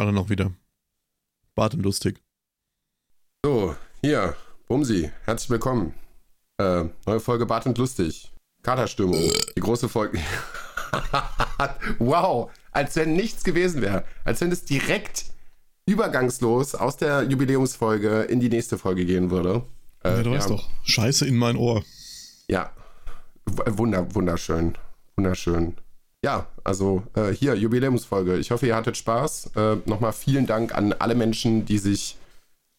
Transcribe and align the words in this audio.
Gerade 0.00 0.14
noch 0.14 0.30
wieder. 0.30 0.50
Bart 1.54 1.74
und 1.74 1.82
lustig. 1.82 2.22
So, 3.44 3.76
hier, 4.00 4.34
Bumsi, 4.66 5.10
herzlich 5.26 5.50
willkommen. 5.50 5.92
Äh, 6.56 6.84
neue 7.04 7.20
Folge 7.20 7.44
Bart 7.44 7.66
und 7.66 7.76
lustig. 7.76 8.32
Katerstimmung. 8.62 9.20
Die 9.54 9.60
große 9.60 9.90
Folge. 9.90 10.18
wow, 11.98 12.50
als 12.72 12.96
wenn 12.96 13.12
nichts 13.12 13.44
gewesen 13.44 13.82
wäre. 13.82 14.06
Als 14.24 14.40
wenn 14.40 14.50
es 14.50 14.64
direkt 14.64 15.26
übergangslos 15.84 16.74
aus 16.74 16.96
der 16.96 17.24
Jubiläumsfolge 17.24 18.22
in 18.22 18.40
die 18.40 18.48
nächste 18.48 18.78
Folge 18.78 19.04
gehen 19.04 19.30
würde. 19.30 19.66
Äh, 20.02 20.16
ja, 20.16 20.22
du 20.22 20.30
weißt 20.30 20.48
doch. 20.48 20.66
Scheiße 20.84 21.26
in 21.26 21.36
mein 21.36 21.56
Ohr. 21.56 21.84
Ja, 22.48 22.72
wunder, 23.44 24.14
wunderschön. 24.14 24.78
Wunderschön. 25.16 25.76
Ja, 26.22 26.46
also 26.64 27.02
äh, 27.14 27.30
hier, 27.30 27.54
Jubiläumsfolge. 27.54 28.36
Ich 28.38 28.50
hoffe, 28.50 28.66
ihr 28.66 28.76
hattet 28.76 28.96
Spaß. 28.96 29.52
Äh, 29.56 29.76
Nochmal 29.86 30.12
vielen 30.12 30.46
Dank 30.46 30.74
an 30.74 30.92
alle 30.92 31.14
Menschen, 31.14 31.64
die 31.64 31.78
sich 31.78 32.18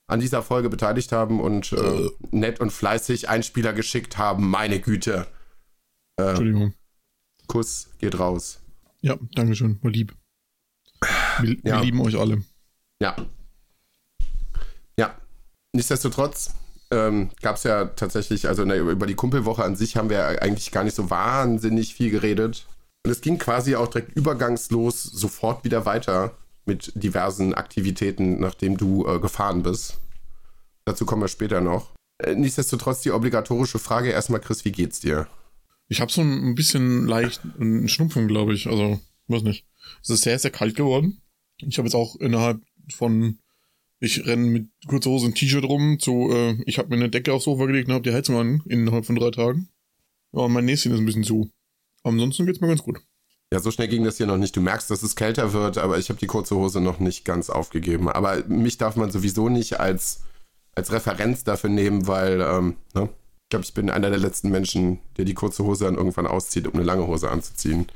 an 0.07 0.19
dieser 0.19 0.43
Folge 0.43 0.69
beteiligt 0.69 1.11
haben 1.11 1.39
und 1.39 1.71
äh, 1.71 2.09
nett 2.31 2.59
und 2.59 2.71
fleißig 2.71 3.29
Einspieler 3.29 3.73
geschickt 3.73 4.17
haben. 4.17 4.49
Meine 4.49 4.79
Güte. 4.79 5.25
Äh, 6.17 6.29
Entschuldigung. 6.29 6.73
Kuss 7.47 7.89
geht 7.99 8.19
raus. 8.19 8.59
Ja, 9.01 9.17
Dankeschön. 9.33 9.79
War 9.81 9.91
lieb. 9.91 10.13
Wir, 11.39 11.55
ja. 11.63 11.77
wir 11.77 11.81
lieben 11.81 12.01
euch 12.01 12.17
alle. 12.19 12.43
Ja. 13.01 13.15
Ja. 14.99 15.17
Nichtsdestotrotz 15.73 16.53
ähm, 16.91 17.31
gab 17.41 17.55
es 17.55 17.63
ja 17.63 17.85
tatsächlich, 17.85 18.47
also 18.47 18.65
der, 18.65 18.81
über 18.81 19.07
die 19.07 19.15
Kumpelwoche 19.15 19.63
an 19.63 19.75
sich 19.75 19.95
haben 19.95 20.09
wir 20.09 20.41
eigentlich 20.41 20.71
gar 20.71 20.83
nicht 20.83 20.95
so 20.95 21.09
wahnsinnig 21.09 21.95
viel 21.95 22.11
geredet. 22.11 22.67
Und 23.03 23.11
es 23.11 23.21
ging 23.21 23.37
quasi 23.37 23.75
auch 23.75 23.87
direkt 23.87 24.15
übergangslos 24.15 25.03
sofort 25.03 25.63
wieder 25.63 25.85
weiter 25.85 26.37
mit 26.65 26.91
diversen 26.95 27.53
Aktivitäten, 27.53 28.39
nachdem 28.39 28.77
du 28.77 29.07
äh, 29.07 29.19
gefahren 29.19 29.63
bist. 29.63 29.99
Dazu 30.85 31.05
kommen 31.05 31.23
wir 31.23 31.27
später 31.27 31.61
noch. 31.61 31.91
Äh, 32.19 32.35
nichtsdestotrotz 32.35 33.01
die 33.01 33.11
obligatorische 33.11 33.79
Frage 33.79 34.09
erstmal, 34.09 34.39
Chris, 34.39 34.65
wie 34.65 34.71
geht's 34.71 34.99
dir? 34.99 35.27
Ich 35.87 35.99
habe 35.99 36.11
so 36.11 36.21
ein 36.21 36.55
bisschen 36.55 37.07
leicht 37.07 37.41
einen 37.59 37.89
Schnupfen, 37.89 38.27
glaube 38.27 38.53
ich. 38.53 38.67
Also, 38.67 38.99
weiß 39.27 39.43
nicht. 39.43 39.65
Es 40.03 40.09
ist 40.09 40.21
sehr, 40.21 40.37
sehr 40.39 40.51
kalt 40.51 40.75
geworden. 40.75 41.21
Ich 41.57 41.77
habe 41.77 41.87
jetzt 41.87 41.95
auch 41.95 42.15
innerhalb 42.17 42.61
von, 42.93 43.39
ich 43.99 44.25
renne 44.25 44.45
mit 44.45 44.69
kurzer 44.87 45.09
Hose 45.09 45.25
und 45.25 45.35
T-Shirt 45.35 45.63
rum, 45.63 45.99
zu, 45.99 46.29
äh, 46.31 46.61
ich 46.65 46.77
habe 46.77 46.89
mir 46.89 46.95
eine 46.95 47.09
Decke 47.09 47.33
aufs 47.33 47.45
Sofa 47.45 47.65
gelegt 47.65 47.87
und 47.87 47.95
habe 47.95 48.09
die 48.09 48.15
Heizung 48.15 48.37
an, 48.37 48.63
innerhalb 48.67 49.05
von 49.05 49.15
drei 49.15 49.31
Tagen. 49.31 49.69
Ja, 50.31 50.41
und 50.41 50.53
mein 50.53 50.65
Näschen 50.65 50.91
ist 50.93 50.99
ein 50.99 51.05
bisschen 51.05 51.23
zu. 51.23 51.51
Ansonsten 52.03 52.45
geht's 52.45 52.61
mir 52.61 52.67
ganz 52.67 52.83
gut. 52.83 52.99
Ja, 53.53 53.59
so 53.59 53.69
schnell 53.69 53.89
ging 53.89 54.05
das 54.05 54.17
hier 54.17 54.27
noch 54.27 54.37
nicht. 54.37 54.55
Du 54.55 54.61
merkst, 54.61 54.89
dass 54.89 55.03
es 55.03 55.15
kälter 55.15 55.51
wird, 55.51 55.77
aber 55.77 55.97
ich 55.97 56.09
habe 56.09 56.19
die 56.19 56.27
kurze 56.27 56.55
Hose 56.55 56.79
noch 56.79 56.99
nicht 56.99 57.25
ganz 57.25 57.49
aufgegeben. 57.49 58.09
Aber 58.09 58.43
mich 58.47 58.77
darf 58.77 58.95
man 58.95 59.11
sowieso 59.11 59.49
nicht 59.49 59.79
als, 59.79 60.21
als 60.73 60.91
Referenz 60.93 61.43
dafür 61.43 61.69
nehmen, 61.69 62.07
weil 62.07 62.39
ähm, 62.39 62.77
ne? 62.93 63.09
ich 63.43 63.49
glaube, 63.49 63.65
ich 63.65 63.73
bin 63.73 63.89
einer 63.89 64.09
der 64.09 64.19
letzten 64.19 64.49
Menschen, 64.49 64.99
der 65.17 65.25
die 65.25 65.33
kurze 65.33 65.65
Hose 65.65 65.83
dann 65.83 65.95
irgendwann 65.95 66.27
auszieht, 66.27 66.65
um 66.65 66.75
eine 66.75 66.83
lange 66.83 67.07
Hose 67.07 67.29
anzuziehen. 67.29 67.87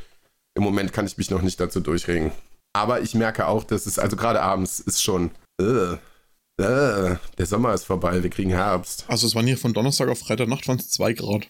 Im 0.56 0.64
Moment 0.64 0.92
kann 0.92 1.06
ich 1.06 1.18
mich 1.18 1.32
noch 1.32 1.42
nicht 1.42 1.60
dazu 1.60 1.80
durchregen. 1.80 2.32
Aber 2.74 3.00
ich 3.00 3.16
merke 3.16 3.48
auch, 3.48 3.64
dass 3.64 3.86
es, 3.86 3.98
also 3.98 4.18
gerade 4.18 4.42
abends 4.42 4.82
ist 4.82 5.02
schon, 5.02 5.32
äh, 5.62 5.94
äh, 6.58 7.16
der 7.38 7.46
Sommer 7.46 7.74
ist 7.74 7.86
vorbei, 7.86 8.22
wir 8.22 8.30
kriegen 8.30 8.50
Herbst. 8.50 9.06
Also 9.08 9.28
es 9.28 9.36
waren 9.36 9.48
hier 9.48 9.58
von 9.58 9.74
Donnerstag 9.74 10.10
auf 10.10 10.20
Freitagnacht 10.20 10.68
waren 10.68 10.80
es 10.80 10.90
2 10.92 11.14
Grad. 11.14 11.48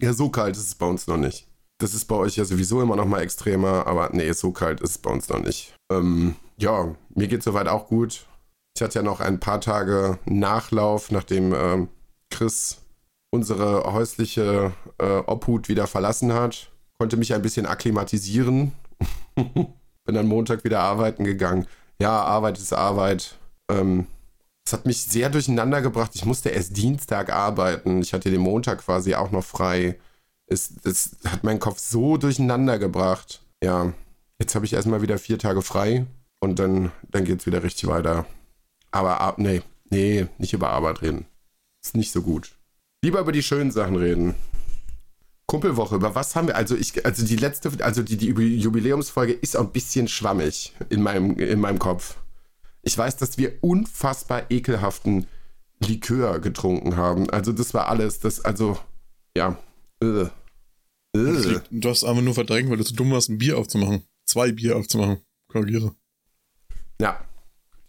Ja, 0.00 0.14
so 0.14 0.30
kalt 0.30 0.56
ist 0.56 0.66
es 0.66 0.74
bei 0.74 0.86
uns 0.86 1.06
noch 1.06 1.18
nicht. 1.18 1.46
Das 1.78 1.94
ist 1.94 2.06
bei 2.06 2.16
euch 2.16 2.36
ja 2.36 2.44
sowieso 2.44 2.82
immer 2.82 2.96
noch 2.96 3.06
mal 3.06 3.22
extremer, 3.22 3.86
aber 3.86 4.10
nee, 4.12 4.32
so 4.32 4.50
kalt 4.50 4.80
ist 4.80 4.90
es 4.90 4.98
bei 4.98 5.10
uns 5.10 5.28
noch 5.28 5.40
nicht. 5.40 5.74
Ähm, 5.92 6.34
ja, 6.56 6.94
mir 7.14 7.28
geht 7.28 7.44
soweit 7.44 7.68
auch 7.68 7.86
gut. 7.86 8.26
Ich 8.76 8.82
hatte 8.82 8.98
ja 8.98 9.02
noch 9.02 9.20
ein 9.20 9.40
paar 9.40 9.60
Tage 9.60 10.18
Nachlauf, 10.24 11.10
nachdem 11.10 11.54
ähm, 11.54 11.88
Chris 12.30 12.78
unsere 13.30 13.92
häusliche 13.92 14.72
äh, 14.98 15.18
Obhut 15.26 15.68
wieder 15.68 15.86
verlassen 15.86 16.32
hat. 16.32 16.70
Konnte 16.98 17.16
mich 17.16 17.32
ein 17.32 17.42
bisschen 17.42 17.66
akklimatisieren. 17.66 18.72
Bin 19.34 20.14
dann 20.14 20.26
Montag 20.26 20.64
wieder 20.64 20.80
arbeiten 20.80 21.24
gegangen. 21.24 21.66
Ja, 22.00 22.22
Arbeit 22.22 22.58
ist 22.58 22.72
Arbeit. 22.72 23.36
Ähm, 23.70 24.06
es 24.66 24.72
hat 24.72 24.86
mich 24.86 25.02
sehr 25.02 25.30
durcheinander 25.30 25.80
gebracht. 25.80 26.12
Ich 26.14 26.24
musste 26.24 26.48
erst 26.48 26.76
Dienstag 26.76 27.32
arbeiten. 27.32 28.02
Ich 28.02 28.12
hatte 28.12 28.30
den 28.30 28.40
Montag 28.40 28.84
quasi 28.84 29.14
auch 29.14 29.30
noch 29.30 29.44
frei. 29.44 29.98
Es, 30.48 30.72
es 30.84 31.16
hat 31.24 31.44
meinen 31.44 31.60
Kopf 31.60 31.78
so 31.78 32.16
durcheinander 32.16 32.78
gebracht. 32.78 33.42
Ja, 33.62 33.92
jetzt 34.38 34.54
habe 34.54 34.64
ich 34.64 34.72
erstmal 34.72 35.02
wieder 35.02 35.18
vier 35.18 35.38
Tage 35.38 35.62
frei 35.62 36.06
und 36.40 36.58
dann, 36.58 36.92
dann 37.10 37.24
geht 37.24 37.40
es 37.40 37.46
wieder 37.46 37.62
richtig 37.62 37.88
weiter. 37.88 38.26
Aber 38.90 39.34
nee, 39.36 39.62
nee, 39.90 40.26
nicht 40.38 40.52
über 40.52 40.70
Arbeit 40.70 41.02
reden. 41.02 41.26
Ist 41.82 41.96
nicht 41.96 42.12
so 42.12 42.22
gut. 42.22 42.52
Lieber 43.02 43.20
über 43.20 43.32
die 43.32 43.42
schönen 43.42 43.70
Sachen 43.70 43.96
reden. 43.96 44.34
Kumpelwoche, 45.46 45.96
über 45.96 46.14
was 46.14 46.36
haben 46.36 46.46
wir? 46.46 46.56
Also 46.56 46.76
ich, 46.76 47.04
also 47.06 47.24
die 47.24 47.36
letzte, 47.36 47.72
also 47.82 48.02
die, 48.02 48.16
die 48.16 48.58
Jubiläumsfolge 48.58 49.32
ist 49.32 49.56
auch 49.56 49.64
ein 49.64 49.72
bisschen 49.72 50.08
schwammig 50.08 50.74
in 50.90 51.02
meinem, 51.02 51.38
in 51.38 51.60
meinem 51.60 51.78
Kopf. 51.78 52.16
Ich 52.82 52.96
weiß, 52.96 53.16
dass 53.16 53.38
wir 53.38 53.54
unfassbar 53.62 54.50
ekelhaften 54.50 55.26
Likör 55.80 56.40
getrunken 56.40 56.96
haben. 56.96 57.30
Also 57.30 57.52
das 57.52 57.72
war 57.72 57.88
alles, 57.88 58.20
das, 58.20 58.44
also, 58.44 58.78
ja. 59.36 59.56
Äh. 60.02 60.28
Äh. 61.16 61.60
Du 61.70 61.88
hast 61.88 62.04
einfach 62.04 62.22
nur 62.22 62.34
verdrängt, 62.34 62.70
weil 62.70 62.76
du 62.76 62.84
zu 62.84 62.94
dumm 62.94 63.10
warst, 63.10 63.28
ein 63.28 63.38
Bier 63.38 63.58
aufzumachen. 63.58 64.02
Zwei 64.26 64.52
Bier 64.52 64.76
aufzumachen. 64.76 65.20
Korrigiere. 65.50 65.94
Ja. 67.00 67.24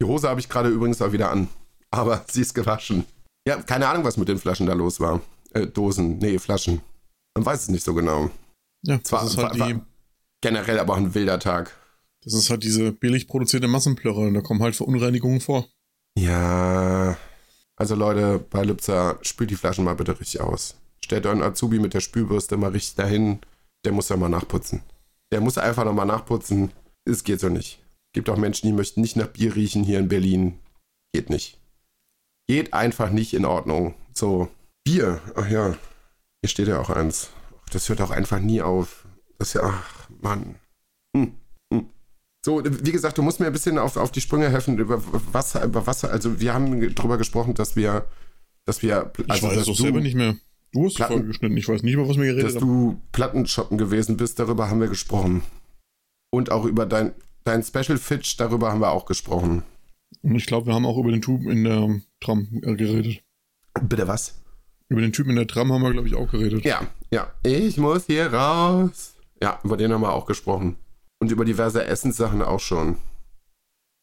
Die 0.02 0.06
Hose 0.06 0.30
habe 0.30 0.40
ich 0.40 0.48
gerade 0.48 0.70
übrigens 0.70 1.02
auch 1.02 1.12
wieder 1.12 1.32
an. 1.32 1.50
Aber 1.92 2.26
sie 2.30 2.42
ist 2.42 2.54
gewaschen. 2.54 3.06
Ja, 3.48 3.62
keine 3.62 3.88
Ahnung, 3.88 4.04
was 4.04 4.18
mit 4.18 4.28
den 4.28 4.38
Flaschen 4.38 4.68
da 4.68 4.74
los 4.74 5.00
war. 5.00 5.22
Äh, 5.54 5.68
Dosen, 5.68 6.20
nee, 6.20 6.40
Flaschen. 6.40 6.82
Man 7.36 7.46
weiß 7.46 7.64
es 7.64 7.70
nicht 7.70 7.84
so 7.84 7.94
genau. 7.94 8.30
Ja, 8.84 9.02
Zwar, 9.04 9.24
das 9.24 9.32
ist 9.32 9.38
halt 9.38 9.60
war, 9.60 9.68
die, 9.68 9.80
generell 10.42 10.80
aber 10.80 10.94
auch 10.94 10.98
ein 10.98 11.14
wilder 11.14 11.40
Tag. 11.40 11.76
Das 12.24 12.34
ist 12.34 12.50
halt 12.50 12.64
diese 12.64 12.92
billig 12.92 13.28
produzierte 13.28 13.68
Massenplörre 13.68 14.22
und 14.22 14.34
da 14.34 14.42
kommen 14.42 14.62
halt 14.62 14.76
Verunreinigungen 14.76 15.42
vor. 15.42 15.68
Ja. 16.18 17.18
Also 17.76 17.96
Leute, 17.96 18.40
bei 18.50 18.64
Lübzer, 18.64 19.18
spült 19.22 19.52
die 19.52 19.56
Flaschen 19.56 19.86
mal 19.86 19.96
bitte 19.96 20.20
richtig 20.20 20.42
aus. 20.42 20.76
Stellt 21.04 21.26
euren 21.26 21.42
Azubi 21.42 21.80
mit 21.80 21.94
der 21.94 22.02
Spülbürste 22.02 22.58
mal 22.58 22.72
richtig 22.72 22.96
dahin. 22.96 23.40
Der 23.86 23.92
muss 23.92 24.10
ja 24.10 24.18
mal 24.18 24.30
nachputzen. 24.30 24.84
Der 25.32 25.42
muss 25.42 25.58
einfach 25.58 25.86
nochmal 25.86 26.06
nachputzen. 26.06 26.72
Es 27.06 27.24
geht 27.24 27.40
so 27.40 27.50
nicht. 27.50 27.82
Gibt 28.14 28.30
auch 28.30 28.38
Menschen, 28.38 28.68
die 28.68 28.74
möchten 28.74 29.02
nicht 29.02 29.16
nach 29.16 29.28
Bier 29.28 29.56
riechen 29.56 29.84
hier 29.84 30.00
in 30.00 30.08
Berlin. 30.08 30.60
Geht 31.14 31.30
nicht. 31.30 31.60
Geht 32.48 32.74
einfach 32.74 33.10
nicht 33.12 33.34
in 33.34 33.46
Ordnung. 33.46 33.96
So, 34.14 34.50
Bier. 34.84 35.22
Ach 35.36 35.50
ja. 35.50 35.78
Hier 36.42 36.50
steht 36.50 36.68
ja 36.68 36.80
auch 36.80 36.90
eins. 36.90 37.30
Das 37.72 37.88
hört 37.90 38.02
auch 38.02 38.12
einfach 38.12 38.40
nie 38.40 38.62
auf. 38.62 39.06
Das 39.38 39.50
ist 39.50 39.54
ja, 39.56 39.62
ach, 39.64 40.10
Mann. 40.22 40.56
Hm. 41.16 41.36
So, 42.46 42.64
wie 42.64 42.92
gesagt, 42.92 43.18
du 43.18 43.22
musst 43.22 43.40
mir 43.40 43.48
ein 43.48 43.54
bisschen 43.54 43.78
auf, 43.78 43.98
auf 43.98 44.12
die 44.12 44.22
Sprünge 44.22 44.50
helfen, 44.50 44.78
über 44.78 45.02
was, 45.34 45.56
über 45.56 45.86
was, 45.86 46.06
also 46.06 46.40
wir 46.40 46.54
haben 46.54 46.96
darüber 46.96 47.18
gesprochen, 47.18 47.54
dass 47.54 47.76
wir, 47.76 48.08
dass 48.66 48.82
wir, 48.82 49.12
also, 49.28 49.52
ich 49.52 49.58
weiß 49.58 49.68
es 49.68 49.78
selber 49.78 50.00
nicht 50.00 50.16
mehr. 50.16 50.38
Du 50.72 50.86
hast 50.86 50.96
Platten, 50.96 51.26
geschnitten, 51.26 51.58
ich 51.58 51.68
weiß 51.68 51.84
nicht, 51.84 51.94
über 51.94 52.08
was 52.08 52.18
wir 52.18 52.26
geredet 52.26 52.46
haben. 52.46 52.54
Dass 52.54 52.62
du 52.62 53.02
Plattenshoppen 53.12 53.78
gewesen 53.78 54.18
bist, 54.18 54.40
darüber 54.40 54.70
haben 54.70 54.80
wir 54.80 54.88
gesprochen. 54.88 55.42
Und 56.32 56.52
auch 56.52 56.66
über 56.66 56.86
dein, 56.86 57.14
dein 57.44 57.64
Special 57.64 57.98
Fitch, 57.98 58.38
darüber 58.38 58.72
haben 58.72 58.82
wir 58.82 58.92
auch 58.92 59.06
gesprochen. 59.06 59.64
Und 60.22 60.36
ich 60.36 60.46
glaube, 60.46 60.68
wir 60.68 60.74
haben 60.76 60.86
auch 60.86 60.98
über 60.98 61.12
den 61.12 61.22
Typen 61.22 61.50
in 61.50 61.64
der 61.64 62.02
Tram 62.20 62.48
äh, 62.62 62.76
geredet. 62.76 63.24
Bitte 63.82 64.08
was? 64.08 64.36
Über 64.90 65.02
den 65.02 65.14
Typen 65.14 65.32
in 65.32 65.36
der 65.38 65.48
Tram 65.48 65.72
haben 65.72 65.82
wir, 65.82 65.92
glaube 65.92 66.08
ich, 66.08 66.16
auch 66.16 66.30
geredet. 66.30 66.66
Ja, 66.66 66.82
ja. 67.12 67.32
Ich 67.44 67.78
muss 67.78 68.06
hier 68.06 68.32
raus. 68.32 69.16
Ja, 69.42 69.60
über 69.64 69.78
den 69.78 69.92
haben 69.92 70.02
wir 70.02 70.14
auch 70.14 70.26
gesprochen. 70.26 70.76
Und 71.20 71.32
über 71.32 71.46
diverse 71.46 71.86
Essenssachen 71.86 72.42
auch 72.42 72.60
schon. 72.60 72.98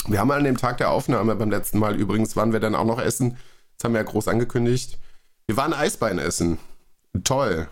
Wir 0.08 0.20
haben 0.20 0.30
an 0.30 0.44
dem 0.44 0.56
Tag 0.56 0.78
der 0.78 0.90
Aufnahme 0.90 1.34
beim 1.34 1.50
letzten 1.50 1.78
Mal 1.78 1.96
übrigens, 1.96 2.36
waren 2.36 2.52
wir 2.52 2.60
dann 2.60 2.74
auch 2.74 2.84
noch 2.84 3.00
essen. 3.00 3.36
Das 3.76 3.84
haben 3.84 3.94
wir 3.94 4.00
ja 4.00 4.06
groß 4.06 4.28
angekündigt. 4.28 4.98
Wir 5.46 5.56
waren 5.56 5.72
Eisbein 5.72 6.18
essen. 6.18 6.58
Toll. 7.24 7.68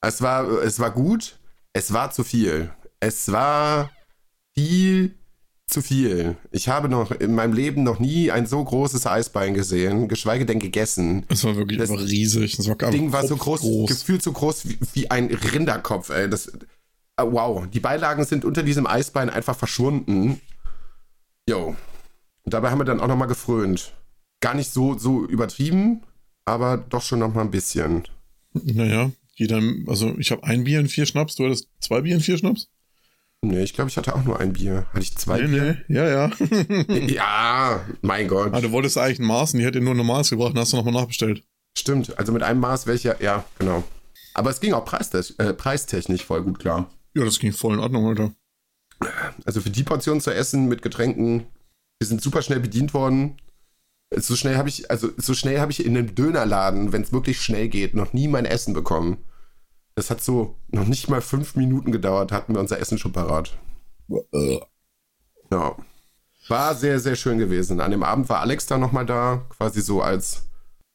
Es 0.00 0.22
war, 0.22 0.48
es 0.62 0.78
war 0.78 0.90
gut. 0.90 1.38
Es 1.72 1.92
war 1.92 2.10
zu 2.10 2.24
viel. 2.24 2.70
Es 3.00 3.32
war 3.32 3.90
viel 4.54 5.14
zu 5.66 5.82
viel. 5.82 6.36
Ich 6.50 6.68
habe 6.68 6.88
noch 6.88 7.12
in 7.12 7.34
meinem 7.34 7.52
Leben 7.52 7.84
noch 7.84 8.00
nie 8.00 8.30
ein 8.30 8.46
so 8.46 8.62
großes 8.62 9.06
Eisbein 9.06 9.54
gesehen, 9.54 10.08
geschweige 10.08 10.44
denn 10.44 10.58
gegessen. 10.58 11.24
Es 11.28 11.44
war 11.44 11.56
wirklich 11.56 11.78
das 11.78 11.90
riesig. 11.90 12.56
Das 12.56 12.68
war 12.68 12.76
Ding 12.90 13.12
war 13.12 13.26
so 13.26 13.36
groß, 13.36 13.60
groß, 13.60 13.88
gefühlt 13.88 14.22
so 14.22 14.32
groß 14.32 14.68
wie, 14.68 14.78
wie 14.94 15.10
ein 15.10 15.26
Rinderkopf, 15.26 16.10
ey. 16.10 16.28
Das, 16.28 16.50
Ah, 17.20 17.30
wow, 17.30 17.66
die 17.66 17.80
Beilagen 17.80 18.24
sind 18.24 18.46
unter 18.46 18.62
diesem 18.62 18.86
Eisbein 18.86 19.28
einfach 19.28 19.54
verschwunden. 19.54 20.40
Jo. 21.46 21.76
Und 22.44 22.54
dabei 22.54 22.70
haben 22.70 22.80
wir 22.80 22.86
dann 22.86 22.98
auch 22.98 23.08
nochmal 23.08 23.28
gefrönt. 23.28 23.92
Gar 24.40 24.54
nicht 24.54 24.72
so, 24.72 24.96
so 24.96 25.26
übertrieben, 25.26 26.00
aber 26.50 26.76
doch 26.78 27.02
schon 27.02 27.18
nochmal 27.18 27.44
ein 27.44 27.50
bisschen. 27.50 28.04
Naja, 28.52 29.10
jeder, 29.34 29.60
also 29.86 30.16
ich 30.18 30.30
habe 30.30 30.44
ein 30.44 30.64
Bier 30.64 30.80
in 30.80 30.88
vier 30.88 31.06
Schnaps, 31.06 31.36
du 31.36 31.44
hattest 31.46 31.68
zwei 31.80 32.00
Bier 32.02 32.14
in 32.16 32.20
vier 32.20 32.36
Schnaps? 32.38 32.68
Nee, 33.42 33.62
ich 33.62 33.72
glaube, 33.72 33.88
ich 33.88 33.96
hatte 33.96 34.14
auch 34.14 34.22
nur 34.24 34.38
ein 34.38 34.52
Bier. 34.52 34.86
Hatte 34.90 35.00
ich 35.00 35.16
zwei 35.16 35.40
Nee, 35.40 35.46
Bier? 35.46 35.82
nee, 35.88 35.96
ja, 35.96 36.08
ja. 36.08 36.30
Ja, 37.06 37.86
mein 38.02 38.28
Gott. 38.28 38.52
ah, 38.52 38.60
du 38.60 38.70
wolltest 38.70 38.98
eigentlich 38.98 39.18
ein 39.20 39.24
Maß 39.26 39.54
und 39.54 39.60
die 39.60 39.66
hat 39.66 39.74
dir 39.74 39.80
nur 39.80 39.94
ein 39.94 39.96
normales 39.96 40.28
gebracht 40.30 40.52
und 40.52 40.58
hast 40.58 40.72
du 40.72 40.76
nochmal 40.76 40.92
nachbestellt. 40.94 41.42
Stimmt, 41.78 42.18
also 42.18 42.32
mit 42.32 42.42
einem 42.42 42.60
Maß 42.60 42.86
welcher, 42.86 43.22
ja, 43.22 43.44
genau. 43.58 43.82
Aber 44.34 44.50
es 44.50 44.60
ging 44.60 44.74
auch 44.74 44.84
preistech 44.84 45.34
äh, 45.38 45.54
preistechnisch 45.54 46.24
voll 46.24 46.42
gut 46.42 46.58
klar. 46.58 46.90
Ja, 47.14 47.24
das 47.24 47.38
ging 47.38 47.52
voll 47.52 47.74
in 47.74 47.80
Ordnung, 47.80 48.06
Alter. 48.08 48.32
Also 49.46 49.60
für 49.62 49.70
die 49.70 49.82
Portion 49.84 50.20
zu 50.20 50.32
essen 50.34 50.68
mit 50.68 50.82
Getränken, 50.82 51.46
wir 51.98 52.06
sind 52.06 52.20
super 52.20 52.42
schnell 52.42 52.60
bedient 52.60 52.92
worden. 52.92 53.36
So 54.16 54.34
schnell 54.34 54.56
habe 54.56 54.68
ich, 54.68 54.90
also 54.90 55.10
so 55.16 55.34
schnell 55.34 55.60
habe 55.60 55.70
ich 55.70 55.84
in 55.84 55.96
einem 55.96 56.14
Dönerladen, 56.14 56.92
wenn 56.92 57.02
es 57.02 57.12
wirklich 57.12 57.40
schnell 57.40 57.68
geht, 57.68 57.94
noch 57.94 58.12
nie 58.12 58.26
mein 58.26 58.44
Essen 58.44 58.74
bekommen. 58.74 59.18
Das 59.94 60.10
hat 60.10 60.22
so 60.22 60.56
noch 60.68 60.86
nicht 60.86 61.08
mal 61.08 61.20
fünf 61.20 61.54
Minuten 61.54 61.92
gedauert, 61.92 62.32
hatten 62.32 62.54
wir 62.54 62.60
unser 62.60 62.80
Essen 62.80 62.98
schon 62.98 63.12
parat. 63.12 63.56
Ja. 65.50 65.76
War 66.48 66.74
sehr, 66.74 66.98
sehr 66.98 67.14
schön 67.14 67.38
gewesen. 67.38 67.80
An 67.80 67.92
dem 67.92 68.02
Abend 68.02 68.28
war 68.28 68.40
Alex 68.40 68.66
dann 68.66 68.80
nochmal 68.80 69.06
da, 69.06 69.46
quasi 69.50 69.80
so 69.80 70.02
als 70.02 70.48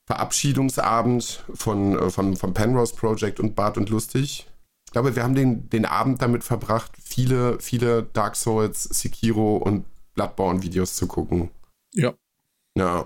Verabschiedungsabend 0.06 1.46
von, 1.54 1.98
äh, 1.98 2.10
von, 2.10 2.36
vom 2.36 2.54
Penrose 2.54 2.96
Project 2.96 3.40
und 3.40 3.56
Bart 3.56 3.78
und 3.78 3.90
Lustig. 3.90 4.48
Ich 4.86 4.92
glaube, 4.92 5.16
wir 5.16 5.24
haben 5.24 5.36
den, 5.36 5.70
den 5.70 5.86
Abend 5.86 6.22
damit 6.22 6.44
verbracht, 6.44 6.92
viele, 7.02 7.60
viele 7.60 8.04
Dark 8.04 8.36
Souls, 8.36 8.84
Sekiro 8.84 9.58
und 9.58 9.86
Bloodborne-Videos 10.14 10.96
zu 10.96 11.08
gucken. 11.08 11.50
Ja. 11.94 12.14
Ja. 12.78 13.06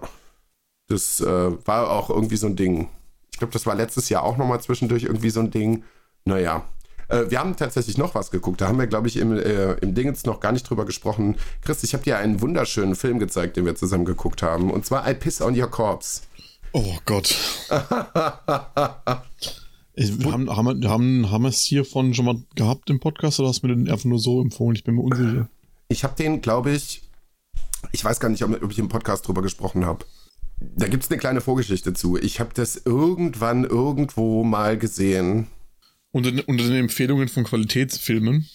Das 0.88 1.22
äh, 1.22 1.52
war 1.68 1.92
auch 1.92 2.10
irgendwie 2.10 2.38
so 2.38 2.48
ein 2.48 2.56
Ding. 2.56 2.90
Ich 3.32 3.38
glaube, 3.38 3.54
das 3.54 3.66
war 3.66 3.76
letztes 3.76 4.10
Jahr 4.10 4.24
auch 4.24 4.38
nochmal 4.38 4.60
zwischendurch 4.62 5.04
irgendwie 5.04 5.30
so 5.30 5.40
ein 5.40 5.52
Ding. 5.52 5.84
Naja. 6.26 6.64
Äh, 7.10 7.30
wir 7.30 7.40
haben 7.40 7.56
tatsächlich 7.56 7.98
noch 7.98 8.16
was 8.16 8.32
geguckt. 8.32 8.60
Da 8.62 8.68
haben 8.68 8.80
wir, 8.80 8.88
glaube 8.88 9.08
ich, 9.08 9.18
im, 9.18 9.32
äh, 9.38 9.74
im 9.76 9.94
Ding 9.96 10.08
jetzt 10.08 10.26
noch 10.26 10.40
gar 10.40 10.52
nicht 10.52 10.70
drüber 10.70 10.86
gesprochen. 10.86 11.38
Chris, 11.64 11.84
ich 11.84 11.94
habe 11.94 12.04
dir 12.04 12.18
einen 12.18 12.42
wunderschönen 12.42 12.96
Film 12.96 13.20
gezeigt, 13.20 13.56
den 13.58 13.66
wir 13.66 13.76
zusammen 13.76 14.06
geguckt 14.06 14.42
haben. 14.44 14.72
Und 14.72 14.86
zwar 14.86 15.10
I 15.10 15.14
Piss 15.14 15.42
on 15.42 15.60
Your 15.60 15.70
Corpse. 15.70 16.22
Oh 16.74 16.96
Gott. 17.06 17.36
Ich, 19.96 20.18
wir 20.20 20.32
haben, 20.32 20.50
haben, 20.56 20.82
wir- 20.82 20.90
haben, 20.90 21.30
haben 21.32 21.44
wir 21.44 21.50
es 21.50 21.62
hiervon 21.64 22.14
schon 22.14 22.26
mal 22.26 22.42
gehabt 22.56 22.90
im 22.90 23.00
Podcast 23.00 23.40
oder 23.40 23.50
hast 23.50 23.64
du 23.64 23.68
mir 23.68 23.76
den 23.76 23.90
einfach 23.90 24.06
nur 24.06 24.20
so 24.20 24.42
empfohlen? 24.42 24.76
Ich 24.76 24.84
bin 24.84 24.96
mir 24.96 25.02
unsicher. 25.02 25.50
Ich 25.90 26.04
habe 26.04 26.16
den, 26.16 26.42
glaube 26.42 26.72
ich, 26.72 27.09
ich 27.92 28.04
weiß 28.04 28.20
gar 28.20 28.30
nicht, 28.30 28.44
ob, 28.44 28.72
ich 28.72 28.80
im 28.80 28.90
Podcast 28.90 29.28
drüber 29.28 29.42
gesprochen 29.42 29.86
habe. 29.86 30.06
Da 30.60 30.88
gibt 30.88 31.04
es 31.04 31.10
eine 31.12 31.20
kleine 31.20 31.42
Vorgeschichte 31.42 31.94
zu. 31.94 32.18
Ich 32.18 32.40
habe 32.40 32.50
das 32.54 32.82
irgendwann 32.86 33.64
irgendwo 33.64 34.44
mal 34.44 34.78
gesehen. 34.78 35.48
Unter, 36.12 36.32
den- 36.32 36.42
unter 36.46 36.64
den 36.64 36.76
Empfehlungen 36.76 37.28
von 37.30 37.44
Qualitätsfilmen. 37.46 38.48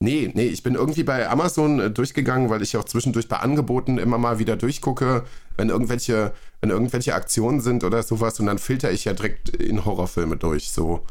Nee, 0.00 0.30
nee, 0.34 0.46
ich 0.48 0.62
bin 0.62 0.74
irgendwie 0.74 1.04
bei 1.04 1.28
Amazon 1.28 1.78
äh, 1.78 1.90
durchgegangen, 1.90 2.50
weil 2.50 2.62
ich 2.62 2.76
auch 2.76 2.84
zwischendurch 2.84 3.28
bei 3.28 3.38
Angeboten 3.38 3.98
immer 3.98 4.18
mal 4.18 4.38
wieder 4.40 4.56
durchgucke, 4.56 5.24
wenn 5.56 5.68
irgendwelche, 5.68 6.32
wenn 6.60 6.70
irgendwelche 6.70 7.14
Aktionen 7.14 7.60
sind 7.60 7.84
oder 7.84 8.02
sowas 8.02 8.40
und 8.40 8.46
dann 8.46 8.58
filter 8.58 8.90
ich 8.90 9.04
ja 9.04 9.12
direkt 9.12 9.50
in 9.50 9.84
Horrorfilme 9.84 10.36
durch, 10.36 10.72
so. 10.72 11.06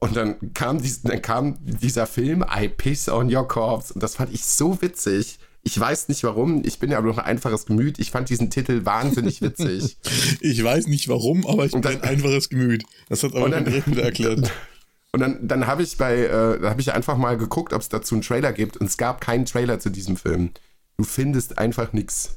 Und 0.00 0.16
dann 0.16 0.52
kam, 0.54 0.80
dies, 0.80 1.02
dann 1.02 1.22
kam 1.22 1.56
dieser 1.60 2.06
Film 2.06 2.44
I 2.54 2.68
Piss 2.68 3.08
on 3.08 3.34
Your 3.34 3.48
Corpse 3.48 3.94
und 3.94 4.02
das 4.02 4.16
fand 4.16 4.32
ich 4.32 4.44
so 4.44 4.80
witzig. 4.82 5.38
Ich 5.62 5.78
weiß 5.78 6.08
nicht 6.08 6.24
warum, 6.24 6.62
ich 6.64 6.78
bin 6.78 6.90
ja 6.90 6.98
aber 6.98 7.08
noch 7.08 7.18
ein 7.18 7.24
einfaches 7.26 7.66
Gemüt. 7.66 7.98
Ich 7.98 8.10
fand 8.10 8.28
diesen 8.30 8.50
Titel 8.50 8.84
wahnsinnig 8.86 9.42
witzig. 9.42 9.98
Ich 10.40 10.64
weiß 10.64 10.86
nicht 10.86 11.08
warum, 11.08 11.46
aber 11.46 11.66
ich 11.66 11.72
bin 11.72 11.82
dann- 11.82 12.00
ein 12.00 12.02
einfaches 12.02 12.48
Gemüt. 12.48 12.82
Das 13.08 13.22
hat 13.22 13.34
aber 13.34 13.50
dann 13.50 13.64
direkt 13.64 13.90
wieder 13.90 14.04
erklärt. 14.04 14.50
Und 15.12 15.20
dann, 15.20 15.48
dann 15.48 15.66
habe 15.66 15.82
ich 15.82 15.96
bei, 15.98 16.18
äh, 16.18 16.60
habe 16.62 16.80
ich 16.80 16.92
einfach 16.94 17.16
mal 17.16 17.36
geguckt, 17.36 17.72
ob 17.72 17.80
es 17.82 17.88
dazu 17.88 18.14
einen 18.14 18.22
Trailer 18.22 18.52
gibt. 18.52 18.76
Und 18.76 18.86
es 18.86 18.96
gab 18.96 19.20
keinen 19.20 19.44
Trailer 19.44 19.80
zu 19.80 19.90
diesem 19.90 20.16
Film. 20.16 20.50
Du 20.98 21.04
findest 21.04 21.58
einfach 21.58 21.92
nichts. 21.92 22.36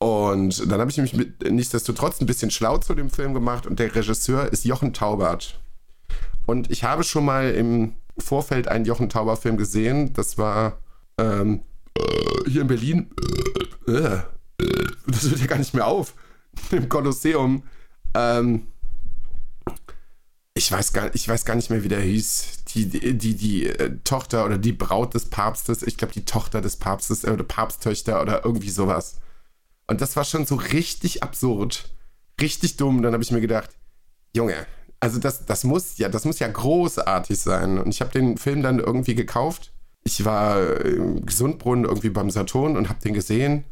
Und 0.00 0.70
dann 0.70 0.80
habe 0.80 0.90
ich 0.90 0.96
mich 0.96 1.12
mit, 1.14 1.42
nichtsdestotrotz 1.50 2.20
ein 2.20 2.26
bisschen 2.26 2.50
schlau 2.50 2.78
zu 2.78 2.94
dem 2.94 3.10
Film 3.10 3.34
gemacht. 3.34 3.66
Und 3.66 3.78
der 3.78 3.94
Regisseur 3.94 4.50
ist 4.50 4.64
Jochen 4.64 4.94
Taubert. 4.94 5.60
Und 6.46 6.70
ich 6.70 6.82
habe 6.82 7.04
schon 7.04 7.26
mal 7.26 7.50
im 7.50 7.92
Vorfeld 8.16 8.68
einen 8.68 8.86
Jochen 8.86 9.10
Tauber-Film 9.10 9.58
gesehen. 9.58 10.14
Das 10.14 10.38
war 10.38 10.78
ähm, 11.18 11.60
äh, 11.60 11.67
hier 12.46 12.62
in 12.62 12.66
Berlin. 12.66 13.10
Äh, 13.86 13.92
äh, 13.92 14.86
das 15.06 15.28
hört 15.28 15.40
ja 15.40 15.46
gar 15.46 15.58
nicht 15.58 15.74
mehr 15.74 15.86
auf. 15.86 16.14
Im 16.70 16.88
Kolosseum. 16.88 17.62
Ähm, 18.14 18.66
ich 20.54 20.72
weiß 20.72 20.92
gar, 20.92 21.14
ich 21.14 21.28
weiß 21.28 21.44
gar 21.44 21.54
nicht 21.54 21.70
mehr, 21.70 21.84
wie 21.84 21.88
der 21.88 22.00
hieß. 22.00 22.64
Die, 22.68 22.86
die, 22.86 23.16
die, 23.16 23.36
die 23.36 23.66
äh, 23.66 23.96
Tochter 24.02 24.44
oder 24.44 24.58
die 24.58 24.72
Braut 24.72 25.14
des 25.14 25.26
Papstes, 25.26 25.82
ich 25.82 25.96
glaube, 25.96 26.12
die 26.12 26.24
Tochter 26.24 26.60
des 26.60 26.76
Papstes 26.76 27.24
äh, 27.24 27.30
oder 27.30 27.44
Papsttöchter 27.44 28.20
oder 28.20 28.44
irgendwie 28.44 28.70
sowas. 28.70 29.20
Und 29.86 30.00
das 30.00 30.16
war 30.16 30.24
schon 30.24 30.46
so 30.46 30.56
richtig 30.56 31.22
absurd. 31.22 31.94
Richtig 32.40 32.76
dumm. 32.76 33.02
Dann 33.02 33.12
habe 33.12 33.22
ich 33.22 33.30
mir 33.30 33.40
gedacht, 33.40 33.70
Junge, 34.34 34.66
also 35.00 35.18
das, 35.18 35.46
das 35.46 35.64
muss 35.64 35.96
ja, 35.98 36.08
das 36.08 36.24
muss 36.24 36.40
ja 36.40 36.48
großartig 36.48 37.38
sein. 37.38 37.78
Und 37.78 37.90
ich 37.90 38.00
habe 38.00 38.10
den 38.10 38.36
Film 38.36 38.62
dann 38.62 38.80
irgendwie 38.80 39.14
gekauft. 39.14 39.72
Ich 40.08 40.24
war 40.24 40.80
im 40.86 41.26
Gesundbrunnen 41.26 41.84
irgendwie 41.84 42.08
beim 42.08 42.30
Saturn 42.30 42.78
und 42.78 42.88
habe 42.88 42.98
den 43.02 43.12
gesehen. 43.12 43.64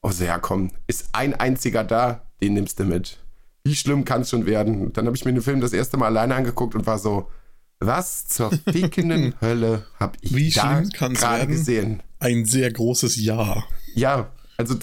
Oh, 0.00 0.10
ja, 0.18 0.38
komm, 0.38 0.70
ist 0.86 1.10
ein 1.12 1.34
einziger 1.34 1.84
da, 1.84 2.22
den 2.40 2.54
nimmst 2.54 2.80
du 2.80 2.84
mit. 2.84 3.18
Wie 3.64 3.74
schlimm 3.74 4.06
kann 4.06 4.22
es 4.22 4.30
schon 4.30 4.46
werden? 4.46 4.94
Dann 4.94 5.04
habe 5.04 5.14
ich 5.14 5.26
mir 5.26 5.34
den 5.34 5.42
Film 5.42 5.60
das 5.60 5.74
erste 5.74 5.98
Mal 5.98 6.06
alleine 6.06 6.36
angeguckt 6.36 6.74
und 6.74 6.86
war 6.86 6.98
so, 6.98 7.28
was 7.80 8.26
zur 8.28 8.50
fickenden 8.50 9.34
Hölle 9.42 9.84
habe 10.00 10.16
ich 10.22 10.34
Wie 10.34 10.50
da 10.50 10.80
gerade 10.80 11.46
gesehen? 11.48 12.02
Ein 12.18 12.46
sehr 12.46 12.72
großes 12.72 13.16
Ja. 13.22 13.62
Ja, 13.94 14.32
also 14.56 14.76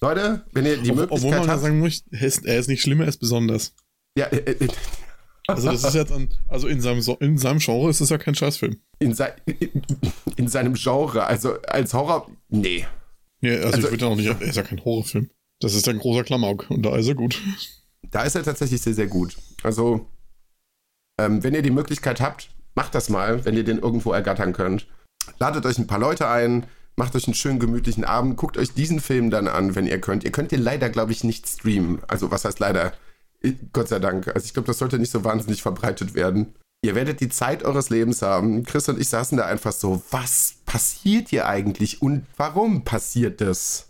Leute, 0.00 0.44
wenn 0.52 0.66
ihr 0.66 0.76
die 0.76 0.92
Obwohl 0.92 1.06
man 1.06 1.08
Möglichkeit 1.08 1.46
ja 1.46 1.48
habt, 1.48 1.62
sagen 1.62 1.78
muss, 1.80 2.04
er 2.12 2.22
ist, 2.22 2.46
er 2.46 2.58
ist 2.60 2.68
nicht 2.68 2.82
schlimm, 2.82 3.00
er 3.00 3.08
ist 3.08 3.18
besonders. 3.18 3.74
ja, 4.16 4.26
äh, 4.26 4.52
äh, 4.52 4.68
Also 5.48 5.70
das 5.70 5.82
ist 5.82 5.94
jetzt 5.94 6.12
an, 6.12 6.28
also 6.48 6.68
in 6.68 6.80
seinem, 6.80 7.02
in 7.20 7.38
seinem 7.38 7.58
Genre 7.58 7.88
ist 7.88 8.00
es 8.02 8.10
ja 8.10 8.18
kein 8.18 8.34
Scheißfilm. 8.34 8.76
in, 8.98 9.14
sei, 9.14 9.32
in 10.36 10.46
seinem 10.48 10.74
Genre, 10.74 11.24
also 11.24 11.60
als 11.62 11.94
Horror, 11.94 12.30
nee. 12.48 12.86
Nee, 13.40 13.56
also, 13.56 13.66
Also- 13.68 13.78
ich 13.78 13.92
würde 13.92 14.04
ja 14.04 14.10
noch 14.10 14.16
nicht, 14.16 14.26
er 14.28 14.40
ist 14.42 14.56
ja 14.56 14.62
kein 14.62 14.84
Horrorfilm. 14.84 15.30
Das 15.60 15.74
ist 15.74 15.88
ein 15.88 15.98
großer 15.98 16.22
Klamauk 16.24 16.70
und 16.70 16.82
da 16.84 16.94
ist 16.96 17.08
er 17.08 17.14
gut. 17.14 17.40
Da 18.10 18.22
ist 18.22 18.36
er 18.36 18.42
tatsächlich 18.44 18.80
sehr, 18.80 18.94
sehr 18.94 19.06
gut. 19.08 19.36
Also, 19.62 20.06
ähm, 21.20 21.42
wenn 21.42 21.54
ihr 21.54 21.62
die 21.62 21.70
Möglichkeit 21.70 22.20
habt, 22.20 22.50
macht 22.74 22.94
das 22.94 23.08
mal, 23.08 23.44
wenn 23.44 23.56
ihr 23.56 23.64
den 23.64 23.78
irgendwo 23.78 24.12
ergattern 24.12 24.52
könnt. 24.52 24.86
Ladet 25.38 25.66
euch 25.66 25.78
ein 25.78 25.86
paar 25.88 25.98
Leute 25.98 26.28
ein, 26.28 26.66
macht 26.96 27.16
euch 27.16 27.26
einen 27.26 27.34
schönen 27.34 27.58
gemütlichen 27.58 28.04
Abend, 28.04 28.36
guckt 28.36 28.56
euch 28.56 28.72
diesen 28.72 29.00
Film 29.00 29.30
dann 29.30 29.48
an, 29.48 29.74
wenn 29.74 29.86
ihr 29.86 30.00
könnt. 30.00 30.24
Ihr 30.24 30.30
könnt 30.32 30.52
den 30.52 30.62
leider, 30.62 30.90
glaube 30.90 31.12
ich, 31.12 31.24
nicht 31.24 31.48
streamen. 31.48 32.00
Also, 32.06 32.30
was 32.30 32.44
heißt 32.44 32.60
leider? 32.60 32.92
Gott 33.72 33.88
sei 33.88 33.98
Dank. 33.98 34.28
Also, 34.28 34.44
ich 34.44 34.52
glaube, 34.52 34.66
das 34.66 34.78
sollte 34.78 34.98
nicht 34.98 35.10
so 35.12 35.24
wahnsinnig 35.24 35.62
verbreitet 35.62 36.14
werden. 36.14 36.54
Ihr 36.82 36.94
werdet 36.94 37.20
die 37.20 37.28
Zeit 37.28 37.64
eures 37.64 37.90
Lebens 37.90 38.22
haben. 38.22 38.62
Chris 38.64 38.88
und 38.88 39.00
ich 39.00 39.08
saßen 39.08 39.36
da 39.38 39.46
einfach 39.46 39.72
so, 39.72 40.02
was 40.10 40.54
passiert 40.64 41.28
hier 41.28 41.46
eigentlich 41.46 42.02
und 42.02 42.26
warum 42.36 42.84
passiert 42.84 43.40
das? 43.40 43.88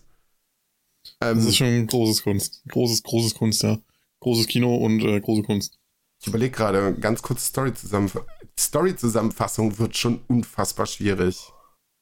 Ähm, 1.21 1.37
Das 1.37 1.47
ist 1.47 1.57
schon 1.57 1.87
großes 1.87 2.23
Kunst. 2.23 2.63
Großes, 2.69 3.03
großes 3.03 3.35
Kunst, 3.35 3.63
ja. 3.63 3.79
Großes 4.21 4.47
Kino 4.47 4.75
und 4.77 5.01
äh, 5.03 5.21
große 5.21 5.43
Kunst. 5.43 5.79
Ich 6.21 6.27
überlege 6.27 6.51
gerade, 6.57 6.95
ganz 6.95 7.23
kurz 7.23 7.47
Story-Zusammenfassung. 7.47 8.27
Story-Zusammenfassung 8.59 9.79
wird 9.79 9.97
schon 9.97 10.21
unfassbar 10.27 10.87
schwierig. 10.87 11.51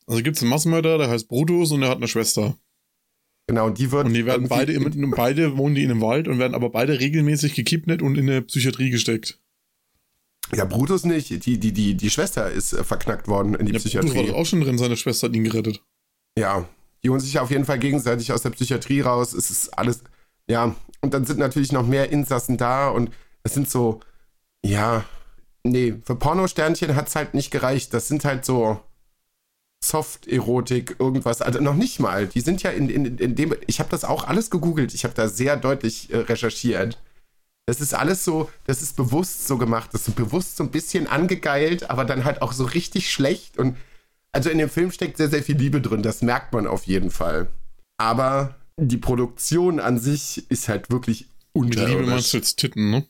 Also 0.06 0.22
gibt 0.22 0.36
es 0.36 0.42
einen 0.42 0.50
Massenmörder, 0.50 0.98
der 0.98 1.10
heißt 1.10 1.28
Brutus 1.28 1.72
und 1.72 1.80
der 1.80 1.90
hat 1.90 1.98
eine 1.98 2.08
Schwester. 2.08 2.56
Genau, 3.48 3.66
und 3.66 3.78
die 3.78 3.92
wird. 3.92 4.06
Und 4.06 4.14
die 4.14 4.26
werden 4.26 4.48
beide, 4.48 4.72
im, 4.72 5.10
beide 5.12 5.56
wohnen 5.56 5.74
die 5.74 5.84
in 5.84 5.90
einem 5.90 6.00
Wald 6.00 6.26
und 6.26 6.38
werden 6.38 6.54
aber 6.54 6.70
beide 6.70 6.98
regelmäßig 6.98 7.54
gekidnappt 7.54 8.02
und 8.02 8.16
in 8.18 8.28
eine 8.28 8.42
Psychiatrie 8.42 8.90
gesteckt. 8.90 9.40
Ja, 10.54 10.64
Brutus 10.64 11.04
nicht. 11.04 11.30
Die, 11.46 11.58
die, 11.58 11.72
die, 11.72 11.94
die 11.94 12.10
Schwester 12.10 12.50
ist 12.50 12.72
äh, 12.72 12.84
verknackt 12.84 13.28
worden 13.28 13.54
in 13.54 13.66
die 13.66 13.72
Der 13.72 13.78
Brutus 13.78 13.94
war 13.94 14.02
Psychiatrie. 14.02 14.30
doch 14.32 14.38
auch 14.38 14.46
schon 14.46 14.60
drin, 14.60 14.78
seine 14.78 14.96
Schwester 14.96 15.28
hat 15.28 15.36
ihn 15.36 15.44
gerettet. 15.44 15.82
Ja, 16.38 16.68
die 17.02 17.10
holen 17.10 17.20
sich 17.20 17.38
auf 17.38 17.50
jeden 17.50 17.64
Fall 17.64 17.78
gegenseitig 17.78 18.32
aus 18.32 18.42
der 18.42 18.50
Psychiatrie 18.50 19.00
raus. 19.00 19.32
Es 19.32 19.50
ist 19.50 19.68
alles. 19.78 20.02
Ja, 20.48 20.74
und 21.00 21.14
dann 21.14 21.24
sind 21.24 21.38
natürlich 21.38 21.72
noch 21.72 21.86
mehr 21.86 22.10
Insassen 22.10 22.56
da 22.56 22.88
und 22.88 23.10
es 23.42 23.54
sind 23.54 23.70
so. 23.70 24.00
Ja, 24.64 25.04
nee, 25.62 25.94
für 26.04 26.16
Pornosternchen 26.16 26.96
hat 26.96 27.08
es 27.08 27.14
halt 27.16 27.34
nicht 27.34 27.50
gereicht. 27.52 27.94
Das 27.94 28.08
sind 28.08 28.24
halt 28.24 28.44
so. 28.44 28.80
Soft-Erotik, 29.88 30.96
irgendwas. 30.98 31.42
Also 31.42 31.60
noch 31.60 31.74
nicht 31.74 32.00
mal. 32.00 32.26
Die 32.26 32.40
sind 32.40 32.62
ja 32.62 32.70
in, 32.70 32.88
in, 32.88 33.18
in 33.18 33.34
dem. 33.34 33.54
Ich 33.66 33.80
habe 33.80 33.90
das 33.90 34.04
auch 34.04 34.24
alles 34.24 34.50
gegoogelt. 34.50 34.94
Ich 34.94 35.04
habe 35.04 35.14
da 35.14 35.28
sehr 35.28 35.56
deutlich 35.56 36.12
äh, 36.12 36.18
recherchiert. 36.18 36.98
Das 37.66 37.80
ist 37.80 37.94
alles 37.94 38.24
so, 38.24 38.48
das 38.64 38.80
ist 38.80 38.96
bewusst 38.96 39.48
so 39.48 39.58
gemacht. 39.58 39.90
Das 39.92 40.06
ist 40.06 40.14
bewusst 40.14 40.56
so 40.56 40.64
ein 40.64 40.70
bisschen 40.70 41.08
angegeilt, 41.08 41.90
aber 41.90 42.04
dann 42.04 42.24
halt 42.24 42.40
auch 42.42 42.52
so 42.52 42.64
richtig 42.64 43.10
schlecht. 43.10 43.58
Und 43.58 43.76
also 44.32 44.50
in 44.50 44.58
dem 44.58 44.70
Film 44.70 44.92
steckt 44.92 45.16
sehr, 45.16 45.28
sehr 45.28 45.42
viel 45.42 45.56
Liebe 45.56 45.80
drin. 45.80 46.02
Das 46.02 46.22
merkt 46.22 46.52
man 46.52 46.66
auf 46.66 46.84
jeden 46.84 47.10
Fall. 47.10 47.48
Aber 47.96 48.54
die 48.76 48.98
Produktion 48.98 49.80
an 49.80 49.98
sich 49.98 50.48
ist 50.50 50.68
halt 50.68 50.90
wirklich 50.90 51.26
Mit 51.54 51.74
Liebe 51.74 52.02
meinst 52.02 52.32
du 52.32 52.36
jetzt 52.36 52.56
Titten, 52.56 52.90
ne? 52.90 53.06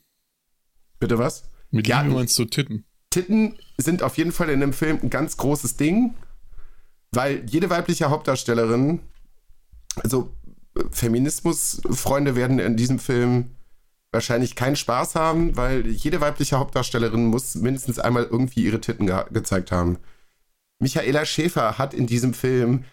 Bitte 0.99 1.19
was? 1.19 1.43
Mit 1.69 1.87
Ja, 1.87 2.01
Liebe 2.01 2.15
meinst 2.15 2.37
du 2.39 2.45
Titten. 2.45 2.85
Titten 3.09 3.57
sind 3.77 4.03
auf 4.03 4.17
jeden 4.17 4.31
Fall 4.31 4.49
in 4.49 4.59
dem 4.59 4.73
Film 4.73 4.99
ein 5.03 5.09
ganz 5.09 5.37
großes 5.37 5.75
Ding. 5.77 6.15
Weil 7.11 7.43
jede 7.49 7.69
weibliche 7.69 8.09
Hauptdarstellerin, 8.09 8.99
also 10.03 10.31
Feminismus-Freunde 10.91 12.35
werden 12.35 12.59
in 12.59 12.77
diesem 12.77 12.99
Film 12.99 13.51
wahrscheinlich 14.11 14.55
keinen 14.55 14.75
Spaß 14.75 15.15
haben, 15.15 15.55
weil 15.57 15.87
jede 15.87 16.21
weibliche 16.21 16.57
Hauptdarstellerin 16.57 17.25
muss 17.25 17.55
mindestens 17.55 17.99
einmal 17.99 18.23
irgendwie 18.23 18.63
ihre 18.63 18.81
Titten 18.81 19.07
ge 19.07 19.23
gezeigt 19.31 19.71
haben. 19.71 19.97
Michaela 20.79 21.25
Schäfer 21.25 21.77
hat 21.77 21.93
in 21.93 22.07
diesem 22.07 22.33
Film 22.33 22.83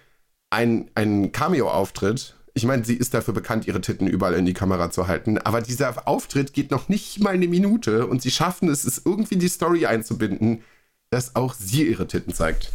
einen 0.51 1.33
Cameo-Auftritt. 1.33 2.37
Ich 2.55 2.65
meine, 2.65 2.85
sie 2.85 2.95
ist 2.95 3.15
dafür 3.15 3.35
bekannt, 3.35 3.67
ihre 3.67 3.81
Titten 3.81 4.07
überall 4.07 4.35
in 4.35 4.47
die 4.47 4.55
Kamera 4.55 4.91
zu 4.91 5.09
halten, 5.09 5.39
aber 5.39 5.61
dieser 5.61 6.07
Auftritt 6.07 6.53
geht 6.53 6.71
noch 6.71 6.89
nicht 6.89 7.21
mal 7.21 7.35
eine 7.35 7.49
Minute 7.49 8.07
und 8.07 8.23
sie 8.23 8.31
schaffen 8.31 8.69
es, 8.69 8.85
es 8.85 9.03
irgendwie 9.05 9.35
in 9.35 9.41
die 9.41 9.49
Story 9.49 9.87
einzubinden, 9.87 10.63
dass 11.11 11.35
auch 11.35 11.55
sie 11.55 11.89
ihre 11.89 12.07
Titten 12.07 12.33
zeigt. 12.33 12.73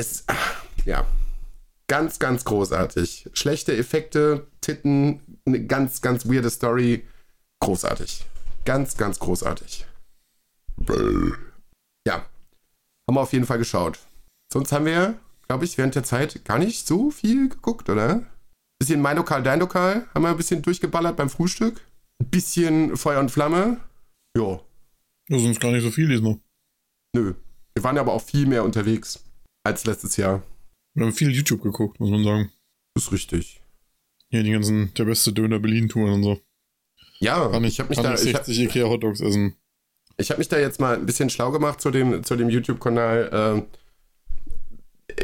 Es, 0.00 0.24
ja, 0.86 1.06
ganz, 1.86 2.18
ganz 2.18 2.46
großartig. 2.46 3.28
Schlechte 3.34 3.76
Effekte, 3.76 4.46
Titten, 4.62 5.20
eine 5.44 5.66
ganz, 5.66 6.00
ganz 6.00 6.24
weirde 6.24 6.48
Story 6.48 7.04
großartig. 7.62 8.24
Ganz, 8.64 8.96
ganz 8.96 9.18
großartig. 9.18 9.84
Ja, 12.06 12.14
haben 12.14 13.14
wir 13.14 13.20
auf 13.20 13.34
jeden 13.34 13.44
Fall 13.44 13.58
geschaut. 13.58 13.98
Sonst 14.50 14.72
haben 14.72 14.86
wir, 14.86 15.18
glaube 15.48 15.66
ich, 15.66 15.76
während 15.76 15.94
der 15.94 16.04
Zeit 16.04 16.46
gar 16.46 16.58
nicht 16.58 16.86
so 16.86 17.10
viel 17.10 17.50
geguckt, 17.50 17.90
oder? 17.90 18.22
Bisschen 18.78 19.02
mein 19.02 19.18
Lokal, 19.18 19.42
dein 19.42 19.60
Lokal, 19.60 20.06
haben 20.14 20.22
wir 20.22 20.30
ein 20.30 20.38
bisschen 20.38 20.62
durchgeballert 20.62 21.18
beim 21.18 21.28
Frühstück. 21.28 21.78
Ein 22.22 22.30
bisschen 22.30 22.96
Feuer 22.96 23.20
und 23.20 23.30
Flamme. 23.30 23.76
Jo. 24.34 24.64
Ja, 25.28 25.38
sonst 25.38 25.60
gar 25.60 25.72
nicht 25.72 25.82
so 25.82 25.90
viel 25.90 26.08
diesmal. 26.08 26.40
Nö. 27.14 27.34
Wir 27.74 27.84
waren 27.84 27.98
aber 27.98 28.14
auch 28.14 28.22
viel 28.22 28.46
mehr 28.46 28.64
unterwegs 28.64 29.22
als 29.62 29.84
letztes 29.84 30.16
Jahr. 30.16 30.42
Wir 30.94 31.06
haben 31.06 31.12
viel 31.12 31.30
YouTube 31.30 31.62
geguckt, 31.62 32.00
muss 32.00 32.10
man 32.10 32.24
sagen. 32.24 32.52
Das 32.94 33.04
ist 33.04 33.12
richtig. 33.12 33.60
Hier 34.28 34.42
die 34.42 34.52
ganzen, 34.52 34.92
der 34.94 35.04
beste 35.04 35.32
Döner 35.32 35.58
Berlin-Touren 35.58 36.14
und 36.14 36.22
so. 36.22 36.40
Ja, 37.18 37.48
Kann 37.48 37.64
ich, 37.64 37.74
ich 37.74 37.80
habe 37.80 37.90
mich 37.90 37.96
kann 37.98 38.04
da. 38.06 38.14
ich 38.14 38.24
Ich, 38.26 38.32
60 38.32 38.58
Ikea 38.60 38.88
Hotdogs 38.88 39.20
essen. 39.20 39.54
ich 40.16 40.30
habe 40.30 40.38
mich 40.38 40.48
da 40.48 40.58
jetzt 40.58 40.80
mal 40.80 40.94
ein 40.96 41.06
bisschen 41.06 41.30
schlau 41.30 41.50
gemacht 41.50 41.80
zu 41.80 41.90
dem, 41.90 42.24
zu 42.24 42.36
dem 42.36 42.48
YouTube-Kanal. 42.48 43.30
Ähm, 43.32 43.66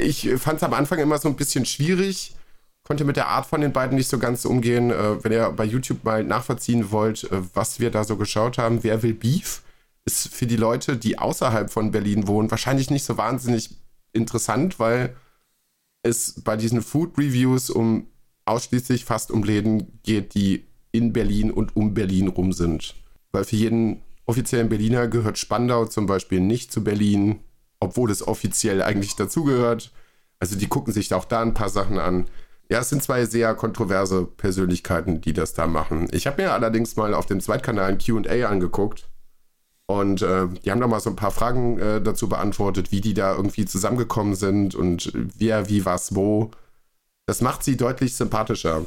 ich 0.00 0.28
fand 0.38 0.58
es 0.58 0.62
am 0.62 0.74
Anfang 0.74 0.98
immer 0.98 1.18
so 1.18 1.28
ein 1.28 1.36
bisschen 1.36 1.64
schwierig, 1.64 2.34
konnte 2.82 3.04
mit 3.04 3.16
der 3.16 3.28
Art 3.28 3.46
von 3.46 3.60
den 3.60 3.72
beiden 3.72 3.96
nicht 3.96 4.08
so 4.08 4.18
ganz 4.18 4.44
umgehen. 4.44 4.90
Äh, 4.90 5.24
wenn 5.24 5.32
ihr 5.32 5.50
bei 5.52 5.64
YouTube 5.64 6.04
mal 6.04 6.22
nachvollziehen 6.22 6.90
wollt, 6.90 7.24
äh, 7.24 7.42
was 7.54 7.80
wir 7.80 7.90
da 7.90 8.04
so 8.04 8.16
geschaut 8.16 8.58
haben, 8.58 8.82
wer 8.82 9.02
will 9.02 9.14
Beef, 9.14 9.62
ist 10.04 10.28
für 10.28 10.46
die 10.46 10.56
Leute, 10.56 10.96
die 10.96 11.18
außerhalb 11.18 11.70
von 11.70 11.90
Berlin 11.92 12.26
wohnen, 12.28 12.50
wahrscheinlich 12.50 12.90
nicht 12.90 13.04
so 13.04 13.16
wahnsinnig 13.16 13.70
interessant, 14.16 14.80
weil 14.80 15.14
es 16.02 16.42
bei 16.42 16.56
diesen 16.56 16.82
Food 16.82 17.18
Reviews 17.18 17.70
um 17.70 18.08
ausschließlich 18.44 19.04
fast 19.04 19.30
um 19.30 19.42
Läden 19.42 20.00
geht, 20.02 20.34
die 20.34 20.66
in 20.92 21.12
Berlin 21.12 21.50
und 21.50 21.76
um 21.76 21.94
Berlin 21.94 22.28
rum 22.28 22.52
sind. 22.52 22.94
Weil 23.32 23.44
für 23.44 23.56
jeden 23.56 24.02
offiziellen 24.24 24.68
Berliner 24.68 25.08
gehört 25.08 25.38
Spandau 25.38 25.86
zum 25.86 26.06
Beispiel 26.06 26.40
nicht 26.40 26.72
zu 26.72 26.82
Berlin, 26.82 27.40
obwohl 27.80 28.10
es 28.10 28.26
offiziell 28.26 28.82
eigentlich 28.82 29.16
dazugehört. 29.16 29.92
Also 30.38 30.56
die 30.56 30.68
gucken 30.68 30.92
sich 30.92 31.12
auch 31.12 31.24
da 31.24 31.42
ein 31.42 31.54
paar 31.54 31.68
Sachen 31.68 31.98
an. 31.98 32.26
Ja, 32.68 32.80
es 32.80 32.88
sind 32.88 33.02
zwei 33.02 33.26
sehr 33.26 33.54
kontroverse 33.54 34.24
Persönlichkeiten, 34.24 35.20
die 35.20 35.32
das 35.32 35.54
da 35.54 35.66
machen. 35.66 36.08
Ich 36.12 36.26
habe 36.26 36.42
mir 36.42 36.52
allerdings 36.52 36.96
mal 36.96 37.14
auf 37.14 37.26
dem 37.26 37.40
Zweitkanal 37.40 37.90
ein 37.90 37.98
QA 37.98 38.48
angeguckt. 38.48 39.08
Und 39.86 40.22
äh, 40.22 40.48
die 40.64 40.70
haben 40.70 40.80
da 40.80 40.88
mal 40.88 41.00
so 41.00 41.10
ein 41.10 41.16
paar 41.16 41.30
Fragen 41.30 41.78
äh, 41.78 42.02
dazu 42.02 42.28
beantwortet, 42.28 42.90
wie 42.90 43.00
die 43.00 43.14
da 43.14 43.34
irgendwie 43.34 43.66
zusammengekommen 43.66 44.34
sind 44.34 44.74
und 44.74 45.12
wer, 45.14 45.68
wie, 45.68 45.84
was, 45.84 46.14
wo. 46.14 46.50
Das 47.26 47.40
macht 47.40 47.62
sie 47.62 47.76
deutlich 47.76 48.14
sympathischer. 48.14 48.84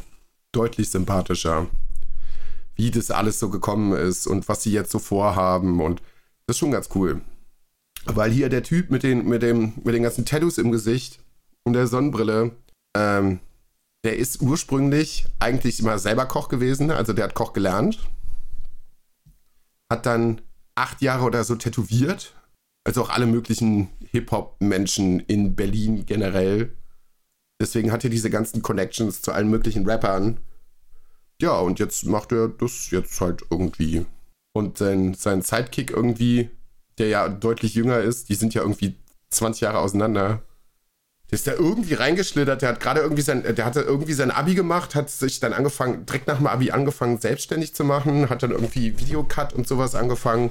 Deutlich 0.51 0.89
sympathischer. 0.89 1.68
Wie 2.75 2.91
das 2.91 3.12
alles 3.12 3.39
so 3.39 3.50
gekommen 3.50 3.94
ist 3.94 4.27
und 4.27 4.48
was 4.50 4.63
sie 4.63 4.72
jetzt 4.72 4.91
so 4.91 5.00
vorhaben. 5.00 5.79
Und 5.79 6.01
das 6.48 6.56
ist 6.56 6.60
schon 6.60 6.72
ganz 6.72 6.89
cool. 6.96 7.22
Weil 8.06 8.32
hier 8.32 8.50
der 8.50 8.63
Typ 8.63 8.89
mit 8.89 9.03
den, 9.03 9.25
mit 9.27 9.41
dem, 9.41 9.74
mit 9.84 9.94
den 9.94 10.03
ganzen 10.03 10.25
Tattoos 10.25 10.58
im 10.58 10.72
Gesicht 10.72 11.20
und 11.63 11.74
der 11.74 11.88
Sonnenbrille, 11.88 12.51
ähm, 12.96 13.39
der 14.03 14.18
ist 14.18 14.41
ursprünglich 14.41 15.27
eigentlich 15.39 15.79
immer 15.79 16.00
selber 16.00 16.25
Koch 16.25 16.50
gewesen. 16.50 16.91
Also 16.91 17.13
der 17.13 17.25
hat 17.25 17.36
Koch 17.36 17.53
gelernt. 17.53 18.00
Hat 19.91 20.06
dann 20.06 20.41
acht 20.79 21.01
Jahre 21.01 21.25
oder 21.25 21.43
so 21.43 21.55
tätowiert. 21.55 22.33
Also 22.86 23.03
auch 23.03 23.09
alle 23.09 23.25
möglichen 23.25 23.89
Hip-Hop-Menschen 24.12 25.19
in 25.19 25.55
Berlin 25.55 26.05
generell. 26.05 26.74
Deswegen 27.62 27.91
hat 27.91 28.03
er 28.03 28.09
diese 28.09 28.29
ganzen 28.29 28.62
Connections 28.62 29.21
zu 29.21 29.33
allen 29.33 29.50
möglichen 29.50 29.88
Rappern. 29.88 30.39
Ja, 31.41 31.59
und 31.59 31.79
jetzt 31.79 32.05
macht 32.05 32.31
er 32.31 32.48
das 32.48 32.89
jetzt 32.91 33.19
halt 33.19 33.43
irgendwie. 33.50 34.05
Und 34.53 34.77
sein, 34.77 35.13
sein 35.13 35.41
Sidekick 35.41 35.91
irgendwie, 35.91 36.50
der 36.98 37.09
ja 37.09 37.29
deutlich 37.29 37.75
jünger 37.75 38.00
ist, 38.00 38.29
die 38.29 38.36
sind 38.36 38.53
ja 38.53 38.62
irgendwie 38.62 38.95
20 39.29 39.62
Jahre 39.62 39.79
auseinander. 39.79 40.41
Der 41.29 41.36
ist 41.36 41.45
da 41.45 41.53
irgendwie 41.53 41.93
reingeschlittert, 41.93 42.62
der 42.62 42.69
hat 42.69 42.79
gerade 42.79 43.01
irgendwie 43.01 43.21
sein, 43.21 43.43
der 43.43 43.65
hatte 43.65 43.81
irgendwie 43.81 44.13
sein 44.13 44.31
Abi 44.31 44.55
gemacht, 44.55 44.95
hat 44.95 45.12
sich 45.12 45.39
dann 45.39 45.53
angefangen, 45.53 46.05
direkt 46.05 46.27
nach 46.27 46.38
dem 46.38 46.48
Abi 46.48 46.71
angefangen, 46.71 47.19
selbstständig 47.19 47.75
zu 47.75 47.83
machen, 47.83 48.29
hat 48.29 48.41
dann 48.41 48.51
irgendwie 48.51 48.98
Videocut 48.98 49.53
und 49.53 49.67
sowas 49.67 49.93
angefangen. 49.93 50.50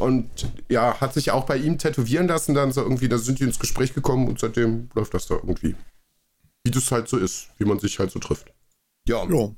Und 0.00 0.30
ja, 0.68 1.00
hat 1.00 1.12
sich 1.12 1.32
auch 1.32 1.44
bei 1.44 1.56
ihm 1.56 1.76
tätowieren 1.76 2.28
lassen, 2.28 2.54
dann 2.54 2.70
so 2.70 2.82
irgendwie, 2.82 3.08
da 3.08 3.18
sind 3.18 3.40
die 3.40 3.44
ins 3.44 3.58
Gespräch 3.58 3.94
gekommen 3.94 4.28
und 4.28 4.38
seitdem 4.38 4.88
läuft 4.94 5.12
das 5.12 5.26
da 5.26 5.34
irgendwie. 5.34 5.74
Wie 6.62 6.70
das 6.70 6.92
halt 6.92 7.08
so 7.08 7.16
ist, 7.16 7.48
wie 7.58 7.64
man 7.64 7.80
sich 7.80 7.98
halt 7.98 8.12
so 8.12 8.20
trifft. 8.20 8.52
Ja, 9.08 9.24
Ja, 9.28 9.50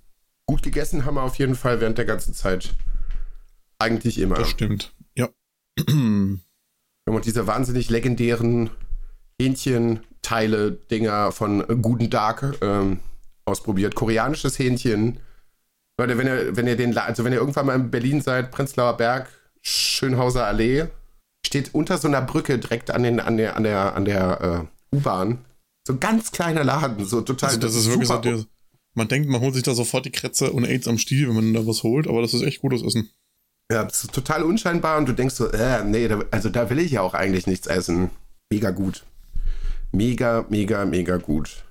gut 0.47 0.63
gegessen 0.63 1.05
haben 1.05 1.17
wir 1.17 1.25
auf 1.25 1.37
jeden 1.37 1.57
Fall 1.57 1.83
während 1.83 1.99
der 1.99 2.07
ganzen 2.07 2.33
Zeit. 2.33 2.75
Eigentlich 3.79 4.19
immer. 4.19 4.37
das 4.37 4.49
stimmt. 4.49 4.95
Ja. 5.15 5.29
Haben 5.89 6.43
auch 7.07 7.21
diese 7.21 7.47
wahnsinnig 7.47 7.91
legendären 7.91 8.71
Hähnchenteile, 9.41 10.73
Dinger 10.73 11.33
von 11.33 11.67
Guten 11.83 12.09
Dark 12.09 12.57
ähm, 12.63 13.01
ausprobiert. 13.45 13.95
Koreanisches 13.95 14.59
Hähnchen. 14.59 15.21
Leute, 15.99 16.17
wenn 16.17 16.27
ihr, 16.27 16.57
wenn 16.57 16.67
ihr 16.67 16.77
den, 16.77 16.97
also 16.97 17.25
wenn 17.25 17.33
ihr 17.33 17.41
irgendwann 17.41 17.67
mal 17.67 17.77
in 17.77 17.91
Berlin 17.91 18.23
seid, 18.23 18.51
Prenzlauer 18.51 18.97
Berg, 18.97 19.29
Schönhauser 19.62 20.47
Allee, 20.47 20.87
steht 21.47 21.75
unter 21.75 21.99
so 21.99 22.09
einer 22.09 22.23
Brücke 22.23 22.59
direkt 22.59 22.90
an, 22.90 23.02
den, 23.02 23.21
an 23.21 23.37
der, 23.37 23.57
an 23.57 23.64
der, 23.64 23.95
an 23.95 24.05
der 24.05 24.69
äh, 24.93 24.97
U-Bahn. 24.97 25.45
So 25.87 25.95
ein 25.95 26.00
ganz 26.00 26.33
kleiner 26.33 26.64
Laden, 26.64 27.05
so 27.05 27.21
total. 27.21 27.50
Also 27.50 27.61
das 27.61 27.75
ist 27.75 27.88
wirklich 27.88 28.09
so, 28.09 28.19
der, 28.19 28.45
man 28.95 29.09
denkt, 29.09 29.29
man 29.29 29.40
holt 29.40 29.55
sich 29.55 29.62
da 29.62 29.75
sofort 29.75 30.05
die 30.05 30.11
Kretze 30.11 30.50
und 30.52 30.64
Aids 30.64 30.88
am 30.88 30.99
Stiel, 30.99 31.29
wenn 31.29 31.35
man 31.37 31.55
da 31.55 31.67
was 31.67 31.83
holt, 31.83 32.07
aber 32.07 32.23
das 32.23 32.35
ist 32.35 32.43
echt 32.43 32.61
gutes 32.61 32.83
Essen. 32.83 33.11
Ja, 33.73 33.85
das 33.85 34.05
ist 34.05 34.12
total 34.12 34.43
unscheinbar 34.43 34.99
und 34.99 35.09
du 35.09 35.12
denkst 35.12 35.37
so, 35.37 35.47
äh, 35.49 35.85
nee, 35.85 36.09
da, 36.09 36.21
also 36.33 36.49
da 36.49 36.69
will 36.71 36.81
ich 36.81 36.93
ja 36.93 37.02
auch 37.02 37.14
eigentlich 37.14 37.47
nichts 37.47 37.69
essen. 37.69 38.11
Mega 38.52 38.71
gut. 38.71 39.05
Mega, 39.93 40.45
mega, 40.49 40.85
mega 40.85 41.17
gut. 41.19 41.64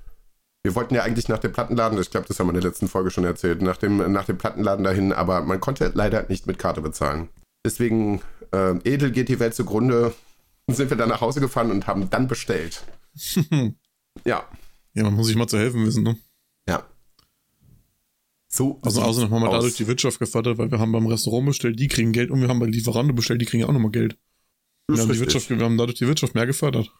Wir 0.63 0.75
wollten 0.75 0.95
ja 0.95 1.03
eigentlich 1.03 1.27
nach 1.27 1.39
dem 1.39 1.51
Plattenladen, 1.51 1.99
ich 1.99 2.09
glaube, 2.09 2.27
das 2.27 2.39
haben 2.39 2.47
wir 2.47 2.53
in 2.53 2.61
der 2.61 2.69
letzten 2.69 2.87
Folge 2.87 3.11
schon 3.11 3.23
erzählt, 3.23 3.61
nach 3.61 3.77
dem, 3.77 4.11
nach 4.11 4.25
dem 4.25 4.37
Plattenladen 4.37 4.83
dahin, 4.83 5.13
aber 5.13 5.41
man 5.41 5.59
konnte 5.59 5.91
leider 5.93 6.25
nicht 6.27 6.47
mit 6.47 6.57
Karte 6.57 6.81
bezahlen. 6.81 7.29
Deswegen, 7.65 8.21
äh, 8.51 8.77
edel 8.83 9.11
geht 9.11 9.29
die 9.29 9.39
Welt 9.39 9.53
zugrunde, 9.55 10.13
sind 10.67 10.89
wir 10.89 10.97
dann 10.97 11.09
nach 11.09 11.21
Hause 11.21 11.39
gefahren 11.41 11.71
und 11.71 11.87
haben 11.87 12.09
dann 12.09 12.27
bestellt. 12.27 12.83
Ja, 14.25 14.43
Ja, 14.95 15.03
man 15.03 15.13
muss 15.13 15.27
sich 15.27 15.35
mal 15.35 15.47
zu 15.47 15.57
helfen 15.57 15.85
wissen, 15.85 16.03
ne? 16.03 16.17
ja. 16.67 16.83
So. 18.51 18.79
Also 18.81 19.01
haben 19.03 19.29
wir 19.29 19.47
aus. 19.47 19.53
dadurch 19.53 19.75
die 19.75 19.87
Wirtschaft 19.87 20.19
gefördert, 20.19 20.57
weil 20.57 20.71
wir 20.71 20.79
haben 20.79 20.91
beim 20.91 21.05
Restaurant 21.05 21.45
bestellt, 21.45 21.79
die 21.79 21.87
kriegen 21.87 22.11
Geld 22.11 22.31
und 22.31 22.41
wir 22.41 22.47
haben 22.49 22.59
bei 22.59 22.65
Lieferando 22.65 23.13
bestellt, 23.13 23.39
die 23.41 23.45
kriegen 23.45 23.63
auch 23.63 23.71
nochmal 23.71 23.91
Geld. 23.91 24.17
Wir 24.89 24.99
haben, 24.99 25.11
die. 25.11 25.19
Wirtschaft, 25.19 25.49
wir 25.51 25.59
haben 25.59 25.77
dadurch 25.77 25.99
die 25.99 26.07
Wirtschaft 26.07 26.33
mehr 26.33 26.47
gefördert. 26.47 26.91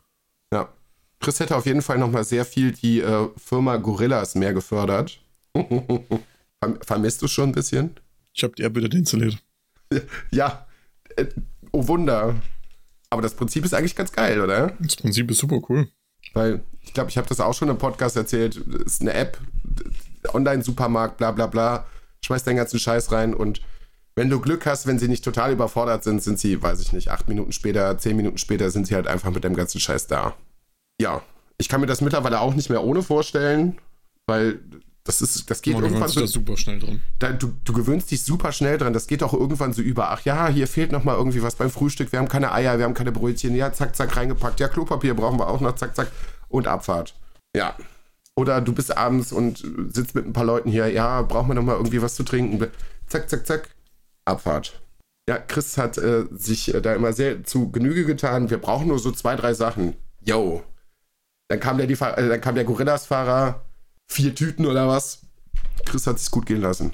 Ja. 0.53 0.71
Chris 1.19 1.39
hätte 1.39 1.55
auf 1.57 1.65
jeden 1.65 1.81
Fall 1.81 1.97
nochmal 1.97 2.23
sehr 2.23 2.45
viel 2.45 2.71
die 2.71 3.01
äh, 3.01 3.27
Firma 3.35 3.77
Gorillas 3.77 4.35
mehr 4.35 4.53
gefördert. 4.53 5.19
Verm- 5.55 6.83
Vermisst 6.85 7.21
du 7.23 7.27
schon 7.27 7.49
ein 7.49 7.53
bisschen? 7.53 7.95
Ich 8.33 8.43
habe 8.43 8.53
die 8.55 8.61
App 8.63 8.75
wieder 8.75 8.87
deinstalliert. 8.89 9.43
Ja. 10.31 10.67
Äh, 11.15 11.25
oh 11.71 11.87
Wunder. 11.87 12.35
Aber 13.09 13.21
das 13.21 13.33
Prinzip 13.33 13.65
ist 13.65 13.73
eigentlich 13.73 13.95
ganz 13.95 14.11
geil, 14.11 14.39
oder? 14.39 14.73
Das 14.79 14.95
Prinzip 14.95 15.29
ist 15.31 15.39
super 15.39 15.59
cool. 15.69 15.87
Weil 16.33 16.61
ich 16.81 16.93
glaube, 16.93 17.09
ich 17.09 17.17
habe 17.17 17.27
das 17.27 17.39
auch 17.39 17.53
schon 17.53 17.69
im 17.69 17.77
Podcast 17.77 18.15
erzählt. 18.15 18.55
Es 18.57 18.93
ist 18.93 19.01
eine 19.01 19.13
App, 19.13 19.39
Online-Supermarkt, 20.33 21.17
bla 21.17 21.31
bla 21.31 21.47
bla. 21.47 21.85
Schmeißt 22.23 22.45
deinen 22.45 22.57
ganzen 22.57 22.79
Scheiß 22.79 23.11
rein 23.11 23.33
und 23.33 23.61
wenn 24.15 24.29
du 24.29 24.41
Glück 24.41 24.65
hast, 24.65 24.85
wenn 24.85 24.99
sie 24.99 25.07
nicht 25.07 25.23
total 25.23 25.53
überfordert 25.53 26.03
sind, 26.03 26.21
sind 26.21 26.39
sie, 26.39 26.61
weiß 26.61 26.81
ich 26.81 26.91
nicht, 26.91 27.09
acht 27.09 27.29
Minuten 27.29 27.53
später, 27.53 27.97
zehn 27.97 28.17
Minuten 28.17 28.37
später 28.37 28.69
sind 28.69 28.85
sie 28.85 28.95
halt 28.95 29.07
einfach 29.07 29.31
mit 29.31 29.45
dem 29.45 29.55
ganzen 29.55 29.79
Scheiß 29.79 30.07
da. 30.07 30.35
Ja, 30.99 31.21
ich 31.57 31.69
kann 31.69 31.79
mir 31.79 31.87
das 31.87 32.01
mittlerweile 32.01 32.41
auch 32.41 32.53
nicht 32.53 32.69
mehr 32.69 32.83
ohne 32.83 33.01
vorstellen, 33.01 33.77
weil 34.27 34.59
das 35.09 35.21
ist, 35.21 35.49
das 35.49 35.61
geht 35.61 35.73
Man 35.73 35.83
irgendwann 35.83 36.07
gewöhnt 36.07 36.13
sich 36.13 36.33
so, 36.33 36.39
da 36.39 36.45
super 36.45 36.57
schnell 36.57 36.79
dran. 36.79 37.01
da, 37.17 37.31
du, 37.31 37.53
du 37.63 37.73
gewöhnst 37.73 38.11
dich 38.11 38.23
super 38.23 38.51
schnell 38.51 38.77
dran. 38.77 38.93
Das 38.93 39.07
geht 39.07 39.23
auch 39.23 39.33
irgendwann 39.33 39.73
so 39.73 39.81
über. 39.81 40.11
Ach 40.11 40.21
ja, 40.21 40.47
hier 40.47 40.67
fehlt 40.67 40.91
noch 40.91 41.03
mal 41.03 41.15
irgendwie 41.15 41.41
was 41.41 41.55
beim 41.55 41.71
Frühstück. 41.71 42.11
Wir 42.11 42.19
haben 42.19 42.27
keine 42.27 42.51
Eier, 42.51 42.77
wir 42.77 42.85
haben 42.85 42.93
keine 42.93 43.11
Brötchen. 43.11 43.55
Ja, 43.55 43.73
zack, 43.73 43.95
zack, 43.95 44.15
reingepackt. 44.15 44.59
Ja, 44.59 44.67
Klopapier 44.67 45.15
brauchen 45.15 45.39
wir 45.39 45.47
auch 45.47 45.61
noch. 45.61 45.75
Zack, 45.75 45.95
zack. 45.95 46.11
und 46.47 46.67
Abfahrt. 46.67 47.15
Ja. 47.55 47.75
Oder 48.35 48.61
du 48.61 48.73
bist 48.73 48.95
abends 48.95 49.31
und 49.31 49.63
sitzt 49.89 50.15
mit 50.15 50.25
ein 50.25 50.33
paar 50.33 50.45
Leuten 50.45 50.69
hier, 50.69 50.87
ja, 50.87 51.21
braucht 51.23 51.47
man 51.47 51.57
noch 51.57 51.63
mal 51.63 51.75
irgendwie 51.75 52.01
was 52.01 52.15
zu 52.15 52.23
trinken. 52.23 52.67
Zack, 53.07 53.29
zack, 53.29 53.45
zack, 53.45 53.69
Abfahrt. 54.25 54.79
Ja, 55.27 55.37
Chris 55.37 55.77
hat 55.77 55.97
äh, 55.97 56.25
sich 56.31 56.73
äh, 56.73 56.81
da 56.81 56.93
immer 56.93 57.13
sehr 57.13 57.43
zu 57.43 57.71
Genüge 57.71 58.05
getan. 58.05 58.49
Wir 58.49 58.57
brauchen 58.57 58.87
nur 58.87 58.99
so 58.99 59.11
zwei, 59.11 59.35
drei 59.35 59.53
Sachen. 59.53 59.95
Yo. 60.23 60.63
Dann 61.49 61.59
kam 61.59 61.77
der, 61.77 61.87
die, 61.87 61.93
äh, 61.93 62.29
dann 62.29 62.41
kam 62.41 62.55
der 62.55 62.63
Gorillas-Fahrer, 62.63 63.61
vier 64.09 64.35
Tüten 64.35 64.65
oder 64.65 64.87
was. 64.87 65.21
Chris 65.85 66.07
hat 66.07 66.19
sich 66.19 66.31
gut 66.31 66.45
gehen 66.45 66.61
lassen. 66.61 66.91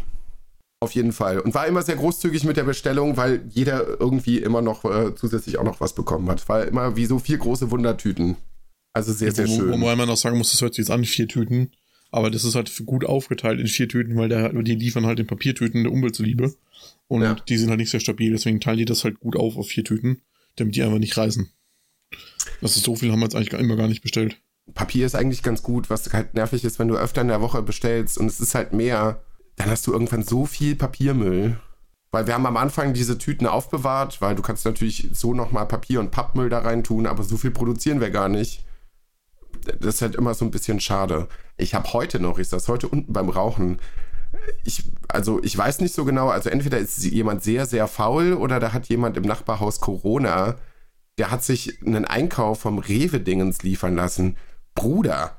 Auf 0.81 0.91
jeden 0.91 1.13
Fall. 1.13 1.39
Und 1.39 1.55
war 1.55 1.65
immer 1.65 1.81
sehr 1.81 1.95
großzügig 1.95 2.43
mit 2.43 2.57
der 2.57 2.63
Bestellung, 2.63 3.17
weil 3.17 3.43
jeder 3.49 3.99
irgendwie 3.99 4.37
immer 4.37 4.61
noch 4.61 4.85
äh, 4.85 5.15
zusätzlich 5.15 5.57
auch 5.57 5.63
noch 5.63 5.79
was 5.79 5.95
bekommen 5.95 6.29
hat. 6.29 6.47
War 6.47 6.65
immer 6.65 6.95
wie 6.95 7.05
so 7.05 7.17
vier 7.17 7.37
große 7.37 7.71
Wundertüten. 7.71 8.35
Also 8.93 9.11
sehr, 9.11 9.31
sehr 9.31 9.47
schön. 9.47 9.71
Wo 9.71 9.77
man 9.77 10.07
noch 10.07 10.17
sagen 10.17 10.37
muss, 10.37 10.51
das 10.51 10.61
hört 10.61 10.73
sich 10.73 10.83
jetzt 10.83 10.91
an, 10.91 11.03
vier 11.03 11.27
Tüten. 11.27 11.71
Aber 12.11 12.29
das 12.29 12.43
ist 12.43 12.55
halt 12.55 12.71
gut 12.85 13.03
aufgeteilt 13.03 13.59
in 13.59 13.67
vier 13.67 13.89
Tüten, 13.89 14.15
weil 14.15 14.29
der, 14.29 14.53
die 14.53 14.75
liefern 14.75 15.05
halt 15.05 15.19
in 15.19 15.27
Papiertüten 15.27 15.83
der 15.83 15.91
Umwelt 15.91 16.15
zuliebe. 16.15 16.53
Und 17.07 17.23
ja. 17.23 17.35
die 17.35 17.57
sind 17.57 17.69
halt 17.69 17.79
nicht 17.79 17.89
sehr 17.89 17.99
stabil, 17.99 18.31
deswegen 18.31 18.61
teilen 18.61 18.77
die 18.77 18.85
das 18.85 19.03
halt 19.03 19.19
gut 19.19 19.35
auf 19.35 19.57
auf 19.57 19.67
vier 19.67 19.83
Tüten, 19.83 20.21
damit 20.55 20.75
die 20.75 20.83
einfach 20.83 20.99
nicht 20.99 21.17
reißen. 21.17 21.49
Das 22.61 22.77
ist 22.77 22.85
so 22.85 22.95
viel, 22.95 23.11
haben 23.11 23.19
wir 23.19 23.25
jetzt 23.25 23.35
eigentlich 23.35 23.51
immer 23.53 23.75
gar 23.75 23.87
nicht 23.87 24.01
bestellt. 24.01 24.37
Papier 24.73 25.05
ist 25.05 25.15
eigentlich 25.15 25.43
ganz 25.43 25.63
gut, 25.63 25.89
was 25.89 26.11
halt 26.11 26.33
nervig 26.33 26.63
ist, 26.63 26.79
wenn 26.79 26.87
du 26.87 26.95
öfter 26.95 27.21
in 27.21 27.27
der 27.27 27.41
Woche 27.41 27.61
bestellst 27.61 28.17
und 28.17 28.27
es 28.27 28.39
ist 28.39 28.55
halt 28.55 28.73
mehr, 28.73 29.21
dann 29.55 29.69
hast 29.69 29.85
du 29.87 29.93
irgendwann 29.93 30.23
so 30.23 30.45
viel 30.45 30.75
Papiermüll. 30.75 31.59
Weil 32.11 32.27
wir 32.27 32.33
haben 32.33 32.45
am 32.45 32.57
Anfang 32.57 32.93
diese 32.93 33.17
Tüten 33.17 33.45
aufbewahrt, 33.45 34.21
weil 34.21 34.35
du 34.35 34.41
kannst 34.41 34.65
natürlich 34.65 35.09
so 35.11 35.33
nochmal 35.33 35.67
Papier 35.67 35.99
und 35.99 36.11
Pappmüll 36.11 36.49
da 36.49 36.59
rein 36.59 36.83
tun, 36.83 37.07
aber 37.07 37.23
so 37.23 37.37
viel 37.37 37.51
produzieren 37.51 37.99
wir 37.99 38.09
gar 38.09 38.29
nicht. 38.29 38.65
Das 39.65 39.95
ist 39.95 40.01
halt 40.01 40.15
immer 40.15 40.33
so 40.33 40.45
ein 40.45 40.51
bisschen 40.51 40.79
schade. 40.79 41.27
Ich 41.57 41.73
habe 41.75 41.91
heute 41.93 42.19
noch, 42.19 42.39
ich 42.39 42.47
saß 42.49 42.67
heute 42.67 42.87
unten 42.87 43.13
beim 43.13 43.29
Rauchen. 43.29 43.79
Ich, 44.63 44.83
also 45.07 45.41
ich 45.43 45.57
weiß 45.57 45.79
nicht 45.79 45.93
so 45.93 46.05
genau, 46.05 46.29
also 46.29 46.49
entweder 46.49 46.77
ist 46.77 47.03
jemand 47.03 47.43
sehr, 47.43 47.65
sehr 47.65 47.87
faul 47.87 48.33
oder 48.33 48.59
da 48.59 48.73
hat 48.73 48.87
jemand 48.87 49.17
im 49.17 49.23
Nachbarhaus 49.23 49.79
Corona, 49.79 50.55
der 51.17 51.31
hat 51.31 51.43
sich 51.43 51.81
einen 51.85 52.05
Einkauf 52.05 52.59
vom 52.59 52.79
Rewe-Dingens 52.79 53.63
liefern 53.63 53.95
lassen. 53.95 54.37
Bruder, 54.75 55.35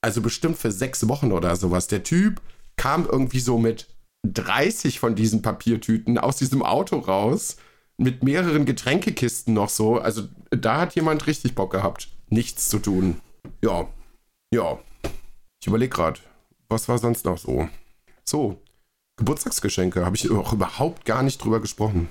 also 0.00 0.20
bestimmt 0.20 0.58
für 0.58 0.72
sechs 0.72 1.06
Wochen 1.08 1.32
oder 1.32 1.54
sowas. 1.56 1.86
Der 1.86 2.02
Typ 2.02 2.40
kam 2.76 3.06
irgendwie 3.06 3.40
so 3.40 3.58
mit 3.58 3.86
30 4.26 4.98
von 4.98 5.14
diesen 5.14 5.42
Papiertüten 5.42 6.18
aus 6.18 6.36
diesem 6.36 6.62
Auto 6.62 6.98
raus, 6.98 7.56
mit 7.96 8.22
mehreren 8.22 8.64
Getränkekisten 8.64 9.54
noch 9.54 9.68
so. 9.68 9.98
Also 9.98 10.22
da 10.50 10.80
hat 10.80 10.94
jemand 10.94 11.26
richtig 11.26 11.54
Bock 11.54 11.72
gehabt, 11.72 12.08
nichts 12.28 12.68
zu 12.68 12.78
tun. 12.78 13.20
Ja, 13.62 13.88
ja. 14.52 14.78
Ich 15.60 15.66
überlege 15.66 15.94
gerade, 15.94 16.20
was 16.68 16.88
war 16.88 16.98
sonst 16.98 17.24
noch 17.24 17.38
so? 17.38 17.68
So, 18.24 18.62
Geburtstagsgeschenke, 19.16 20.04
habe 20.04 20.16
ich 20.16 20.30
auch 20.30 20.52
überhaupt 20.52 21.04
gar 21.04 21.22
nicht 21.22 21.42
drüber 21.42 21.60
gesprochen. 21.60 22.08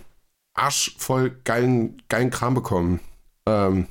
Arsch 0.53 0.95
voll 0.97 1.31
geilen, 1.43 2.01
geilen 2.09 2.31
Kram 2.31 2.53
bekommen. 2.53 2.99
Ähm, 3.45 3.87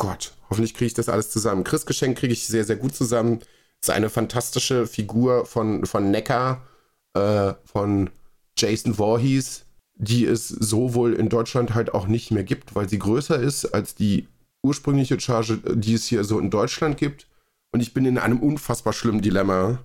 Gott, 0.00 0.32
hoffentlich 0.48 0.72
kriege 0.72 0.86
ich 0.86 0.94
das 0.94 1.10
alles 1.10 1.28
zusammen. 1.28 1.62
Chris 1.62 1.84
Geschenk 1.84 2.16
kriege 2.16 2.32
ich 2.32 2.46
sehr, 2.46 2.64
sehr 2.64 2.76
gut 2.76 2.94
zusammen. 2.94 3.40
Ist 3.82 3.90
eine 3.90 4.08
fantastische 4.08 4.86
Figur 4.86 5.44
von, 5.44 5.84
von 5.84 6.10
Neckar, 6.10 6.66
äh, 7.12 7.52
von 7.66 8.08
Jason 8.56 8.94
Voorhees, 8.94 9.66
die 9.96 10.24
es 10.24 10.48
so 10.48 10.94
wohl 10.94 11.12
in 11.12 11.28
Deutschland 11.28 11.74
halt 11.74 11.92
auch 11.92 12.06
nicht 12.06 12.30
mehr 12.30 12.44
gibt, 12.44 12.74
weil 12.74 12.88
sie 12.88 12.98
größer 12.98 13.38
ist 13.38 13.66
als 13.66 13.94
die 13.94 14.26
ursprüngliche 14.62 15.20
Charge, 15.20 15.58
die 15.58 15.92
es 15.92 16.06
hier 16.06 16.24
so 16.24 16.38
in 16.38 16.48
Deutschland 16.48 16.96
gibt. 16.96 17.26
Und 17.70 17.80
ich 17.80 17.92
bin 17.92 18.06
in 18.06 18.16
einem 18.16 18.40
unfassbar 18.40 18.94
schlimmen 18.94 19.20
Dilemma, 19.20 19.80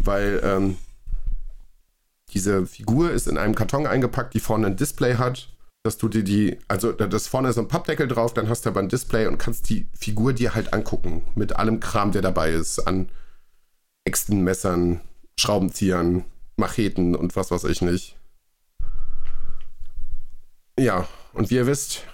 weil 0.00 0.40
ähm, 0.42 0.78
diese 2.30 2.66
Figur 2.66 3.12
ist 3.12 3.28
in 3.28 3.38
einem 3.38 3.54
Karton 3.54 3.86
eingepackt, 3.86 4.34
die 4.34 4.40
vorne 4.40 4.66
ein 4.66 4.76
Display 4.76 5.14
hat, 5.14 5.53
dass 5.84 5.98
du 5.98 6.08
dir 6.08 6.24
die, 6.24 6.58
also 6.66 6.92
da 6.92 7.04
ist 7.04 7.28
vorne 7.28 7.52
so 7.52 7.60
ein 7.60 7.68
Pappdeckel 7.68 8.08
drauf, 8.08 8.32
dann 8.32 8.48
hast 8.48 8.64
du 8.64 8.70
aber 8.70 8.80
ein 8.80 8.88
Display 8.88 9.26
und 9.26 9.36
kannst 9.36 9.68
die 9.68 9.86
Figur 9.92 10.32
dir 10.32 10.54
halt 10.54 10.72
angucken 10.72 11.24
mit 11.34 11.56
allem 11.56 11.78
Kram, 11.78 12.10
der 12.10 12.22
dabei 12.22 12.52
ist, 12.52 12.80
an 12.80 13.10
Äxten, 14.04 14.42
Messern, 14.42 15.02
Schraubenziehern, 15.38 16.24
Macheten 16.56 17.14
und 17.14 17.36
was 17.36 17.50
weiß 17.50 17.64
ich 17.64 17.82
nicht. 17.82 18.16
Ja, 20.78 21.06
und 21.34 21.50
wie 21.50 21.56
ihr 21.56 21.66
wisst, 21.66 22.04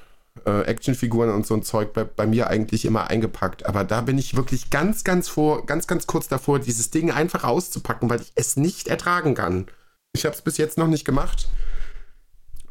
äh, 0.47 0.63
Actionfiguren 0.63 1.31
und 1.31 1.47
so 1.47 1.55
ein 1.55 1.63
Zeug 1.63 1.93
bei, 1.93 2.03
bei, 2.03 2.27
mir 2.27 2.49
eigentlich 2.49 2.85
immer 2.85 3.09
eingepackt. 3.09 3.67
Aber 3.67 3.85
da 3.85 4.01
bin 4.01 4.19
ich 4.19 4.35
wirklich 4.35 4.71
ganz, 4.71 5.05
ganz 5.05 5.29
vor, 5.29 5.65
ganz, 5.65 5.87
ganz 5.87 6.09
kurz 6.09 6.27
davor, 6.27 6.59
dieses 6.59 6.91
Ding 6.91 7.13
einfach 7.13 7.45
auszupacken, 7.45 8.11
weil 8.11 8.21
ich 8.21 8.33
es 8.35 8.57
nicht 8.57 8.89
ertragen 8.89 9.35
kann. 9.35 9.67
Ich 10.13 10.25
habe 10.25 10.35
es 10.35 10.43
bis 10.43 10.57
jetzt 10.57 10.77
noch 10.77 10.89
nicht 10.89 11.05
gemacht. 11.05 11.49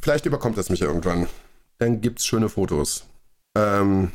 Vielleicht 0.01 0.25
überkommt 0.25 0.57
es 0.57 0.69
mich 0.69 0.81
irgendwann. 0.81 1.27
Dann 1.77 2.01
gibt 2.01 2.19
es 2.19 2.25
schöne 2.25 2.49
Fotos. 2.49 3.05
Ähm, 3.55 4.11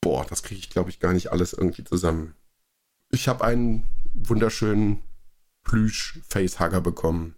boah, 0.00 0.24
das 0.28 0.42
kriege 0.42 0.58
ich, 0.58 0.70
glaube 0.70 0.90
ich, 0.90 1.00
gar 1.00 1.12
nicht 1.12 1.32
alles 1.32 1.52
irgendwie 1.52 1.84
zusammen. 1.84 2.34
Ich 3.10 3.28
habe 3.28 3.44
einen 3.44 3.84
wunderschönen 4.14 5.00
Plüsch-Facehugger 5.64 6.80
bekommen. 6.80 7.36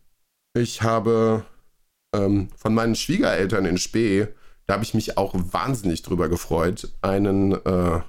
Ich 0.55 0.83
habe 0.83 1.45
ähm, 2.15 2.49
von 2.57 2.75
meinen 2.75 2.95
Schwiegereltern 2.95 3.67
in 3.67 3.79
Spee, 3.79 4.29
da 4.67 4.75
habe 4.75 4.85
ich 4.85 4.95
mich 4.95 5.17
auch 5.19 5.35
wahnsinnig 5.35 6.03
drüber 6.03 6.29
gefreut, 6.29 6.93
einen 7.01 7.53
äh, 7.53 8.01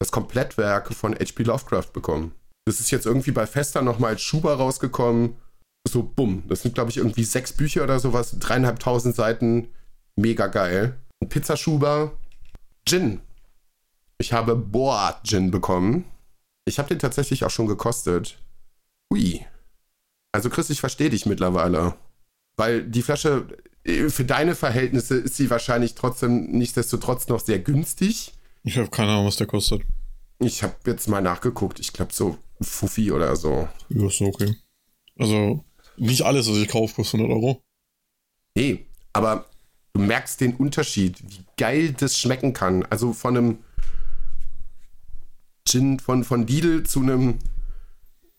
das 0.00 0.12
Komplettwerk 0.12 0.92
von 0.94 1.14
H.P. 1.14 1.42
Lovecraft 1.42 1.92
bekommen. 1.92 2.34
Das 2.66 2.80
ist 2.80 2.90
jetzt 2.90 3.06
irgendwie 3.06 3.32
bei 3.32 3.46
Fester 3.46 3.82
nochmal 3.82 4.10
als 4.10 4.22
Schuber 4.22 4.54
rausgekommen 4.54 5.36
so, 5.86 6.02
bumm. 6.02 6.44
Das 6.48 6.62
sind, 6.62 6.74
glaube 6.74 6.90
ich, 6.90 6.96
irgendwie 6.96 7.24
sechs 7.24 7.52
Bücher 7.52 7.82
oder 7.84 7.98
sowas, 7.98 8.38
dreieinhalbtausend 8.38 9.14
Seiten. 9.14 9.68
Mega 10.16 10.46
geil. 10.48 10.98
Ein 11.20 11.28
Pizzaschuber. 11.28 12.12
Gin. 12.86 13.20
Ich 14.18 14.32
habe 14.32 14.56
Boa 14.56 15.20
Gin 15.24 15.50
bekommen. 15.50 16.04
Ich 16.66 16.78
habe 16.78 16.88
den 16.88 16.98
tatsächlich 16.98 17.44
auch 17.44 17.50
schon 17.50 17.66
gekostet. 17.66 18.38
Hui. 19.12 19.44
Also 20.32 20.50
Chris, 20.50 20.70
ich 20.70 20.80
verstehe 20.80 21.10
dich 21.10 21.24
mittlerweile. 21.24 21.94
Weil 22.56 22.82
die 22.82 23.02
Flasche, 23.02 23.46
äh, 23.84 24.08
für 24.08 24.24
deine 24.24 24.54
Verhältnisse 24.54 25.16
ist 25.16 25.36
sie 25.36 25.48
wahrscheinlich 25.50 25.94
trotzdem 25.94 26.50
nichtsdestotrotz 26.50 27.28
noch 27.28 27.40
sehr 27.40 27.60
günstig. 27.60 28.32
Ich 28.64 28.76
habe 28.76 28.90
keine 28.90 29.12
Ahnung, 29.12 29.26
was 29.26 29.36
der 29.36 29.46
kostet. 29.46 29.82
Ich 30.40 30.62
habe 30.62 30.74
jetzt 30.86 31.08
mal 31.08 31.22
nachgeguckt. 31.22 31.80
Ich 31.80 31.92
glaube 31.92 32.12
so 32.12 32.36
Fuffi 32.60 33.12
oder 33.12 33.34
so. 33.36 33.68
Ja, 33.88 34.06
ist 34.06 34.20
okay. 34.20 34.56
Also 35.18 35.64
nicht 35.98 36.22
alles, 36.22 36.48
was 36.48 36.56
ich 36.56 36.68
kaufe, 36.68 36.94
kostet 36.94 37.20
100 37.20 37.36
Euro. 37.36 37.62
Nee, 38.54 38.86
aber 39.12 39.46
du 39.92 40.00
merkst 40.00 40.40
den 40.40 40.56
Unterschied, 40.56 41.22
wie 41.22 41.44
geil 41.56 41.94
das 41.98 42.18
schmecken 42.18 42.52
kann. 42.52 42.84
Also 42.86 43.12
von 43.12 43.36
einem 43.36 43.58
Gin 45.68 46.00
von, 46.00 46.24
von 46.24 46.46
Lidl 46.46 46.84
zu 46.84 47.00
einem, 47.00 47.38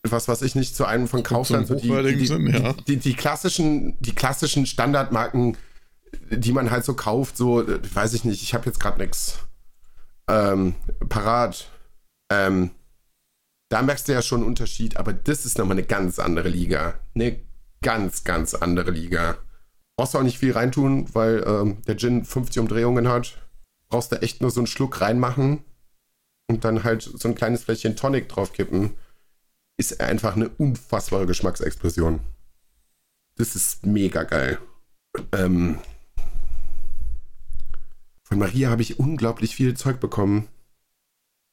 was 0.03 0.27
weiß 0.27 0.41
ich 0.41 0.55
nicht, 0.55 0.75
zu 0.75 0.85
einem 0.85 1.07
von 1.07 1.23
Kaufland. 1.23 1.67
So 1.67 1.75
die, 1.75 1.87
die, 1.87 2.25
ja. 2.25 2.73
die, 2.87 2.97
die, 2.97 3.13
klassischen, 3.13 3.95
die 3.99 4.15
klassischen 4.15 4.65
Standardmarken, 4.65 5.57
die 6.31 6.51
man 6.51 6.71
halt 6.71 6.85
so 6.85 6.95
kauft, 6.95 7.37
so, 7.37 7.63
weiß 7.67 8.13
ich 8.13 8.23
nicht, 8.23 8.41
ich 8.41 8.53
habe 8.53 8.65
jetzt 8.65 8.79
gerade 8.79 8.99
nichts 8.99 9.39
ähm, 10.27 10.75
parat. 11.07 11.69
Ähm, 12.31 12.71
da 13.69 13.83
merkst 13.83 14.07
du 14.07 14.13
ja 14.13 14.21
schon 14.21 14.39
einen 14.39 14.47
Unterschied, 14.47 14.97
aber 14.97 15.13
das 15.13 15.45
ist 15.45 15.57
nochmal 15.57 15.77
eine 15.77 15.85
ganz 15.85 16.17
andere 16.17 16.49
Liga. 16.49 16.95
Eine 17.13 17.39
ganz, 17.81 18.23
ganz 18.23 18.53
andere 18.53 18.91
Liga. 18.91 19.37
Brauchst 19.95 20.13
du 20.13 20.19
auch 20.19 20.23
nicht 20.23 20.39
viel 20.39 20.53
reintun, 20.53 21.13
weil 21.13 21.43
ähm, 21.45 21.81
der 21.87 21.97
Gin 21.97 22.23
50 22.23 22.59
Umdrehungen 22.59 23.07
hat. 23.07 23.37
Brauchst 23.89 24.11
du 24.11 24.21
echt 24.21 24.41
nur 24.41 24.51
so 24.51 24.61
einen 24.61 24.67
Schluck 24.67 25.01
reinmachen 25.01 25.63
und 26.47 26.63
dann 26.63 26.83
halt 26.83 27.01
so 27.01 27.27
ein 27.27 27.35
kleines 27.35 27.63
Fläschchen 27.63 27.95
Tonic 27.95 28.29
draufkippen. 28.29 28.91
Ist 29.77 29.99
einfach 30.01 30.35
eine 30.35 30.49
unfassbare 30.49 31.25
Geschmacksexplosion. 31.25 32.19
Das 33.35 33.55
ist 33.55 33.85
mega 33.85 34.23
geil. 34.23 34.59
Ähm, 35.31 35.79
von 38.23 38.39
Maria 38.39 38.69
habe 38.69 38.81
ich 38.81 38.99
unglaublich 38.99 39.55
viel 39.55 39.75
Zeug 39.75 39.99
bekommen. 39.99 40.47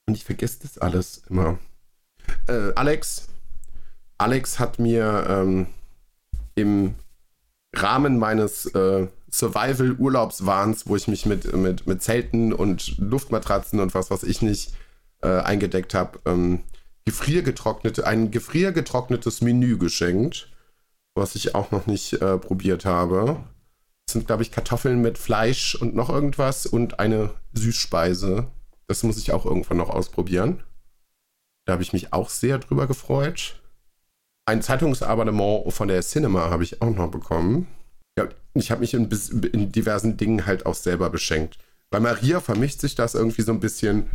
Und 0.06 0.14
ich 0.14 0.24
vergesse 0.24 0.60
das 0.62 0.78
alles 0.78 1.22
immer. 1.28 1.58
Äh, 2.46 2.72
Alex. 2.74 3.28
Alex 4.18 4.58
hat 4.58 4.78
mir 4.78 5.26
ähm, 5.28 5.66
im 6.56 6.96
Rahmen 7.74 8.18
meines 8.18 8.66
äh, 8.66 9.06
Survival-Urlaubswahns, 9.30 10.88
wo 10.88 10.96
ich 10.96 11.08
mich 11.08 11.26
mit, 11.26 11.52
mit, 11.54 11.86
mit 11.86 12.02
Zelten 12.02 12.52
und 12.52 12.98
Luftmatratzen 12.98 13.80
und 13.80 13.94
was 13.94 14.10
weiß 14.10 14.24
ich 14.24 14.42
nicht 14.42 14.72
äh, 15.22 15.40
eingedeckt 15.40 15.94
habe, 15.94 16.18
ähm, 16.24 16.62
gefriergetrocknete, 17.04 18.06
ein 18.06 18.30
gefriergetrocknetes 18.30 19.40
Menü 19.40 19.78
geschenkt, 19.78 20.50
was 21.14 21.34
ich 21.36 21.54
auch 21.54 21.70
noch 21.70 21.86
nicht 21.86 22.14
äh, 22.14 22.38
probiert 22.38 22.84
habe. 22.84 23.44
Das 24.06 24.14
sind, 24.14 24.26
glaube 24.26 24.42
ich, 24.42 24.52
Kartoffeln 24.52 25.00
mit 25.02 25.18
Fleisch 25.18 25.74
und 25.74 25.94
noch 25.94 26.10
irgendwas 26.10 26.66
und 26.66 26.98
eine 26.98 27.30
Süßspeise. 27.52 28.46
Das 28.86 29.02
muss 29.02 29.18
ich 29.18 29.32
auch 29.32 29.44
irgendwann 29.44 29.78
noch 29.78 29.90
ausprobieren. 29.90 30.62
Da 31.64 31.72
habe 31.72 31.82
ich 31.82 31.92
mich 31.92 32.12
auch 32.12 32.28
sehr 32.28 32.58
drüber 32.58 32.86
gefreut. 32.86 33.60
Ein 34.48 34.62
Zeitungsabonnement 34.62 35.72
von 35.72 35.88
der 35.88 36.02
Cinema 36.02 36.50
habe 36.50 36.62
ich 36.62 36.80
auch 36.80 36.94
noch 36.94 37.10
bekommen. 37.10 37.66
Ja, 38.16 38.28
ich 38.54 38.70
habe 38.70 38.80
mich 38.80 38.94
in, 38.94 39.10
in, 39.52 39.72
diversen 39.72 40.16
Dingen 40.16 40.46
halt 40.46 40.66
auch 40.66 40.76
selber 40.76 41.10
beschenkt. 41.10 41.58
Bei 41.90 41.98
Maria 41.98 42.40
vermischt 42.40 42.80
sich 42.80 42.94
das 42.94 43.14
irgendwie 43.14 43.42
so 43.42 43.50
ein 43.50 43.58
bisschen, 43.58 44.08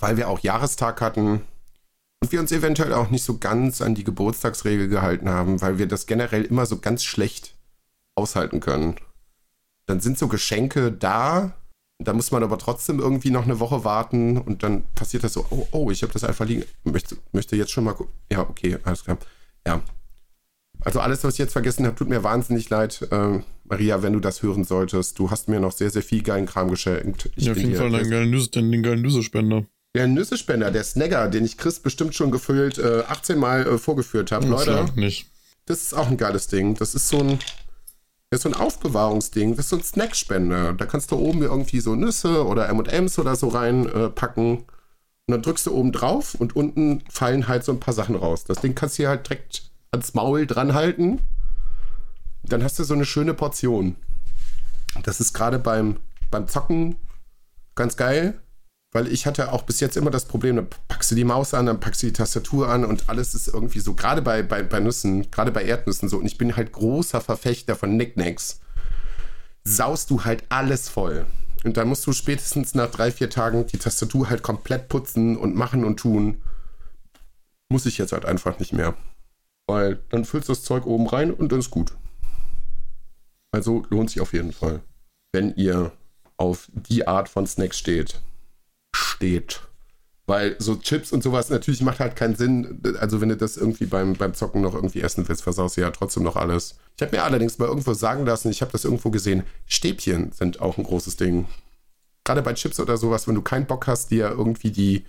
weil 0.00 0.16
wir 0.16 0.28
auch 0.28 0.40
Jahrestag 0.40 1.00
hatten 1.00 1.42
und 2.20 2.32
wir 2.32 2.40
uns 2.40 2.50
eventuell 2.50 2.92
auch 2.92 3.10
nicht 3.10 3.22
so 3.22 3.38
ganz 3.38 3.80
an 3.80 3.94
die 3.94 4.02
Geburtstagsregel 4.02 4.88
gehalten 4.88 5.28
haben, 5.28 5.60
weil 5.60 5.78
wir 5.78 5.86
das 5.86 6.06
generell 6.06 6.44
immer 6.44 6.66
so 6.66 6.78
ganz 6.78 7.04
schlecht 7.04 7.54
aushalten 8.16 8.58
können. 8.58 8.96
Dann 9.86 10.00
sind 10.00 10.18
so 10.18 10.26
Geschenke 10.26 10.90
da, 10.90 11.54
da 12.00 12.12
muss 12.12 12.32
man 12.32 12.42
aber 12.42 12.58
trotzdem 12.58 12.98
irgendwie 12.98 13.30
noch 13.30 13.44
eine 13.44 13.60
Woche 13.60 13.84
warten 13.84 14.38
und 14.38 14.64
dann 14.64 14.82
passiert 14.96 15.22
das 15.22 15.34
so, 15.34 15.46
oh, 15.50 15.68
oh, 15.70 15.90
ich 15.92 16.02
habe 16.02 16.12
das 16.12 16.24
einfach 16.24 16.46
liegen, 16.46 16.64
möchte, 16.82 17.16
möchte 17.30 17.54
jetzt 17.54 17.70
schon 17.70 17.84
mal 17.84 17.94
gucken. 17.94 18.12
Ja, 18.30 18.40
okay, 18.40 18.78
alles 18.82 19.04
klar. 19.04 19.18
Ja. 19.66 19.82
Also 20.84 21.00
alles, 21.00 21.22
was 21.24 21.34
ich 21.34 21.38
jetzt 21.38 21.52
vergessen 21.52 21.86
habe, 21.86 21.96
tut 21.96 22.08
mir 22.08 22.24
wahnsinnig 22.24 22.68
leid. 22.70 23.06
Äh, 23.10 23.40
Maria, 23.64 24.02
wenn 24.02 24.12
du 24.12 24.20
das 24.20 24.42
hören 24.42 24.64
solltest, 24.64 25.18
du 25.18 25.30
hast 25.30 25.48
mir 25.48 25.60
noch 25.60 25.72
sehr, 25.72 25.90
sehr 25.90 26.02
viel 26.02 26.22
geilen 26.22 26.46
Kram 26.46 26.68
geschenkt. 26.68 27.30
Ich 27.36 27.46
ja, 27.46 27.52
auf 27.52 27.58
jeden 27.58 27.76
Fall 27.76 27.90
den 27.90 28.10
geilen, 28.10 28.30
Nüsse, 28.30 28.50
den, 28.50 28.72
den 28.72 28.82
geilen 28.82 29.02
Nüssespender. 29.02 29.64
Der 29.94 30.06
Nüssespender, 30.06 30.70
der 30.70 30.84
Snagger, 30.84 31.28
den 31.28 31.44
ich 31.44 31.58
Chris 31.58 31.78
bestimmt 31.78 32.14
schon 32.14 32.30
gefüllt 32.30 32.78
äh, 32.78 33.02
18 33.06 33.38
Mal 33.38 33.66
äh, 33.66 33.78
vorgeführt 33.78 34.32
habe. 34.32 34.46
Leute, 34.46 34.86
nicht. 34.96 35.30
das 35.66 35.82
ist 35.82 35.94
auch 35.94 36.08
ein 36.08 36.16
geiles 36.16 36.48
Ding. 36.48 36.74
Das 36.74 36.94
ist 36.94 37.08
so 37.08 37.20
ein, 37.20 37.38
das 38.30 38.38
ist 38.38 38.42
so 38.42 38.48
ein 38.48 38.54
Aufbewahrungsding. 38.54 39.54
Das 39.54 39.66
ist 39.66 39.70
so 39.70 39.76
ein 39.76 39.82
Snackspender. 39.82 40.72
Da 40.72 40.86
kannst 40.86 41.10
du 41.10 41.16
oben 41.16 41.42
irgendwie 41.42 41.80
so 41.80 41.94
Nüsse 41.94 42.46
oder 42.46 42.68
M&M's 42.68 43.18
oder 43.18 43.36
so 43.36 43.48
reinpacken. 43.48 44.58
Äh, 44.58 44.62
dann 45.32 45.42
drückst 45.42 45.66
du 45.66 45.74
oben 45.74 45.92
drauf 45.92 46.34
und 46.34 46.54
unten 46.56 47.02
fallen 47.10 47.48
halt 47.48 47.64
so 47.64 47.72
ein 47.72 47.80
paar 47.80 47.94
Sachen 47.94 48.16
raus. 48.16 48.44
Das 48.44 48.60
Ding 48.60 48.74
kannst 48.74 48.98
du 48.98 49.02
hier 49.02 49.08
halt 49.08 49.28
direkt 49.28 49.70
ans 49.90 50.14
Maul 50.14 50.46
dran 50.46 50.74
halten. 50.74 51.20
Dann 52.44 52.62
hast 52.62 52.78
du 52.78 52.84
so 52.84 52.94
eine 52.94 53.04
schöne 53.04 53.34
Portion. 53.34 53.96
Das 55.02 55.20
ist 55.20 55.32
gerade 55.32 55.58
beim, 55.58 55.96
beim 56.30 56.48
Zocken 56.48 56.96
ganz 57.74 57.96
geil. 57.96 58.38
Weil 58.94 59.08
ich 59.08 59.26
hatte 59.26 59.52
auch 59.52 59.62
bis 59.62 59.80
jetzt 59.80 59.96
immer 59.96 60.10
das 60.10 60.26
Problem, 60.26 60.56
dann 60.56 60.68
packst 60.86 61.10
du 61.10 61.14
die 61.14 61.24
Maus 61.24 61.54
an, 61.54 61.64
dann 61.64 61.80
packst 61.80 62.02
du 62.02 62.08
die 62.08 62.12
Tastatur 62.12 62.68
an 62.68 62.84
und 62.84 63.08
alles 63.08 63.34
ist 63.34 63.48
irgendwie 63.48 63.80
so, 63.80 63.94
gerade 63.94 64.20
bei, 64.20 64.42
bei, 64.42 64.62
bei 64.62 64.80
Nüssen, 64.80 65.30
gerade 65.30 65.50
bei 65.50 65.64
Erdnüssen 65.64 66.10
so. 66.10 66.18
Und 66.18 66.26
ich 66.26 66.36
bin 66.36 66.56
halt 66.56 66.72
großer 66.72 67.22
Verfechter 67.22 67.74
von 67.74 67.96
Nicknacks. 67.96 68.60
Saust 69.64 70.10
du 70.10 70.24
halt 70.24 70.44
alles 70.50 70.90
voll. 70.90 71.24
Und 71.64 71.76
dann 71.76 71.88
musst 71.88 72.06
du 72.06 72.12
spätestens 72.12 72.74
nach 72.74 72.90
drei, 72.90 73.10
vier 73.12 73.30
Tagen 73.30 73.66
die 73.66 73.78
Tastatur 73.78 74.30
halt 74.30 74.42
komplett 74.42 74.88
putzen 74.88 75.36
und 75.36 75.54
machen 75.54 75.84
und 75.84 75.98
tun. 75.98 76.42
Muss 77.68 77.86
ich 77.86 77.98
jetzt 77.98 78.12
halt 78.12 78.24
einfach 78.24 78.58
nicht 78.58 78.72
mehr. 78.72 78.94
Weil 79.68 80.00
dann 80.08 80.24
füllst 80.24 80.48
du 80.48 80.52
das 80.52 80.64
Zeug 80.64 80.86
oben 80.86 81.06
rein 81.06 81.32
und 81.32 81.52
dann 81.52 81.60
ist 81.60 81.70
gut. 81.70 81.92
Also 83.52 83.84
lohnt 83.90 84.10
sich 84.10 84.20
auf 84.20 84.32
jeden 84.32 84.52
Fall, 84.52 84.82
wenn 85.32 85.54
ihr 85.54 85.92
auf 86.36 86.68
die 86.72 87.06
Art 87.06 87.28
von 87.28 87.46
Snacks 87.46 87.78
steht 87.78 88.20
steht. 89.22 89.60
Weil 90.26 90.54
so 90.60 90.76
Chips 90.76 91.12
und 91.12 91.22
sowas 91.22 91.50
natürlich 91.50 91.82
macht 91.82 91.98
halt 91.98 92.14
keinen 92.14 92.36
Sinn. 92.36 92.80
Also 93.00 93.20
wenn 93.20 93.28
du 93.28 93.36
das 93.36 93.56
irgendwie 93.56 93.86
beim, 93.86 94.14
beim 94.14 94.34
Zocken 94.34 94.62
noch 94.62 94.74
irgendwie 94.74 95.00
essen 95.00 95.28
willst, 95.28 95.42
versaust 95.42 95.76
du 95.76 95.80
ja 95.80 95.90
trotzdem 95.90 96.22
noch 96.22 96.36
alles. 96.36 96.76
Ich 96.96 97.02
habe 97.02 97.16
mir 97.16 97.24
allerdings 97.24 97.58
mal 97.58 97.66
irgendwo 97.66 97.92
sagen 97.92 98.24
lassen, 98.24 98.50
ich 98.50 98.62
habe 98.62 98.70
das 98.70 98.84
irgendwo 98.84 99.10
gesehen, 99.10 99.42
Stäbchen 99.66 100.30
sind 100.32 100.60
auch 100.60 100.78
ein 100.78 100.84
großes 100.84 101.16
Ding. 101.16 101.46
Gerade 102.24 102.42
bei 102.42 102.54
Chips 102.54 102.78
oder 102.78 102.96
sowas, 102.96 103.26
wenn 103.26 103.34
du 103.34 103.42
keinen 103.42 103.66
Bock 103.66 103.88
hast, 103.88 104.12
dir 104.12 104.30
irgendwie 104.30 104.70
die, 104.70 105.04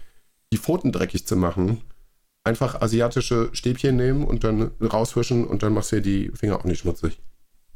die 0.51 0.57
Pfoten 0.57 0.91
dreckig 0.91 1.27
zu 1.27 1.35
machen, 1.35 1.81
einfach 2.43 2.81
asiatische 2.81 3.49
Stäbchen 3.53 3.95
nehmen 3.95 4.23
und 4.23 4.43
dann 4.43 4.71
rauswischen 4.81 5.45
und 5.45 5.61
dann 5.61 5.73
machst 5.73 5.91
du 5.91 6.01
dir 6.01 6.01
die 6.01 6.31
Finger 6.35 6.57
auch 6.57 6.63
nicht 6.63 6.79
schmutzig. 6.79 7.19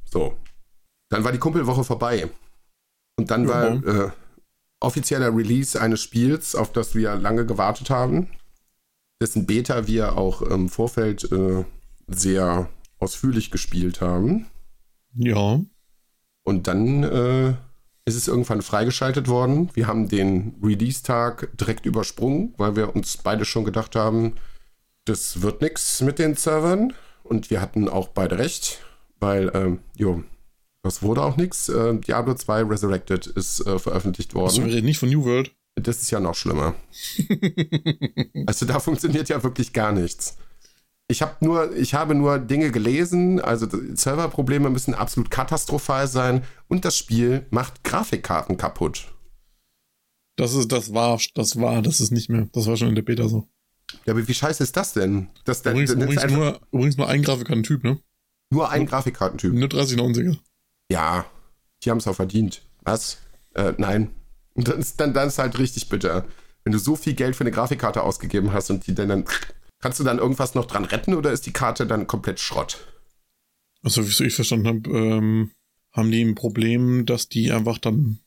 So. 0.05 0.35
Dann 1.09 1.23
war 1.23 1.31
die 1.31 1.37
Kumpelwoche 1.37 1.83
vorbei. 1.83 2.29
Und 3.17 3.31
dann 3.31 3.47
ja. 3.47 3.49
war 3.49 4.05
äh, 4.07 4.11
offizieller 4.79 5.35
Release 5.35 5.79
eines 5.79 6.01
Spiels, 6.01 6.55
auf 6.55 6.71
das 6.71 6.95
wir 6.95 7.15
lange 7.15 7.45
gewartet 7.45 7.89
haben, 7.89 8.29
dessen 9.21 9.45
Beta 9.45 9.87
wir 9.87 10.17
auch 10.17 10.41
im 10.41 10.69
Vorfeld 10.69 11.31
äh, 11.31 11.63
sehr 12.07 12.69
ausführlich 12.99 13.51
gespielt 13.51 14.01
haben. 14.01 14.47
Ja. 15.15 15.59
Und 16.43 16.67
dann 16.67 17.03
äh, 17.03 17.49
ist 18.05 18.15
es 18.15 18.27
irgendwann 18.27 18.61
freigeschaltet 18.61 19.27
worden. 19.27 19.69
Wir 19.73 19.87
haben 19.87 20.07
den 20.07 20.55
Release-Tag 20.63 21.57
direkt 21.57 21.85
übersprungen, 21.85 22.53
weil 22.57 22.75
wir 22.75 22.95
uns 22.95 23.17
beide 23.17 23.43
schon 23.43 23.65
gedacht 23.65 23.95
haben, 23.95 24.35
das 25.05 25.41
wird 25.41 25.61
nichts 25.61 26.01
mit 26.01 26.19
den 26.19 26.35
Servern. 26.35 26.93
Und 27.23 27.49
wir 27.49 27.59
hatten 27.59 27.89
auch 27.89 28.07
beide 28.07 28.37
recht, 28.37 28.79
weil, 29.19 29.51
ähm, 29.53 29.79
jo, 29.95 30.23
das 30.83 31.01
wurde 31.01 31.23
auch 31.23 31.37
nichts. 31.37 31.69
Äh, 31.69 31.95
Diablo 31.97 32.33
2 32.33 32.63
Resurrected 32.63 33.27
ist 33.27 33.65
äh, 33.65 33.79
veröffentlicht 33.79 34.33
worden. 34.33 34.47
Also 34.47 34.65
wir 34.65 34.73
reden 34.73 34.85
nicht 34.85 34.99
von 34.99 35.09
New 35.09 35.23
World. 35.25 35.51
Das 35.75 36.01
ist 36.01 36.09
ja 36.09 36.19
noch 36.19 36.35
schlimmer. 36.35 36.73
also 38.47 38.65
da 38.65 38.79
funktioniert 38.79 39.29
ja 39.29 39.43
wirklich 39.43 39.73
gar 39.73 39.91
nichts. 39.91 40.37
Ich 41.09 41.21
habe 41.21 41.33
nur, 41.45 41.75
ich 41.75 41.93
habe 41.93 42.15
nur 42.15 42.39
Dinge 42.39 42.71
gelesen, 42.71 43.39
also 43.39 43.67
Serverprobleme 43.93 44.69
müssen 44.69 44.93
absolut 44.93 45.31
katastrophal 45.31 46.07
sein 46.07 46.43
und 46.67 46.83
das 46.83 46.97
Spiel 46.97 47.45
macht 47.49 47.83
Grafikkarten 47.83 48.57
kaputt. 48.57 49.13
Das 50.35 50.53
ist, 50.53 50.71
das 50.71 50.93
war, 50.93 51.19
das 51.33 51.59
war, 51.59 51.81
das 51.81 52.01
ist 52.01 52.11
nicht 52.11 52.29
mehr. 52.29 52.47
Das 52.51 52.67
war 52.67 52.75
schon 52.75 52.89
in 52.89 52.95
der 52.95 53.03
Beta 53.03 53.27
so. 53.27 53.47
Ja, 54.05 54.13
aber 54.13 54.27
wie 54.27 54.33
scheiße 54.33 54.63
ist 54.63 54.75
das 54.75 54.93
denn? 54.93 55.29
Das 55.45 55.61
übrigens, 55.61 55.91
übrigens, 55.91 56.25
nur, 56.27 56.59
übrigens 56.71 56.97
nur 56.97 57.07
ein 57.07 57.23
Grafikkartentyp, 57.23 57.83
ne? 57.83 57.99
Nur 58.49 58.69
ein 58.69 58.85
Grafikkartentyp. 58.85 59.53
Nur 59.53 59.69
3090er. 59.69 60.37
Ja, 60.91 61.25
die 61.83 61.91
haben 61.91 61.97
es 61.97 62.07
auch 62.07 62.15
verdient. 62.15 62.61
Was? 62.83 63.19
Äh, 63.53 63.73
nein. 63.77 64.11
Dann 64.55 64.79
ist, 64.79 64.99
dann, 64.99 65.13
dann 65.13 65.27
ist 65.27 65.39
halt 65.39 65.59
richtig 65.59 65.89
bitter. 65.89 66.25
Wenn 66.63 66.73
du 66.73 66.79
so 66.79 66.95
viel 66.95 67.13
Geld 67.13 67.35
für 67.35 67.41
eine 67.41 67.51
Grafikkarte 67.51 68.03
ausgegeben 68.03 68.53
hast 68.53 68.69
und 68.69 68.87
die 68.87 68.95
dann, 68.95 69.09
dann 69.09 69.25
kannst 69.79 69.99
du 69.99 70.03
dann 70.03 70.17
irgendwas 70.19 70.55
noch 70.55 70.65
dran 70.65 70.85
retten 70.85 71.13
oder 71.13 71.31
ist 71.31 71.45
die 71.45 71.53
Karte 71.53 71.85
dann 71.85 72.07
komplett 72.07 72.39
Schrott? 72.39 72.87
Also, 73.83 74.05
wie 74.05 74.25
ich 74.25 74.35
verstanden 74.35 74.67
habe, 74.67 74.89
ähm, 74.89 75.51
haben 75.91 76.11
die 76.11 76.23
ein 76.23 76.35
Problem, 76.35 77.05
dass 77.05 77.29
die 77.29 77.51
einfach 77.51 77.77
dann 77.77 78.19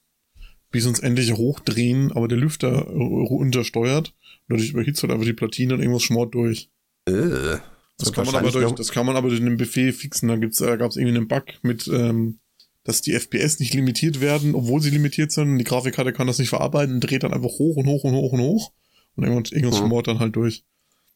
bis 0.71 0.87
uns 0.87 1.01
endlich 1.01 1.33
hochdrehen, 1.33 2.13
aber 2.13 2.29
der 2.29 2.39
Lüfter 2.39 2.89
untersteuert. 2.91 4.15
Dadurch 4.49 4.71
überhitzt 4.71 5.03
halt 5.03 5.13
einfach 5.13 5.27
die 5.27 5.33
Platine 5.33 5.75
und 5.75 5.81
irgendwas 5.81 6.03
schmort 6.03 6.35
durch. 6.35 6.71
Äh, 7.07 7.59
das, 7.99 8.13
kann 8.13 8.27
man 8.27 8.37
aber 8.37 8.51
durch, 8.51 8.73
das 8.73 8.93
kann 8.93 9.07
man 9.07 9.17
aber 9.17 9.29
durch 9.29 9.41
einen 9.41 9.57
Befehl 9.57 9.93
fixen. 9.93 10.29
Da, 10.29 10.37
gibt's, 10.37 10.59
da 10.59 10.77
gab 10.77 10.91
es 10.91 10.97
irgendwie 10.97 11.17
einen 11.17 11.29
Bug 11.29 11.45
mit 11.63 11.89
ähm, 11.89 12.39
dass 12.85 13.03
die 13.03 13.13
FPS 13.13 13.59
nicht 13.61 13.75
limitiert 13.75 14.21
werden, 14.21 14.55
obwohl 14.55 14.81
sie 14.81 14.91
limitiert 14.91 15.33
sind. 15.33 15.59
Die 15.59 15.65
Grafikkarte 15.65 16.13
kann 16.13 16.27
das 16.27 16.39
nicht 16.39 16.49
verarbeiten 16.49 16.95
und 16.95 17.01
dreht 17.01 17.23
dann 17.23 17.35
einfach 17.35 17.51
hoch 17.51 17.77
und 17.77 17.87
hoch 17.87 18.05
und 18.05 18.15
hoch 18.15 18.33
und 18.33 18.41
hoch. 18.41 18.73
Und 19.17 19.25
irgendwann, 19.25 19.45
irgendwas 19.53 19.81
mhm. 19.81 19.87
schmort 19.87 20.07
dann 20.07 20.19
halt 20.19 20.37
durch. 20.37 20.65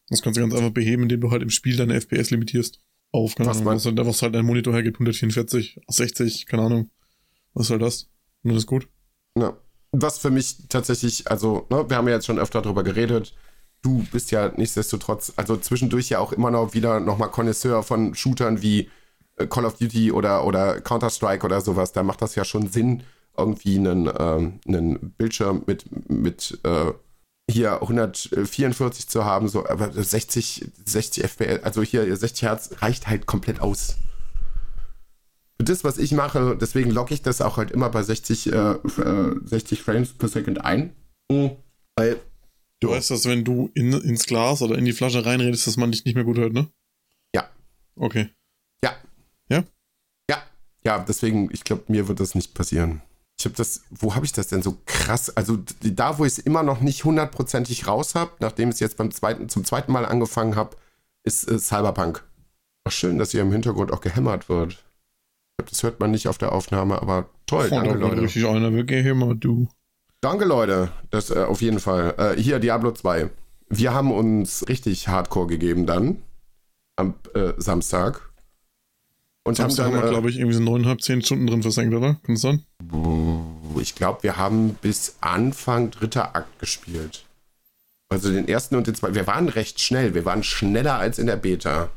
Das 0.08 0.20
kannst 0.20 0.36
du 0.36 0.42
ganz 0.42 0.54
einfach 0.54 0.70
beheben, 0.70 1.04
indem 1.04 1.20
du 1.20 1.30
halt 1.30 1.42
im 1.42 1.50
Spiel 1.50 1.76
deine 1.76 1.94
FPS 1.98 2.30
limitierst. 2.30 2.80
Auf, 3.12 3.36
keine 3.36 3.48
was 3.48 3.58
Ahnung, 3.58 3.74
was 3.74 3.86
halt, 3.86 3.96
was 3.98 4.22
halt 4.22 4.34
dein 4.34 4.44
Monitor 4.44 4.74
hergibt, 4.74 4.96
144, 4.96 5.80
60, 5.88 6.46
keine 6.46 6.64
Ahnung. 6.64 6.90
Was 7.54 7.66
ist 7.66 7.70
halt 7.70 7.82
das? 7.82 8.10
Und 8.42 8.50
das 8.50 8.58
ist 8.58 8.66
gut. 8.66 8.88
Ja. 9.38 9.56
Was 9.92 10.18
für 10.18 10.30
mich 10.30 10.68
tatsächlich, 10.68 11.30
also, 11.30 11.66
ne, 11.70 11.88
wir 11.88 11.96
haben 11.96 12.08
ja 12.08 12.14
jetzt 12.14 12.26
schon 12.26 12.40
öfter 12.40 12.60
darüber 12.60 12.82
geredet, 12.82 13.32
du 13.82 14.04
bist 14.10 14.32
ja 14.32 14.52
nichtsdestotrotz, 14.56 15.32
also 15.36 15.56
zwischendurch 15.56 16.08
ja 16.08 16.18
auch 16.18 16.32
immer 16.32 16.50
noch 16.50 16.74
wieder 16.74 16.98
nochmal 17.00 17.30
Connoisseur 17.30 17.82
von 17.82 18.14
Shootern 18.14 18.62
wie 18.62 18.90
Call 19.48 19.64
of 19.64 19.78
Duty 19.78 20.12
oder, 20.12 20.44
oder 20.44 20.80
Counter-Strike 20.80 21.44
oder 21.44 21.60
sowas, 21.60 21.92
da 21.92 22.02
macht 22.02 22.22
das 22.22 22.34
ja 22.34 22.44
schon 22.44 22.68
Sinn, 22.68 23.02
irgendwie 23.36 23.78
einen, 23.78 24.10
ähm, 24.18 24.60
einen 24.66 25.12
Bildschirm 25.18 25.64
mit, 25.66 25.84
mit 26.08 26.58
äh, 26.62 26.92
hier 27.50 27.82
144 27.82 29.08
zu 29.08 29.24
haben, 29.24 29.48
so, 29.48 29.66
aber 29.66 29.92
60, 29.92 30.70
60 30.84 31.24
FPS, 31.24 31.62
also 31.62 31.82
hier 31.82 32.16
60 32.16 32.42
Hertz 32.42 32.70
reicht 32.80 33.08
halt 33.08 33.26
komplett 33.26 33.60
aus. 33.60 33.96
Für 35.56 35.64
das, 35.64 35.84
was 35.84 35.98
ich 35.98 36.12
mache, 36.12 36.56
deswegen 36.60 36.90
logge 36.90 37.14
ich 37.14 37.22
das 37.22 37.40
auch 37.40 37.58
halt 37.58 37.70
immer 37.70 37.90
bei 37.90 38.02
60, 38.02 38.52
äh, 38.52 38.74
60 39.44 39.78
äh, 39.78 39.82
Frames 39.82 40.12
per 40.12 40.28
Second 40.28 40.64
ein. 40.64 40.94
Mhm. 41.30 41.52
Weil. 41.96 42.20
Du 42.80 42.90
weißt, 42.90 43.10
dass 43.10 43.26
wenn 43.26 43.44
du 43.44 43.70
in, 43.74 43.92
ins 43.92 44.26
Glas 44.26 44.60
oder 44.60 44.76
in 44.76 44.84
die 44.84 44.92
Flasche 44.92 45.24
reinredest, 45.24 45.66
dass 45.66 45.76
man 45.76 45.92
dich 45.92 46.04
nicht 46.04 46.16
mehr 46.16 46.24
gut 46.24 46.38
hört, 46.38 46.52
ne? 46.52 46.68
Ja. 47.34 47.48
Okay. 47.96 48.30
Ja, 49.48 49.64
ja? 50.30 50.42
Ja. 50.84 50.98
Deswegen, 50.98 51.48
ich 51.52 51.64
glaube, 51.64 51.84
mir 51.88 52.08
wird 52.08 52.20
das 52.20 52.34
nicht 52.34 52.54
passieren. 52.54 53.02
Ich 53.38 53.44
habe 53.46 53.56
das, 53.56 53.82
wo 53.90 54.14
habe 54.14 54.24
ich 54.24 54.32
das 54.32 54.48
denn 54.48 54.62
so 54.62 54.78
krass? 54.86 55.36
Also 55.36 55.58
da, 55.80 56.18
wo 56.18 56.24
ich 56.24 56.34
es 56.34 56.38
immer 56.38 56.62
noch 56.62 56.80
nicht 56.80 57.04
hundertprozentig 57.04 57.86
raus 57.86 58.14
habe, 58.14 58.30
nachdem 58.38 58.68
ich 58.68 58.74
es 58.74 58.80
jetzt 58.80 58.96
beim 58.96 59.10
zweiten, 59.10 59.48
zum 59.48 59.64
zweiten 59.64 59.92
Mal 59.92 60.06
angefangen 60.06 60.54
habe, 60.54 60.76
ist 61.24 61.50
äh, 61.50 61.58
Cyberpunk. 61.58 62.22
Ach, 62.84 62.92
schön, 62.92 63.18
dass 63.18 63.32
hier 63.32 63.42
im 63.42 63.50
Hintergrund 63.50 63.92
auch 63.92 64.00
gehämmert 64.00 64.48
wird. 64.48 64.72
Ich 64.72 65.56
glaube, 65.58 65.70
das 65.70 65.82
hört 65.82 66.00
man 66.00 66.10
nicht 66.10 66.28
auf 66.28 66.38
der 66.38 66.52
Aufnahme, 66.52 67.00
aber 67.00 67.28
toll, 67.46 67.70
danke 67.70 67.94
Leute. 67.94 68.22
Richtig 68.22 68.46
einer 68.46 68.72
wird 68.72 68.88
gehämmert, 68.88 69.42
du. 69.42 69.68
Danke 70.20 70.44
Leute, 70.44 70.90
das 71.10 71.30
äh, 71.30 71.44
auf 71.44 71.60
jeden 71.60 71.80
Fall. 71.80 72.14
Äh, 72.18 72.40
hier 72.40 72.58
Diablo 72.58 72.92
2. 72.92 73.30
wir 73.68 73.94
haben 73.94 74.12
uns 74.12 74.68
richtig 74.68 75.08
Hardcore 75.08 75.46
gegeben 75.48 75.86
dann 75.86 76.22
am 76.96 77.14
äh, 77.34 77.52
Samstag. 77.56 78.30
Und 79.44 79.60
haben 79.60 79.76
dann, 79.76 79.94
äh, 79.94 80.08
glaube 80.08 80.30
ich, 80.30 80.36
irgendwie 80.38 80.56
so 80.56 80.62
neuneinhalb, 80.62 81.02
zehn 81.02 81.22
Stunden 81.22 81.46
drin 81.46 81.62
versenkt, 81.62 81.94
oder? 81.94 82.14
Kann 82.22 82.34
das 82.34 82.40
sein? 82.40 82.64
Ich 83.80 83.94
glaube, 83.94 84.22
wir 84.22 84.38
haben 84.38 84.74
bis 84.80 85.16
Anfang 85.20 85.90
dritter 85.90 86.34
Akt 86.34 86.58
gespielt. 86.58 87.26
Also 88.08 88.32
den 88.32 88.48
ersten 88.48 88.76
und 88.76 88.86
den 88.86 88.94
zweiten. 88.94 89.14
Wir 89.14 89.26
waren 89.26 89.48
recht 89.48 89.80
schnell. 89.80 90.14
Wir 90.14 90.24
waren 90.24 90.42
schneller 90.42 90.94
als 90.94 91.18
in 91.18 91.26
der 91.26 91.36
Beta. 91.36 91.90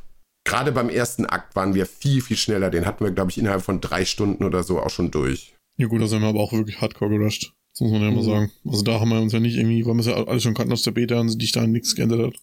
Gerade 0.44 0.72
beim 0.72 0.90
ersten 0.90 1.26
Akt 1.26 1.56
waren 1.56 1.74
wir 1.74 1.86
viel, 1.86 2.22
viel 2.22 2.38
schneller. 2.38 2.70
Den 2.70 2.86
hatten 2.86 3.04
wir, 3.04 3.12
glaube 3.12 3.32
ich, 3.32 3.38
innerhalb 3.38 3.62
von 3.62 3.82
drei 3.82 4.06
Stunden 4.06 4.44
oder 4.44 4.64
so 4.64 4.80
auch 4.80 4.90
schon 4.90 5.12
durch. 5.12 5.54
Ja 5.78 5.88
gut, 5.88 6.02
da 6.02 6.08
sind 6.08 6.22
wir 6.22 6.30
aber 6.30 6.40
auch 6.40 6.54
wirklich 6.54 6.82
hardcore 6.82 7.18
gerusht. 7.18 7.54
Das 7.74 7.82
muss 7.82 7.92
man 7.92 8.02
ja 8.02 8.10
mhm. 8.10 8.16
mal 8.16 8.24
sagen. 8.24 8.52
Also 8.66 8.82
da 8.82 9.00
haben 9.00 9.10
wir 9.10 9.22
uns 9.22 9.34
ja 9.34 9.40
nicht 9.40 9.56
irgendwie, 9.56 9.86
weil 9.86 9.94
wir 9.94 10.00
es 10.00 10.08
ja 10.08 10.16
alles 10.16 10.44
schon 10.44 10.54
kannten 10.54 10.74
aus 10.74 10.84
der 10.84 10.92
Beta 10.92 11.20
und 11.20 11.30
sich 11.30 11.52
da 11.52 11.68
nichts 11.68 11.96
geändert 11.96 12.28
hat. 12.28 12.42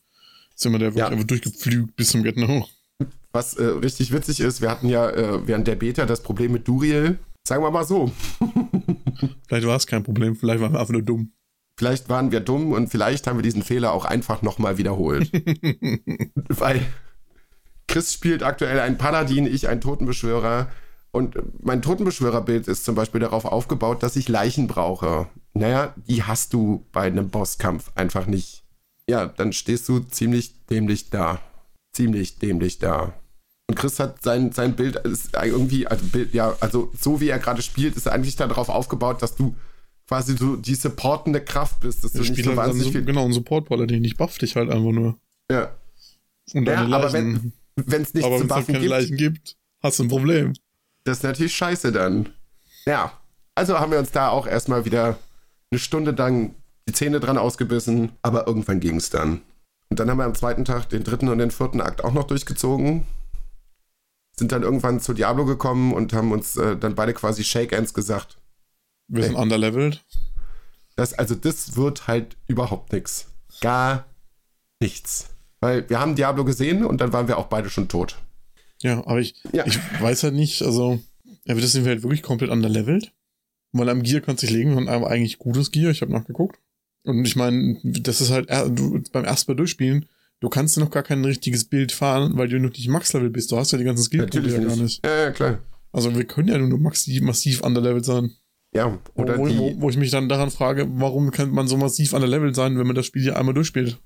Sind 0.54 0.72
wir 0.72 0.78
da 0.78 0.86
wirklich 0.86 1.00
ja. 1.00 1.08
einfach 1.08 1.26
durchgepflügt 1.26 1.96
bis 1.96 2.10
zum 2.10 2.22
Get 2.22 2.36
No. 2.36 2.66
Was 3.34 3.54
äh, 3.54 3.64
richtig 3.64 4.12
witzig 4.12 4.38
ist, 4.38 4.60
wir 4.60 4.70
hatten 4.70 4.88
ja 4.88 5.10
äh, 5.10 5.44
während 5.44 5.66
der 5.66 5.74
Beta 5.74 6.06
das 6.06 6.22
Problem 6.22 6.52
mit 6.52 6.68
Duriel. 6.68 7.18
Sagen 7.44 7.64
wir 7.64 7.70
mal 7.72 7.84
so. 7.84 8.12
vielleicht 9.48 9.66
war 9.66 9.76
es 9.76 9.88
kein 9.88 10.04
Problem, 10.04 10.36
vielleicht 10.36 10.60
waren 10.60 10.72
wir 10.72 10.78
einfach 10.78 10.92
nur 10.92 11.02
dumm. 11.02 11.32
Vielleicht 11.76 12.08
waren 12.08 12.30
wir 12.30 12.38
dumm 12.38 12.70
und 12.70 12.90
vielleicht 12.90 13.26
haben 13.26 13.36
wir 13.36 13.42
diesen 13.42 13.64
Fehler 13.64 13.92
auch 13.92 14.04
einfach 14.04 14.42
nochmal 14.42 14.78
wiederholt. 14.78 15.32
Weil 16.48 16.86
Chris 17.88 18.12
spielt 18.12 18.44
aktuell 18.44 18.78
einen 18.78 18.98
Paladin, 18.98 19.46
ich 19.48 19.66
einen 19.66 19.80
Totenbeschwörer. 19.80 20.70
Und 21.10 21.36
mein 21.60 21.82
Totenbeschwörerbild 21.82 22.68
ist 22.68 22.84
zum 22.84 22.94
Beispiel 22.94 23.20
darauf 23.20 23.46
aufgebaut, 23.46 24.04
dass 24.04 24.14
ich 24.14 24.28
Leichen 24.28 24.68
brauche. 24.68 25.26
Naja, 25.54 25.92
die 25.96 26.22
hast 26.22 26.52
du 26.52 26.86
bei 26.92 27.02
einem 27.02 27.30
Bosskampf 27.30 27.90
einfach 27.96 28.26
nicht. 28.26 28.62
Ja, 29.08 29.26
dann 29.26 29.52
stehst 29.52 29.88
du 29.88 29.98
ziemlich 29.98 30.66
dämlich 30.66 31.10
da. 31.10 31.40
Ziemlich 31.92 32.38
dämlich 32.38 32.78
da. 32.78 33.12
Und 33.66 33.76
Chris 33.76 33.98
hat 33.98 34.22
sein, 34.22 34.52
sein 34.52 34.76
Bild 34.76 34.96
ist 34.96 35.34
irgendwie, 35.34 35.86
also 35.86 36.04
Bild, 36.06 36.34
ja, 36.34 36.54
also 36.60 36.92
so 37.00 37.20
wie 37.20 37.28
er 37.28 37.38
gerade 37.38 37.62
spielt, 37.62 37.96
ist 37.96 38.06
er 38.06 38.12
eigentlich 38.12 38.36
darauf 38.36 38.68
aufgebaut, 38.68 39.22
dass 39.22 39.36
du 39.36 39.56
quasi 40.06 40.36
so 40.36 40.56
die 40.56 40.74
supportende 40.74 41.40
Kraft 41.42 41.80
bist, 41.80 42.04
dass 42.04 42.12
du 42.12 42.20
nicht 42.20 42.44
so 42.44 42.56
wahnsinnig 42.56 42.88
so, 42.88 42.92
viel... 42.92 43.04
Genau, 43.04 43.24
ein 43.24 43.32
Support-Paladin, 43.32 44.02
nicht 44.02 44.18
bufft 44.18 44.42
dich 44.42 44.54
halt 44.56 44.70
einfach 44.70 44.92
nur. 44.92 45.18
Ja. 45.50 45.74
Und 46.52 46.66
ja, 46.66 46.82
aber 46.82 47.12
wenn 47.14 47.54
es 47.76 48.12
nicht 48.12 48.24
aber 48.24 48.36
zu 48.36 48.46
buffen 48.46 48.74
halt 48.74 48.84
Leichen 48.84 49.16
gibt, 49.16 49.56
hast 49.82 49.98
du 49.98 50.04
ein 50.04 50.08
Problem. 50.08 50.52
Das 51.04 51.18
ist 51.18 51.22
natürlich 51.22 51.54
scheiße 51.54 51.90
dann. 51.90 52.28
Ja, 52.84 53.12
also 53.54 53.78
haben 53.80 53.92
wir 53.92 53.98
uns 53.98 54.10
da 54.10 54.28
auch 54.28 54.46
erstmal 54.46 54.84
wieder 54.84 55.18
eine 55.70 55.78
Stunde 55.78 56.10
lang 56.10 56.54
die 56.86 56.92
Zähne 56.92 57.18
dran 57.18 57.38
ausgebissen, 57.38 58.12
aber 58.20 58.46
irgendwann 58.46 58.80
ging 58.80 58.96
es 58.96 59.08
dann. 59.08 59.40
Und 59.88 60.00
dann 60.00 60.10
haben 60.10 60.18
wir 60.18 60.24
am 60.24 60.34
zweiten 60.34 60.66
Tag 60.66 60.90
den 60.90 61.02
dritten 61.02 61.28
und 61.28 61.38
den 61.38 61.50
vierten 61.50 61.80
Akt 61.80 62.04
auch 62.04 62.12
noch 62.12 62.24
durchgezogen. 62.24 63.04
Sind 64.36 64.52
dann 64.52 64.62
irgendwann 64.62 65.00
zu 65.00 65.12
Diablo 65.12 65.44
gekommen 65.44 65.92
und 65.92 66.12
haben 66.12 66.32
uns 66.32 66.56
äh, 66.56 66.76
dann 66.76 66.94
beide 66.94 67.14
quasi 67.14 67.44
Shake-Ends 67.44 67.94
gesagt. 67.94 68.38
Wir 69.06 69.24
sind 69.24 69.36
underleveled. 69.36 70.04
Das, 70.96 71.12
also 71.12 71.34
das 71.34 71.76
wird 71.76 72.06
halt 72.06 72.36
überhaupt 72.46 72.92
nichts. 72.92 73.32
Gar 73.60 74.06
nichts. 74.80 75.30
Weil 75.60 75.88
wir 75.88 76.00
haben 76.00 76.14
Diablo 76.14 76.44
gesehen 76.44 76.84
und 76.84 77.00
dann 77.00 77.12
waren 77.12 77.28
wir 77.28 77.38
auch 77.38 77.46
beide 77.46 77.70
schon 77.70 77.88
tot. 77.88 78.18
Ja, 78.82 78.98
aber 79.06 79.20
ich, 79.20 79.34
ja. 79.52 79.66
ich 79.66 79.78
weiß 80.00 80.24
halt 80.24 80.34
nicht, 80.34 80.62
also, 80.62 81.00
ja, 81.44 81.54
das 81.54 81.72
sind 81.72 81.84
wir 81.84 81.92
halt 81.92 82.02
wirklich 82.02 82.22
komplett 82.22 82.50
underleveled. 82.50 83.12
Weil 83.72 83.88
am 83.88 84.02
Gear 84.02 84.20
kannst 84.20 84.42
du 84.42 84.46
dich 84.46 84.54
legen 84.54 84.76
und 84.76 84.88
einem 84.88 85.04
eigentlich 85.04 85.38
gutes 85.38 85.72
Gear, 85.72 85.90
ich 85.90 86.02
habe 86.02 86.12
nachgeguckt. 86.12 86.60
Und 87.02 87.24
ich 87.24 87.34
meine, 87.34 87.80
das 87.82 88.20
ist 88.20 88.30
halt, 88.30 88.50
du, 88.50 89.02
beim 89.12 89.24
ersten 89.24 89.50
Mal 89.50 89.56
durchspielen, 89.56 90.06
du 90.40 90.48
kannst 90.48 90.76
ja 90.76 90.82
noch 90.82 90.90
gar 90.90 91.02
kein 91.02 91.24
richtiges 91.24 91.64
Bild 91.64 91.92
fahren, 91.92 92.36
weil 92.36 92.48
du 92.48 92.58
noch 92.58 92.70
nicht 92.70 92.88
Max-Level 92.88 93.30
bist. 93.30 93.50
Du 93.50 93.56
hast 93.56 93.72
ja 93.72 93.78
die 93.78 93.84
ganzen 93.84 94.04
Skill-Punkte 94.04 94.40
ja 94.40 94.58
gar 94.58 94.76
nicht. 94.76 95.04
Ja, 95.04 95.16
ja, 95.24 95.30
klar. 95.30 95.58
Also 95.92 96.14
wir 96.14 96.24
können 96.24 96.48
ja 96.48 96.58
nur 96.58 96.78
massiv, 96.78 97.22
massiv 97.22 97.60
underleveled 97.60 98.04
sein. 98.04 98.32
Ja, 98.74 98.98
oder 99.14 99.38
wo, 99.38 99.48
wo, 99.48 99.80
wo, 99.80 99.90
ich 99.90 99.96
mich 99.96 100.10
dann 100.10 100.28
daran 100.28 100.50
frage, 100.50 100.88
warum 100.90 101.30
kann 101.30 101.50
man 101.50 101.68
so 101.68 101.76
massiv 101.76 102.12
underleveled 102.12 102.56
sein, 102.56 102.76
wenn 102.76 102.86
man 102.86 102.96
das 102.96 103.06
Spiel 103.06 103.24
ja 103.24 103.36
einmal 103.36 103.54
durchspielt? 103.54 104.00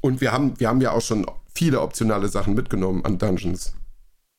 Und 0.00 0.20
wir 0.20 0.30
haben, 0.30 0.58
wir 0.60 0.68
haben 0.68 0.80
ja 0.80 0.92
auch 0.92 1.00
schon 1.02 1.26
viele 1.52 1.80
optionale 1.80 2.28
Sachen 2.28 2.54
mitgenommen 2.54 3.04
an 3.04 3.18
Dungeons. 3.18 3.74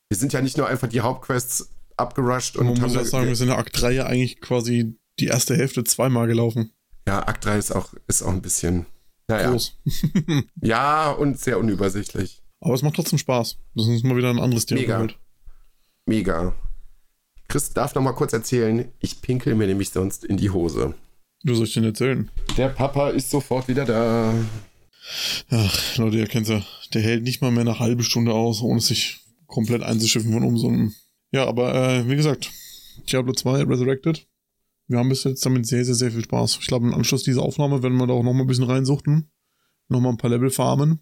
Wir 0.09 0.17
sind 0.17 0.31
ja 0.31 0.41
nicht 0.41 0.57
nur 0.57 0.67
einfach 0.67 0.87
die 0.87 1.01
Hauptquests 1.01 1.69
abgerusht 1.97 2.55
und 2.55 2.67
Man 2.67 2.75
haben 2.75 2.83
muss 2.83 2.95
ja 2.95 3.03
sagen, 3.03 3.27
wir 3.27 3.35
sind 3.35 3.49
in 3.49 3.55
Akt 3.55 3.79
3 3.79 3.91
ja 3.91 4.05
eigentlich 4.05 4.39
quasi 4.39 4.95
die 5.19 5.27
erste 5.27 5.55
Hälfte 5.55 5.83
zweimal 5.83 6.27
gelaufen. 6.27 6.71
Ja, 7.07 7.27
Akt 7.27 7.45
3 7.45 7.57
ist 7.57 7.75
auch, 7.75 7.93
ist 8.07 8.23
auch 8.23 8.31
ein 8.31 8.41
bisschen 8.41 8.85
naja. 9.27 9.51
groß. 9.51 9.77
ja, 10.61 11.11
und 11.11 11.39
sehr 11.39 11.59
unübersichtlich. 11.59 12.41
Aber 12.61 12.73
es 12.73 12.81
macht 12.81 12.95
trotzdem 12.95 13.19
Spaß. 13.19 13.57
Das 13.75 13.87
ist 13.87 14.03
mal 14.03 14.15
wieder 14.15 14.29
ein 14.29 14.39
anderes 14.39 14.65
Thema. 14.65 14.81
Mega. 14.81 15.07
Mega. 16.05 16.55
Chris 17.47 17.73
darf 17.73 17.93
noch 17.93 18.01
mal 18.01 18.13
kurz 18.13 18.33
erzählen, 18.33 18.91
ich 18.99 19.21
pinkel 19.21 19.55
mir 19.55 19.67
nämlich 19.67 19.89
sonst 19.89 20.23
in 20.23 20.37
die 20.37 20.49
Hose. 20.49 20.95
Du 21.43 21.55
sollst 21.55 21.75
denn 21.75 21.83
erzählen? 21.83 22.31
Der 22.57 22.69
Papa 22.69 23.09
ist 23.09 23.29
sofort 23.29 23.67
wieder 23.67 23.85
da. 23.85 24.33
Ach, 25.49 25.97
Leute, 25.97 26.17
ihr 26.17 26.27
kennt 26.27 26.47
ja. 26.47 26.63
Der 26.93 27.01
hält 27.01 27.23
nicht 27.23 27.41
mal 27.41 27.51
mehr 27.51 27.61
eine 27.61 27.79
halbe 27.79 28.03
Stunde 28.03 28.33
aus, 28.33 28.61
ohne 28.61 28.79
sich 28.79 29.19
komplett 29.47 29.83
einzuschiffen 29.83 30.31
von 30.31 30.43
um 30.43 30.57
so 30.57 30.67
einem. 30.67 30.93
Ja, 31.31 31.45
aber 31.45 31.75
äh, 31.75 32.09
wie 32.09 32.15
gesagt, 32.15 32.49
Diablo 33.11 33.33
2 33.33 33.63
Resurrected. 33.63 34.25
Wir 34.87 34.99
haben 34.99 35.09
bis 35.09 35.23
jetzt 35.23 35.45
damit 35.45 35.65
sehr, 35.65 35.85
sehr, 35.85 35.95
sehr 35.95 36.11
viel 36.11 36.23
Spaß. 36.23 36.57
Ich 36.61 36.67
glaube, 36.67 36.87
im 36.87 36.93
Anschluss 36.93 37.23
dieser 37.23 37.41
Aufnahme 37.41 37.83
werden 37.83 37.97
wir 37.97 38.07
da 38.07 38.13
auch 38.13 38.23
noch 38.23 38.33
mal 38.33 38.41
ein 38.41 38.47
bisschen 38.47 38.65
reinsuchten. 38.65 39.31
Noch 39.87 39.99
mal 40.01 40.09
ein 40.09 40.17
paar 40.17 40.29
Level 40.29 40.49
farmen. 40.49 40.99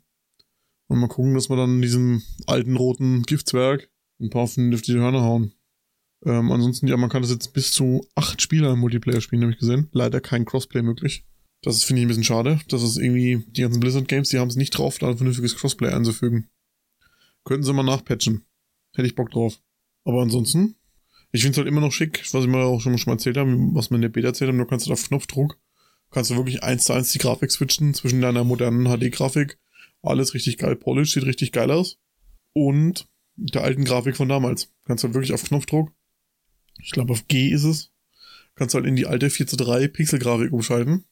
Und 0.87 0.99
mal 0.99 1.07
gucken, 1.07 1.33
dass 1.33 1.49
wir 1.49 1.55
dann 1.55 1.81
diesem 1.81 2.21
alten 2.47 2.75
roten 2.75 3.23
Giftzwerg 3.23 3.89
ein 4.19 4.29
paar 4.29 4.47
vernünftige 4.47 4.99
Hörner 4.99 5.21
hauen. 5.21 5.53
Ähm, 6.25 6.51
ansonsten, 6.51 6.87
ja, 6.87 6.97
man 6.97 7.09
kann 7.09 7.21
das 7.21 7.31
jetzt 7.31 7.53
bis 7.53 7.71
zu 7.71 8.05
acht 8.15 8.41
Spieler 8.41 8.73
im 8.73 8.79
Multiplayer 8.79 9.21
spielen, 9.21 9.41
habe 9.41 9.53
ich 9.53 9.59
gesehen. 9.59 9.89
Leider 9.91 10.21
kein 10.21 10.45
Crossplay 10.45 10.81
möglich. 10.81 11.25
Das 11.63 11.83
finde 11.83 12.01
ich 12.01 12.05
ein 12.05 12.07
bisschen 12.09 12.23
schade. 12.23 12.59
Das 12.67 12.83
ist 12.83 12.97
irgendwie, 12.97 13.43
die 13.47 13.61
ganzen 13.61 13.79
Blizzard 13.79 14.07
Games, 14.07 14.29
die 14.29 14.39
haben 14.39 14.49
es 14.49 14.55
nicht 14.55 14.71
drauf, 14.71 14.97
da 14.97 15.09
ein 15.09 15.17
vernünftiges 15.17 15.55
Crossplay 15.55 15.89
einzufügen. 15.89 16.49
Könnten 17.43 17.63
sie 17.63 17.73
mal 17.73 17.83
nachpatchen. 17.83 18.45
Hätte 18.95 19.07
ich 19.07 19.15
Bock 19.15 19.31
drauf. 19.31 19.59
Aber 20.03 20.21
ansonsten, 20.21 20.75
ich 21.31 21.41
finde 21.41 21.53
es 21.53 21.57
halt 21.57 21.67
immer 21.67 21.81
noch 21.81 21.91
schick, 21.91 22.23
was 22.33 22.43
ich 22.43 22.49
mal 22.49 22.63
auch 22.63 22.81
schon 22.81 22.93
mal 22.93 23.13
erzählt 23.13 23.37
habe, 23.37 23.51
was 23.73 23.89
wir 23.89 23.95
in 23.95 24.01
der 24.01 24.09
Beta 24.09 24.29
erzählt 24.29 24.49
haben, 24.49 24.57
du 24.57 24.65
kannst 24.65 24.87
halt 24.87 24.93
auf 24.93 25.07
Knopfdruck, 25.07 25.57
kannst 26.11 26.31
du 26.31 26.35
wirklich 26.35 26.63
eins 26.63 26.85
zu 26.85 26.93
eins 26.93 27.11
die 27.11 27.19
Grafik 27.19 27.51
switchen 27.51 27.93
zwischen 27.93 28.21
deiner 28.21 28.43
modernen 28.43 28.85
HD-Grafik. 28.85 29.57
Alles 30.03 30.33
richtig 30.33 30.57
geil 30.57 30.75
polished, 30.75 31.13
sieht 31.13 31.25
richtig 31.25 31.51
geil 31.51 31.71
aus. 31.71 31.99
Und 32.53 33.07
der 33.35 33.63
alten 33.63 33.85
Grafik 33.85 34.17
von 34.17 34.27
damals. 34.27 34.73
Kannst 34.85 35.03
du 35.03 35.07
halt 35.07 35.13
wirklich 35.13 35.33
auf 35.33 35.43
Knopfdruck 35.43 35.91
ich 36.83 36.91
glaube 36.91 37.13
auf 37.13 37.27
G 37.27 37.49
ist 37.49 37.63
es, 37.63 37.91
kannst 38.55 38.73
du 38.73 38.77
halt 38.77 38.87
in 38.87 38.95
die 38.95 39.05
alte 39.05 39.29
4 39.29 39.47
zu 39.47 39.55
3 39.55 39.87
Pixel-Grafik 39.87 40.51
umschalten. 40.51 41.05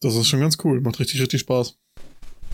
Das 0.00 0.14
ist 0.14 0.28
schon 0.28 0.40
ganz 0.40 0.58
cool, 0.64 0.80
macht 0.80 1.00
richtig, 1.00 1.20
richtig 1.20 1.40
Spaß. 1.40 1.76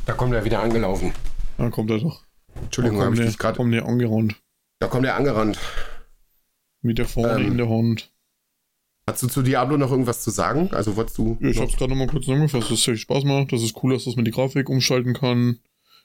Da 0.07 0.13
kommt 0.13 0.35
er 0.35 0.45
wieder 0.45 0.61
angelaufen. 0.63 1.13
Da 1.59 1.69
kommt 1.71 1.91
er 1.91 1.99
doch. 1.99 2.25
Entschuldigung, 2.63 3.01
habe 3.01 3.15
ich 3.15 3.27
dich 3.27 3.39
gerade... 3.39 3.57
Kommt 3.57 3.75
der 3.75 3.87
angerannt. 3.87 4.41
Da 4.81 4.87
kommt 4.87 5.07
er 5.07 5.17
angerannt. 5.17 5.59
Mit 6.85 6.99
der 6.99 7.07
vorne 7.07 7.43
ähm, 7.43 7.53
in 7.53 7.57
der 7.57 7.69
Hand. 7.69 8.13
Hast 9.07 9.23
du 9.23 9.27
zu 9.27 9.43
Diablo 9.43 9.77
noch 9.79 9.91
irgendwas 9.91 10.23
zu 10.23 10.31
sagen? 10.31 10.71
Also 10.73 10.97
wolltest 10.97 11.17
du. 11.19 11.39
Ja, 11.41 11.49
ich 11.49 11.59
hab's 11.59 11.77
gerade 11.77 11.91
nochmal 11.91 12.09
kurz 12.09 12.27
zusammengefasst, 12.27 12.71
dass 12.71 12.79
es 12.81 12.87
richtig 12.87 13.03
Spaß 13.03 13.25
macht, 13.25 13.53
dass 13.53 13.63
es 13.63 13.73
cool 13.83 13.95
ist, 13.95 14.07
dass 14.07 14.17
man 14.17 14.25
die 14.25 14.31
Grafik 14.31 14.69
umschalten 14.69 15.15
kann, 15.15 15.59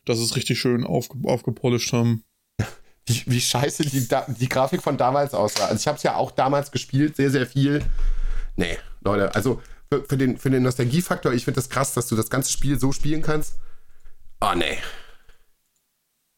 dass 0.06 0.20
es 0.20 0.36
richtig 0.36 0.58
schön 0.58 0.86
aufge 0.86 1.18
aufgepolished 1.24 1.92
haben 1.94 2.24
wie, 3.06 3.24
wie 3.26 3.42
scheiße 3.42 3.84
die, 3.84 4.08
die 4.40 4.50
Grafik 4.50 4.82
von 4.82 4.98
damals 4.98 5.34
aussah. 5.34 5.66
Also 5.66 5.76
ich 5.76 5.88
habe 5.88 5.98
es 5.98 6.04
ja 6.04 6.16
auch 6.16 6.32
damals 6.32 6.72
gespielt, 6.72 7.18
sehr, 7.18 7.30
sehr 7.30 7.46
viel. 7.46 7.84
Nee, 8.56 8.78
Leute, 9.02 9.36
also 9.36 9.62
für, 9.92 10.04
für 10.04 10.18
den, 10.18 10.38
für 10.38 10.50
den 10.50 10.64
Nostalgiefaktor, 10.64 11.34
ich 11.34 11.44
finde 11.44 11.58
das 11.58 11.70
krass, 11.70 11.94
dass 11.94 12.08
du 12.08 12.16
das 12.16 12.30
ganze 12.30 12.52
Spiel 12.52 12.80
so 12.80 12.92
spielen 12.92 13.22
kannst. 13.22 13.56
Oh, 14.40 14.54
nee. 14.56 14.78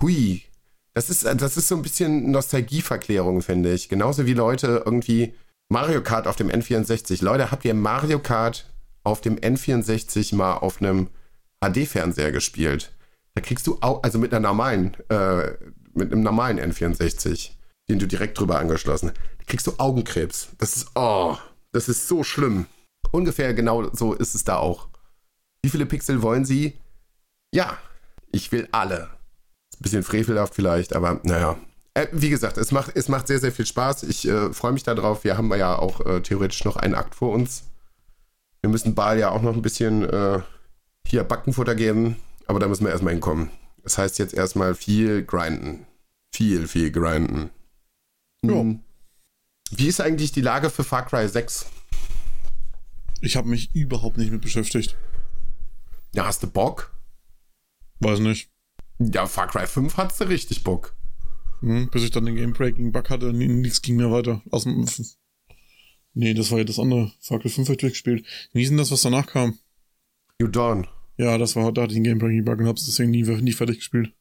Hui. 0.01 0.43
Das 0.93 1.09
ist, 1.09 1.23
das 1.23 1.57
ist 1.57 1.67
so 1.67 1.75
ein 1.75 1.81
bisschen 1.81 2.31
Nostalgieverklärung, 2.31 3.41
finde 3.41 3.73
ich. 3.73 3.87
Genauso 3.87 4.25
wie 4.25 4.33
Leute 4.33 4.83
irgendwie 4.85 5.33
Mario 5.69 6.01
Kart 6.01 6.27
auf 6.27 6.35
dem 6.35 6.49
N64. 6.49 7.23
Leute, 7.23 7.51
habt 7.51 7.63
ihr 7.63 7.73
Mario 7.73 8.19
Kart 8.19 8.69
auf 9.03 9.21
dem 9.21 9.37
N64 9.37 10.35
mal 10.35 10.55
auf 10.55 10.81
einem 10.81 11.07
HD-Fernseher 11.61 12.31
gespielt? 12.31 12.91
Da 13.35 13.41
kriegst 13.41 13.67
du 13.67 13.77
auch, 13.79 14.03
also 14.03 14.19
mit 14.19 14.33
einer 14.33 14.41
normalen 14.41 14.97
äh, 15.09 15.53
mit 15.93 16.11
einem 16.11 16.21
normalen 16.21 16.59
N64, 16.59 17.51
den 17.89 17.99
du 17.99 18.07
direkt 18.07 18.39
drüber 18.39 18.59
angeschlossen 18.59 19.09
hast, 19.11 19.47
kriegst 19.47 19.67
du 19.67 19.73
Augenkrebs. 19.77 20.49
Das 20.57 20.77
ist, 20.77 20.91
oh, 20.95 21.37
das 21.71 21.89
ist 21.89 22.07
so 22.07 22.23
schlimm. 22.23 22.65
Ungefähr 23.11 23.53
genau 23.53 23.93
so 23.93 24.13
ist 24.13 24.35
es 24.35 24.43
da 24.43 24.57
auch. 24.57 24.87
Wie 25.61 25.69
viele 25.69 25.85
Pixel 25.85 26.21
wollen 26.21 26.45
sie? 26.45 26.77
Ja, 27.53 27.77
ich 28.31 28.51
will 28.51 28.67
alle. 28.71 29.09
Bisschen 29.81 30.03
frevelhaft 30.03 30.53
vielleicht, 30.53 30.95
aber 30.95 31.19
naja. 31.23 31.57
Äh, 31.93 32.07
wie 32.11 32.29
gesagt, 32.29 32.57
es 32.57 32.71
macht, 32.71 32.95
es 32.95 33.09
macht 33.09 33.27
sehr, 33.27 33.39
sehr 33.39 33.51
viel 33.51 33.65
Spaß. 33.65 34.03
Ich 34.03 34.27
äh, 34.27 34.53
freue 34.53 34.71
mich 34.71 34.83
darauf. 34.83 35.23
Wir 35.23 35.37
haben 35.37 35.53
ja 35.55 35.77
auch 35.77 36.05
äh, 36.05 36.21
theoretisch 36.21 36.63
noch 36.63 36.77
einen 36.77 36.95
Akt 36.95 37.15
vor 37.15 37.33
uns. 37.33 37.63
Wir 38.61 38.69
müssen 38.69 38.95
Bal 38.95 39.19
ja 39.19 39.31
auch 39.31 39.41
noch 39.41 39.53
ein 39.53 39.61
bisschen 39.61 40.07
äh, 40.07 40.39
hier 41.05 41.23
Backenfutter 41.23 41.75
geben. 41.75 42.17
Aber 42.45 42.59
da 42.59 42.67
müssen 42.67 42.85
wir 42.85 42.91
erstmal 42.91 43.13
hinkommen. 43.13 43.49
Das 43.83 43.97
heißt 43.97 44.19
jetzt 44.19 44.33
erstmal 44.33 44.75
viel 44.75 45.25
grinden. 45.25 45.85
Viel, 46.31 46.67
viel 46.67 46.91
grinden. 46.91 47.49
Ja. 48.43 48.53
Hm. 48.53 48.83
Wie 49.71 49.87
ist 49.87 50.01
eigentlich 50.01 50.31
die 50.31 50.41
Lage 50.41 50.69
für 50.69 50.83
Far 50.83 51.05
Cry 51.05 51.27
6? 51.27 51.65
Ich 53.21 53.37
habe 53.37 53.47
mich 53.47 53.73
überhaupt 53.73 54.17
nicht 54.17 54.31
mit 54.31 54.41
beschäftigt. 54.41 54.97
Ja, 56.13 56.25
hast 56.25 56.43
du 56.43 56.47
Bock? 56.47 56.93
Weiß 57.99 58.19
nicht. 58.19 58.49
Ja, 59.13 59.25
Far 59.25 59.47
Cry 59.47 59.65
5 59.65 59.97
hattest 59.97 60.21
du 60.21 60.25
richtig 60.25 60.63
Bock. 60.63 60.95
Hm, 61.61 61.89
bis 61.89 62.03
ich 62.03 62.11
dann 62.11 62.25
den 62.25 62.35
Game-Breaking-Bug 62.35 63.09
hatte, 63.09 63.33
nichts 63.33 63.81
ging 63.81 63.95
mehr 63.95 64.11
weiter. 64.11 64.41
Aus 64.51 64.63
dem. 64.63 64.85
Nee, 66.13 66.33
das 66.33 66.51
war 66.51 66.59
ja 66.59 66.63
das 66.63 66.79
andere. 66.79 67.11
Far 67.19 67.39
Cry 67.39 67.49
5 67.49 67.67
hab 67.67 67.73
ich 67.73 67.79
durchgespielt. 67.79 68.25
Wie 68.53 68.63
ist 68.63 68.69
denn 68.69 68.77
das, 68.77 68.91
was 68.91 69.01
danach 69.01 69.27
kam? 69.27 69.57
New 70.39 70.47
Dawn. 70.47 70.87
Ja, 71.17 71.37
das 71.37 71.55
war, 71.55 71.71
da 71.71 71.83
hatte 71.83 71.93
ich 71.93 71.97
den 71.97 72.03
Game-Breaking-Bug 72.03 72.59
und 72.59 72.67
hab's 72.67 72.85
deswegen 72.85 73.11
nie, 73.11 73.23
nie 73.23 73.53
fertig 73.53 73.77
gespielt. 73.77 74.13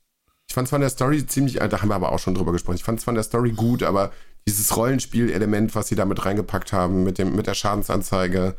Ich 0.48 0.54
fand 0.54 0.68
zwar 0.68 0.78
in 0.78 0.82
der 0.82 0.90
Story 0.90 1.24
ziemlich, 1.26 1.54
da 1.54 1.80
haben 1.80 1.88
wir 1.88 1.94
aber 1.94 2.12
auch 2.12 2.18
schon 2.18 2.34
drüber 2.34 2.52
gesprochen, 2.52 2.76
ich 2.76 2.82
fand 2.82 3.00
zwar 3.00 3.12
in 3.12 3.16
der 3.16 3.24
Story 3.24 3.52
gut, 3.52 3.84
aber 3.84 4.12
dieses 4.48 4.76
Rollenspiel-Element, 4.76 5.74
was 5.74 5.88
sie 5.88 5.94
da 5.94 6.04
mit 6.04 6.24
reingepackt 6.24 6.72
haben, 6.72 7.04
mit, 7.04 7.18
dem, 7.18 7.36
mit 7.36 7.46
der 7.46 7.54
Schadensanzeige, 7.54 8.56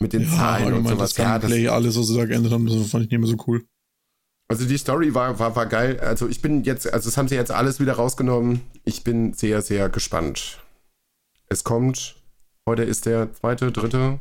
mit 0.00 0.12
den 0.12 0.28
Zahlen 0.28 0.72
und 0.72 0.88
sowas. 0.88 1.14
das 1.14 1.16
Ja, 1.18 1.38
das, 1.38 1.52
alles, 1.52 1.98
was 1.98 2.06
sie 2.06 2.16
da 2.16 2.24
geändert 2.24 2.52
haben, 2.52 2.66
das 2.66 2.90
fand 2.90 3.04
ich 3.04 3.10
nicht 3.10 3.20
mehr 3.20 3.28
so 3.28 3.36
cool. 3.46 3.64
Also 4.48 4.66
die 4.66 4.78
Story 4.78 5.14
war, 5.14 5.38
war, 5.38 5.56
war 5.56 5.66
geil. 5.66 5.98
Also 6.00 6.28
ich 6.28 6.42
bin 6.42 6.64
jetzt, 6.64 6.92
also 6.92 7.08
das 7.08 7.16
haben 7.16 7.28
sie 7.28 7.34
jetzt 7.34 7.50
alles 7.50 7.80
wieder 7.80 7.94
rausgenommen. 7.94 8.60
Ich 8.84 9.04
bin 9.04 9.32
sehr, 9.32 9.62
sehr 9.62 9.88
gespannt. 9.88 10.60
Es 11.48 11.64
kommt, 11.64 12.16
heute 12.66 12.82
ist 12.82 13.06
der 13.06 13.32
zweite, 13.32 13.72
dritte, 13.72 14.18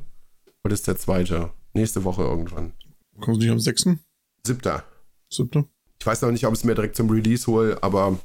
heute 0.64 0.74
ist 0.74 0.88
der 0.88 0.98
zweite. 0.98 1.52
Nächste 1.74 2.04
Woche 2.04 2.24
irgendwann. 2.24 2.74
Kommen 3.20 3.40
sie 3.40 3.48
nicht 3.48 3.52
am 3.52 3.60
6., 3.60 3.98
Siebter. 4.46 4.84
7.? 5.32 5.68
Ich 6.00 6.06
weiß 6.06 6.22
noch 6.22 6.32
nicht, 6.32 6.46
ob 6.46 6.54
ich 6.54 6.60
es 6.60 6.64
mir 6.66 6.76
direkt 6.76 6.96
zum 6.96 7.10
Release 7.10 7.48
hole, 7.48 7.82
aber 7.82 8.20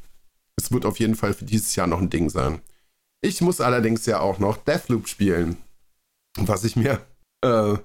es 0.57 0.73
wird 0.73 0.85
auf 0.85 0.99
jeden 0.99 1.15
Fall 1.15 1.33
für 1.33 1.45
dieses 1.45 1.75
Jahr 1.77 1.87
noch 1.87 2.01
ein 2.01 2.11
Ding 2.11 2.29
sein. 2.29 2.61
Ich 3.21 3.41
muss 3.41 3.61
allerdings 3.61 4.05
ja 4.07 4.21
auch 4.21 4.39
noch 4.39 4.57
Deathloop 4.57 5.09
spielen. 5.09 5.57
Was 6.37 6.65
ich 6.65 6.77
mir 6.77 7.01
äh, 7.43 7.77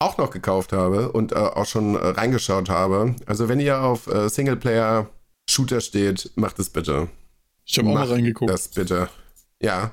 auch 0.00 0.18
noch 0.18 0.30
gekauft 0.30 0.72
habe 0.72 1.12
und 1.12 1.32
äh, 1.32 1.36
auch 1.36 1.66
schon 1.66 1.94
äh, 1.94 1.98
reingeschaut 1.98 2.68
habe. 2.68 3.14
Also 3.26 3.48
wenn 3.48 3.60
ihr 3.60 3.80
auf 3.82 4.06
äh, 4.08 4.28
Singleplayer-Shooter 4.28 5.80
steht, 5.80 6.32
macht 6.36 6.58
es 6.58 6.70
bitte. 6.70 7.08
Ich 7.64 7.78
habe 7.78 7.88
auch 7.90 7.94
mal 7.94 8.06
reingeguckt. 8.08 8.50
Das 8.50 8.68
bitte. 8.68 9.08
Ja, 9.62 9.92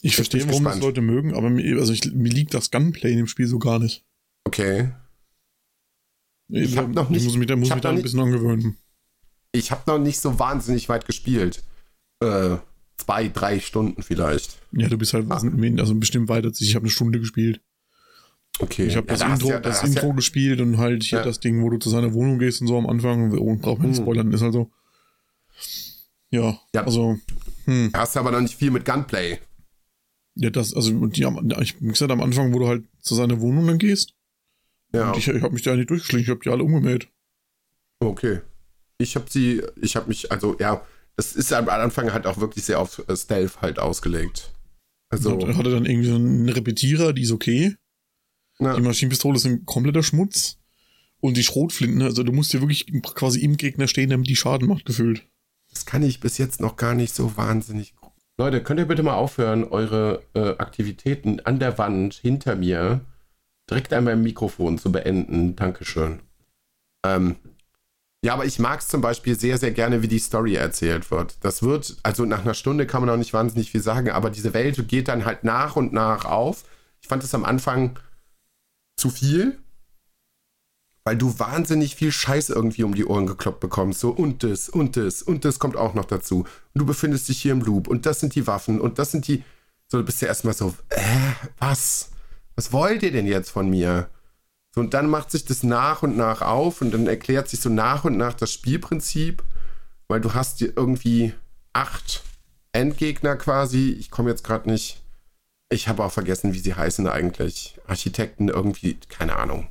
ich 0.00 0.14
verstehe, 0.16 0.40
bin 0.42 0.50
warum 0.50 0.64
das 0.64 0.74
gespannt. 0.74 0.84
Leute 0.96 1.00
mögen, 1.00 1.34
aber 1.34 1.50
mir, 1.50 1.78
also 1.78 1.92
ich, 1.92 2.12
mir 2.12 2.30
liegt 2.30 2.54
das 2.54 2.70
Gunplay 2.70 3.12
in 3.12 3.16
dem 3.18 3.26
Spiel 3.26 3.46
so 3.46 3.58
gar 3.58 3.78
nicht. 3.78 4.04
okay. 4.44 4.90
Ich 6.50 6.78
hab 6.78 6.88
noch 6.88 7.10
nicht- 7.10 7.20
ich 7.20 7.24
muss 7.26 7.36
mich 7.36 7.46
da, 7.46 7.56
muss 7.56 7.68
ich 7.68 7.74
mich 7.74 7.82
da 7.82 7.90
ein 7.90 8.00
bisschen 8.00 8.20
angewöhnen. 8.20 8.78
Ich 9.52 9.70
habe 9.70 9.82
noch 9.86 9.98
nicht 9.98 10.18
so 10.18 10.38
wahnsinnig 10.38 10.88
weit 10.88 11.04
gespielt. 11.04 11.62
Äh, 12.20 12.56
zwei, 12.96 13.28
drei 13.28 13.60
Stunden 13.60 14.02
vielleicht. 14.02 14.58
Ja, 14.72 14.88
du 14.88 14.96
bist 14.96 15.12
halt 15.12 15.30
Ah. 15.30 15.34
also 15.34 15.94
bestimmt 15.96 16.28
weiter. 16.30 16.48
Ich 16.48 16.60
Ich 16.62 16.74
habe 16.74 16.84
eine 16.84 16.90
Stunde 16.90 17.20
gespielt. 17.20 17.60
Okay. 18.60 18.86
Ich 18.86 18.96
habe 18.96 19.06
Ja, 19.06 19.12
das 19.12 19.20
da 19.20 19.32
Intro, 19.32 19.48
ja- 19.50 19.60
da 19.60 19.68
das 19.68 19.82
hast 19.82 19.94
ja- 19.94 20.00
Intro 20.02 20.14
gespielt 20.14 20.60
und 20.60 20.78
halt 20.78 21.04
hier 21.04 21.22
das 21.22 21.38
Ding, 21.40 21.62
wo 21.62 21.70
du 21.70 21.78
zu 21.78 21.90
seiner 21.90 22.12
Wohnung 22.12 22.38
gehst 22.38 22.60
und 22.60 22.66
so 22.66 22.76
am 22.76 22.86
Anfang. 22.88 23.30
Und 23.32 23.60
braucht 23.62 23.78
man 23.78 23.88
nicht 23.90 23.98
Hm. 23.98 24.04
spoilern, 24.04 24.32
ist 24.32 24.42
halt 24.42 24.52
so. 24.52 24.70
Ja, 26.30 26.58
also, 26.74 27.18
hm, 27.64 27.90
Hast 27.94 28.16
aber 28.16 28.30
noch 28.32 28.40
nicht 28.40 28.54
viel 28.54 28.70
mit 28.70 28.84
Gunplay. 28.84 29.38
ja, 30.34 30.50
das, 30.50 30.74
also, 30.74 30.90
die, 31.06 31.22
ich 31.60 31.80
wie 31.80 31.88
gesagt, 31.88 32.10
am 32.12 32.20
Anfang, 32.20 32.52
wo 32.52 32.58
du 32.58 32.68
halt 32.68 32.84
zu 33.00 33.14
seiner 33.14 33.40
Wohnung 33.40 33.66
dann 33.66 33.78
gehst, 33.78 34.14
Ja. 34.92 35.14
ich, 35.16 35.26
ich 35.28 35.42
habe 35.42 35.54
mich 35.54 35.62
da 35.62 35.74
nicht 35.74 35.90
durchgeschlichen, 35.90 36.24
ich 36.24 36.28
habe 36.30 36.40
die 36.44 36.50
alle 36.50 36.62
umgemäht. 36.64 37.08
Okay. 38.00 38.40
Ich 38.98 39.14
habe 39.16 39.26
sie, 39.30 39.62
ich 39.80 39.96
habe 39.96 40.08
mich, 40.08 40.30
also 40.30 40.56
ja, 40.58 40.84
das 41.16 41.34
ist 41.34 41.52
am 41.52 41.68
Anfang 41.68 42.12
halt 42.12 42.26
auch 42.26 42.38
wirklich 42.38 42.64
sehr 42.64 42.78
auf 42.80 43.02
Stealth 43.14 43.60
halt 43.62 43.78
ausgelegt. 43.78 44.52
Also, 45.10 45.34
Und 45.34 45.56
hatte 45.56 45.70
dann 45.70 45.86
irgendwie 45.86 46.08
so 46.08 46.14
einen 46.16 46.48
Repetierer, 46.48 47.12
die 47.12 47.22
ist 47.22 47.32
okay. 47.32 47.74
Na, 48.58 48.74
Die 48.74 48.82
Maschinenpistole 48.82 49.36
ist 49.36 49.46
ein 49.46 49.64
kompletter 49.64 50.02
Schmutz. 50.02 50.58
Und 51.20 51.36
die 51.36 51.42
Schrotflinten, 51.42 52.02
also 52.02 52.22
du 52.22 52.32
musst 52.32 52.52
ja 52.52 52.60
wirklich 52.60 52.86
quasi 53.02 53.40
im 53.40 53.56
Gegner 53.56 53.88
stehen, 53.88 54.10
damit 54.10 54.28
die 54.28 54.36
Schaden 54.36 54.68
macht, 54.68 54.84
gefühlt. 54.84 55.26
das 55.70 55.84
kann 55.84 56.04
ich 56.04 56.20
bis 56.20 56.38
jetzt 56.38 56.60
noch 56.60 56.76
gar 56.76 56.94
nicht 56.94 57.12
so 57.12 57.36
wahnsinnig. 57.36 57.96
gut. 57.96 58.12
Leute, 58.36 58.62
könnt 58.62 58.78
ihr 58.78 58.86
bitte 58.86 59.02
mal 59.02 59.14
aufhören, 59.14 59.64
eure 59.64 60.22
äh, 60.34 60.50
Aktivitäten 60.58 61.40
an 61.40 61.58
der 61.58 61.76
Wand 61.76 62.14
hinter 62.14 62.54
mir 62.54 63.00
direkt 63.68 63.92
an 63.92 64.04
meinem 64.04 64.22
Mikrofon 64.22 64.78
zu 64.78 64.92
beenden? 64.92 65.56
Dankeschön. 65.56 66.20
Ähm, 67.04 67.34
ja, 68.24 68.34
aber 68.34 68.46
ich 68.46 68.60
mag 68.60 68.78
es 68.78 68.86
zum 68.88 69.00
Beispiel 69.00 69.38
sehr, 69.38 69.58
sehr 69.58 69.72
gerne, 69.72 70.02
wie 70.02 70.08
die 70.08 70.20
Story 70.20 70.54
erzählt 70.54 71.10
wird. 71.10 71.36
Das 71.42 71.62
wird, 71.64 71.96
also 72.04 72.24
nach 72.24 72.42
einer 72.42 72.54
Stunde 72.54 72.86
kann 72.86 73.00
man 73.00 73.10
auch 73.10 73.16
nicht 73.16 73.32
wahnsinnig 73.32 73.72
viel 73.72 73.80
sagen, 73.80 74.10
aber 74.10 74.30
diese 74.30 74.54
Welt 74.54 74.88
geht 74.88 75.08
dann 75.08 75.24
halt 75.24 75.42
nach 75.42 75.74
und 75.74 75.92
nach 75.92 76.24
auf. 76.24 76.64
Ich 77.00 77.08
fand 77.08 77.24
es 77.24 77.34
am 77.34 77.44
Anfang 77.44 77.98
zu 78.98 79.10
viel, 79.10 79.58
weil 81.04 81.16
du 81.16 81.38
wahnsinnig 81.38 81.94
viel 81.94 82.12
Scheiß 82.12 82.50
irgendwie 82.50 82.84
um 82.84 82.94
die 82.94 83.06
Ohren 83.06 83.26
gekloppt 83.26 83.60
bekommst. 83.60 84.00
So 84.00 84.10
und 84.10 84.42
das 84.42 84.68
und 84.68 84.96
das 84.96 85.22
und 85.22 85.44
das 85.44 85.58
kommt 85.58 85.76
auch 85.76 85.94
noch 85.94 86.04
dazu. 86.04 86.40
Und 86.40 86.48
du 86.74 86.84
befindest 86.84 87.28
dich 87.28 87.40
hier 87.40 87.52
im 87.52 87.62
Loop 87.62 87.88
und 87.88 88.04
das 88.04 88.20
sind 88.20 88.34
die 88.34 88.46
Waffen 88.46 88.80
und 88.80 88.98
das 88.98 89.12
sind 89.12 89.26
die. 89.26 89.42
So, 89.90 89.98
du 89.98 90.04
bist 90.04 90.20
ja 90.20 90.28
erstmal 90.28 90.52
so, 90.52 90.74
äh, 90.90 91.02
was? 91.58 92.10
Was 92.56 92.72
wollt 92.72 93.02
ihr 93.02 93.12
denn 93.12 93.26
jetzt 93.26 93.50
von 93.50 93.70
mir? 93.70 94.10
So, 94.74 94.82
und 94.82 94.92
dann 94.92 95.08
macht 95.08 95.30
sich 95.30 95.46
das 95.46 95.62
nach 95.62 96.02
und 96.02 96.16
nach 96.16 96.42
auf 96.42 96.82
und 96.82 96.90
dann 96.90 97.06
erklärt 97.06 97.48
sich 97.48 97.60
so 97.60 97.70
nach 97.70 98.04
und 98.04 98.18
nach 98.18 98.34
das 98.34 98.52
Spielprinzip, 98.52 99.42
weil 100.08 100.20
du 100.20 100.34
hast 100.34 100.60
dir 100.60 100.72
irgendwie 100.76 101.32
acht 101.72 102.22
Endgegner 102.72 103.36
quasi. 103.36 103.96
Ich 103.98 104.10
komme 104.10 104.28
jetzt 104.30 104.44
gerade 104.44 104.68
nicht. 104.68 105.02
Ich 105.70 105.88
habe 105.88 106.04
auch 106.04 106.12
vergessen, 106.12 106.54
wie 106.54 106.58
sie 106.58 106.74
heißen 106.74 107.06
eigentlich. 107.06 107.78
Architekten 107.86 108.48
irgendwie, 108.48 108.98
keine 109.08 109.36
Ahnung. 109.36 109.68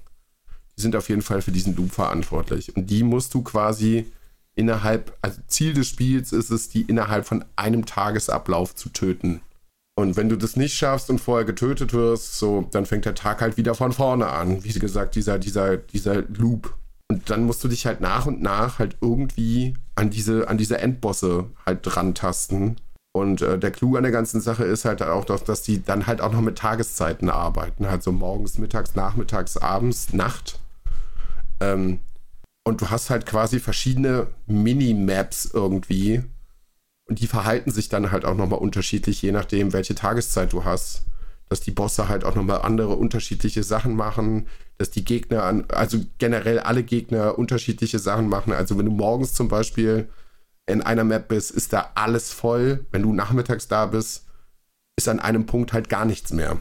Die 0.77 0.81
sind 0.81 0.95
auf 0.95 1.09
jeden 1.09 1.23
Fall 1.23 1.41
für 1.41 1.51
diesen 1.51 1.75
Loop 1.75 1.91
verantwortlich. 1.91 2.75
Und 2.75 2.89
die 2.89 3.03
musst 3.03 3.33
du 3.33 3.41
quasi 3.41 4.05
innerhalb, 4.55 5.17
also 5.21 5.41
Ziel 5.47 5.73
des 5.73 5.87
Spiels 5.87 6.31
ist 6.31 6.51
es, 6.51 6.69
die 6.69 6.81
innerhalb 6.81 7.25
von 7.25 7.45
einem 7.55 7.85
Tagesablauf 7.85 8.75
zu 8.75 8.89
töten. 8.89 9.41
Und 9.95 10.15
wenn 10.15 10.29
du 10.29 10.35
das 10.35 10.55
nicht 10.55 10.75
schaffst 10.75 11.09
und 11.09 11.19
vorher 11.19 11.45
getötet 11.45 11.93
wirst, 11.93 12.37
so, 12.37 12.67
dann 12.71 12.85
fängt 12.85 13.05
der 13.05 13.15
Tag 13.15 13.41
halt 13.41 13.57
wieder 13.57 13.73
von 13.73 13.91
vorne 13.91 14.27
an. 14.27 14.63
Wie 14.63 14.73
gesagt, 14.73 15.15
dieser, 15.15 15.39
dieser, 15.39 15.77
dieser 15.77 16.21
Loop. 16.21 16.75
Und 17.09 17.29
dann 17.31 17.45
musst 17.45 17.63
du 17.63 17.67
dich 17.67 17.87
halt 17.87 18.01
nach 18.01 18.27
und 18.27 18.41
nach 18.41 18.77
halt 18.77 18.97
irgendwie 19.01 19.73
an 19.95 20.11
diese, 20.11 20.47
an 20.49 20.59
diese 20.59 20.77
Endbosse 20.77 21.49
halt 21.65 21.79
dran 21.81 22.13
tasten. 22.13 22.75
Und 23.19 23.41
äh, 23.41 23.57
der 23.57 23.71
Clou 23.71 23.95
an 23.95 24.03
der 24.03 24.11
ganzen 24.11 24.41
Sache 24.41 24.63
ist 24.63 24.85
halt 24.85 25.01
auch, 25.01 25.25
dass, 25.25 25.43
dass 25.43 25.61
die 25.61 25.83
dann 25.83 26.07
halt 26.07 26.21
auch 26.21 26.31
noch 26.31 26.41
mit 26.41 26.57
Tageszeiten 26.57 27.29
arbeiten. 27.29 27.89
Halt 27.89 28.03
so 28.03 28.11
morgens, 28.11 28.57
mittags, 28.57 28.95
nachmittags, 28.95 29.57
abends, 29.57 30.13
Nacht. 30.13 30.59
Ähm, 31.59 31.99
und 32.63 32.81
du 32.81 32.89
hast 32.89 33.09
halt 33.09 33.25
quasi 33.25 33.59
verschiedene 33.59 34.27
Minimaps 34.45 35.49
irgendwie. 35.53 36.23
Und 37.07 37.19
die 37.19 37.27
verhalten 37.27 37.71
sich 37.71 37.89
dann 37.89 38.11
halt 38.11 38.25
auch 38.25 38.35
nochmal 38.35 38.59
unterschiedlich, 38.59 39.21
je 39.21 39.31
nachdem, 39.31 39.73
welche 39.73 39.95
Tageszeit 39.95 40.53
du 40.53 40.65
hast. 40.65 41.03
Dass 41.49 41.61
die 41.61 41.71
Bosse 41.71 42.09
halt 42.09 42.25
auch 42.25 42.35
nochmal 42.35 42.61
andere 42.61 42.95
unterschiedliche 42.95 43.63
Sachen 43.63 43.95
machen, 43.95 44.47
dass 44.77 44.91
die 44.91 45.05
Gegner, 45.05 45.43
an, 45.43 45.63
also 45.69 45.99
generell 46.17 46.59
alle 46.59 46.83
Gegner 46.83 47.39
unterschiedliche 47.39 47.99
Sachen 47.99 48.27
machen. 48.27 48.51
Also 48.51 48.77
wenn 48.77 48.85
du 48.85 48.91
morgens 48.91 49.33
zum 49.33 49.47
Beispiel 49.47 50.09
in 50.67 50.81
einer 50.81 51.03
Map 51.03 51.29
bist, 51.29 51.51
ist 51.51 51.73
da 51.73 51.91
alles 51.95 52.31
voll. 52.31 52.85
Wenn 52.91 53.01
du 53.01 53.13
nachmittags 53.13 53.67
da 53.67 53.85
bist, 53.87 54.25
ist 54.97 55.07
an 55.07 55.19
einem 55.19 55.45
Punkt 55.45 55.73
halt 55.73 55.89
gar 55.89 56.05
nichts 56.05 56.31
mehr. 56.31 56.59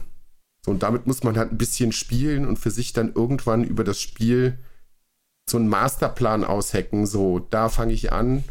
So, 0.65 0.71
und 0.71 0.83
damit 0.83 1.07
muss 1.07 1.23
man 1.23 1.37
halt 1.37 1.51
ein 1.51 1.57
bisschen 1.57 1.91
spielen 1.91 2.47
und 2.47 2.57
für 2.57 2.71
sich 2.71 2.93
dann 2.93 3.13
irgendwann 3.13 3.63
über 3.63 3.83
das 3.83 4.01
Spiel 4.01 4.57
so 5.49 5.57
einen 5.57 5.67
Masterplan 5.67 6.43
aushacken. 6.43 7.05
So, 7.05 7.39
da 7.39 7.69
fange 7.69 7.93
ich 7.93 8.11
an 8.11 8.43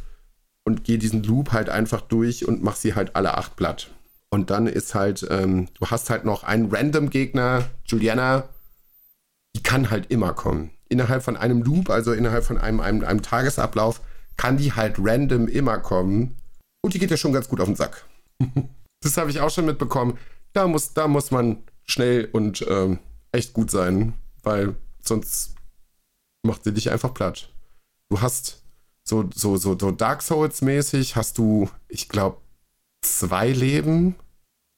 und 0.65 0.85
gehe 0.85 0.99
diesen 0.99 1.23
Loop 1.23 1.53
halt 1.53 1.69
einfach 1.69 2.03
durch 2.03 2.47
und 2.47 2.63
mach 2.63 2.77
sie 2.77 2.95
halt 2.95 3.17
alle 3.17 3.37
acht 3.37 3.57
Blatt. 3.57 3.91
Und 4.31 4.51
dann 4.51 4.67
ist 4.67 4.95
halt, 4.95 5.27
ähm, 5.31 5.69
du 5.75 5.87
hast 5.87 6.11
halt 6.11 6.25
noch 6.25 6.43
einen 6.43 6.75
Random-Gegner, 6.75 7.65
Juliana, 7.87 8.49
die 9.55 9.63
kann 9.63 9.91
halt 9.91 10.11
immer 10.11 10.35
kommen. 10.35 10.71
Innerhalb 10.89 11.23
von 11.23 11.37
einem 11.37 11.63
Loop, 11.63 11.91
also 11.91 12.13
innerhalb 12.13 12.45
von 12.45 12.59
einem, 12.59 12.81
einem, 12.81 13.05
einem 13.05 13.23
Tagesablauf, 13.23 14.01
kann 14.37 14.57
die 14.57 14.73
halt 14.73 14.97
random 14.99 15.49
immer 15.49 15.79
kommen. 15.79 16.37
Und 16.83 16.95
die 16.95 16.99
geht 16.99 17.11
ja 17.11 17.17
schon 17.17 17.33
ganz 17.33 17.49
gut 17.49 17.61
auf 17.61 17.67
den 17.67 17.77
Sack. 17.77 18.07
das 19.01 19.17
habe 19.17 19.31
ich 19.31 19.41
auch 19.41 19.51
schon 19.51 19.67
mitbekommen. 19.67 20.19
Da 20.53 20.67
muss, 20.67 20.95
da 20.95 21.09
muss 21.09 21.31
man 21.31 21.59
schnell 21.85 22.29
und 22.33 22.65
ähm, 22.69 22.99
echt 23.33 23.53
gut 23.53 23.71
sein, 23.71 24.15
weil 24.43 24.75
sonst 25.03 25.55
macht 26.43 26.65
sie 26.65 26.73
dich 26.73 26.91
einfach 26.91 27.13
platt. 27.13 27.51
Du 28.09 28.21
hast 28.21 28.63
so, 29.05 29.29
so, 29.35 29.57
so, 29.57 29.79
so 29.79 29.91
Dark 29.91 30.23
Souls-mäßig 30.23 31.17
hast 31.17 31.39
du, 31.39 31.69
ich 31.89 32.09
glaube, 32.09 32.39
zwei 33.03 33.51
Leben. 33.51 34.17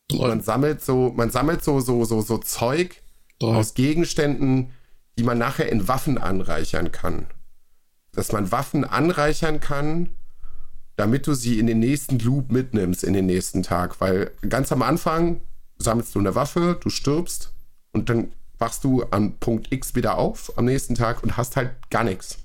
Drei. 0.09 0.29
Man 0.29 0.41
sammelt 0.41 0.83
so, 0.83 1.13
man 1.15 1.31
sammelt 1.31 1.63
so, 1.63 1.81
so, 1.81 2.05
so, 2.05 2.21
so 2.21 2.39
Zeug 2.39 3.03
Drei. 3.39 3.55
aus 3.55 3.75
Gegenständen, 3.75 4.71
die 5.19 5.23
man 5.23 5.39
nachher 5.39 5.71
in 5.71 5.89
Waffen 5.89 6.19
anreichern 6.19 6.93
kann. 6.93 7.27
Dass 8.13 8.33
man 8.33 8.51
Waffen 8.51 8.85
anreichern 8.85 9.61
kann, 9.61 10.11
damit 10.97 11.27
du 11.27 11.35
sie 11.35 11.59
in 11.59 11.67
den 11.67 11.79
nächsten 11.79 12.19
Loop 12.19 12.51
mitnimmst, 12.51 13.05
in 13.05 13.13
den 13.13 13.27
nächsten 13.27 13.63
Tag. 13.63 14.01
Weil 14.01 14.33
ganz 14.49 14.73
am 14.73 14.83
Anfang 14.83 15.41
sammelst 15.79 16.15
du 16.15 16.19
eine 16.19 16.35
Waffe, 16.35 16.79
du 16.81 16.91
stirbst 16.91 17.53
und 17.93 18.09
dann 18.09 18.33
wachst 18.59 18.83
du 18.83 19.05
an 19.05 19.39
Punkt 19.39 19.73
X 19.73 19.95
wieder 19.95 20.19
auf 20.19 20.53
am 20.59 20.65
nächsten 20.65 20.95
Tag 20.95 21.23
und 21.23 21.37
hast 21.37 21.57
halt 21.57 21.71
gar 21.91 22.03
nichts. 22.03 22.39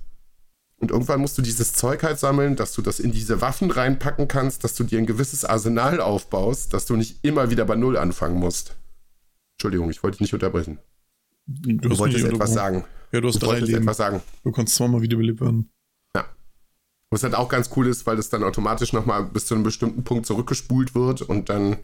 Und 0.78 0.92
irgendwann 0.92 1.22
musst 1.22 1.38
du 1.38 1.42
dieses 1.42 1.74
Zeug 1.74 2.04
halt 2.04 2.20
sammeln, 2.20 2.56
dass 2.56 2.74
du 2.74 2.82
das 2.82 3.00
in 3.00 3.12
diese 3.12 3.42
Waffen 3.42 3.72
reinpacken 3.72 4.28
kannst, 4.28 4.64
dass 4.64 4.76
du 4.76 4.84
dir 4.84 5.00
ein 5.00 5.06
gewisses 5.06 5.46
Arsenal 5.46 6.02
aufbaust, 6.02 6.74
dass 6.74 6.86
du 6.86 6.96
nicht 6.96 7.20
immer 7.24 7.50
wieder 7.50 7.66
bei 7.66 7.76
Null 7.76 7.98
anfangen 7.98 8.38
musst. 8.38 8.76
Entschuldigung, 9.56 9.90
ich 9.90 10.04
wollte 10.04 10.18
dich 10.18 10.22
nicht 10.22 10.34
unterbrechen. 10.34 10.80
Du, 11.48 11.78
Du 11.78 11.98
wolltest 11.98 12.26
etwas 12.26 12.54
sagen. 12.54 12.84
Ja, 13.14 13.22
du 13.22 13.28
hast 13.28 13.42
Du 13.42 13.46
drei 13.46 13.60
Leben. 13.60 13.84
etwas 13.84 13.98
sagen. 13.98 14.22
Du 14.44 14.52
kannst 14.52 14.76
zweimal 14.76 15.02
wiederbelebt 15.02 15.40
werden. 15.40 15.70
Ja. 16.16 16.26
Was 17.12 17.24
halt 17.24 17.36
auch 17.36 17.48
ganz 17.48 17.70
cool 17.76 17.88
ist, 17.88 18.08
weil 18.08 18.18
das 18.18 18.30
dann 18.30 18.44
automatisch 18.44 18.92
nochmal 18.92 19.24
bis 19.24 19.46
zu 19.46 19.54
einem 19.54 19.64
bestimmten 19.64 20.04
Punkt 20.04 20.26
zurückgespult 20.26 20.96
wird 20.96 21.22
und 21.22 21.50
dann 21.50 21.78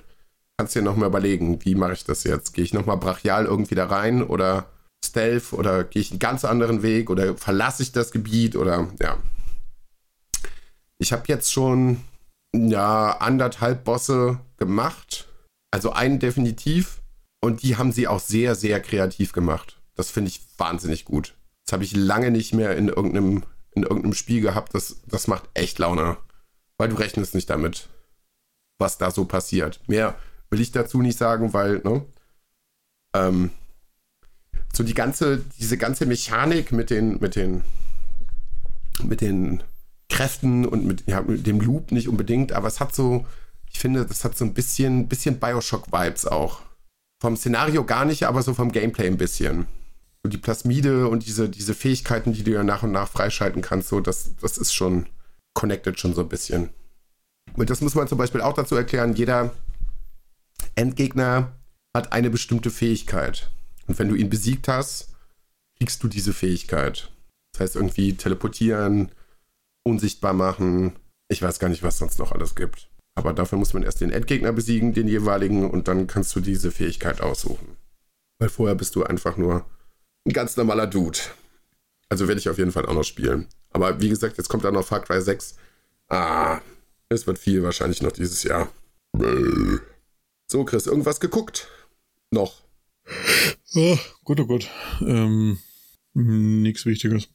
kannst 0.58 0.76
du 0.76 0.80
dir 0.80 0.86
nochmal 0.86 1.10
überlegen, 1.10 1.64
wie 1.64 1.76
mache 1.76 1.94
ich 1.94 2.04
das 2.04 2.24
jetzt? 2.24 2.54
Gehe 2.54 2.64
ich 2.64 2.74
nochmal 2.74 2.98
brachial 2.98 3.46
irgendwie 3.46 3.76
da 3.76 3.86
rein 3.86 4.24
oder 4.24 4.66
Stealth 5.06 5.54
oder 5.54 5.84
gehe 5.84 6.02
ich 6.02 6.12
einen 6.12 6.20
ganz 6.20 6.44
anderen 6.44 6.82
Weg 6.82 7.10
oder 7.10 7.38
verlasse 7.38 7.84
ich 7.84 7.92
das 7.92 8.12
Gebiet 8.12 8.56
oder 8.56 8.90
ja. 9.00 9.18
Ich 10.98 11.14
habe 11.14 11.24
jetzt 11.28 11.54
schon 11.54 12.02
ja 12.54 13.12
anderthalb 13.20 13.84
Bosse 13.84 14.40
gemacht, 14.58 15.30
also 15.72 15.92
einen 15.92 16.20
definitiv 16.20 17.02
und 17.40 17.62
die 17.62 17.78
haben 17.78 17.92
sie 17.92 18.08
auch 18.08 18.20
sehr, 18.20 18.56
sehr 18.56 18.82
kreativ 18.82 19.32
gemacht. 19.32 19.79
Das 20.00 20.12
finde 20.12 20.30
ich 20.30 20.40
wahnsinnig 20.58 21.04
gut. 21.04 21.36
Das 21.66 21.74
habe 21.74 21.84
ich 21.84 21.94
lange 21.94 22.32
nicht 22.32 22.54
mehr 22.54 22.78
in 22.78 22.88
irgendeinem, 22.88 23.44
in 23.72 23.84
irgendeinem 23.84 24.14
Spiel 24.14 24.40
gehabt. 24.40 24.74
Das, 24.74 24.96
das 25.08 25.28
macht 25.28 25.50
echt 25.54 25.78
Laune. 25.78 26.16
Weil 26.78 26.88
du 26.88 26.96
rechnest 26.96 27.36
nicht 27.36 27.50
damit, 27.50 27.90
was 28.78 28.98
da 28.98 29.12
so 29.12 29.26
passiert. 29.26 29.82
Mehr 29.88 30.18
will 30.52 30.62
ich 30.62 30.72
dazu 30.72 31.02
nicht 31.02 31.18
sagen, 31.18 31.52
weil, 31.52 31.80
ne? 31.80 32.06
Ähm, 33.14 33.50
so 34.72 34.84
die 34.86 34.94
ganze, 34.94 35.44
diese 35.60 35.78
ganze 35.78 36.06
Mechanik 36.06 36.72
mit 36.72 36.92
den, 36.92 37.20
mit 37.20 37.36
den, 37.36 37.66
mit 39.04 39.20
den 39.20 39.64
Kräften 40.08 40.66
und 40.66 40.86
mit, 40.86 41.08
ja, 41.08 41.22
mit 41.24 41.46
dem 41.46 41.60
Loop 41.60 41.92
nicht 41.92 42.08
unbedingt, 42.08 42.54
aber 42.54 42.70
es 42.70 42.80
hat 42.80 42.96
so, 42.96 43.28
ich 43.70 43.80
finde, 43.80 44.06
das 44.06 44.24
hat 44.24 44.38
so 44.38 44.46
ein 44.46 44.54
bisschen, 44.54 45.10
bisschen 45.10 45.42
Bioshock-Vibes 45.42 46.26
auch. 46.26 46.62
Vom 47.22 47.36
Szenario 47.36 47.84
gar 47.84 48.06
nicht, 48.06 48.24
aber 48.24 48.44
so 48.44 48.54
vom 48.54 48.72
Gameplay 48.72 49.08
ein 49.08 49.18
bisschen. 49.18 49.68
Die 50.28 50.38
Plasmide 50.38 51.08
und 51.08 51.26
diese, 51.26 51.50
diese 51.50 51.74
Fähigkeiten, 51.74 52.34
die 52.34 52.44
du 52.44 52.52
ja 52.52 52.64
nach 52.64 52.84
und 52.84 52.92
nach 52.92 53.08
freischalten 53.08 53.62
kannst, 53.62 53.88
so, 53.88 54.02
das, 54.02 54.36
das 54.42 54.58
ist 54.58 54.74
schon 54.74 55.08
connected 55.54 56.00
schon 56.00 56.14
so 56.14 56.22
ein 56.22 56.30
bisschen. 56.30 56.70
Und 57.56 57.70
das 57.70 57.82
muss 57.82 57.96
man 57.96 58.08
zum 58.08 58.18
Beispiel 58.18 58.42
auch 58.42 58.54
dazu 58.54 58.76
erklären, 58.76 59.14
jeder 59.14 59.54
Endgegner 60.76 61.54
hat 61.96 62.14
eine 62.14 62.30
bestimmte 62.30 62.70
Fähigkeit. 62.70 63.50
Und 63.88 63.98
wenn 63.98 64.10
du 64.10 64.16
ihn 64.16 64.30
besiegt 64.30 64.68
hast, 64.68 65.10
kriegst 65.78 66.04
du 66.04 66.08
diese 66.08 66.34
Fähigkeit. 66.34 67.12
Das 67.54 67.62
heißt 67.62 67.76
irgendwie 67.76 68.16
teleportieren, 68.16 69.12
unsichtbar 69.84 70.34
machen. 70.34 70.94
Ich 71.28 71.42
weiß 71.42 71.60
gar 71.60 71.70
nicht, 71.70 71.84
was 71.84 71.98
sonst 71.98 72.20
noch 72.20 72.32
alles 72.32 72.56
gibt. 72.56 72.90
Aber 73.16 73.34
dafür 73.34 73.58
muss 73.58 73.74
man 73.74 73.84
erst 73.84 74.02
den 74.02 74.12
Endgegner 74.12 74.54
besiegen, 74.54 74.94
den 74.94 75.08
jeweiligen, 75.08 75.70
und 75.70 75.88
dann 75.88 76.08
kannst 76.08 76.36
du 76.36 76.40
diese 76.40 76.72
Fähigkeit 76.72 77.22
aussuchen. 77.22 77.76
Weil 78.40 78.50
vorher 78.50 78.76
bist 78.76 78.96
du 78.96 79.04
einfach 79.04 79.36
nur 79.36 79.66
ein 80.30 80.34
ganz 80.34 80.56
normaler 80.58 80.88
Dude. 80.88 81.20
Also 82.08 82.28
werde 82.28 82.40
ich 82.40 82.50
auf 82.50 82.58
jeden 82.58 82.72
Fall 82.72 82.86
auch 82.86 82.94
noch 82.94 83.04
spielen. 83.04 83.48
Aber 83.72 84.00
wie 84.00 84.10
gesagt, 84.10 84.38
jetzt 84.38 84.48
kommt 84.48 84.64
da 84.64 84.72
noch 84.72 84.86
Far 84.86 85.02
Cry 85.02 85.22
6. 85.22 85.56
Ah, 86.08 86.62
es 87.10 87.28
wird 87.28 87.40
viel 87.40 87.64
wahrscheinlich 87.64 88.02
noch 88.02 88.12
dieses 88.12 88.44
Jahr. 88.44 88.72
So, 90.48 90.64
Chris, 90.66 90.88
irgendwas 90.88 91.20
geguckt? 91.20 91.68
Noch. 92.32 92.62
Oh, 93.76 93.98
gut, 94.24 94.40
oh 94.40 94.46
Gott. 94.46 94.70
Ähm, 95.02 95.60
nichts 96.14 96.86
Wichtiges. 96.86 97.28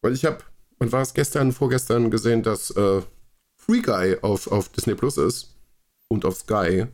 Weil 0.00 0.14
ich 0.14 0.24
habe, 0.24 0.38
und 0.78 0.90
war 0.90 1.02
es 1.02 1.14
gestern, 1.14 1.52
vorgestern 1.52 2.10
gesehen, 2.10 2.42
dass 2.42 2.70
äh, 2.72 3.02
Free 3.56 3.82
Guy 3.82 4.18
auf, 4.22 4.48
auf 4.48 4.68
Disney 4.68 4.94
Plus 4.94 5.16
ist 5.16 5.56
und 6.08 6.24
auf 6.24 6.36
Sky. 6.36 6.86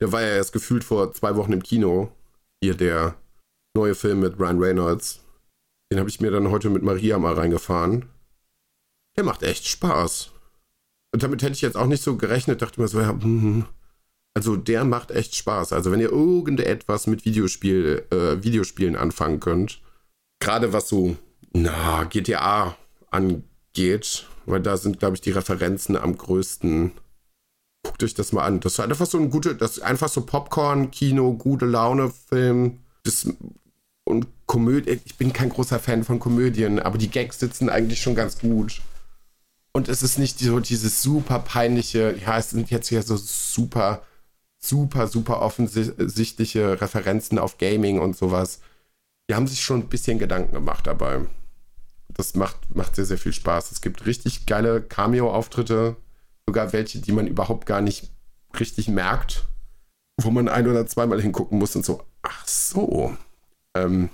Der 0.00 0.12
war 0.12 0.22
ja 0.22 0.28
erst 0.28 0.54
gefühlt 0.54 0.84
vor 0.84 1.12
zwei 1.12 1.36
Wochen 1.36 1.52
im 1.52 1.62
Kino. 1.62 2.10
Hier 2.62 2.74
der 2.74 3.16
neue 3.74 3.94
Film 3.94 4.20
mit 4.20 4.38
Ryan 4.38 4.58
Reynolds. 4.58 5.20
Den 5.90 5.98
habe 5.98 6.08
ich 6.08 6.20
mir 6.20 6.30
dann 6.30 6.50
heute 6.50 6.70
mit 6.70 6.82
Maria 6.82 7.18
mal 7.18 7.34
reingefahren. 7.34 8.06
Der 9.16 9.24
macht 9.24 9.42
echt 9.42 9.66
Spaß. 9.66 10.30
Und 11.12 11.22
damit 11.22 11.42
hätte 11.42 11.52
ich 11.52 11.62
jetzt 11.62 11.76
auch 11.76 11.86
nicht 11.86 12.02
so 12.02 12.16
gerechnet, 12.16 12.62
dachte 12.62 12.80
mir 12.80 12.88
so, 12.88 13.00
ja, 13.00 13.08
hm, 13.08 13.66
also 14.34 14.56
der 14.56 14.84
macht 14.84 15.10
echt 15.10 15.34
Spaß. 15.34 15.72
Also 15.72 15.90
wenn 15.90 16.00
ihr 16.00 16.10
irgendetwas 16.12 17.06
mit 17.06 17.24
Videospiel, 17.24 18.06
äh, 18.10 18.42
Videospielen 18.42 18.96
anfangen 18.96 19.40
könnt, 19.40 19.82
gerade 20.40 20.72
was 20.72 20.88
so, 20.88 21.16
na, 21.52 22.04
GTA 22.04 22.76
angeht, 23.10 24.26
weil 24.46 24.60
da 24.60 24.76
sind, 24.76 25.00
glaube 25.00 25.16
ich, 25.16 25.20
die 25.20 25.32
Referenzen 25.32 25.96
am 25.96 26.16
größten. 26.16 26.92
Guckt 27.82 28.02
euch 28.04 28.14
das 28.14 28.32
mal 28.32 28.44
an. 28.44 28.60
Das 28.60 28.74
ist 28.74 28.80
einfach 28.80 29.06
so 29.06 29.18
ein 29.18 29.30
gute, 29.30 29.56
das 29.56 29.78
ist 29.78 29.82
einfach 29.82 30.08
so 30.08 30.20
Popcorn, 30.20 30.90
Kino, 30.90 31.32
gute 31.34 31.66
Laune, 31.66 32.10
Film. 32.10 32.78
Das, 33.02 33.28
und 34.04 34.26
Komödie, 34.46 35.00
ich 35.04 35.16
bin 35.16 35.32
kein 35.32 35.50
großer 35.50 35.78
Fan 35.78 36.04
von 36.04 36.18
Komödien, 36.18 36.80
aber 36.80 36.98
die 36.98 37.10
Gags 37.10 37.38
sitzen 37.38 37.68
eigentlich 37.68 38.00
schon 38.00 38.14
ganz 38.14 38.38
gut. 38.38 38.82
Und 39.72 39.88
es 39.88 40.02
ist 40.02 40.18
nicht 40.18 40.38
so 40.38 40.58
dieses 40.58 41.02
super 41.02 41.38
peinliche, 41.38 42.16
ja, 42.16 42.38
es 42.38 42.50
sind 42.50 42.70
jetzt 42.70 42.88
hier 42.88 43.02
so 43.02 43.16
super, 43.16 44.02
super, 44.58 45.06
super 45.06 45.40
offensichtliche 45.40 46.80
Referenzen 46.80 47.38
auf 47.38 47.58
Gaming 47.58 48.00
und 48.00 48.16
sowas. 48.16 48.60
Die 49.28 49.34
haben 49.34 49.46
sich 49.46 49.62
schon 49.62 49.80
ein 49.80 49.88
bisschen 49.88 50.18
Gedanken 50.18 50.52
gemacht 50.52 50.88
dabei. 50.88 51.20
Das 52.08 52.34
macht, 52.34 52.74
macht 52.74 52.96
sehr, 52.96 53.06
sehr 53.06 53.18
viel 53.18 53.32
Spaß. 53.32 53.70
Es 53.70 53.80
gibt 53.80 54.06
richtig 54.06 54.46
geile 54.46 54.82
Cameo-Auftritte, 54.82 55.96
sogar 56.46 56.72
welche, 56.72 56.98
die 56.98 57.12
man 57.12 57.28
überhaupt 57.28 57.66
gar 57.66 57.80
nicht 57.80 58.10
richtig 58.58 58.88
merkt, 58.88 59.46
wo 60.20 60.32
man 60.32 60.48
ein- 60.48 60.66
oder 60.66 60.86
zweimal 60.88 61.22
hingucken 61.22 61.58
muss 61.60 61.76
und 61.76 61.84
so, 61.84 62.02
ach 62.22 62.46
so. 62.46 63.16
Ähm, 63.74 64.10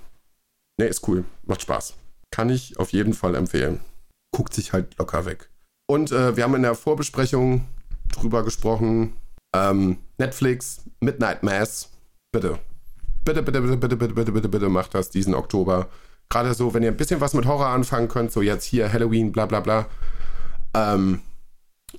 ne, 0.79 0.87
ist 0.87 1.07
cool, 1.09 1.25
macht 1.45 1.63
Spaß. 1.63 1.95
Kann 2.31 2.51
ich 2.51 2.79
auf 2.79 2.91
jeden 2.93 3.15
Fall 3.15 3.35
empfehlen 3.35 3.81
guckt 4.37 4.53
sich 4.53 4.75
halt 4.75 4.99
locker 4.99 5.25
weg. 5.25 5.49
Und 5.87 6.13
äh, 6.13 6.37
wir 6.37 6.45
haben 6.45 6.55
in 6.55 6.63
der 6.63 6.75
Vorbesprechung 6.75 7.67
drüber 8.13 8.45
gesprochen. 8.45 9.15
Ähm, 9.55 9.97
Netflix, 10.19 10.83
Midnight 11.01 11.43
Mass. 11.43 11.91
Bitte. 12.33 12.59
Bitte, 13.25 13.43
bitte, 13.43 13.63
bitte, 13.63 13.77
bitte, 13.79 13.97
bitte, 13.97 14.15
bitte, 14.15 14.33
bitte, 14.33 14.49
bitte 14.51 14.69
macht 14.69 14.95
das 14.95 15.09
diesen 15.09 15.35
Oktober. 15.35 15.89
Gerade 16.29 16.53
so, 16.53 16.75
wenn 16.75 16.83
ihr 16.83 16.91
ein 16.91 16.99
bisschen 16.99 17.23
was 17.23 17.33
mit 17.33 17.47
Horror 17.47 17.69
anfangen 17.69 18.09
könnt, 18.09 18.31
so 18.31 18.43
jetzt 18.43 18.65
hier 18.65 18.93
Halloween, 18.93 19.33
bla 19.33 19.47
bla 19.47 19.61
bla. 19.61 19.87
Ähm, 20.75 21.23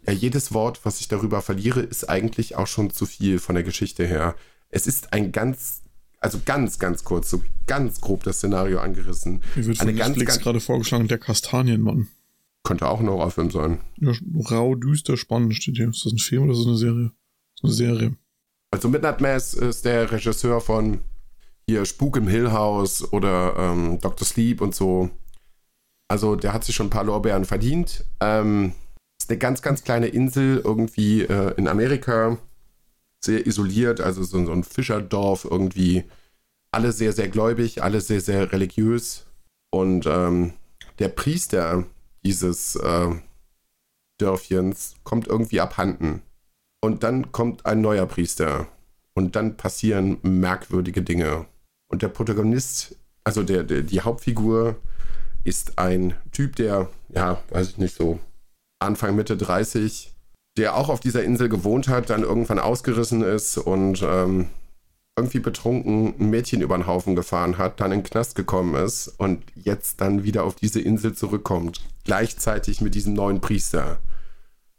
ja, 0.05 0.13
jedes 0.13 0.53
Wort, 0.53 0.81
was 0.83 0.99
ich 0.99 1.07
darüber 1.07 1.41
verliere, 1.41 1.79
ist 1.79 2.07
eigentlich 2.07 2.55
auch 2.55 2.67
schon 2.67 2.91
zu 2.91 3.07
viel 3.07 3.39
von 3.39 3.55
der 3.55 3.63
Geschichte 3.63 4.05
her. 4.05 4.35
Es 4.69 4.85
ist 4.85 5.11
ein 5.11 5.31
ganz, 5.31 5.81
also 6.19 6.39
ganz, 6.45 6.79
ganz 6.79 7.03
kurz, 7.03 7.29
so 7.29 7.41
ganz 7.67 8.01
grob 8.01 8.23
das 8.23 8.37
Szenario 8.37 8.79
angerissen. 8.79 9.41
Mir 9.55 9.65
wird 9.67 9.77
von 9.77 9.87
Eine 9.87 9.97
ganz, 9.97 10.09
Netflix 10.09 10.33
ganz- 10.33 10.43
gerade 10.43 10.59
vorgeschlagen, 10.59 11.07
der 11.07 11.17
Kastanienmann. 11.19 12.07
Könnte 12.63 12.87
auch 12.89 12.99
ein 12.99 13.07
Horrorfilm 13.09 13.49
sein. 13.51 13.79
Ja, 13.97 14.11
rau, 14.51 14.75
düster, 14.75 15.15
spannend 15.15 15.55
steht 15.55 15.77
hier. 15.77 15.89
Ist 15.89 16.05
das 16.05 16.11
ein 16.13 16.17
Film 16.17 16.43
oder 16.43 16.51
ist 16.53 16.59
das 16.59 16.67
eine 16.67 16.77
Serie? 16.77 17.11
Das 17.61 17.71
ist 17.71 17.79
eine 17.81 17.95
Serie. 17.95 18.15
Also 18.71 18.89
Midnight 18.89 19.21
Mass 19.21 19.53
ist 19.53 19.85
der 19.85 20.11
Regisseur 20.11 20.59
von 20.59 20.99
hier 21.69 21.85
Spuk 21.85 22.17
im 22.17 22.27
Hill 22.27 22.51
House 22.51 23.11
oder 23.13 23.55
ähm, 23.57 23.99
Dr. 24.01 24.25
Sleep 24.27 24.59
und 24.61 24.75
so. 24.75 25.09
Also 26.09 26.35
der 26.35 26.51
hat 26.53 26.63
sich 26.65 26.75
schon 26.75 26.87
ein 26.87 26.91
paar 26.91 27.03
Lorbeeren 27.05 27.45
verdient. 27.45 28.03
Ähm, 28.19 28.73
ist 29.19 29.29
eine 29.29 29.37
ganz, 29.39 29.61
ganz 29.61 29.83
kleine 29.83 30.07
Insel 30.07 30.61
irgendwie 30.63 31.21
äh, 31.23 31.53
in 31.57 31.67
Amerika. 31.67 32.37
Sehr 33.27 33.45
isoliert, 33.45 33.99
also 33.99 34.23
so, 34.23 34.45
so 34.45 34.53
ein 34.53 34.63
Fischerdorf 34.63 35.43
irgendwie. 35.43 36.05
Alle 36.71 36.93
sehr, 36.93 37.11
sehr 37.11 37.27
gläubig, 37.27 37.83
alle 37.83 37.99
sehr, 37.99 38.21
sehr 38.21 38.53
religiös. 38.53 39.25
Und 39.69 40.05
ähm, 40.05 40.53
der 40.99 41.09
Priester 41.09 41.85
dieses 42.23 42.77
äh, 42.77 43.09
Dörfchens 44.17 44.95
kommt 45.03 45.27
irgendwie 45.27 45.59
abhanden. 45.59 46.21
Und 46.81 47.03
dann 47.03 47.33
kommt 47.33 47.65
ein 47.65 47.81
neuer 47.81 48.05
Priester. 48.05 48.69
Und 49.13 49.35
dann 49.35 49.57
passieren 49.57 50.19
merkwürdige 50.21 51.01
Dinge. 51.01 51.47
Und 51.89 52.03
der 52.03 52.07
Protagonist, 52.07 52.95
also 53.25 53.43
der, 53.43 53.65
der, 53.65 53.81
die 53.81 53.99
Hauptfigur, 53.99 54.77
ist 55.43 55.77
ein 55.77 56.13
Typ, 56.31 56.55
der, 56.55 56.89
ja, 57.09 57.43
weiß 57.49 57.71
ich 57.71 57.77
nicht, 57.77 57.93
so 57.93 58.19
Anfang, 58.79 59.17
Mitte 59.17 59.35
30, 59.35 60.13
der 60.57 60.75
auch 60.75 60.89
auf 60.89 60.99
dieser 60.99 61.23
Insel 61.23 61.49
gewohnt 61.49 61.87
hat, 61.87 62.09
dann 62.09 62.23
irgendwann 62.23 62.59
ausgerissen 62.59 63.21
ist 63.21 63.57
und 63.57 64.01
ähm, 64.03 64.47
irgendwie 65.15 65.39
betrunken 65.39 66.13
ein 66.19 66.29
Mädchen 66.29 66.61
über 66.61 66.77
den 66.77 66.87
Haufen 66.87 67.15
gefahren 67.15 67.57
hat, 67.57 67.79
dann 67.79 67.91
in 67.91 67.99
den 67.99 68.05
Knast 68.05 68.35
gekommen 68.35 68.75
ist 68.75 69.07
und 69.17 69.43
jetzt 69.55 69.99
dann 70.01 70.23
wieder 70.23 70.43
auf 70.43 70.55
diese 70.55 70.79
Insel 70.79 71.13
zurückkommt. 71.13 71.81
Gleichzeitig 72.03 72.81
mit 72.81 72.93
diesem 72.93 73.13
neuen 73.13 73.41
Priester. 73.41 73.97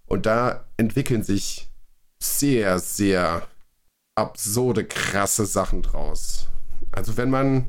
Und 0.07 0.26
da 0.26 0.64
entwickeln 0.76 1.22
sich 1.22 1.68
sehr, 2.20 2.79
sehr 2.79 3.47
absurde, 4.14 4.85
krasse 4.85 5.45
Sachen 5.45 5.83
draus. 5.83 6.49
Also 6.93 7.16
wenn 7.16 7.31
man 7.31 7.66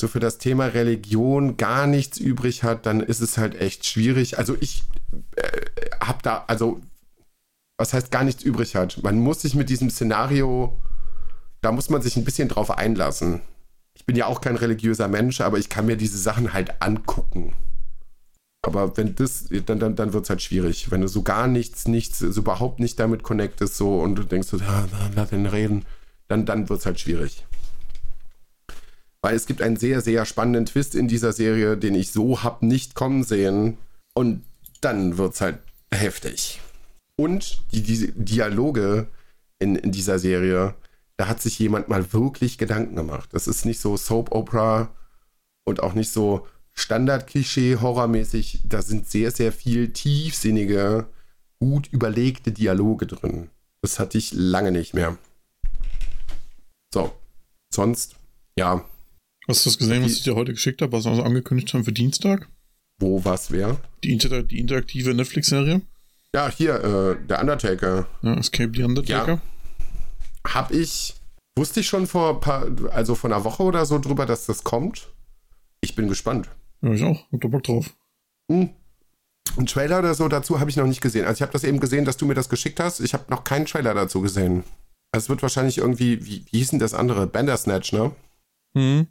so 0.00 0.08
für 0.08 0.20
das 0.20 0.38
Thema 0.38 0.66
Religion 0.66 1.56
gar 1.56 1.86
nichts 1.86 2.18
übrig 2.18 2.62
hat, 2.62 2.86
dann 2.86 3.00
ist 3.00 3.20
es 3.20 3.38
halt 3.38 3.54
echt 3.54 3.86
schwierig. 3.86 4.38
Also 4.38 4.56
ich 4.60 4.82
äh, 5.36 5.53
habe 6.06 6.18
da, 6.22 6.44
also 6.46 6.80
was 7.76 7.92
heißt 7.92 8.10
gar 8.10 8.24
nichts 8.24 8.42
übrig 8.42 8.76
hat. 8.76 9.02
Man 9.02 9.18
muss 9.18 9.42
sich 9.42 9.54
mit 9.54 9.68
diesem 9.68 9.90
Szenario, 9.90 10.76
da 11.60 11.72
muss 11.72 11.90
man 11.90 12.02
sich 12.02 12.16
ein 12.16 12.24
bisschen 12.24 12.48
drauf 12.48 12.70
einlassen. 12.70 13.40
Ich 13.94 14.06
bin 14.06 14.16
ja 14.16 14.26
auch 14.26 14.40
kein 14.40 14.56
religiöser 14.56 15.08
Mensch, 15.08 15.40
aber 15.40 15.58
ich 15.58 15.68
kann 15.68 15.86
mir 15.86 15.96
diese 15.96 16.18
Sachen 16.18 16.52
halt 16.52 16.82
angucken. 16.82 17.54
Aber 18.62 18.96
wenn 18.96 19.14
das, 19.14 19.46
dann, 19.66 19.78
dann, 19.78 19.94
dann 19.94 20.12
wird 20.12 20.24
es 20.24 20.30
halt 20.30 20.42
schwierig. 20.42 20.90
Wenn 20.90 21.02
du 21.02 21.08
so 21.08 21.22
gar 21.22 21.46
nichts, 21.46 21.86
nichts, 21.86 22.18
so 22.20 22.40
überhaupt 22.40 22.80
nicht 22.80 22.98
damit 22.98 23.22
connectest 23.22 23.76
so 23.76 24.00
und 24.00 24.14
du 24.16 24.24
denkst 24.24 24.48
so, 24.48 24.58
ah, 24.58 24.86
lass 25.14 25.32
ihn 25.32 25.46
reden, 25.46 25.84
dann, 26.28 26.46
dann 26.46 26.68
wird 26.68 26.80
es 26.80 26.86
halt 26.86 26.98
schwierig. 26.98 27.44
Weil 29.20 29.36
es 29.36 29.46
gibt 29.46 29.62
einen 29.62 29.76
sehr, 29.76 30.00
sehr 30.00 30.24
spannenden 30.24 30.66
Twist 30.66 30.94
in 30.94 31.08
dieser 31.08 31.32
Serie, 31.32 31.76
den 31.76 31.94
ich 31.94 32.12
so 32.12 32.42
hab 32.42 32.62
nicht 32.62 32.94
kommen 32.94 33.22
sehen. 33.22 33.78
Und 34.14 34.44
dann 34.80 35.18
wird 35.18 35.34
es 35.34 35.40
halt 35.40 35.58
heftig. 35.94 36.60
Und 37.16 37.62
die, 37.72 37.82
die 37.82 38.12
Dialoge 38.12 39.08
in, 39.58 39.76
in 39.76 39.92
dieser 39.92 40.18
Serie, 40.18 40.74
da 41.16 41.28
hat 41.28 41.40
sich 41.40 41.58
jemand 41.58 41.88
mal 41.88 42.12
wirklich 42.12 42.58
Gedanken 42.58 42.96
gemacht. 42.96 43.30
Das 43.32 43.46
ist 43.46 43.64
nicht 43.64 43.80
so 43.80 43.96
Soap 43.96 44.32
Opera 44.32 44.94
und 45.64 45.82
auch 45.82 45.94
nicht 45.94 46.10
so 46.10 46.46
Standard-Klischee, 46.72 47.76
horrormäßig. 47.76 48.60
Da 48.64 48.82
sind 48.82 49.08
sehr, 49.08 49.30
sehr 49.30 49.52
viel 49.52 49.92
tiefsinnige, 49.92 51.06
gut 51.60 51.88
überlegte 51.92 52.52
Dialoge 52.52 53.06
drin. 53.06 53.50
Das 53.80 53.98
hatte 53.98 54.18
ich 54.18 54.32
lange 54.32 54.72
nicht 54.72 54.94
mehr. 54.94 55.16
So. 56.92 57.12
Sonst, 57.72 58.16
ja. 58.56 58.84
Hast 59.46 59.66
du 59.66 59.70
das 59.70 59.78
gesehen, 59.78 60.04
was 60.04 60.12
ich 60.12 60.22
dir 60.22 60.34
heute 60.34 60.52
geschickt 60.52 60.80
habe, 60.82 60.92
was 60.92 61.04
wir 61.04 61.10
also 61.10 61.22
angekündigt 61.22 61.72
haben 61.74 61.84
für 61.84 61.92
Dienstag? 61.92 62.48
Wo, 62.98 63.24
was, 63.24 63.50
wer? 63.50 63.76
Die, 64.02 64.12
Inter 64.12 64.42
die 64.42 64.58
interaktive 64.58 65.14
Netflix-Serie. 65.14 65.82
Ja, 66.34 66.50
hier, 66.50 66.74
äh, 66.82 67.26
der 67.26 67.40
Undertaker. 67.40 68.06
Ja, 68.22 68.34
Escape 68.34 68.72
the 68.74 68.82
Undertaker. 68.82 69.34
Ja. 69.34 70.52
Hab 70.52 70.70
ich, 70.70 71.14
wusste 71.56 71.80
ich 71.80 71.86
schon 71.86 72.06
vor 72.06 72.40
paar, 72.40 72.66
also 72.90 73.14
vor 73.14 73.30
einer 73.30 73.44
Woche 73.44 73.62
oder 73.62 73.86
so 73.86 73.98
drüber, 73.98 74.26
dass 74.26 74.46
das 74.46 74.64
kommt. 74.64 75.08
Ich 75.80 75.94
bin 75.94 76.08
gespannt. 76.08 76.48
Ja, 76.82 76.92
ich 76.92 77.02
auch. 77.02 77.30
Hab 77.32 77.40
da 77.40 77.48
Bock 77.48 77.62
drauf. 77.62 77.94
Hm. 78.50 78.70
Ein 79.56 79.66
Trailer 79.66 80.00
oder 80.00 80.14
so 80.14 80.26
dazu 80.28 80.58
habe 80.58 80.70
ich 80.70 80.76
noch 80.76 80.86
nicht 80.86 81.00
gesehen. 81.00 81.24
Also 81.24 81.38
ich 81.38 81.42
habe 81.42 81.52
das 81.52 81.64
eben 81.64 81.78
gesehen, 81.78 82.04
dass 82.04 82.16
du 82.16 82.26
mir 82.26 82.34
das 82.34 82.48
geschickt 82.48 82.80
hast. 82.80 83.00
Ich 83.00 83.14
habe 83.14 83.24
noch 83.28 83.44
keinen 83.44 83.66
Trailer 83.66 83.94
dazu 83.94 84.20
gesehen. 84.20 84.64
Also 85.12 85.26
es 85.26 85.28
wird 85.28 85.42
wahrscheinlich 85.42 85.78
irgendwie, 85.78 86.24
wie, 86.26 86.44
wie 86.50 86.58
hieß 86.58 86.70
denn 86.70 86.80
das 86.80 86.94
andere? 86.94 87.26
Bandersnatch, 87.26 87.92
ne? 87.92 88.10
Hm. 88.74 89.06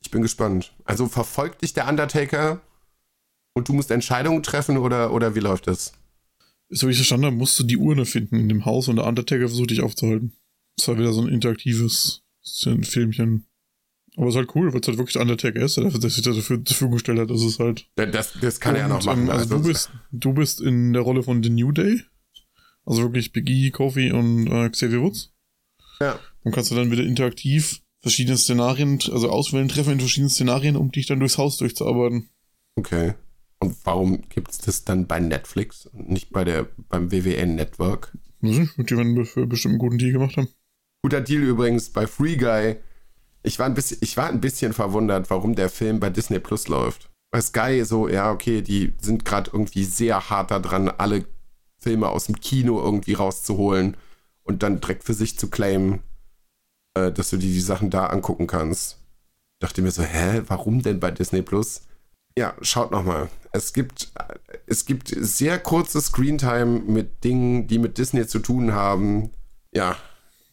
Ich 0.00 0.10
bin 0.10 0.22
gespannt. 0.22 0.72
Also 0.84 1.08
verfolgt 1.08 1.62
dich 1.62 1.74
der 1.74 1.88
Undertaker 1.88 2.60
und 3.54 3.68
du 3.68 3.72
musst 3.72 3.90
Entscheidungen 3.90 4.42
treffen 4.42 4.78
oder, 4.78 5.12
oder 5.12 5.34
wie 5.34 5.40
läuft 5.40 5.66
das? 5.66 5.92
So 6.68 6.86
wie 6.86 6.92
ich 6.92 6.98
verstanden 6.98 7.26
habe, 7.26 7.36
musst 7.36 7.58
du 7.58 7.64
die 7.64 7.76
Urne 7.76 8.06
finden 8.06 8.36
in 8.36 8.48
dem 8.48 8.64
Haus 8.64 8.88
und 8.88 8.96
der 8.96 9.06
Undertaker 9.06 9.48
versucht 9.48 9.70
dich 9.70 9.82
aufzuhalten. 9.82 10.32
Das 10.76 10.88
war 10.88 10.98
wieder 10.98 11.12
so 11.12 11.22
ein 11.22 11.28
interaktives 11.28 12.22
Filmchen. 12.82 13.46
Aber 14.16 14.28
es 14.28 14.34
ist 14.34 14.38
halt 14.38 14.54
cool, 14.54 14.72
weil 14.72 14.80
es 14.80 14.88
halt 14.88 14.98
wirklich 14.98 15.18
Undertaker 15.18 15.60
ist, 15.60 15.76
der 15.76 15.90
sich 15.90 16.22
dafür 16.22 16.64
zur 16.64 16.64
Verfügung 16.64 16.92
gestellt 16.94 17.18
hat. 17.18 17.30
Das 17.30 17.42
ist 17.42 17.58
halt. 17.58 17.88
Das, 17.94 18.34
das 18.40 18.60
kann 18.60 18.74
und, 18.74 18.76
er 18.76 18.82
ja 18.82 18.88
noch 18.88 19.04
machen. 19.04 19.22
Ähm, 19.22 19.30
also, 19.30 19.42
also 19.42 19.58
du, 19.58 19.68
bist, 19.68 19.90
du 20.12 20.32
bist 20.32 20.60
in 20.60 20.92
der 20.92 21.02
Rolle 21.02 21.22
von 21.22 21.42
The 21.42 21.50
New 21.50 21.72
Day. 21.72 22.02
Also 22.84 23.02
wirklich 23.02 23.32
Big 23.32 23.48
E, 23.48 23.70
Kofi 23.70 24.10
und 24.10 24.46
äh, 24.46 24.68
Xavier 24.70 25.00
Woods. 25.02 25.32
Ja. 26.00 26.18
Und 26.42 26.52
kannst 26.52 26.70
du 26.70 26.74
dann 26.74 26.90
wieder 26.90 27.04
interaktiv 27.04 27.82
verschiedene 28.00 28.38
Szenarien, 28.38 28.98
also 29.12 29.28
auswählen, 29.28 29.68
treffen 29.68 29.92
in 29.92 30.00
verschiedenen 30.00 30.30
Szenarien, 30.30 30.76
um 30.76 30.90
dich 30.90 31.06
dann 31.06 31.20
durchs 31.20 31.38
Haus 31.38 31.58
durchzuarbeiten. 31.58 32.30
Okay. 32.76 33.14
Und 33.60 33.76
warum 33.84 34.22
gibt 34.28 34.50
es 34.50 34.58
das 34.58 34.84
dann 34.84 35.06
bei 35.06 35.20
Netflix 35.20 35.86
und 35.86 36.08
nicht 36.08 36.32
bei 36.32 36.44
der, 36.44 36.66
beim 36.88 37.12
WWN 37.12 37.54
Network? 37.54 38.16
Weiß 38.40 38.56
nicht, 38.56 38.90
die 38.90 38.96
werden 38.96 39.24
für 39.26 39.46
bestimmt 39.46 39.72
einen 39.72 39.78
guten 39.78 39.98
Deal 39.98 40.12
gemacht 40.12 40.36
haben. 40.36 40.48
Guter 41.02 41.20
Deal 41.20 41.42
übrigens 41.42 41.90
bei 41.90 42.06
Free 42.06 42.36
Guy. 42.36 42.76
Ich 43.42 43.58
war 43.58 43.66
ein 43.66 43.74
bisschen, 43.74 43.98
ich 44.00 44.16
war 44.16 44.28
ein 44.28 44.40
bisschen 44.40 44.72
verwundert, 44.72 45.30
warum 45.30 45.54
der 45.54 45.68
Film 45.68 46.00
bei 46.00 46.10
Disney 46.10 46.38
Plus 46.40 46.68
läuft. 46.68 47.10
Bei 47.30 47.40
Sky 47.40 47.84
so, 47.84 48.08
ja, 48.08 48.32
okay, 48.32 48.62
die 48.62 48.94
sind 49.00 49.24
gerade 49.24 49.50
irgendwie 49.52 49.84
sehr 49.84 50.30
hart 50.30 50.50
daran, 50.50 50.88
alle 50.88 51.26
Filme 51.78 52.08
aus 52.08 52.26
dem 52.26 52.40
Kino 52.40 52.80
irgendwie 52.80 53.14
rauszuholen 53.14 53.96
und 54.42 54.62
dann 54.62 54.80
direkt 54.80 55.04
für 55.04 55.14
sich 55.14 55.38
zu 55.38 55.48
claimen, 55.48 56.00
äh, 56.94 57.12
dass 57.12 57.30
du 57.30 57.36
dir 57.36 57.48
die 57.48 57.60
Sachen 57.60 57.90
da 57.90 58.06
angucken 58.06 58.46
kannst. 58.46 58.98
Dachte 59.58 59.82
mir 59.82 59.90
so, 59.90 60.02
hä, 60.02 60.42
warum 60.46 60.82
denn 60.82 61.00
bei 61.00 61.10
Disney 61.10 61.42
Plus? 61.42 61.82
Ja, 62.38 62.54
schaut 62.62 62.90
nochmal. 62.90 63.28
Es 63.52 63.72
gibt, 63.72 64.12
es 64.66 64.86
gibt 64.86 65.08
sehr 65.08 65.58
kurze 65.58 66.00
Screentime 66.00 66.80
mit 66.80 67.24
Dingen, 67.24 67.66
die 67.66 67.78
mit 67.78 67.98
Disney 67.98 68.26
zu 68.26 68.38
tun 68.38 68.72
haben. 68.72 69.30
Ja, 69.72 69.96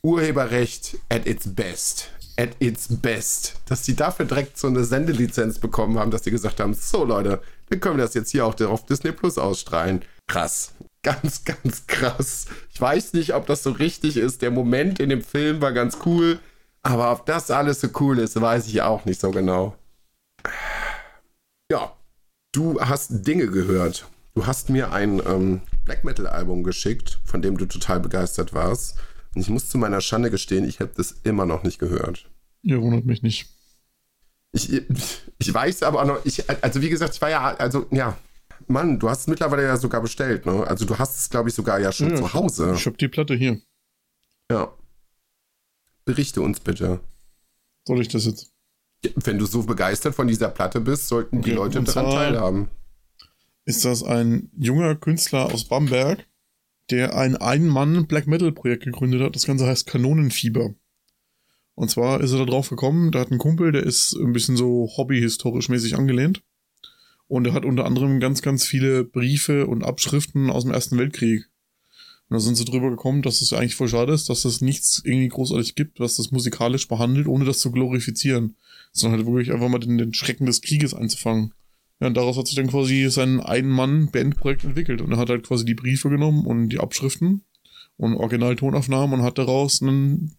Urheberrecht 0.07 0.97
at 1.09 1.25
its 1.28 1.53
best. 1.53 2.09
At 2.38 2.49
its 2.59 2.88
best. 2.89 3.55
Dass 3.67 3.82
die 3.82 3.95
dafür 3.95 4.25
direkt 4.25 4.57
so 4.57 4.67
eine 4.67 4.86
Sendelizenz 4.86 5.59
bekommen 5.59 5.99
haben, 5.99 6.11
dass 6.11 6.21
die 6.21 6.32
gesagt 6.32 6.59
haben, 6.59 6.73
so 6.73 7.03
Leute, 7.03 7.41
wir 7.67 7.80
können 7.80 7.97
das 7.97 8.13
jetzt 8.13 8.32
hier 8.32 8.45
auch 8.45 8.59
auf 8.61 8.86
Disney 8.86 9.11
Plus 9.11 9.38
ausstrahlen. 9.38 10.03
Krass. 10.28 10.73
Ganz, 11.03 11.43
ganz 11.45 11.88
krass. 11.88 12.45
Ich 12.71 12.80
weiß 12.80 13.13
nicht, 13.13 13.34
ob 13.34 13.47
das 13.47 13.63
so 13.63 13.71
richtig 13.71 14.17
ist. 14.17 14.41
Der 14.41 14.51
Moment 14.51 14.99
in 14.99 15.09
dem 15.09 15.21
Film 15.21 15.61
war 15.61 15.73
ganz 15.73 15.97
cool. 16.05 16.39
Aber 16.84 17.11
ob 17.11 17.25
das 17.25 17.51
alles 17.51 17.82
so 17.82 17.89
cool 17.99 18.19
ist, 18.19 18.39
weiß 18.39 18.67
ich 18.67 18.82
auch 18.82 19.03
nicht 19.05 19.19
so 19.19 19.32
genau. 19.32 19.75
Ja, 21.72 21.97
du 22.53 22.80
hast 22.80 23.28
Dinge 23.28 23.47
gehört. 23.47 24.07
Du 24.36 24.45
hast 24.45 24.70
mir 24.70 24.91
ein 24.93 25.22
ähm, 25.26 25.61
Black 25.84 26.03
Metal-Album 26.03 26.63
geschickt, 26.63 27.20
von 27.26 27.41
dem 27.41 27.57
du 27.57 27.65
total 27.65 27.99
begeistert 27.99 28.53
warst. 28.53 28.97
Und 29.36 29.41
ich 29.41 29.49
muss 29.49 29.70
zu 29.70 29.78
meiner 29.78 29.99
Schande 29.99 30.32
gestehen, 30.32 30.68
ich 30.68 30.80
habe 30.80 30.91
das 30.95 31.11
immer 31.24 31.45
noch 31.45 31.63
nicht 31.63 31.80
gehört. 31.80 32.30
Ja, 32.61 32.80
wundert 32.82 33.05
mich 33.05 33.22
nicht. 33.22 33.49
Ich, 34.53 34.72
ich 35.38 35.53
weiß 35.53 35.84
aber 35.84 36.01
auch 36.01 36.07
noch, 36.07 36.26
ich, 36.26 36.49
also 36.63 36.82
wie 36.82 36.89
gesagt, 36.89 37.15
ich 37.15 37.22
war 37.22 37.30
ja, 37.30 37.55
also 37.55 37.86
ja, 37.91 38.18
Mann, 38.68 38.99
du 38.99 39.09
hast 39.09 39.22
es 39.22 39.28
mittlerweile 39.28 39.63
ja 39.63 39.78
sogar 39.78 40.01
bestellt, 40.01 40.45
ne? 40.45 40.65
Also 40.65 40.86
du 40.86 40.97
hast 40.97 41.20
es, 41.20 41.30
glaube 41.30 41.49
ich, 41.49 41.55
sogar 41.55 41.80
ja 41.80 41.91
schon 41.91 42.11
ja, 42.11 42.15
zu 42.15 42.34
Hause. 42.34 42.74
Ich 42.76 42.86
habe 42.86 42.97
die 42.97 43.07
Platte 43.07 43.36
hier. 43.36 43.61
Ja. 44.49 44.74
Berichte 46.05 46.41
uns 46.41 46.59
bitte. 46.59 47.01
Soll 47.86 48.01
ich 48.01 48.07
das 48.07 48.26
jetzt? 48.26 48.51
Wenn 49.16 49.38
du 49.38 49.45
so 49.45 49.64
begeistert 49.64 50.16
von 50.16 50.28
dieser 50.28 50.50
Platte 50.50 50.82
bist, 50.82 51.08
sollten 51.08 51.39
okay, 51.39 51.50
die 51.50 51.56
Leute 51.56 51.82
daran 51.84 52.12
teilhaben. 52.12 52.70
Ist 53.66 53.86
das 53.86 54.04
ein 54.04 54.50
junger 54.58 54.95
Künstler 54.95 55.54
aus 55.54 55.66
Bamberg, 55.66 56.26
der 56.89 57.16
ein 57.16 57.36
Ein-Mann-Black 57.36 58.28
Metal-Projekt 58.28 58.84
gegründet 58.84 59.22
hat. 59.22 59.36
Das 59.36 59.45
Ganze 59.45 59.68
heißt 59.68 59.88
Kanonenfieber. 59.88 60.74
Und 61.76 61.91
zwar 61.91 62.22
ist 62.22 62.32
er 62.32 62.39
da 62.39 62.45
drauf 62.45 62.70
gekommen, 62.70 63.12
da 63.12 63.20
hat 63.20 63.32
ein 63.32 63.38
Kumpel, 63.38 63.72
der 63.72 63.84
ist 63.84 64.14
ein 64.14 64.34
bisschen 64.34 64.58
so 64.58 64.89
hobbyhistorisch 64.98 65.70
mäßig 65.70 65.95
angelehnt. 65.95 66.41
Und 67.28 67.45
er 67.45 67.54
hat 67.54 67.66
unter 67.66 67.86
anderem 67.86 68.20
ganz, 68.20 68.41
ganz 68.41 68.66
viele 68.66 69.04
Briefe 69.04 69.68
und 69.68 69.84
Abschriften 69.84 70.50
aus 70.50 70.64
dem 70.64 70.74
Ersten 70.74 70.98
Weltkrieg. 70.98 71.45
Und 72.30 72.36
da 72.36 72.39
sind 72.39 72.56
sie 72.56 72.66
drüber 72.66 72.89
gekommen, 72.89 73.22
dass 73.22 73.41
es 73.41 73.54
eigentlich 73.54 73.76
voll 73.76 73.89
schade 73.89 74.14
ist, 74.14 74.30
dass 74.30 74.45
es 74.45 74.62
nichts 74.62 75.02
irgendwie 75.04 75.28
großartig 75.28 75.76
gibt, 75.76 76.00
was 76.00 76.16
das 76.16 76.32
musikalisch 76.32 76.88
behandelt, 76.88 77.28
ohne 77.28 77.45
das 77.45 77.60
zu 77.60 77.72
glorifizieren 77.72 78.56
sondern 78.98 79.20
halt 79.20 79.28
wirklich 79.28 79.52
einfach 79.52 79.70
mal 79.70 79.80
den, 79.80 79.98
den 79.98 80.14
Schrecken 80.14 80.45
des 80.45 80.62
Krieges 80.62 80.93
einzufangen. 80.93 81.54
Ja, 82.00 82.08
und 82.08 82.16
daraus 82.16 82.38
hat 82.38 82.48
sich 82.48 82.56
dann 82.56 82.68
quasi 82.68 83.10
sein 83.10 83.39
Ein-Mann-Bandprojekt 83.39 84.64
entwickelt. 84.64 85.02
Und 85.02 85.12
er 85.12 85.18
hat 85.18 85.30
halt 85.30 85.48
quasi 85.48 85.66
die 85.66 85.74
Briefe 85.74 86.10
genommen 86.10 86.45
und 86.45 86.70
die 86.70 86.80
Abschriften 86.80 87.43
und 87.98 88.16
Originaltonaufnahmen 88.16 89.20
und 89.20 89.26
hat 89.26 89.38
daraus 89.38 89.82
ein 89.82 90.38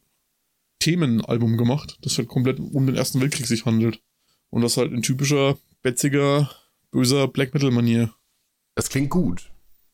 Themenalbum 0.78 1.56
gemacht, 1.56 1.98
das 2.02 2.16
halt 2.18 2.28
komplett 2.28 2.60
um 2.60 2.86
den 2.86 2.94
Ersten 2.94 3.20
Weltkrieg 3.20 3.46
sich 3.46 3.66
handelt. 3.66 4.00
Und 4.50 4.62
das 4.62 4.76
halt 4.76 4.92
in 4.92 5.02
typischer, 5.02 5.58
betziger, 5.82 6.50
böser 6.90 7.28
Black 7.28 7.52
Metal-Manier. 7.52 8.14
Das 8.76 8.88
klingt 8.88 9.10
gut. 9.10 9.50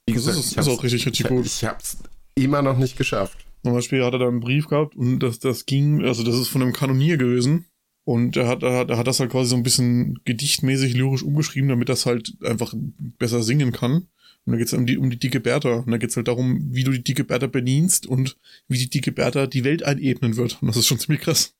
Wie 0.06 0.12
gesagt, 0.12 0.36
das 0.36 0.46
ist, 0.46 0.58
ist 0.58 0.68
auch 0.68 0.82
richtig, 0.82 1.06
richtig 1.06 1.24
ich, 1.24 1.28
gut. 1.28 1.46
Ich 1.46 1.64
hab's 1.64 1.96
immer 2.34 2.60
noch 2.60 2.76
nicht 2.76 2.96
geschafft. 2.96 3.46
Zum 3.64 3.72
Beispiel 3.72 4.04
hat 4.04 4.12
er 4.12 4.18
da 4.18 4.28
einen 4.28 4.40
Brief 4.40 4.68
gehabt 4.68 4.94
und 4.94 5.20
das, 5.20 5.38
das 5.38 5.64
ging, 5.64 6.04
also 6.04 6.22
das 6.22 6.34
ist 6.34 6.48
von 6.48 6.60
einem 6.60 6.74
Kanonier 6.74 7.16
gewesen. 7.16 7.64
Und 8.04 8.36
er 8.36 8.48
hat, 8.48 8.62
er, 8.62 8.78
hat, 8.78 8.90
er 8.90 8.98
hat 8.98 9.06
das 9.06 9.20
halt 9.20 9.30
quasi 9.30 9.50
so 9.50 9.56
ein 9.56 9.62
bisschen 9.62 10.20
gedichtmäßig 10.24 10.94
lyrisch 10.94 11.22
umgeschrieben, 11.22 11.70
damit 11.70 11.88
das 11.88 12.04
halt 12.04 12.34
einfach 12.42 12.74
besser 13.18 13.42
singen 13.42 13.72
kann. 13.72 14.08
Und 14.44 14.52
da 14.52 14.58
geht's 14.58 14.74
um 14.74 14.84
die, 14.84 14.98
um 14.98 15.08
die 15.08 15.18
dicke 15.18 15.40
Bertha. 15.40 15.76
Und 15.76 15.90
da 15.90 15.96
geht's 15.96 16.16
halt 16.16 16.28
darum, 16.28 16.68
wie 16.70 16.84
du 16.84 16.90
die 16.90 17.02
dicke 17.02 17.24
Bertha 17.24 17.46
bedienst 17.46 18.06
und 18.06 18.36
wie 18.68 18.78
die 18.78 18.90
dicke 18.90 19.10
Bertha 19.10 19.46
die 19.46 19.64
Welt 19.64 19.82
einebnen 19.82 20.36
wird. 20.36 20.60
Und 20.60 20.68
das 20.68 20.76
ist 20.76 20.86
schon 20.86 20.98
ziemlich 20.98 21.22
krass. 21.22 21.54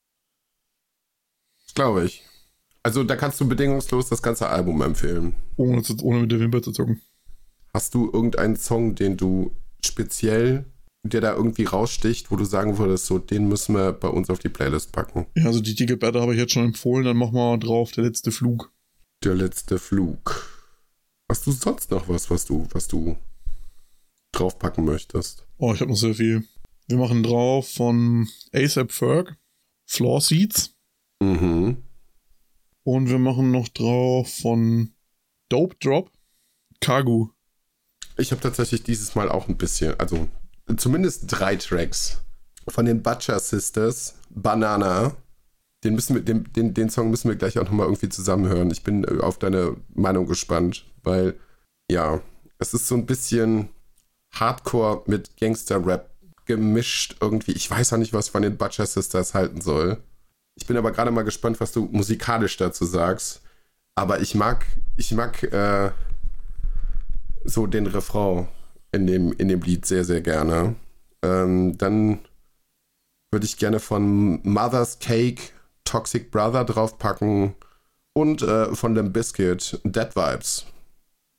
Glaube 1.75 2.05
ich. 2.05 2.23
Also 2.83 3.03
da 3.03 3.17
kannst 3.17 3.41
du 3.41 3.49
bedingungslos 3.49 4.11
das 4.11 4.23
ganze 4.23 4.49
Album 4.49 4.83
empfehlen. 4.83 5.35
Ohne, 5.57 5.83
zu, 5.83 5.97
ohne 6.03 6.21
mit 6.21 6.31
der 6.31 6.41
Wimper 6.41 6.61
zu 6.61 6.73
zucken. 6.73 7.01
Hast 7.73 7.95
du 7.95 8.11
irgendeinen 8.13 8.57
Song, 8.57 8.95
den 8.95 9.17
du 9.17 9.57
speziell, 9.83 10.67
der 11.05 11.21
da 11.21 11.35
irgendwie 11.35 11.65
raussticht, 11.65 12.31
wo 12.31 12.37
du 12.37 12.45
sagen 12.45 12.79
würdest, 12.79 13.07
so, 13.07 13.19
den 13.19 13.47
müssen 13.49 13.75
wir 13.75 13.93
bei 13.93 14.09
uns 14.09 14.31
auf 14.31 14.39
die 14.39 14.49
Playlist 14.49 14.91
packen? 14.93 15.27
Ja, 15.37 15.47
also 15.47 15.61
die 15.61 15.75
dicke 15.75 15.97
Bertha 15.97 16.21
habe 16.21 16.33
ich 16.33 16.41
jetzt 16.41 16.53
schon 16.53 16.65
empfohlen, 16.65 17.05
dann 17.05 17.19
machen 17.19 17.35
wir 17.35 17.59
drauf 17.59 17.93
der 17.93 18.05
letzte 18.05 18.33
Flug. 18.33 18.73
Der 19.23 19.35
letzte 19.35 19.79
Flug. 19.79 20.49
Hast 21.29 21.47
du 21.47 21.53
sonst 21.53 21.91
noch 21.91 22.09
was, 22.09 22.31
was 22.31 22.47
du, 22.47 22.67
was 22.73 22.89
du 22.89 23.17
draufpacken 24.33 24.85
möchtest? 24.85 25.47
Oh, 25.59 25.75
ich 25.75 25.81
habe 25.81 25.91
noch 25.91 25.99
sehr 25.99 26.15
viel. 26.15 26.45
Wir 26.89 26.97
machen 26.97 27.23
drauf 27.23 27.69
von 27.69 28.29
ASAP 28.53 28.93
Ferg, 28.93 29.37
Floor 29.87 30.21
Seats. 30.21 30.75
Mhm. 31.21 31.83
Und 32.83 33.09
wir 33.09 33.19
machen 33.19 33.51
noch 33.51 33.69
drauf 33.69 34.33
von 34.35 34.93
Dope 35.49 35.77
Drop, 35.81 36.11
Kagu. 36.81 37.29
Ich 38.17 38.31
habe 38.31 38.41
tatsächlich 38.41 38.83
dieses 38.83 39.15
Mal 39.15 39.31
auch 39.31 39.49
ein 39.49 39.57
bisschen, 39.57 39.99
also 39.99 40.29
zumindest 40.77 41.25
drei 41.27 41.57
Tracks. 41.57 42.21
Von 42.69 42.87
den 42.87 43.03
Butcher 43.03 43.39
Sisters, 43.39 44.15
Banana. 44.31 45.15
Den, 45.85 45.95
müssen 45.95 46.15
wir, 46.15 46.23
den, 46.23 46.51
den, 46.55 46.73
den 46.73 46.89
Song 46.89 47.11
müssen 47.11 47.29
wir 47.29 47.37
gleich 47.37 47.59
auch 47.59 47.65
nochmal 47.65 47.87
irgendwie 47.87 48.09
zusammenhören. 48.09 48.71
Ich 48.71 48.83
bin 48.83 49.05
äh, 49.05 49.21
auf 49.21 49.39
deine 49.39 49.77
Meinung 49.95 50.27
gespannt, 50.27 50.87
weil, 51.03 51.39
ja, 51.91 52.23
es 52.59 52.73
ist 52.73 52.89
so 52.89 52.95
ein 52.95 53.05
bisschen 53.05 53.69
Hardcore 54.33 55.03
mit 55.07 55.37
Gangster-Rap 55.37 56.11
gemischt 56.47 57.17
irgendwie. 57.21 57.53
Ich 57.53 57.71
weiß 57.71 57.93
auch 57.93 57.99
nicht, 57.99 58.13
was 58.13 58.29
von 58.29 58.43
den 58.43 58.57
Butcher 58.57 58.87
Sisters 58.87 59.35
halten 59.35 59.61
soll. 59.61 59.99
Ich 60.57 60.67
bin 60.67 60.77
aber 60.77 60.93
gerade 60.93 61.11
mal 61.11 61.23
gespannt, 61.23 61.61
was 61.61 61.73
du 61.73 61.89
musikalisch 61.91 62.57
dazu 62.57 62.85
sagst. 62.85 63.43
Aber 63.95 64.21
ich 64.21 64.35
mag, 64.35 64.67
ich 64.97 65.13
mag 65.13 65.43
äh, 65.43 65.91
so 67.45 67.67
den 67.67 67.87
Refrain 67.87 68.49
in 68.95 69.07
dem, 69.07 69.33
in 69.33 69.49
dem 69.49 69.61
Lied 69.61 69.85
sehr, 69.85 70.05
sehr 70.05 70.21
gerne. 70.21 70.77
Ähm, 71.23 71.77
dann 71.79 72.21
würde 73.31 73.47
ich 73.47 73.59
gerne 73.59 73.81
von 73.81 74.41
Mother's 74.45 74.99
Cake 75.01 75.43
Toxic 75.85 76.31
Brother 76.31 76.65
draufpacken 76.65 77.55
und 78.15 78.43
äh, 78.43 78.75
von 78.75 78.95
dem 78.95 79.13
Biscuit 79.13 79.81
Dead 79.85 80.15
Vibes. 80.15 80.67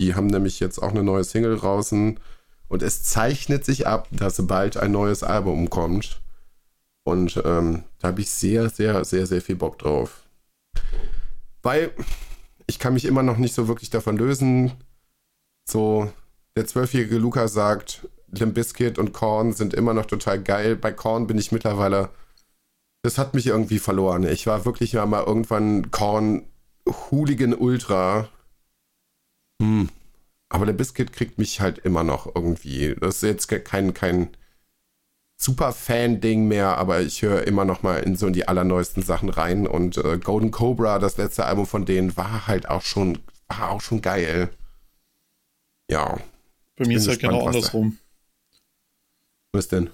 Die 0.02 0.14
haben 0.14 0.28
nämlich 0.28 0.60
jetzt 0.60 0.80
auch 0.80 0.90
eine 0.90 1.04
neue 1.04 1.24
Single 1.24 1.58
draußen 1.58 2.20
und 2.68 2.84
es 2.84 3.04
zeichnet 3.04 3.64
sich 3.64 3.88
ab, 3.88 4.08
dass 4.12 4.46
bald 4.46 4.76
ein 4.76 4.92
neues 4.92 5.24
Album 5.24 5.70
kommt. 5.70 6.22
Und 7.04 7.42
ähm, 7.46 7.84
da 8.00 8.10
habe 8.10 8.22
ich 8.22 8.30
sehr, 8.30 8.70
sehr, 8.70 9.06
sehr, 9.06 9.26
sehr 9.28 9.42
viel 9.42 9.56
Bock 9.56 9.80
drauf. 9.80 10.24
Weil 11.62 11.92
ich 12.68 12.80
kann 12.80 12.94
mich 12.94 13.06
immer 13.06 13.24
noch 13.24 13.38
nicht 13.38 13.54
so 13.54 13.68
wirklich 13.68 13.92
davon 13.92 14.18
lösen. 14.18 14.74
So, 15.70 16.12
der 16.56 16.66
zwölfjährige 16.66 17.18
Luca 17.18 17.48
sagt, 17.48 18.08
Limp 18.32 18.56
Bizkit 18.56 18.98
und 18.98 19.14
Korn 19.14 19.54
sind 19.54 19.74
immer 19.74 19.94
noch 19.94 20.06
total 20.06 20.42
geil. 20.42 20.76
Bei 20.76 20.92
Korn 20.92 21.28
bin 21.28 21.38
ich 21.38 21.52
mittlerweile, 21.52 22.10
das 23.04 23.18
hat 23.18 23.34
mich 23.34 23.48
irgendwie 23.48 23.80
verloren. 23.80 24.24
Ich 24.24 24.48
war 24.48 24.66
wirklich 24.66 24.94
mal 24.94 25.24
irgendwann 25.24 25.92
Korn 25.92 26.46
Hooligan 26.88 27.54
Ultra. 27.54 28.30
Hm. 29.62 29.90
Aber 30.50 30.66
der 30.66 30.74
Biscuit 30.74 31.12
kriegt 31.12 31.38
mich 31.38 31.60
halt 31.60 31.80
immer 31.80 32.04
noch 32.04 32.34
irgendwie. 32.36 32.96
Das 32.96 33.16
ist 33.16 33.24
jetzt 33.24 33.66
kein, 33.66 33.94
kein 33.94 34.30
super 35.38 35.74
Fan-Ding 35.74 36.48
mehr, 36.48 36.78
aber 36.78 37.02
ich 37.02 37.22
höre 37.22 37.46
immer 37.46 37.66
noch 37.66 37.84
mal 37.84 37.98
in 37.98 38.16
so 38.16 38.28
in 38.28 38.34
die 38.34 38.48
allerneuesten 38.48 39.04
Sachen 39.04 39.30
rein. 39.30 39.68
Und 39.68 39.98
äh, 39.98 40.18
Golden 40.20 40.52
Cobra, 40.52 41.00
das 41.00 41.18
letzte 41.18 41.46
Album 41.46 41.66
von 41.66 41.86
denen, 41.86 42.16
war 42.16 42.48
halt 42.48 42.70
auch 42.70 42.84
schon, 42.84 43.20
war 43.48 43.72
auch 43.72 43.82
schon 43.82 44.02
geil. 44.02 44.50
Ja. 45.90 46.20
Bei 46.76 46.88
mir 46.88 46.98
ist 46.98 47.08
halt 47.08 47.20
genau 47.20 47.46
andersrum. 47.46 47.98
Was 49.54 49.68
denn? 49.68 49.90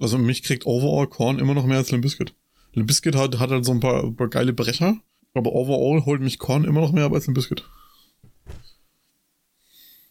Also 0.00 0.18
mich 0.18 0.42
kriegt 0.42 0.66
Overall 0.66 1.06
Korn 1.06 1.38
immer 1.38 1.54
noch 1.54 1.64
mehr 1.64 1.78
als 1.78 1.90
Limp 1.92 2.02
Bizkit. 2.02 2.34
Limp 2.72 2.88
Bizkit 2.88 3.14
hat, 3.14 3.38
hat 3.38 3.50
halt 3.50 3.64
so 3.64 3.72
ein 3.72 3.80
paar, 3.80 4.02
ein 4.02 4.16
paar 4.16 4.28
geile 4.28 4.52
Brecher, 4.52 4.96
aber 5.34 5.52
Overall 5.52 6.04
holt 6.04 6.20
mich 6.20 6.38
Korn 6.38 6.64
immer 6.64 6.80
noch 6.80 6.92
mehr 6.92 7.04
ab 7.04 7.12
als 7.12 7.26
Limp 7.26 7.36
Bizkit. 7.36 7.64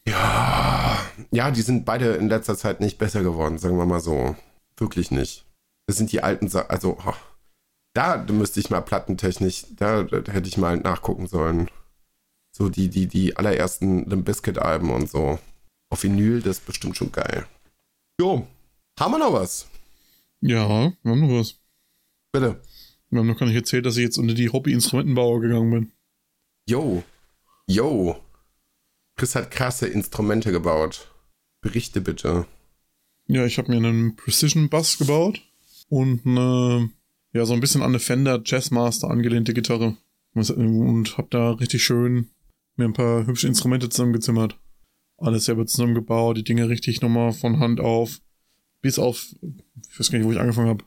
Ja, 0.06 0.98
ja, 1.30 1.50
die 1.50 1.62
sind 1.62 1.84
beide 1.84 2.14
in 2.14 2.28
letzter 2.28 2.56
Zeit 2.56 2.80
nicht 2.80 2.98
besser 2.98 3.22
geworden, 3.22 3.58
sagen 3.58 3.76
wir 3.76 3.86
mal 3.86 4.00
so. 4.00 4.36
Wirklich 4.76 5.10
nicht. 5.10 5.44
Das 5.86 5.96
sind 5.96 6.10
die 6.10 6.22
alten 6.22 6.48
Sachen, 6.48 6.70
also 6.70 6.98
oh, 7.06 7.14
da 7.94 8.24
müsste 8.30 8.60
ich 8.60 8.70
mal 8.70 8.80
plattentechnisch, 8.80 9.66
da, 9.76 10.02
da, 10.02 10.32
hätte 10.32 10.48
ich 10.48 10.56
mal 10.56 10.78
nachgucken 10.78 11.26
sollen. 11.26 11.68
So 12.50 12.68
die, 12.68 12.88
die, 12.88 13.06
die 13.06 13.36
allerersten 13.36 14.08
Limp 14.08 14.24
Bizkit 14.24 14.58
Alben 14.58 14.90
und 14.90 15.10
so. 15.10 15.38
Auf 15.92 16.04
Vinyl, 16.04 16.40
das 16.40 16.56
ist 16.56 16.64
bestimmt 16.64 16.96
schon 16.96 17.12
geil. 17.12 17.46
Jo, 18.18 18.46
haben 18.98 19.12
wir 19.12 19.18
noch 19.18 19.34
was? 19.34 19.68
Ja, 20.40 20.66
wir 21.02 21.10
haben 21.10 21.20
noch 21.20 21.38
was. 21.38 21.56
Bitte. 22.32 22.62
Wir 23.10 23.18
haben 23.18 23.26
noch 23.26 23.38
gar 23.38 23.44
nicht 23.44 23.56
erzählt, 23.56 23.84
dass 23.84 23.98
ich 23.98 24.02
jetzt 24.02 24.16
unter 24.16 24.32
die 24.32 24.48
Hobby-Instrumentenbauer 24.48 25.42
gegangen 25.42 25.70
bin. 25.70 25.92
Jo, 26.66 27.02
jo. 27.66 28.18
Chris 29.16 29.34
hat 29.34 29.50
krasse 29.50 29.86
Instrumente 29.86 30.50
gebaut. 30.50 31.12
Berichte 31.60 32.00
bitte. 32.00 32.46
Ja, 33.26 33.44
ich 33.44 33.58
habe 33.58 33.70
mir 33.70 33.76
einen 33.76 34.16
Precision 34.16 34.70
Bass 34.70 34.96
gebaut 34.96 35.42
und 35.90 36.24
eine, 36.24 36.88
ja, 37.34 37.44
so 37.44 37.52
ein 37.52 37.60
bisschen 37.60 37.82
an 37.82 37.90
eine 37.90 37.98
Fender 37.98 38.40
Jazzmaster 38.42 39.10
angelehnte 39.10 39.52
Gitarre. 39.52 39.98
Und 40.32 41.18
habe 41.18 41.28
da 41.28 41.50
richtig 41.50 41.84
schön 41.84 42.30
mir 42.76 42.86
ein 42.86 42.94
paar 42.94 43.26
hübsche 43.26 43.46
Instrumente 43.46 43.90
zusammengezimmert. 43.90 44.58
Alles 45.22 45.44
selber 45.44 45.66
zusammengebaut, 45.66 46.36
die 46.36 46.44
Dinge 46.44 46.68
richtig 46.68 47.00
nochmal 47.00 47.32
von 47.32 47.60
Hand 47.60 47.80
auf. 47.80 48.20
Bis 48.80 48.98
auf, 48.98 49.32
ich 49.88 49.98
weiß 49.98 50.10
gar 50.10 50.18
nicht, 50.18 50.26
wo 50.26 50.32
ich 50.32 50.40
angefangen 50.40 50.68
habe. 50.68 50.84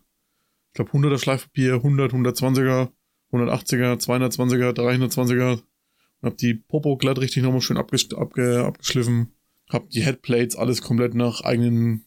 Ich 0.67 0.73
glaube 0.73 0.91
100er 0.91 1.17
Schleifpapier, 1.17 1.75
100, 1.75 2.11
120er, 2.11 2.89
180er, 3.31 3.97
220er, 3.97 4.73
320er. 4.73 5.51
Und 5.53 6.29
hab 6.29 6.37
die 6.37 6.53
Popo 6.53 6.97
glatt 6.97 7.19
richtig 7.19 7.43
nochmal 7.43 7.61
schön 7.61 7.77
abges 7.77 8.13
abge 8.13 8.65
abgeschliffen. 8.65 9.31
Hab 9.69 9.89
die 9.89 10.03
Headplates 10.03 10.57
alles 10.57 10.81
komplett 10.81 11.15
nach 11.15 11.41
eigenen 11.41 12.05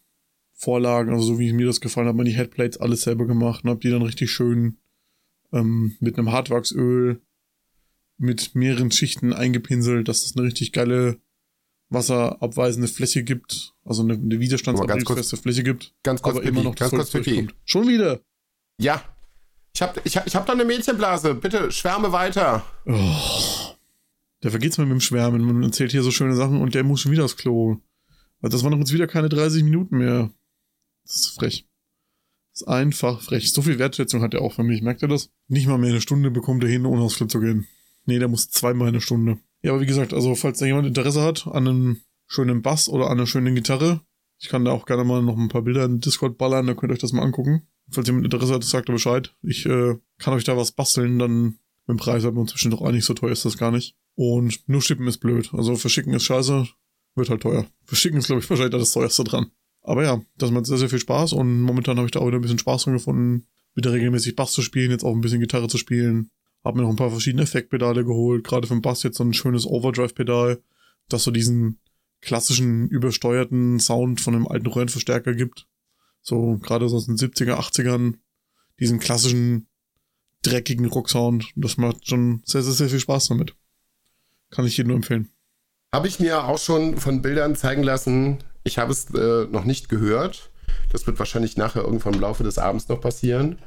Vorlagen, 0.52 1.12
also 1.12 1.24
so 1.24 1.38
wie 1.38 1.52
mir 1.52 1.66
das 1.66 1.80
gefallen 1.80 2.08
hat, 2.08 2.16
man 2.16 2.26
die 2.26 2.36
Headplates 2.36 2.78
alles 2.78 3.02
selber 3.02 3.26
gemacht 3.26 3.64
und 3.64 3.70
hab 3.70 3.80
die 3.80 3.90
dann 3.90 4.02
richtig 4.02 4.30
schön 4.30 4.78
ähm, 5.52 5.96
mit 6.00 6.18
einem 6.18 6.30
Hartwachsöl 6.30 7.22
mit 8.18 8.54
mehreren 8.54 8.90
Schichten 8.90 9.32
eingepinselt, 9.32 10.08
dass 10.08 10.26
es 10.26 10.36
eine 10.36 10.46
richtig 10.46 10.72
geile 10.72 11.20
wasserabweisende 11.90 12.88
Fläche 12.88 13.22
gibt, 13.22 13.74
also 13.84 14.02
eine, 14.02 14.14
eine 14.14 14.40
widerstandsantriebsfeste 14.40 15.36
Fläche 15.36 15.62
gibt. 15.62 15.94
Ganz 16.02 16.20
kurz, 16.22 16.36
aber 16.36 16.44
Pipi, 16.44 16.54
immer 16.54 16.64
noch 16.70 16.74
ganz 16.74 16.90
kurz, 16.90 17.10
Pipi. 17.10 17.48
Schon 17.64 17.88
wieder. 17.88 18.20
Ja. 18.80 19.02
Ich 19.74 19.82
hab, 19.82 20.04
ich, 20.04 20.16
hab- 20.16 20.26
ich 20.26 20.34
hab 20.36 20.46
da 20.46 20.52
eine 20.52 20.64
Mädchenblase. 20.64 21.34
Bitte 21.34 21.70
schwärme 21.72 22.12
weiter. 22.12 22.64
Oh. 22.86 23.74
Da 24.40 24.50
vergeht's 24.50 24.78
mir 24.78 24.84
mit 24.84 24.92
dem 24.92 25.00
Schwärmen. 25.00 25.42
Man 25.42 25.62
erzählt 25.62 25.90
hier 25.92 26.02
so 26.02 26.10
schöne 26.10 26.34
Sachen 26.34 26.60
und 26.60 26.74
der 26.74 26.84
muss 26.84 27.00
schon 27.00 27.12
wieder 27.12 27.24
aufs 27.24 27.36
Klo. 27.36 27.78
Weil 28.40 28.50
das 28.50 28.62
waren 28.62 28.72
doch 28.72 28.78
jetzt 28.78 28.92
wieder 28.92 29.06
keine 29.06 29.28
30 29.28 29.64
Minuten 29.64 29.98
mehr. 29.98 30.30
Das 31.04 31.16
ist 31.16 31.28
frech. 31.38 31.66
Das 32.52 32.62
ist 32.62 32.68
einfach 32.68 33.20
frech. 33.20 33.52
So 33.52 33.62
viel 33.62 33.78
Wertschätzung 33.78 34.22
hat 34.22 34.34
er 34.34 34.42
auch 34.42 34.52
für 34.52 34.62
mich. 34.62 34.82
Merkt 34.82 35.02
ihr 35.02 35.08
das? 35.08 35.30
Nicht 35.48 35.66
mal 35.66 35.78
mehr 35.78 35.90
eine 35.90 36.00
Stunde 36.00 36.30
bekommt 36.30 36.62
er 36.62 36.70
hin, 36.70 36.86
ohne 36.86 37.02
aufs 37.02 37.16
Klo 37.16 37.26
zu 37.26 37.40
gehen. 37.40 37.66
Nee, 38.04 38.18
der 38.18 38.28
muss 38.28 38.50
zweimal 38.50 38.88
eine 38.88 39.00
Stunde. 39.00 39.38
Ja, 39.62 39.72
aber 39.72 39.80
wie 39.80 39.86
gesagt, 39.86 40.12
also 40.12 40.34
falls 40.34 40.58
da 40.58 40.66
jemand 40.66 40.86
Interesse 40.86 41.22
hat 41.22 41.46
an 41.46 41.68
einem 41.68 42.00
schönen 42.26 42.62
Bass 42.62 42.88
oder 42.88 43.06
an 43.06 43.18
einer 43.18 43.26
schönen 43.26 43.54
Gitarre, 43.54 44.00
ich 44.38 44.48
kann 44.48 44.64
da 44.64 44.70
auch 44.70 44.86
gerne 44.86 45.04
mal 45.04 45.22
noch 45.22 45.36
ein 45.36 45.48
paar 45.48 45.62
Bilder 45.62 45.84
in 45.84 46.00
Discord 46.00 46.38
ballern, 46.38 46.66
da 46.66 46.74
könnt 46.74 46.92
ihr 46.92 46.94
euch 46.94 47.00
das 47.00 47.12
mal 47.12 47.22
angucken. 47.22 47.66
Falls 47.90 48.06
jemand 48.06 48.24
Interesse 48.24 48.54
hat, 48.54 48.64
sagt 48.64 48.88
er 48.88 48.92
Bescheid. 48.92 49.34
Ich 49.42 49.66
äh, 49.66 49.96
kann 50.18 50.34
euch 50.34 50.44
da 50.44 50.56
was 50.56 50.72
basteln, 50.72 51.18
dann 51.18 51.58
mit 51.86 51.88
dem 51.88 51.96
Preis 51.96 52.24
hat 52.24 52.34
man 52.34 52.42
inzwischen 52.42 52.70
doch 52.70 52.82
einig, 52.82 53.04
so 53.04 53.14
teuer 53.14 53.32
ist 53.32 53.44
das 53.44 53.56
gar 53.56 53.70
nicht. 53.70 53.96
Und 54.14 54.68
nur 54.68 54.82
schippen 54.82 55.06
ist 55.06 55.18
blöd. 55.18 55.50
Also 55.54 55.74
verschicken 55.76 56.12
ist 56.12 56.24
scheiße, 56.24 56.68
wird 57.14 57.30
halt 57.30 57.42
teuer. 57.42 57.66
Verschicken 57.84 58.18
ist, 58.18 58.26
glaube 58.26 58.42
ich, 58.42 58.50
wahrscheinlich 58.50 58.78
das 58.78 58.92
teuerste 58.92 59.24
dran. 59.24 59.50
Aber 59.82 60.04
ja, 60.04 60.20
das 60.36 60.50
macht 60.50 60.66
sehr, 60.66 60.76
sehr 60.76 60.90
viel 60.90 60.98
Spaß 60.98 61.32
und 61.32 61.62
momentan 61.62 61.96
habe 61.96 62.06
ich 62.06 62.12
da 62.12 62.20
auch 62.20 62.26
wieder 62.26 62.38
ein 62.38 62.42
bisschen 62.42 62.58
Spaß 62.58 62.84
dran 62.84 62.94
gefunden, 62.94 63.46
wieder 63.74 63.92
regelmäßig 63.92 64.36
Bass 64.36 64.52
zu 64.52 64.60
spielen, 64.60 64.90
jetzt 64.90 65.04
auch 65.04 65.14
ein 65.14 65.22
bisschen 65.22 65.40
Gitarre 65.40 65.68
zu 65.68 65.78
spielen. 65.78 66.30
Hab 66.64 66.74
mir 66.74 66.82
noch 66.82 66.90
ein 66.90 66.96
paar 66.96 67.10
verschiedene 67.10 67.42
Effektpedale 67.42 68.04
geholt, 68.04 68.44
gerade 68.44 68.66
für 68.66 68.74
den 68.74 68.82
Bass 68.82 69.02
jetzt 69.02 69.16
so 69.16 69.24
ein 69.24 69.32
schönes 69.32 69.66
Overdrive-Pedal, 69.66 70.62
das 71.08 71.24
so 71.24 71.30
diesen 71.30 71.78
klassischen 72.20 72.88
übersteuerten 72.88 73.78
Sound 73.78 74.20
von 74.20 74.34
einem 74.34 74.48
alten 74.48 74.66
Röhrenverstärker 74.66 75.34
gibt. 75.34 75.66
So 76.20 76.58
gerade 76.58 76.88
so 76.88 76.96
aus 76.96 77.06
den 77.06 77.16
70er, 77.16 77.54
80ern, 77.54 78.14
diesen 78.80 78.98
klassischen 78.98 79.68
dreckigen 80.42 80.86
Rocksound. 80.86 81.52
Das 81.56 81.76
macht 81.76 82.08
schon 82.08 82.42
sehr, 82.44 82.62
sehr, 82.62 82.74
sehr 82.74 82.88
viel 82.88 83.00
Spaß 83.00 83.28
damit. 83.28 83.54
Kann 84.50 84.66
ich 84.66 84.76
jedem 84.76 84.88
nur 84.88 84.96
empfehlen. 84.96 85.30
Habe 85.92 86.08
ich 86.08 86.20
mir 86.20 86.44
auch 86.44 86.58
schon 86.58 86.98
von 86.98 87.22
Bildern 87.22 87.56
zeigen 87.56 87.82
lassen. 87.82 88.38
Ich 88.64 88.78
habe 88.78 88.92
es 88.92 89.12
äh, 89.14 89.46
noch 89.46 89.64
nicht 89.64 89.88
gehört. 89.88 90.50
Das 90.90 91.06
wird 91.06 91.18
wahrscheinlich 91.18 91.56
nachher 91.56 91.82
irgendwann 91.82 92.14
im 92.14 92.20
Laufe 92.20 92.44
des 92.44 92.58
Abends 92.58 92.88
noch 92.88 93.00
passieren. 93.00 93.58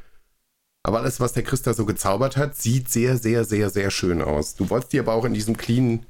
Aber 0.84 1.00
alles, 1.00 1.20
was 1.20 1.34
der 1.34 1.44
Chris 1.44 1.62
da 1.62 1.74
so 1.74 1.86
gezaubert 1.86 2.38
hat, 2.38 2.56
sieht 2.58 2.90
sehr, 2.90 3.18
sehr, 3.18 3.46
sehr, 3.46 3.70
sehr 3.70 3.92
schön 3.92 4.22
aus. 4.22 4.56
Du 4.56 4.70
wolltest 4.70 4.94
die 4.94 5.00
aber 5.00 5.14
auch 5.14 5.26
in 5.26 5.34
diesem 5.34 5.56
clean 5.56 6.06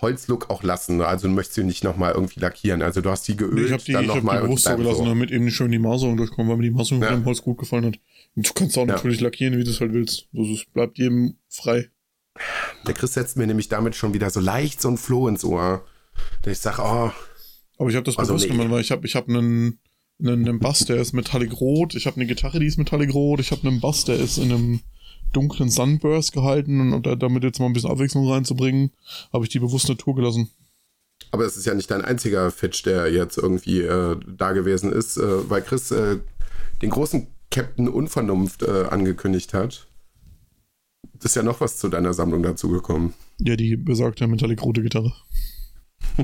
Holzlook 0.00 0.50
auch 0.50 0.62
lassen. 0.62 1.00
Also 1.00 1.28
du 1.28 1.34
möchtest 1.34 1.54
sie 1.54 1.64
nicht 1.64 1.84
nochmal 1.84 2.12
irgendwie 2.12 2.40
lackieren. 2.40 2.82
Also 2.82 3.00
du 3.00 3.10
hast 3.10 3.26
die 3.28 3.36
geölt, 3.36 3.54
Nee, 3.54 3.62
ich 3.62 3.72
habe 3.72 3.82
die, 3.82 3.92
dann 3.92 4.04
ich 4.04 4.10
hab 4.10 4.16
nochmal 4.16 4.40
die 4.40 4.46
bewusst 4.48 4.64
so 4.64 4.76
gelassen, 4.76 5.04
damit 5.06 5.30
eben 5.30 5.50
schön 5.50 5.70
die 5.70 5.78
Maserung 5.78 6.16
durchkommt, 6.16 6.48
weil 6.50 6.56
mir 6.56 6.64
die 6.64 6.70
Maserung 6.70 7.02
Ja. 7.02 7.10
von 7.10 7.20
dem 7.20 7.24
Holz 7.24 7.40
gut 7.40 7.56
gefallen 7.58 7.86
hat. 7.86 7.98
Und 8.34 8.48
du 8.48 8.52
kannst 8.52 8.76
auch 8.76 8.86
Ja. 8.86 8.94
natürlich 8.94 9.20
lackieren, 9.20 9.56
wie 9.56 9.64
du 9.64 9.70
es 9.70 9.80
halt 9.80 9.92
willst. 9.94 10.26
Also 10.36 10.52
es 10.52 10.64
bleibt 10.66 10.98
jedem 10.98 11.36
frei. 11.48 11.88
Der 12.86 12.94
Chris 12.94 13.14
setzt 13.14 13.36
mir 13.38 13.46
nämlich 13.46 13.68
damit 13.68 13.94
schon 13.94 14.12
wieder 14.12 14.28
so 14.28 14.40
leicht 14.40 14.82
so 14.82 14.88
ein 14.88 14.98
Floh 14.98 15.28
ins 15.28 15.44
Ohr. 15.44 15.86
Dass 16.42 16.52
ich 16.52 16.58
sage, 16.58 16.82
oh, 16.82 17.10
Aber 17.78 17.88
ich 17.90 17.94
habe 17.96 18.04
das 18.04 18.18
Also 18.18 18.32
bewusst 18.34 18.46
nee. 18.46 18.52
gemacht, 18.56 18.70
weil 18.70 18.80
ich 18.80 18.90
habe 18.90 19.06
ich 19.06 19.14
hab 19.14 19.28
einen, 19.28 19.78
einen, 20.18 20.48
einen 20.48 20.58
Bass, 20.58 20.80
der 20.80 20.96
ist 20.96 21.12
metallic 21.12 21.60
rot. 21.60 21.94
Ich 21.94 22.06
habe 22.06 22.16
eine 22.16 22.26
Gitarre, 22.26 22.58
die 22.58 22.66
ist 22.66 22.78
metallic 22.78 23.12
rot. 23.12 23.40
Ich 23.40 23.50
habe 23.50 23.66
einen 23.66 23.80
Bass, 23.80 24.04
der 24.04 24.18
ist 24.18 24.38
in 24.38 24.52
einem 24.52 24.80
dunklen 25.32 25.68
Sunburst 25.68 26.32
gehalten. 26.32 26.92
Und 26.92 27.06
da, 27.06 27.16
damit 27.16 27.44
jetzt 27.44 27.60
mal 27.60 27.66
ein 27.66 27.72
bisschen 27.72 27.90
Abwechslung 27.90 28.30
reinzubringen, 28.30 28.90
habe 29.32 29.44
ich 29.44 29.50
die 29.50 29.58
bewusst 29.58 29.88
Natur 29.88 30.14
gelassen. 30.14 30.50
Aber 31.30 31.44
es 31.44 31.56
ist 31.56 31.66
ja 31.66 31.74
nicht 31.74 31.90
dein 31.90 32.04
einziger 32.04 32.50
Fitch, 32.50 32.82
der 32.82 33.12
jetzt 33.12 33.36
irgendwie 33.36 33.80
äh, 33.80 34.16
da 34.26 34.52
gewesen 34.52 34.92
ist, 34.92 35.16
äh, 35.16 35.50
weil 35.50 35.62
Chris 35.62 35.90
äh, 35.90 36.18
den 36.82 36.90
großen 36.90 37.26
Captain 37.50 37.88
Unvernunft 37.88 38.62
äh, 38.62 38.86
angekündigt 38.90 39.54
hat. 39.54 39.86
Das 41.14 41.32
ist 41.32 41.36
ja 41.36 41.42
noch 41.42 41.60
was 41.60 41.78
zu 41.78 41.88
deiner 41.88 42.12
Sammlung 42.12 42.42
dazugekommen. 42.42 43.14
Ja, 43.38 43.56
die 43.56 43.76
besagte 43.76 44.26
metallic 44.26 44.62
rote 44.62 44.82
Gitarre. 44.82 45.12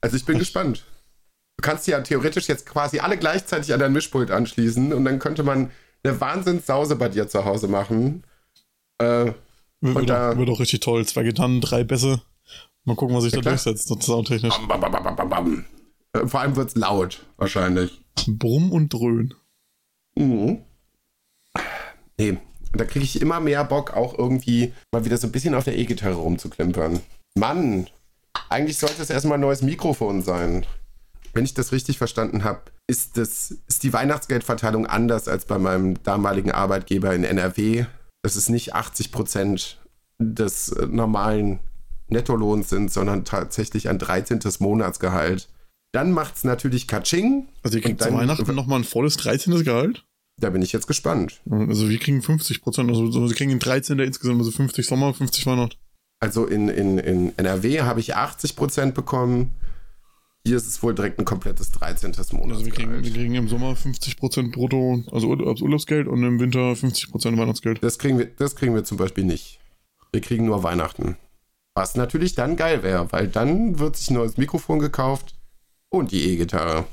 Also 0.00 0.16
ich 0.16 0.24
bin 0.24 0.38
gespannt. 0.38 0.84
Du 1.58 1.62
kannst 1.62 1.86
ja 1.88 2.00
theoretisch 2.00 2.46
jetzt 2.48 2.66
quasi 2.66 3.00
alle 3.00 3.18
gleichzeitig 3.18 3.72
an 3.74 3.80
dein 3.80 3.92
Mischpult 3.92 4.30
anschließen 4.30 4.92
und 4.92 5.04
dann 5.04 5.18
könnte 5.18 5.42
man 5.42 5.70
eine 6.04 6.20
Wahnsinnssause 6.20 6.94
bei 6.96 7.08
dir 7.08 7.28
zu 7.28 7.44
Hause 7.44 7.66
machen. 7.66 8.22
Äh, 8.98 9.32
Wird, 9.80 9.94
wird, 9.96 10.08
da- 10.10 10.32
auch, 10.32 10.36
wird 10.36 10.48
auch 10.50 10.60
richtig 10.60 10.80
toll. 10.80 11.04
Zwei 11.04 11.24
Gitarren, 11.24 11.60
drei 11.60 11.82
Bässe. 11.82 12.22
Mal 12.84 12.94
gucken, 12.94 13.16
was 13.16 13.24
sich 13.24 13.32
Ja, 13.32 13.38
da 13.38 13.42
klar. 13.42 13.54
durchsetzt, 13.54 13.90
das 13.90 14.06
soundtechnisch. 14.06 14.54
bam, 14.68 14.80
bam, 14.80 14.92
bam, 14.92 15.02
bam, 15.02 15.16
bam, 15.16 15.28
bam. 15.28 15.64
Äh, 16.12 16.26
Vor 16.26 16.40
allem 16.40 16.54
wird 16.56 16.68
es 16.70 16.76
laut, 16.76 17.26
wahrscheinlich. 17.36 18.00
Brumm 18.28 18.70
und 18.72 18.92
Dröhn. 18.92 19.34
Mhm. 20.14 20.62
Nee, 22.18 22.38
da 22.72 22.84
kriege 22.84 23.04
ich 23.04 23.20
immer 23.20 23.40
mehr 23.40 23.64
Bock, 23.64 23.94
auch 23.94 24.16
irgendwie 24.18 24.72
mal 24.92 25.04
wieder 25.04 25.16
so 25.16 25.26
ein 25.26 25.32
bisschen 25.32 25.54
auf 25.54 25.64
der 25.64 25.76
E-Gitarre 25.76 26.14
rumzuklimpern. 26.14 27.00
Mann, 27.34 27.88
eigentlich 28.48 28.78
sollte 28.78 29.02
es 29.02 29.10
erstmal 29.10 29.38
ein 29.38 29.42
neues 29.42 29.62
Mikrofon 29.62 30.22
sein. 30.22 30.64
Wenn 31.34 31.44
ich 31.44 31.54
das 31.54 31.72
richtig 31.72 31.98
verstanden 31.98 32.44
habe, 32.44 32.62
ist, 32.86 33.16
das, 33.16 33.50
ist 33.68 33.82
die 33.82 33.92
Weihnachtsgeldverteilung 33.92 34.86
anders 34.86 35.28
als 35.28 35.44
bei 35.44 35.58
meinem 35.58 36.02
damaligen 36.02 36.52
Arbeitgeber 36.52 37.14
in 37.14 37.24
NRW. 37.24 37.86
Das 38.22 38.36
ist 38.36 38.48
nicht 38.48 38.74
80% 38.74 39.76
des 40.18 40.70
äh, 40.70 40.86
normalen 40.86 41.60
Nettolohns 42.08 42.70
sind, 42.70 42.92
sondern 42.92 43.24
tatsächlich 43.24 43.88
ein 43.88 43.98
13. 43.98 44.40
Monatsgehalt. 44.58 45.48
Dann 45.92 46.12
macht 46.12 46.36
es 46.36 46.44
natürlich 46.44 46.86
Katsching. 46.86 47.48
Also 47.62 47.78
ihr 47.78 47.82
kriegt 47.82 48.02
zu 48.02 48.12
Weihnachten 48.12 48.54
nochmal 48.54 48.80
ein 48.80 48.84
volles 48.84 49.16
13. 49.16 49.64
Gehalt. 49.64 50.04
Da 50.40 50.50
bin 50.50 50.62
ich 50.62 50.72
jetzt 50.72 50.86
gespannt. 50.86 51.40
Also 51.50 51.88
wir 51.88 51.98
kriegen 51.98 52.22
50 52.22 52.62
Prozent. 52.62 52.90
Also 52.90 53.10
so, 53.10 53.28
wir 53.28 53.34
kriegen 53.34 53.50
den 53.50 53.58
13. 53.58 53.98
insgesamt, 53.98 54.38
also 54.38 54.50
50 54.50 54.86
Sommer, 54.86 55.12
50 55.12 55.46
Weihnacht. 55.46 55.78
Also 56.20 56.46
in, 56.46 56.68
in, 56.68 56.98
in 56.98 57.38
NRW 57.38 57.82
habe 57.82 58.00
ich 58.00 58.16
80% 58.16 58.92
bekommen. 58.92 59.52
Hier 60.48 60.56
ist 60.56 60.66
es 60.66 60.82
wohl 60.82 60.94
direkt 60.94 61.18
ein 61.18 61.26
komplettes 61.26 61.70
13. 61.72 62.12
Monat. 62.32 62.52
Also 62.56 62.64
wir 62.64 62.72
kriegen, 62.72 63.04
wir 63.04 63.12
kriegen 63.12 63.34
im 63.34 63.48
Sommer 63.48 63.76
50 63.76 64.16
Prozent 64.16 64.52
brutto, 64.52 65.04
also 65.12 65.28
Ur- 65.28 65.46
als 65.46 65.60
Urlaubsgeld 65.60 66.08
und 66.08 66.22
im 66.24 66.40
Winter 66.40 66.74
50 66.74 67.10
Prozent 67.10 67.36
Weihnachtsgeld. 67.36 67.82
das, 67.82 67.98
kriegen 67.98 68.18
wir, 68.18 68.26
das 68.26 68.56
kriegen 68.56 68.74
wir 68.74 68.82
zum 68.82 68.96
Beispiel 68.96 69.24
nicht. 69.24 69.60
Wir 70.10 70.22
kriegen 70.22 70.46
nur 70.46 70.62
Weihnachten. 70.62 71.16
Was 71.74 71.96
natürlich 71.96 72.34
dann 72.34 72.56
geil 72.56 72.82
wäre, 72.82 73.12
weil 73.12 73.28
dann 73.28 73.78
wird 73.78 73.96
sich 73.96 74.08
ein 74.10 74.14
neues 74.14 74.38
Mikrofon 74.38 74.78
gekauft 74.78 75.34
und 75.90 76.12
die 76.12 76.30
E-Gitarre. 76.30 76.86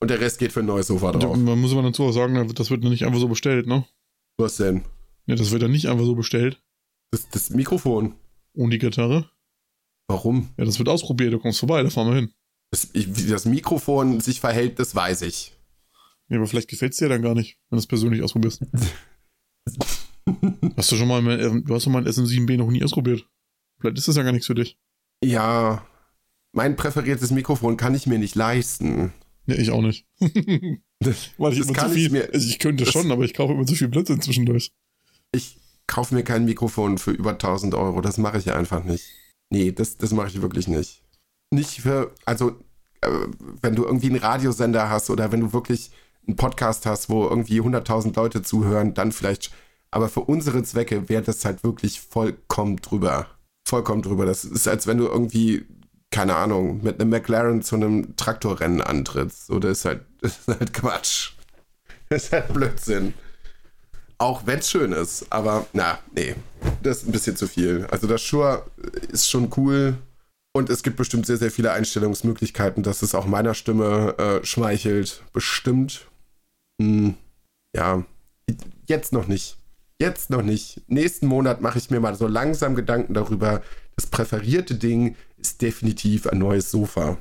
Und 0.00 0.08
der 0.10 0.20
Rest 0.20 0.38
geht 0.38 0.52
für 0.52 0.60
ein 0.60 0.66
neues 0.66 0.86
Sofa 0.86 1.12
drauf. 1.12 1.30
und 1.32 1.44
man 1.44 1.60
muss 1.60 1.72
aber 1.72 1.82
dazu 1.82 2.04
auch 2.04 2.12
sagen, 2.12 2.50
das 2.54 2.70
wird 2.70 2.82
nicht 2.82 3.04
einfach 3.04 3.20
so 3.20 3.28
bestellt, 3.28 3.66
ne? 3.66 3.84
Was 4.38 4.56
denn? 4.56 4.84
Ja, 5.26 5.34
das 5.36 5.50
wird 5.50 5.60
ja 5.60 5.68
nicht 5.68 5.86
einfach 5.88 6.04
so 6.06 6.14
bestellt. 6.14 6.62
Das, 7.10 7.28
das 7.28 7.50
Mikrofon. 7.50 8.14
Und 8.54 8.70
die 8.70 8.78
Gitarre. 8.78 9.30
Warum? 10.08 10.48
Ja, 10.56 10.64
das 10.64 10.78
wird 10.78 10.88
ausprobiert, 10.88 11.34
du 11.34 11.38
kommst 11.38 11.58
vorbei, 11.60 11.82
da 11.82 11.90
fahren 11.90 12.08
wir 12.08 12.14
hin. 12.16 12.32
Das, 12.70 12.88
ich, 12.92 13.16
wie 13.16 13.30
das 13.30 13.44
Mikrofon 13.44 14.20
sich 14.20 14.40
verhält, 14.40 14.78
das 14.78 14.94
weiß 14.94 15.22
ich. 15.22 15.52
Ja, 16.28 16.38
aber 16.38 16.46
vielleicht 16.46 16.68
gefällt 16.68 16.92
es 16.92 16.98
dir 16.98 17.08
dann 17.08 17.22
gar 17.22 17.34
nicht, 17.34 17.58
wenn 17.70 17.76
du 17.76 17.80
es 17.80 17.86
persönlich 17.86 18.22
ausprobierst. 18.22 18.62
hast 20.76 20.92
du 20.92 20.96
schon 20.96 21.08
mal, 21.08 21.22
mein, 21.22 21.40
ähm, 21.40 21.64
du 21.64 21.74
hast 21.74 21.84
schon 21.84 21.92
mal 21.92 22.02
ein 22.02 22.08
SM7B 22.12 22.56
noch 22.56 22.70
nie 22.70 22.82
ausprobiert. 22.84 23.26
Vielleicht 23.78 23.98
ist 23.98 24.08
das 24.08 24.16
ja 24.16 24.22
gar 24.22 24.32
nichts 24.32 24.46
für 24.46 24.54
dich. 24.54 24.78
Ja, 25.22 25.86
mein 26.52 26.76
präferiertes 26.76 27.30
Mikrofon 27.30 27.76
kann 27.76 27.94
ich 27.94 28.06
mir 28.06 28.18
nicht 28.18 28.34
leisten. 28.34 29.12
Ja, 29.46 29.56
ich 29.56 29.70
auch 29.70 29.82
nicht. 29.82 30.06
Das, 30.98 31.28
Weil 31.36 31.52
ich 31.52 31.58
das 31.58 31.68
immer 31.68 31.78
zu 31.78 31.90
viel, 31.90 32.06
ich 32.06 32.10
mir. 32.10 32.30
also 32.32 32.48
ich 32.48 32.58
könnte 32.58 32.84
das- 32.84 32.92
schon, 32.94 33.12
aber 33.12 33.22
ich 33.24 33.34
kaufe 33.34 33.52
immer 33.52 33.66
zu 33.66 33.74
viel 33.74 33.88
Blödsinn 33.88 34.22
zwischendurch. 34.22 34.72
Ich 35.30 35.58
kaufe 35.86 36.14
mir 36.14 36.24
kein 36.24 36.46
Mikrofon 36.46 36.96
für 36.96 37.10
über 37.10 37.32
1000 37.32 37.74
Euro. 37.74 38.00
Das 38.00 38.16
mache 38.16 38.38
ich 38.38 38.46
ja 38.46 38.56
einfach 38.56 38.82
nicht. 38.82 39.04
Nee, 39.50 39.72
das, 39.72 39.98
das 39.98 40.12
mache 40.12 40.28
ich 40.28 40.40
wirklich 40.40 40.68
nicht. 40.68 41.02
Nicht 41.50 41.82
für, 41.82 42.12
also, 42.24 42.56
äh, 43.00 43.10
wenn 43.62 43.76
du 43.76 43.84
irgendwie 43.84 44.08
einen 44.08 44.18
Radiosender 44.18 44.90
hast 44.90 45.10
oder 45.10 45.32
wenn 45.32 45.40
du 45.40 45.52
wirklich 45.52 45.90
einen 46.26 46.36
Podcast 46.36 46.86
hast, 46.86 47.08
wo 47.08 47.24
irgendwie 47.24 47.60
100.000 47.60 48.16
Leute 48.16 48.42
zuhören, 48.42 48.94
dann 48.94 49.12
vielleicht. 49.12 49.52
Aber 49.90 50.08
für 50.08 50.20
unsere 50.20 50.62
Zwecke 50.62 51.08
wäre 51.08 51.22
das 51.22 51.44
halt 51.44 51.62
wirklich 51.62 52.00
vollkommen 52.00 52.76
drüber. 52.76 53.26
Vollkommen 53.66 54.02
drüber. 54.02 54.26
Das 54.26 54.44
ist, 54.44 54.66
als 54.66 54.86
wenn 54.86 54.98
du 54.98 55.06
irgendwie, 55.06 55.64
keine 56.10 56.34
Ahnung, 56.36 56.82
mit 56.82 57.00
einem 57.00 57.10
McLaren 57.10 57.62
zu 57.62 57.76
einem 57.76 58.16
Traktorrennen 58.16 58.80
antrittst. 58.80 59.50
Das 59.50 59.78
ist 59.78 59.84
halt, 59.84 60.04
ist 60.22 60.48
halt 60.48 60.72
Quatsch. 60.72 61.32
Das 62.08 62.24
ist 62.24 62.32
halt 62.32 62.52
Blödsinn. 62.52 63.14
Auch 64.18 64.46
wenn 64.46 64.60
es 64.60 64.70
schön 64.70 64.92
ist, 64.92 65.26
aber 65.30 65.66
na, 65.74 65.98
nee, 66.14 66.34
das 66.82 66.98
ist 66.98 67.08
ein 67.08 67.12
bisschen 67.12 67.36
zu 67.36 67.46
viel. 67.46 67.86
Also 67.90 68.06
das 68.06 68.22
Shure 68.22 68.64
ist 69.12 69.28
schon 69.28 69.50
cool 69.56 69.98
und 70.56 70.70
es 70.70 70.82
gibt 70.82 70.96
bestimmt 70.96 71.26
sehr, 71.26 71.36
sehr 71.36 71.50
viele 71.50 71.72
Einstellungsmöglichkeiten, 71.72 72.82
dass 72.82 73.02
es 73.02 73.14
auch 73.14 73.26
meiner 73.26 73.52
Stimme 73.52 74.16
äh, 74.18 74.44
schmeichelt. 74.44 75.22
Bestimmt. 75.32 76.06
Hm, 76.80 77.14
ja, 77.74 78.04
jetzt 78.86 79.12
noch 79.12 79.26
nicht. 79.26 79.58
Jetzt 80.00 80.30
noch 80.30 80.42
nicht. 80.42 80.82
Nächsten 80.88 81.26
Monat 81.26 81.60
mache 81.60 81.78
ich 81.78 81.90
mir 81.90 82.00
mal 82.00 82.14
so 82.14 82.26
langsam 82.26 82.74
Gedanken 82.74 83.14
darüber. 83.14 83.62
Das 83.96 84.06
präferierte 84.06 84.74
Ding 84.74 85.14
ist 85.36 85.60
definitiv 85.60 86.26
ein 86.26 86.38
neues 86.38 86.70
Sofa. 86.70 87.18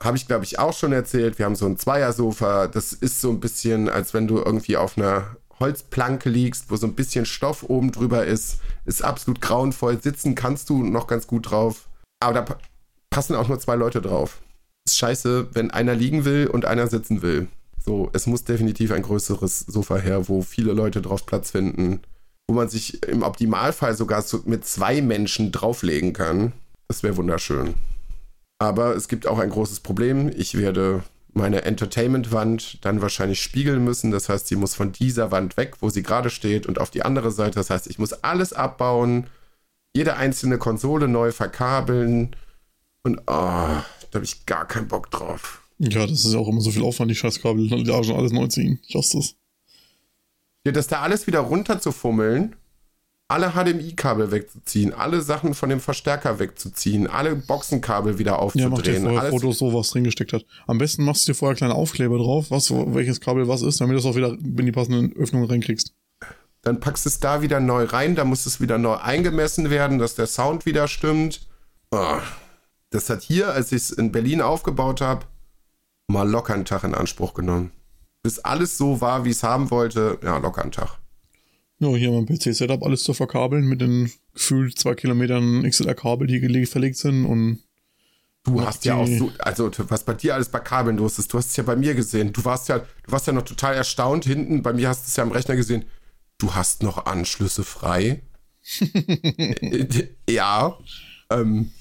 Habe 0.00 0.16
ich, 0.16 0.28
glaube 0.28 0.44
ich, 0.44 0.60
auch 0.60 0.72
schon 0.72 0.92
erzählt. 0.92 1.38
Wir 1.38 1.46
haben 1.46 1.56
so 1.56 1.66
ein 1.66 1.78
Zweiersofa. 1.78 2.68
Das 2.68 2.92
ist 2.92 3.20
so 3.20 3.30
ein 3.30 3.40
bisschen, 3.40 3.88
als 3.88 4.14
wenn 4.14 4.28
du 4.28 4.38
irgendwie 4.38 4.76
auf 4.76 4.96
einer 4.96 5.36
Holzplanke 5.58 6.28
liegst, 6.28 6.70
wo 6.70 6.76
so 6.76 6.86
ein 6.86 6.94
bisschen 6.94 7.26
Stoff 7.26 7.64
oben 7.64 7.90
drüber 7.90 8.24
ist. 8.24 8.60
Ist 8.84 9.02
absolut 9.02 9.40
grauenvoll. 9.40 10.00
Sitzen 10.00 10.36
kannst 10.36 10.70
du 10.70 10.84
noch 10.84 11.08
ganz 11.08 11.26
gut 11.26 11.50
drauf. 11.50 11.87
Aber 12.20 12.34
da 12.34 12.42
pa 12.42 12.58
passen 13.10 13.36
auch 13.36 13.48
nur 13.48 13.58
zwei 13.58 13.74
Leute 13.74 14.00
drauf. 14.00 14.40
Ist 14.86 14.98
scheiße, 14.98 15.48
wenn 15.52 15.70
einer 15.70 15.94
liegen 15.94 16.24
will 16.24 16.46
und 16.46 16.66
einer 16.66 16.86
sitzen 16.86 17.22
will. 17.22 17.48
So, 17.84 18.10
es 18.12 18.26
muss 18.26 18.44
definitiv 18.44 18.92
ein 18.92 19.02
größeres 19.02 19.60
Sofa 19.60 19.96
her, 19.96 20.28
wo 20.28 20.42
viele 20.42 20.72
Leute 20.72 21.00
drauf 21.00 21.26
Platz 21.26 21.50
finden. 21.52 22.00
Wo 22.46 22.54
man 22.54 22.68
sich 22.68 23.02
im 23.06 23.22
Optimalfall 23.22 23.96
sogar 23.96 24.22
so 24.22 24.42
mit 24.44 24.66
zwei 24.66 25.00
Menschen 25.00 25.52
drauflegen 25.52 26.12
kann. 26.12 26.52
Das 26.86 27.02
wäre 27.02 27.16
wunderschön. 27.16 27.74
Aber 28.58 28.94
es 28.94 29.08
gibt 29.08 29.26
auch 29.26 29.38
ein 29.38 29.50
großes 29.50 29.80
Problem. 29.80 30.30
Ich 30.36 30.56
werde 30.56 31.02
meine 31.32 31.62
Entertainment-Wand 31.62 32.84
dann 32.84 33.00
wahrscheinlich 33.00 33.40
spiegeln 33.40 33.84
müssen. 33.84 34.10
Das 34.10 34.28
heißt, 34.28 34.48
sie 34.48 34.56
muss 34.56 34.74
von 34.74 34.92
dieser 34.92 35.30
Wand 35.30 35.56
weg, 35.56 35.76
wo 35.80 35.88
sie 35.88 36.02
gerade 36.02 36.30
steht, 36.30 36.66
und 36.66 36.78
auf 36.80 36.90
die 36.90 37.02
andere 37.02 37.30
Seite. 37.30 37.54
Das 37.54 37.70
heißt, 37.70 37.86
ich 37.86 37.98
muss 37.98 38.12
alles 38.12 38.52
abbauen, 38.52 39.28
jede 39.94 40.16
einzelne 40.16 40.58
Konsole 40.58 41.08
neu 41.08 41.32
verkabeln. 41.32 42.36
Und 43.02 43.20
oh, 43.20 43.24
da 43.26 43.84
habe 44.14 44.24
ich 44.24 44.46
gar 44.46 44.66
keinen 44.66 44.88
Bock 44.88 45.10
drauf. 45.10 45.62
Ja, 45.78 46.06
das 46.06 46.24
ist 46.24 46.32
ja 46.32 46.38
auch 46.38 46.48
immer 46.48 46.60
so 46.60 46.70
viel 46.70 46.82
Aufwand, 46.82 47.10
die 47.10 47.14
Scheißkabel, 47.14 47.66
ja, 47.86 48.04
schon 48.04 48.16
alles 48.16 48.32
neu 48.32 48.48
ziehen. 48.48 48.80
Ich 48.86 48.94
hasse 48.96 49.18
das. 49.18 49.34
Ja, 50.66 50.72
das 50.72 50.88
da 50.88 51.00
alles 51.02 51.26
wieder 51.28 51.40
runterzufummeln, 51.40 52.56
alle 53.28 53.52
HDMI-Kabel 53.52 54.32
wegzuziehen, 54.32 54.92
alle 54.92 55.20
Sachen 55.22 55.54
von 55.54 55.68
dem 55.68 55.80
Verstärker 55.80 56.38
wegzuziehen, 56.40 57.06
alle 57.06 57.36
Boxenkabel 57.36 58.18
wieder 58.18 58.32
Ja, 58.32 58.38
mach 58.38 58.52
dir 58.52 58.66
aufzudrehen. 58.68 59.02
vorher 59.02 59.20
alles, 59.20 59.30
Fotos, 59.30 59.58
so 59.58 59.72
was 59.72 59.90
drin 59.90 60.04
gesteckt 60.04 60.32
hat. 60.32 60.44
Am 60.66 60.78
besten 60.78 61.04
machst 61.04 61.28
du 61.28 61.32
dir 61.32 61.36
vorher 61.36 61.56
kleine 61.56 61.74
Aufkleber 61.74 62.18
drauf, 62.18 62.50
was, 62.50 62.70
welches 62.70 63.20
Kabel 63.20 63.46
was 63.46 63.62
ist, 63.62 63.80
damit 63.80 63.94
du 63.94 63.98
es 64.00 64.04
auch 64.06 64.16
wieder 64.16 64.32
in 64.32 64.66
die 64.66 64.72
passenden 64.72 65.14
Öffnungen 65.16 65.48
reinkriegst. 65.48 65.94
Dann 66.68 66.80
packst 66.80 67.06
du 67.06 67.08
es 67.08 67.18
da 67.18 67.40
wieder 67.40 67.60
neu 67.60 67.84
rein, 67.84 68.14
da 68.14 68.24
muss 68.24 68.44
es 68.44 68.60
wieder 68.60 68.76
neu 68.76 68.96
eingemessen 68.96 69.70
werden, 69.70 69.98
dass 69.98 70.14
der 70.14 70.26
Sound 70.26 70.66
wieder 70.66 70.86
stimmt. 70.86 71.46
Oh. 71.90 72.18
Das 72.90 73.08
hat 73.08 73.22
hier, 73.22 73.48
als 73.48 73.72
ich 73.72 73.76
es 73.76 73.90
in 73.90 74.12
Berlin 74.12 74.42
aufgebaut 74.42 75.00
habe, 75.00 75.24
mal 76.08 76.28
locker 76.28 76.52
einen 76.52 76.66
Tag 76.66 76.84
in 76.84 76.94
Anspruch 76.94 77.32
genommen. 77.32 77.72
Bis 78.22 78.38
alles 78.38 78.76
so 78.76 79.00
war, 79.00 79.24
wie 79.24 79.30
ich 79.30 79.36
es 79.36 79.42
haben 79.42 79.70
wollte, 79.70 80.18
ja, 80.22 80.36
locker 80.36 80.60
einen 80.60 80.72
Tag. 80.72 80.98
Ja, 81.78 81.88
hier 81.88 82.10
mein 82.10 82.26
PC-Setup 82.26 82.82
alles 82.82 83.02
zu 83.02 83.14
verkabeln 83.14 83.64
mit 83.64 83.80
den 83.80 84.12
gefühlt 84.34 84.78
zwei 84.78 84.94
Kilometern 84.94 85.62
XLR-Kabel, 85.62 86.26
die 86.26 86.40
gelegt, 86.40 86.68
verlegt 86.68 86.98
sind 86.98 87.24
und 87.24 87.62
Du 88.44 88.64
hast 88.64 88.84
ja 88.84 88.94
auch 88.94 89.06
so, 89.06 89.30
also 89.38 89.70
was 89.88 90.04
bei 90.04 90.14
dir 90.14 90.34
alles 90.34 90.48
bei 90.48 90.60
Kabeln 90.60 90.96
los 90.96 91.18
ist, 91.18 91.32
du 91.32 91.38
hast 91.38 91.48
es 91.48 91.56
ja 91.56 91.64
bei 91.64 91.76
mir 91.76 91.94
gesehen. 91.94 92.32
Du 92.32 92.44
warst 92.44 92.68
ja, 92.68 92.78
du 92.78 93.12
warst 93.12 93.26
ja 93.26 93.32
noch 93.32 93.42
total 93.42 93.74
erstaunt 93.74 94.24
hinten. 94.24 94.62
Bei 94.62 94.72
mir 94.72 94.88
hast 94.88 95.04
du 95.04 95.08
es 95.08 95.16
ja 95.16 95.24
am 95.24 95.32
Rechner 95.32 95.56
gesehen. 95.56 95.84
Du 96.38 96.54
hast 96.54 96.84
noch 96.84 97.06
Anschlüsse 97.06 97.64
frei. 97.64 98.22
ja. 100.30 100.78
Ähm, 101.30 101.72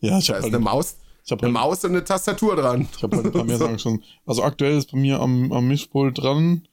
ja, 0.00 0.18
ich 0.18 0.26
da 0.26 0.34
habe 0.34 0.38
ist 0.38 0.44
halt, 0.44 0.54
eine 0.54 0.58
Maus, 0.58 0.96
ich 1.24 1.32
hab 1.32 1.42
eine 1.42 1.54
halt, 1.54 1.64
Maus 1.64 1.84
und 1.84 1.90
eine 1.92 2.04
Tastatur 2.04 2.56
dran. 2.56 2.88
ich 2.94 3.02
hab 3.02 3.14
halt 3.14 3.26
ein 3.26 3.32
paar 3.32 3.44
mehr 3.44 3.56
Sachen 3.58 3.78
schon. 3.78 4.04
Also 4.26 4.42
aktuell 4.42 4.76
ist 4.76 4.92
bei 4.92 4.98
mir 4.98 5.20
am, 5.20 5.50
am 5.50 5.66
Mischpult 5.66 6.18
dran 6.18 6.68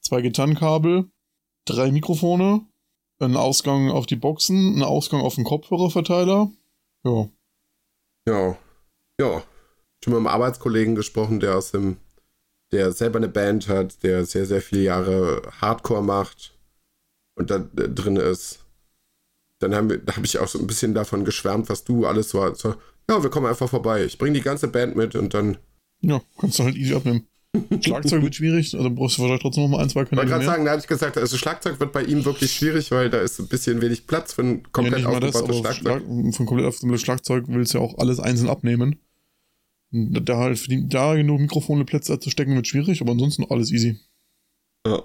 zwei 0.00 0.22
Gitarrenkabel, 0.22 1.08
drei 1.64 1.90
Mikrofone, 1.90 2.62
ein 3.18 3.36
Ausgang 3.36 3.90
auf 3.90 4.06
die 4.06 4.16
Boxen, 4.16 4.76
ein 4.76 4.82
Ausgang 4.82 5.20
auf 5.20 5.36
den 5.36 5.44
Kopfhörerverteiler. 5.44 6.50
Ja, 7.04 7.28
Ja. 8.26 8.56
Ja. 9.20 9.42
Schon 10.04 10.12
mit 10.12 10.18
einem 10.18 10.26
Arbeitskollegen 10.26 10.94
gesprochen, 10.94 11.40
der 11.40 11.56
aus 11.56 11.70
dem, 11.70 11.96
der 12.70 12.92
selber 12.92 13.18
eine 13.18 13.28
Band 13.28 13.68
hat, 13.68 14.02
der 14.02 14.26
sehr, 14.26 14.46
sehr 14.46 14.60
viele 14.60 14.82
Jahre 14.82 15.42
Hardcore 15.60 16.02
macht 16.02 16.55
und 17.36 17.50
da 17.50 17.56
äh, 17.56 17.88
drin 17.88 18.16
ist. 18.16 18.64
Dann 19.60 19.74
habe 19.74 20.02
hab 20.06 20.24
ich 20.24 20.38
auch 20.38 20.48
so 20.48 20.58
ein 20.58 20.66
bisschen 20.66 20.92
davon 20.92 21.24
geschwärmt, 21.24 21.68
was 21.68 21.84
du 21.84 22.06
alles 22.06 22.28
so, 22.28 22.52
so 22.54 22.74
ja, 23.08 23.22
wir 23.22 23.30
kommen 23.30 23.46
einfach 23.46 23.68
vorbei. 23.68 24.04
Ich 24.04 24.18
bringe 24.18 24.34
die 24.34 24.42
ganze 24.42 24.68
Band 24.68 24.96
mit 24.96 25.14
und 25.14 25.32
dann. 25.32 25.58
ja, 26.00 26.20
kannst 26.38 26.58
du 26.58 26.64
halt 26.64 26.76
easy 26.76 26.94
abnehmen. 26.94 27.26
Schlagzeug 27.80 28.22
wird 28.22 28.34
schwierig, 28.34 28.74
also 28.74 28.90
brauchst 28.90 29.16
du 29.16 29.22
wahrscheinlich 29.22 29.42
trotzdem 29.42 29.62
noch 29.64 29.70
mal 29.70 29.82
ein, 29.82 29.88
zwei 29.88 30.02
Ich 30.02 30.10
wollte 30.12 30.16
Kanäle 30.16 30.30
gerade 30.30 30.44
sagen, 30.44 30.64
da 30.64 30.72
habe 30.72 30.80
ich 30.80 30.86
gesagt, 30.86 31.16
also 31.16 31.38
Schlagzeug 31.38 31.80
wird 31.80 31.92
bei 31.92 32.02
ihm 32.02 32.24
wirklich 32.24 32.52
schwierig, 32.52 32.90
weil 32.90 33.08
da 33.08 33.20
ist 33.20 33.38
ein 33.38 33.48
bisschen 33.48 33.80
wenig 33.80 34.06
Platz 34.06 34.34
für 34.34 34.42
ein 34.42 34.56
Ja, 34.56 34.68
komplett 34.72 35.04
das, 35.04 35.36
aufgebautes 35.36 35.58
Schlagzeug. 35.58 36.02
Schlag, 36.02 36.34
von 36.34 36.46
komplett 36.46 36.66
aufgebautes 36.68 37.00
Schlagzeug 37.00 37.44
willst 37.48 37.72
du 37.72 37.78
ja 37.78 37.84
auch 37.84 37.96
alles 37.98 38.20
einzeln 38.20 38.50
abnehmen. 38.50 38.96
Da 39.92 40.36
halt 40.36 40.66
da 40.92 41.14
genug 41.14 41.40
Mikrofone 41.40 41.84
Plätze 41.84 42.18
zu 42.18 42.28
stecken 42.28 42.54
wird 42.54 42.66
schwierig, 42.66 43.00
aber 43.00 43.12
ansonsten 43.12 43.44
alles 43.48 43.72
easy. 43.72 43.98
Ja. 44.86 45.02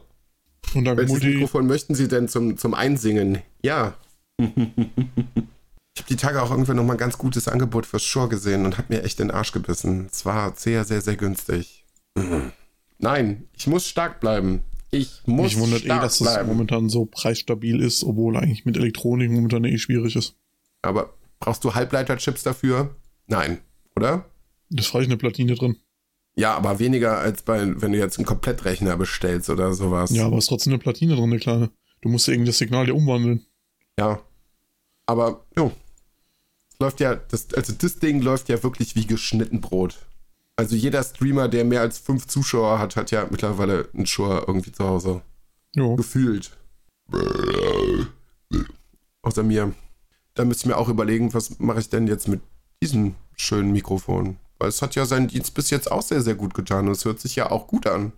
Und 0.74 0.86
dann 0.86 0.98
Welches 0.98 1.12
Multi, 1.12 1.28
Mikrofon 1.28 1.68
möchten 1.68 1.96
Sie 1.96 2.08
denn 2.08 2.28
zum, 2.28 2.58
zum 2.58 2.74
Einsingen? 2.74 3.40
Ja. 3.62 3.96
ich 4.38 4.48
habe 4.48 6.08
die 6.10 6.16
Tage 6.16 6.42
auch 6.42 6.52
irgendwann 6.52 6.78
nochmal 6.78 6.96
ein 6.96 7.00
ganz 7.00 7.18
gutes 7.18 7.48
Angebot 7.48 7.86
fürs 7.86 8.04
Shore 8.04 8.30
gesehen 8.30 8.66
und 8.66 8.78
habe 8.78 8.94
mir 8.94 9.04
echt 9.04 9.20
den 9.20 9.32
Arsch 9.32 9.52
gebissen. 9.52 10.08
Es 10.12 10.26
war 10.26 10.56
sehr, 10.56 10.86
sehr, 10.86 11.02
sehr 11.02 11.18
günstig. 11.18 11.86
Nein, 13.00 13.48
ich 13.54 13.68
muss 13.68 13.88
stark 13.88 14.20
bleiben. 14.20 14.62
Ich 14.92 15.22
muss 15.26 15.54
mich 15.54 15.60
wundert 15.60 15.82
eh, 15.84 15.86
stark 15.86 16.02
dass 16.02 16.20
es 16.20 16.28
bleiben. 16.28 16.50
momentan 16.50 16.90
so 16.90 17.06
preisstabil 17.06 17.82
ist, 17.82 18.04
obwohl 18.04 18.38
eigentlich 18.38 18.66
mit 18.66 18.78
Elektronik 18.78 19.32
momentan 19.32 19.64
eh 19.64 19.78
schwierig 19.78 20.16
ist. 20.16 20.36
Aber 20.82 21.14
brauchst 21.40 21.64
du 21.64 21.74
Halbleiterchips 21.74 22.44
dafür? 22.44 22.96
Nein, 23.28 23.60
oder? 23.96 24.26
Das 24.70 24.94
reicht 24.94 25.10
eine 25.10 25.18
Platine 25.18 25.56
drin. 25.56 25.78
Ja, 26.42 26.56
aber 26.56 26.80
weniger 26.80 27.20
als 27.20 27.44
bei, 27.44 27.80
wenn 27.80 27.92
du 27.92 28.00
jetzt 28.00 28.18
einen 28.18 28.26
Komplettrechner 28.26 28.98
bestellst 28.98 29.52
oder 29.52 29.74
sowas. 29.74 30.10
Ja, 30.10 30.26
aber 30.26 30.40
es 30.40 30.46
ist 30.46 30.48
trotzdem 30.48 30.74
eine 30.74 30.80
Platine 30.82 31.14
drin, 31.16 31.26
eine 31.26 31.38
kleine. 31.38 31.70
Du 32.02 32.10
musst 32.10 32.26
ja 32.26 32.34
irgendwie 32.34 32.48
das 32.48 32.58
Signal 32.58 32.88
ja 32.88 32.96
umwandeln. 32.96 33.46
Ja. 34.00 34.20
Aber, 35.06 35.46
jo. 35.56 35.72
Läuft 36.80 37.00
ja, 37.00 37.14
das, 37.14 37.54
also 37.54 37.74
das 37.78 38.00
Ding 38.00 38.24
läuft 38.24 38.50
ja 38.50 38.64
wirklich 38.64 38.96
wie 38.96 39.06
geschnitten 39.06 39.62
Brot. 39.62 40.00
Also 40.56 40.76
jeder 40.76 41.04
Streamer, 41.04 41.48
der 41.48 41.64
mehr 41.64 41.82
als 41.82 42.00
fünf 42.00 42.26
Zuschauer 42.26 42.80
hat, 42.80 42.96
hat 42.96 43.12
ja 43.12 43.28
mittlerweile 43.30 43.90
einen 43.94 44.08
Shure 44.08 44.46
irgendwie 44.48 44.72
zu 44.72 44.84
Hause. 44.84 45.22
Jo. 45.76 45.96
Gefühlt. 45.96 46.58
Außer 49.22 49.44
mir. 49.44 49.76
Da 50.34 50.44
müsste 50.44 50.64
ich 50.64 50.70
mir 50.70 50.78
auch 50.78 50.90
überlegen, 50.90 51.36
was 51.36 51.60
mache 51.60 51.82
ich 51.82 51.90
denn 51.90 52.08
jetzt 52.08 52.28
mit 52.28 52.42
diesem 52.82 53.14
schönen 53.36 53.72
Mikrofon? 53.72 54.38
Weil 54.62 54.70
es 54.70 54.84
hat 54.84 54.94
ja 54.94 55.06
seinen 55.06 55.28
Dienst 55.28 55.56
bis 55.56 55.72
jetzt 55.72 55.92
auch 55.92 56.04
sehr, 56.04 56.22
sehr 56.22 56.36
gut 56.36 56.54
getan 56.54 56.86
und 56.86 56.92
es 56.92 57.04
hört 57.04 57.20
sich 57.20 57.36
ja 57.36 57.50
auch 57.50 57.66
gut 57.66 57.88
an. 57.88 58.12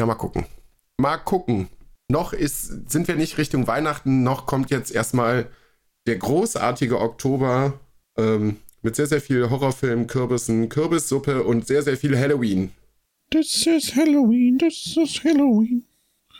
Ja, 0.00 0.04
mal 0.06 0.16
gucken. 0.16 0.44
Mal 1.00 1.16
gucken. 1.18 1.68
Noch 2.10 2.32
ist, 2.32 2.90
sind 2.90 3.06
wir 3.06 3.14
nicht 3.14 3.38
Richtung 3.38 3.68
Weihnachten, 3.68 4.24
noch 4.24 4.46
kommt 4.46 4.70
jetzt 4.72 4.90
erstmal 4.92 5.46
der 6.08 6.16
großartige 6.16 6.98
Oktober 7.00 7.78
ähm, 8.18 8.56
mit 8.82 8.96
sehr, 8.96 9.06
sehr 9.06 9.20
viel 9.20 9.48
Horrorfilmen, 9.48 10.08
Kürbissen, 10.08 10.68
Kürbissuppe 10.68 11.44
und 11.44 11.68
sehr, 11.68 11.82
sehr 11.84 11.96
viel 11.96 12.18
Halloween. 12.18 12.72
This 13.30 13.64
is 13.68 13.94
Halloween, 13.94 14.58
this 14.58 14.96
is 14.96 15.22
Halloween. 15.22 15.84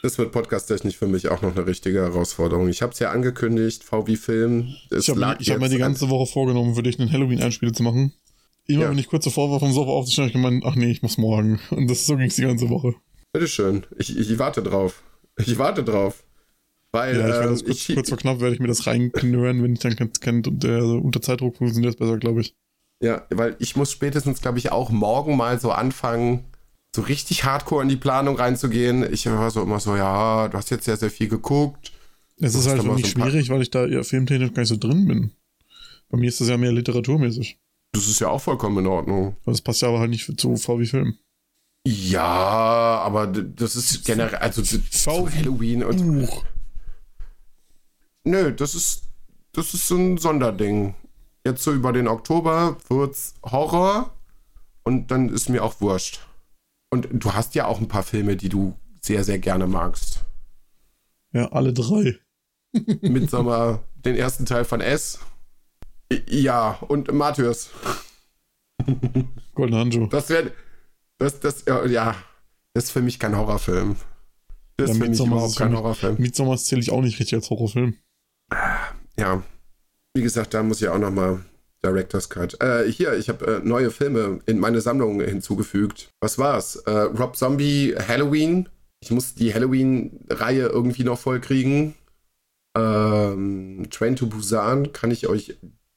Das 0.02 0.18
wird 0.18 0.32
podcasttechnisch 0.32 0.96
für 0.96 1.06
mich 1.06 1.28
auch 1.28 1.40
noch 1.42 1.54
eine 1.56 1.66
richtige 1.66 2.00
Herausforderung. 2.00 2.66
Ich 2.68 2.82
habe 2.82 2.92
es 2.92 2.98
ja 2.98 3.10
angekündigt, 3.12 3.84
VW 3.84 4.16
Film. 4.16 4.74
Ich 4.90 5.08
habe 5.08 5.20
hab 5.24 5.38
mir 5.60 5.68
die 5.68 5.74
an- 5.76 5.78
ganze 5.78 6.08
Woche 6.10 6.26
vorgenommen, 6.32 6.74
für 6.74 6.82
dich 6.82 6.98
einen 6.98 7.12
Halloween-Einspiel 7.12 7.70
zu 7.70 7.84
machen. 7.84 8.12
Immer 8.66 8.82
Ja. 8.82 8.90
wenn 8.90 8.98
ich 8.98 9.08
kurz 9.08 9.24
davor 9.24 9.50
war, 9.50 9.60
vom 9.60 9.72
Sofa 9.72 9.90
aufzustehen, 9.90 10.24
hab 10.24 10.28
ich 10.28 10.34
gemeint, 10.34 10.64
ach 10.66 10.74
nee, 10.74 10.90
ich 10.90 11.02
muss 11.02 11.18
morgen. 11.18 11.60
Und 11.70 11.88
das 11.88 12.06
so 12.06 12.16
ging's 12.16 12.36
die 12.36 12.42
ganze 12.42 12.68
Woche. 12.68 12.94
Bitteschön. 13.32 13.84
Ich, 13.98 14.16
ich 14.16 14.38
warte 14.38 14.62
drauf. 14.62 15.02
Ich 15.38 15.58
warte 15.58 15.84
drauf. 15.84 16.24
Weil 16.92 17.16
Ja, 17.18 17.26
ich 17.26 17.32
werde 17.34 17.44
ähm, 17.44 17.50
das 17.50 17.64
kurz, 17.64 17.88
ich, 17.88 17.94
kurz 17.94 18.08
vor 18.08 18.18
knapp, 18.18 18.40
werde 18.40 18.54
ich 18.54 18.60
mir 18.60 18.68
das 18.68 18.86
reinknören, 18.86 19.62
wenn 19.62 19.74
ich 19.74 19.80
dann 19.80 19.96
kennt, 19.96 20.20
kennt 20.20 20.48
und 20.48 20.62
der 20.62 20.76
also 20.76 20.98
unter 20.98 21.20
Zeitdruck 21.20 21.56
funktioniert 21.56 21.94
es 21.94 21.98
besser, 21.98 22.16
glaube 22.18 22.40
ich. 22.40 22.54
ja, 23.02 23.26
weil 23.30 23.56
ich 23.58 23.76
muss 23.76 23.92
spätestens, 23.92 24.40
glaube 24.40 24.58
ich, 24.58 24.72
auch 24.72 24.90
morgen 24.90 25.36
mal 25.36 25.60
so 25.60 25.70
anfangen, 25.72 26.44
so 26.94 27.02
richtig 27.02 27.44
hardcore 27.44 27.82
in 27.82 27.90
die 27.90 27.96
Planung 27.96 28.36
reinzugehen. 28.36 29.06
Ich 29.12 29.26
war 29.26 29.50
so 29.50 29.62
immer 29.62 29.80
so, 29.80 29.96
ja, 29.96 30.48
du 30.48 30.56
hast 30.56 30.70
jetzt 30.70 30.86
sehr, 30.86 30.96
sehr 30.96 31.10
viel 31.10 31.28
geguckt. 31.28 31.92
Es 32.38 32.54
ist 32.54 32.66
halt 32.66 32.82
mal 32.84 32.94
mich 32.94 33.12
so 33.12 33.20
schwierig, 33.20 33.50
weil 33.50 33.60
ich 33.60 33.70
da 33.70 33.84
ja 33.86 34.02
filmtechnisch 34.02 34.54
gar 34.54 34.62
nicht 34.62 34.68
so 34.70 34.76
drin 34.78 35.06
bin. 35.06 35.32
Bei 36.08 36.16
mir 36.16 36.28
ist 36.28 36.40
das 36.40 36.48
ja 36.48 36.56
mehr 36.56 36.72
literaturmäßig. 36.72 37.58
Das 37.92 38.08
ist 38.08 38.20
ja 38.20 38.28
auch 38.28 38.40
vollkommen 38.40 38.78
in 38.78 38.86
Ordnung. 38.86 39.36
Das 39.44 39.62
passt 39.62 39.82
ja 39.82 39.88
aber 39.88 40.00
halt 40.00 40.10
nicht 40.10 40.38
zu 40.38 40.56
VW 40.56 40.84
Film. 40.84 41.18
Ja, 41.86 42.22
aber 42.22 43.26
das 43.28 43.76
ist 43.76 44.04
generell, 44.04 44.38
also 44.38 44.60
zu 44.60 44.80
VW 44.80 45.30
Halloween 45.30 45.84
und 45.84 46.04
Buch. 46.04 46.44
Nö, 48.24 48.52
das 48.52 48.74
ist, 48.74 49.04
das 49.52 49.72
ist 49.72 49.86
so 49.86 49.96
ein 49.96 50.18
Sonderding. 50.18 50.94
Jetzt 51.44 51.62
so 51.62 51.72
über 51.72 51.92
den 51.92 52.08
Oktober 52.08 52.76
wird's 52.88 53.34
Horror 53.44 54.12
und 54.82 55.12
dann 55.12 55.28
ist 55.28 55.48
mir 55.48 55.62
auch 55.62 55.80
wurscht. 55.80 56.20
Und 56.90 57.08
du 57.12 57.34
hast 57.34 57.54
ja 57.54 57.66
auch 57.66 57.80
ein 57.80 57.88
paar 57.88 58.02
Filme, 58.02 58.36
die 58.36 58.48
du 58.48 58.76
sehr, 59.00 59.22
sehr 59.22 59.38
gerne 59.38 59.68
magst. 59.68 60.24
Ja, 61.32 61.52
alle 61.52 61.72
drei. 61.72 62.18
Midsommer, 63.00 63.84
den 64.04 64.16
ersten 64.16 64.44
Teil 64.44 64.64
von 64.64 64.80
S. 64.80 65.20
Ja, 66.28 66.78
und 66.88 67.12
Martyrs. 67.12 67.70
Golden 69.54 69.74
Hanjo. 69.74 70.06
Das 70.06 70.28
wäre, 70.28 70.52
das, 71.18 71.40
das, 71.40 71.64
ja, 71.66 72.14
das 72.74 72.84
ist 72.84 72.90
für 72.90 73.02
mich 73.02 73.18
kein 73.18 73.36
Horrorfilm. 73.36 73.96
Das 74.76 74.88
Ja, 74.88 74.92
ist 74.94 75.02
für 75.02 75.08
mich 75.08 75.20
überhaupt 75.20 75.56
kein 75.56 75.74
Horrorfilm. 75.76 76.16
Midsommar 76.18 76.58
zähle 76.58 76.82
ich 76.82 76.90
auch 76.92 77.00
nicht 77.00 77.18
richtig 77.18 77.34
als 77.34 77.50
Horrorfilm. 77.50 77.96
Ja, 79.18 79.42
wie 80.14 80.22
gesagt, 80.22 80.54
da 80.54 80.62
muss 80.62 80.80
ich 80.82 80.88
auch 80.88 80.98
nochmal 80.98 81.44
Director's 81.82 82.28
Cut. 82.28 82.60
Äh, 82.62 82.90
hier, 82.90 83.14
ich 83.14 83.28
habe 83.28 83.56
äh, 83.56 83.60
neue 83.66 83.90
Filme 83.90 84.40
in 84.46 84.58
meine 84.58 84.80
Sammlung 84.80 85.20
hinzugefügt. 85.20 86.10
Was 86.20 86.38
war's? 86.38 86.76
Äh, 86.76 86.90
Rob 86.90 87.36
Zombie 87.36 87.94
Halloween. 87.96 88.68
Ich 89.00 89.10
muss 89.10 89.34
die 89.34 89.52
Halloween-Reihe 89.52 90.66
irgendwie 90.66 91.04
noch 91.04 91.18
vollkriegen. 91.18 91.94
Ähm, 92.76 93.86
Train 93.90 94.16
to 94.16 94.26
Busan 94.26 94.92
kann 94.92 95.10
ich 95.10 95.26
euch 95.28 95.56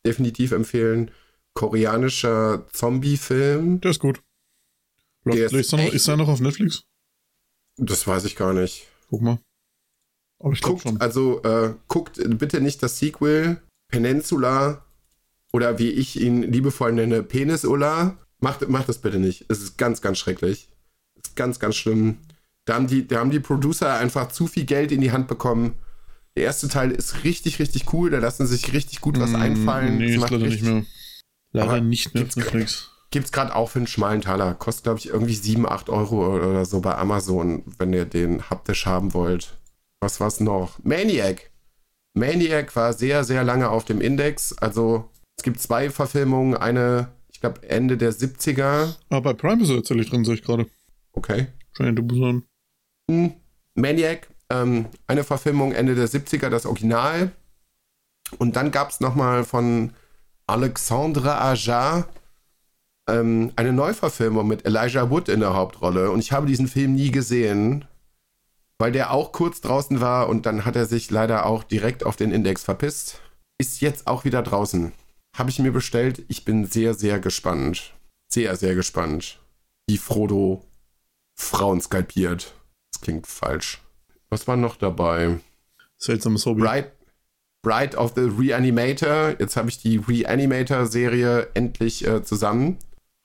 definitiv 0.09 0.51
empfehlen. 0.51 1.11
Koreanischer 1.53 2.65
Zombie-Film. 2.73 3.81
Der 3.81 3.91
ist 3.91 3.99
gut. 3.99 4.21
Der 5.25 5.51
ist 5.51 5.73
er 5.73 5.77
noch, 5.77 5.93
ist 5.93 6.07
er 6.07 6.17
noch 6.17 6.27
auf 6.27 6.39
Netflix? 6.39 6.83
Das 7.77 8.07
weiß 8.07 8.25
ich 8.25 8.35
gar 8.35 8.53
nicht. 8.53 8.87
Guck 9.09 9.21
mal. 9.21 9.39
Aber 10.39 10.53
ich 10.53 10.61
Guckt, 10.61 10.81
schon. 10.83 10.99
also 10.99 11.43
äh, 11.43 11.75
guckt 11.87 12.19
bitte 12.39 12.61
nicht 12.61 12.81
das 12.81 12.97
Sequel 12.97 13.61
Peninsula 13.89 14.85
oder 15.51 15.77
wie 15.79 15.89
ich 15.89 16.19
ihn 16.19 16.43
liebevoll 16.43 16.93
nenne, 16.93 17.23
Penisula. 17.23 18.17
Macht, 18.39 18.67
macht 18.69 18.87
das 18.87 18.99
bitte 18.99 19.19
nicht. 19.19 19.45
Es 19.49 19.61
ist 19.61 19.77
ganz, 19.77 20.01
ganz 20.01 20.17
schrecklich. 20.17 20.69
Es 21.15 21.29
ist 21.29 21.35
ganz, 21.35 21.59
ganz 21.59 21.75
schlimm. 21.75 22.19
Da 22.65 22.75
haben, 22.75 22.87
die, 22.87 23.05
da 23.05 23.19
haben 23.19 23.31
die 23.31 23.41
Producer 23.41 23.95
einfach 23.95 24.29
zu 24.29 24.47
viel 24.47 24.65
Geld 24.65 24.91
in 24.91 25.01
die 25.01 25.11
Hand 25.11 25.27
bekommen. 25.27 25.73
Der 26.39 26.45
erste 26.45 26.69
Teil 26.69 26.91
ist 26.91 27.25
richtig, 27.25 27.59
richtig 27.59 27.91
cool. 27.93 28.09
Da 28.11 28.19
lassen 28.19 28.47
sich 28.47 28.71
richtig 28.71 29.01
gut 29.01 29.19
was 29.19 29.31
Mm, 29.31 29.35
einfallen. 29.35 29.97
Nee, 29.97 30.15
Das 30.15 30.29
leider 30.31 30.45
nicht 30.47 30.63
mehr. 30.63 30.85
Leider 31.51 31.69
Aber 31.69 31.81
nicht 31.81 32.13
mehr 32.13 32.23
auf 32.23 32.29
gibt's- 32.29 32.37
Netflix. 32.37 32.89
Gibt's 33.11 33.31
gerade 33.33 33.53
auch 33.53 33.71
für 33.71 33.79
einen 33.79 33.87
schmalen 33.87 34.21
Taler. 34.21 34.53
Kostet, 34.53 34.83
glaube 34.85 34.99
ich, 34.99 35.07
irgendwie 35.09 35.33
7, 35.33 35.67
8 35.67 35.89
Euro 35.89 36.33
oder 36.37 36.63
so 36.63 36.79
bei 36.79 36.95
Amazon, 36.95 37.63
wenn 37.77 37.91
ihr 37.91 38.05
den 38.05 38.49
haptisch 38.49 38.85
haben 38.85 39.13
wollt. 39.13 39.57
Was 39.99 40.21
war's 40.21 40.39
noch? 40.39 40.79
Maniac. 40.81 41.49
Maniac 42.13 42.73
war 42.77 42.93
sehr, 42.93 43.25
sehr 43.25 43.43
lange 43.43 43.67
auf 43.69 43.83
dem 43.83 43.99
Index. 43.99 44.53
Also 44.57 45.09
Es 45.37 45.43
gibt 45.43 45.59
zwei 45.59 45.89
Verfilmungen, 45.89 46.55
eine, 46.55 47.09
ich 47.33 47.41
glaube, 47.41 47.67
Ende 47.67 47.97
der 47.97 48.13
70er. 48.13 48.95
Ah, 49.09 49.19
bei 49.19 49.33
Prime 49.33 49.61
ist 49.61 49.69
er 49.71 49.75
tatsächlich 49.77 50.09
drin, 50.09 50.23
sehe 50.23 50.35
ich 50.35 50.43
gerade. 50.43 50.67
Okay. 51.11 51.47
Train 51.75 51.95
to 51.97 52.03
Busan. 52.03 52.43
Maniac, 53.75 54.29
ähm, 54.51 54.87
eine 55.07 55.23
Verfilmung 55.23 55.71
Ende 55.71 55.95
der 55.95 56.07
70er, 56.07 56.49
das 56.49 56.65
Original. 56.65 57.31
Und 58.37 58.55
dann 58.55 58.71
gab 58.71 58.89
es 58.89 58.99
nochmal 58.99 59.43
von 59.43 59.93
Alexandre 60.47 61.39
Aja 61.39 62.07
ähm, 63.09 63.51
eine 63.55 63.73
Neuverfilmung 63.73 64.47
mit 64.47 64.65
Elijah 64.65 65.09
Wood 65.09 65.29
in 65.29 65.39
der 65.39 65.53
Hauptrolle. 65.53 66.11
Und 66.11 66.19
ich 66.19 66.31
habe 66.31 66.47
diesen 66.47 66.67
Film 66.67 66.95
nie 66.95 67.11
gesehen, 67.11 67.85
weil 68.77 68.91
der 68.91 69.11
auch 69.11 69.31
kurz 69.31 69.61
draußen 69.61 69.99
war 69.99 70.29
und 70.29 70.45
dann 70.45 70.65
hat 70.65 70.75
er 70.75 70.85
sich 70.85 71.11
leider 71.11 71.45
auch 71.45 71.63
direkt 71.63 72.05
auf 72.05 72.15
den 72.15 72.31
Index 72.31 72.63
verpisst. 72.63 73.21
Ist 73.59 73.81
jetzt 73.81 74.07
auch 74.07 74.23
wieder 74.23 74.41
draußen. 74.41 74.93
Habe 75.35 75.49
ich 75.49 75.59
mir 75.59 75.71
bestellt. 75.71 76.23
Ich 76.27 76.45
bin 76.45 76.65
sehr, 76.65 76.93
sehr 76.93 77.19
gespannt. 77.19 77.93
Sehr, 78.31 78.55
sehr 78.55 78.75
gespannt. 78.75 79.39
Wie 79.87 79.97
Frodo 79.97 80.63
Frauen 81.35 81.81
skalpiert. 81.81 82.53
Das 82.91 83.01
klingt 83.01 83.27
falsch. 83.27 83.81
Was 84.29 84.47
war 84.47 84.55
noch 84.55 84.75
dabei? 84.75 85.39
Seltsames 85.97 86.45
Hobby. 86.45 86.61
Bright, 86.61 86.91
Bright 87.61 87.95
of 87.95 88.13
the 88.15 88.21
Reanimator. 88.21 89.35
Jetzt 89.39 89.57
habe 89.57 89.69
ich 89.69 89.81
die 89.81 89.97
Reanimator-Serie 89.97 91.49
endlich 91.55 92.07
äh, 92.07 92.23
zusammen. 92.23 92.77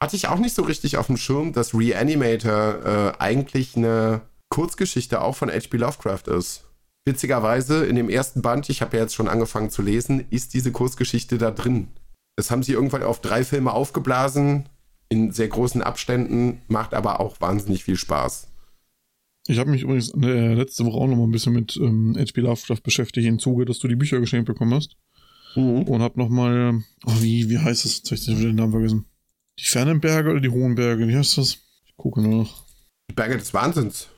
Hatte 0.02 0.16
ich 0.16 0.28
auch 0.28 0.38
nicht 0.38 0.54
so 0.54 0.62
richtig 0.62 0.96
auf 0.96 1.06
dem 1.06 1.16
Schirm, 1.16 1.52
dass 1.52 1.74
Reanimator 1.74 2.84
äh, 2.84 3.12
eigentlich 3.18 3.76
eine 3.76 4.22
Kurzgeschichte 4.48 5.20
auch 5.20 5.36
von 5.36 5.50
H.P. 5.50 5.76
Lovecraft 5.76 6.28
ist. 6.28 6.64
Witzigerweise, 7.06 7.84
in 7.84 7.96
dem 7.96 8.08
ersten 8.08 8.40
Band, 8.40 8.68
ich 8.70 8.80
habe 8.80 8.96
ja 8.96 9.02
jetzt 9.02 9.14
schon 9.14 9.28
angefangen 9.28 9.70
zu 9.70 9.82
lesen, 9.82 10.26
ist 10.30 10.54
diese 10.54 10.72
Kurzgeschichte 10.72 11.36
da 11.38 11.50
drin. 11.50 11.88
Das 12.36 12.50
haben 12.50 12.62
sie 12.62 12.72
irgendwann 12.72 13.02
auf 13.02 13.20
drei 13.20 13.44
Filme 13.44 13.72
aufgeblasen, 13.72 14.68
in 15.10 15.30
sehr 15.32 15.48
großen 15.48 15.82
Abständen, 15.82 16.62
macht 16.66 16.94
aber 16.94 17.20
auch 17.20 17.40
wahnsinnig 17.40 17.84
viel 17.84 17.96
Spaß. 17.96 18.48
Ich 19.46 19.58
habe 19.58 19.70
mich 19.70 19.82
übrigens 19.82 20.10
äh, 20.14 20.54
letzte 20.54 20.84
Woche 20.86 20.96
auch 20.96 21.06
noch 21.06 21.16
mal 21.16 21.24
ein 21.24 21.30
bisschen 21.30 21.52
mit 21.52 21.76
ähm, 21.76 22.16
H.P. 22.18 22.40
Lovecraft 22.40 22.82
beschäftigt, 22.82 23.26
im 23.26 23.38
Zuge, 23.38 23.66
dass 23.66 23.78
du 23.78 23.88
die 23.88 23.96
Bücher 23.96 24.20
geschenkt 24.20 24.46
bekommen 24.46 24.72
hast. 24.72 24.96
Mhm. 25.54 25.82
Und 25.82 26.02
habe 26.02 26.18
noch 26.18 26.30
mal, 26.30 26.82
oh, 27.06 27.12
wie, 27.20 27.48
wie 27.50 27.58
heißt 27.58 27.84
das? 27.84 28.02
Jetzt 28.08 28.28
habe 28.28 28.38
ich 28.38 28.46
den 28.46 28.56
Namen 28.56 28.72
vergessen. 28.72 29.04
Die 29.58 29.64
fernen 29.64 30.00
Berge 30.00 30.30
oder 30.30 30.40
die 30.40 30.48
hohen 30.48 30.74
Berge? 30.74 31.06
Wie 31.06 31.16
heißt 31.16 31.38
das? 31.38 31.58
Ich 31.84 31.96
gucke 31.96 32.22
nach. 32.22 32.64
Die 33.10 33.14
Berge 33.14 33.36
des 33.36 33.52
Wahnsinns. 33.52 34.08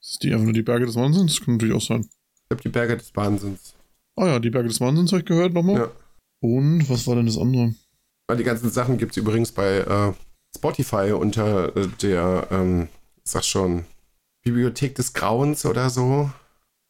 Ist 0.00 0.22
die 0.22 0.32
einfach 0.32 0.44
nur 0.44 0.52
die 0.52 0.62
Berge 0.62 0.86
des 0.86 0.94
Wahnsinns? 0.94 1.34
Das 1.34 1.44
kann 1.44 1.54
natürlich 1.54 1.74
auch 1.74 1.82
sein. 1.82 2.02
Ich 2.02 2.48
glaube, 2.48 2.62
die 2.62 2.68
Berge 2.68 2.96
des 2.96 3.14
Wahnsinns. 3.14 3.74
Ah 4.16 4.26
ja, 4.26 4.38
die 4.38 4.50
Berge 4.50 4.68
des 4.68 4.80
Wahnsinns 4.80 5.12
habe 5.12 5.20
ich 5.20 5.26
gehört 5.26 5.52
nochmal. 5.52 5.76
Ja. 5.76 5.90
Und 6.40 6.88
was 6.88 7.06
war 7.06 7.16
denn 7.16 7.26
das 7.26 7.36
andere? 7.36 7.74
Weil 8.28 8.38
die 8.38 8.44
ganzen 8.44 8.70
Sachen 8.70 8.96
gibt 8.96 9.12
es 9.12 9.16
übrigens 9.18 9.52
bei 9.52 9.78
äh, 9.78 10.12
Spotify 10.56 11.12
unter 11.12 11.76
äh, 11.76 11.88
der, 12.00 12.46
ähm, 12.50 12.88
sag 13.24 13.44
schon, 13.44 13.84
Bibliothek 14.42 14.94
des 14.94 15.12
Grauens 15.12 15.66
oder 15.66 15.90
so. 15.90 16.30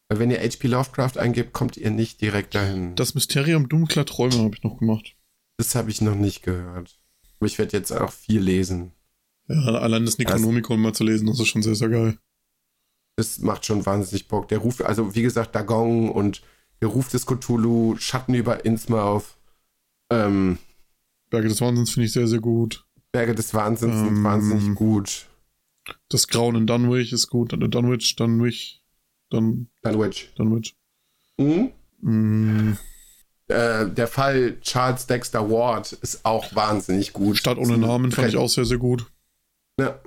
Weil 0.09 0.19
wenn 0.19 0.31
ihr 0.31 0.39
HP 0.39 0.67
Lovecraft 0.67 1.17
eingebt, 1.17 1.53
kommt 1.53 1.77
ihr 1.77 1.89
nicht 1.89 2.19
direkt 2.21 2.53
dahin. 2.53 2.95
Das 2.95 3.15
Mysterium 3.15 3.69
dunkler 3.69 4.05
Träume 4.05 4.39
habe 4.39 4.55
ich 4.55 4.63
noch 4.63 4.77
gemacht. 4.77 5.15
Das 5.57 5.75
habe 5.75 5.89
ich 5.89 6.01
noch 6.01 6.15
nicht 6.15 6.43
gehört. 6.43 6.99
Aber 7.39 7.47
ich 7.47 7.57
werde 7.57 7.77
jetzt 7.77 7.91
auch 7.91 8.11
viel 8.11 8.41
lesen. 8.41 8.91
Ja, 9.47 9.55
allein 9.55 10.05
das 10.05 10.17
Necronomicon 10.17 10.81
mal 10.81 10.93
zu 10.93 11.03
lesen, 11.03 11.27
das 11.27 11.39
ist 11.39 11.47
schon 11.47 11.63
sehr, 11.63 11.75
sehr 11.75 11.89
geil. 11.89 12.17
Das 13.15 13.39
macht 13.39 13.65
schon 13.65 13.85
wahnsinnig 13.85 14.27
Bock. 14.27 14.47
Der 14.47 14.59
Ruf, 14.59 14.81
also 14.81 15.15
wie 15.15 15.21
gesagt, 15.21 15.55
Dagong 15.55 16.09
und 16.09 16.41
der 16.81 16.89
Ruf 16.89 17.09
des 17.09 17.25
Cthulhu, 17.25 17.95
Schatten 17.97 18.33
über 18.33 18.65
Innsmouth. 18.65 19.37
Ähm, 20.09 20.57
Berge 21.29 21.47
des 21.47 21.61
Wahnsinns 21.61 21.91
finde 21.91 22.07
ich 22.07 22.13
sehr, 22.13 22.27
sehr 22.27 22.39
gut. 22.39 22.85
Berge 23.11 23.35
des 23.35 23.53
Wahnsinns 23.53 23.95
ähm, 23.95 24.05
sind 24.05 24.23
wahnsinnig 24.23 24.75
gut. 24.75 25.27
Das 26.09 26.27
Grauen 26.27 26.55
in 26.55 26.67
Dunwich 26.67 27.11
ist 27.11 27.27
gut. 27.27 27.53
Dunwich, 27.53 28.15
Dunwich, 28.15 28.83
Dun 29.29 29.67
Dunwich. 29.81 30.31
Dunwich. 30.35 30.75
Mhm. 31.37 31.71
Mhm. 32.01 32.77
Äh, 33.47 33.89
der 33.89 34.07
Fall 34.07 34.59
Charles 34.61 35.07
Dexter 35.07 35.49
Ward 35.49 35.93
ist 35.93 36.23
auch 36.23 36.55
wahnsinnig 36.55 37.13
gut. 37.13 37.37
Stadt 37.37 37.57
ohne 37.57 37.77
Namen 37.77 38.11
fand 38.11 38.29
ich 38.29 38.37
auch 38.37 38.49
sehr, 38.49 38.65
sehr 38.65 38.77
gut. 38.77 39.05
Ja. 39.79 39.99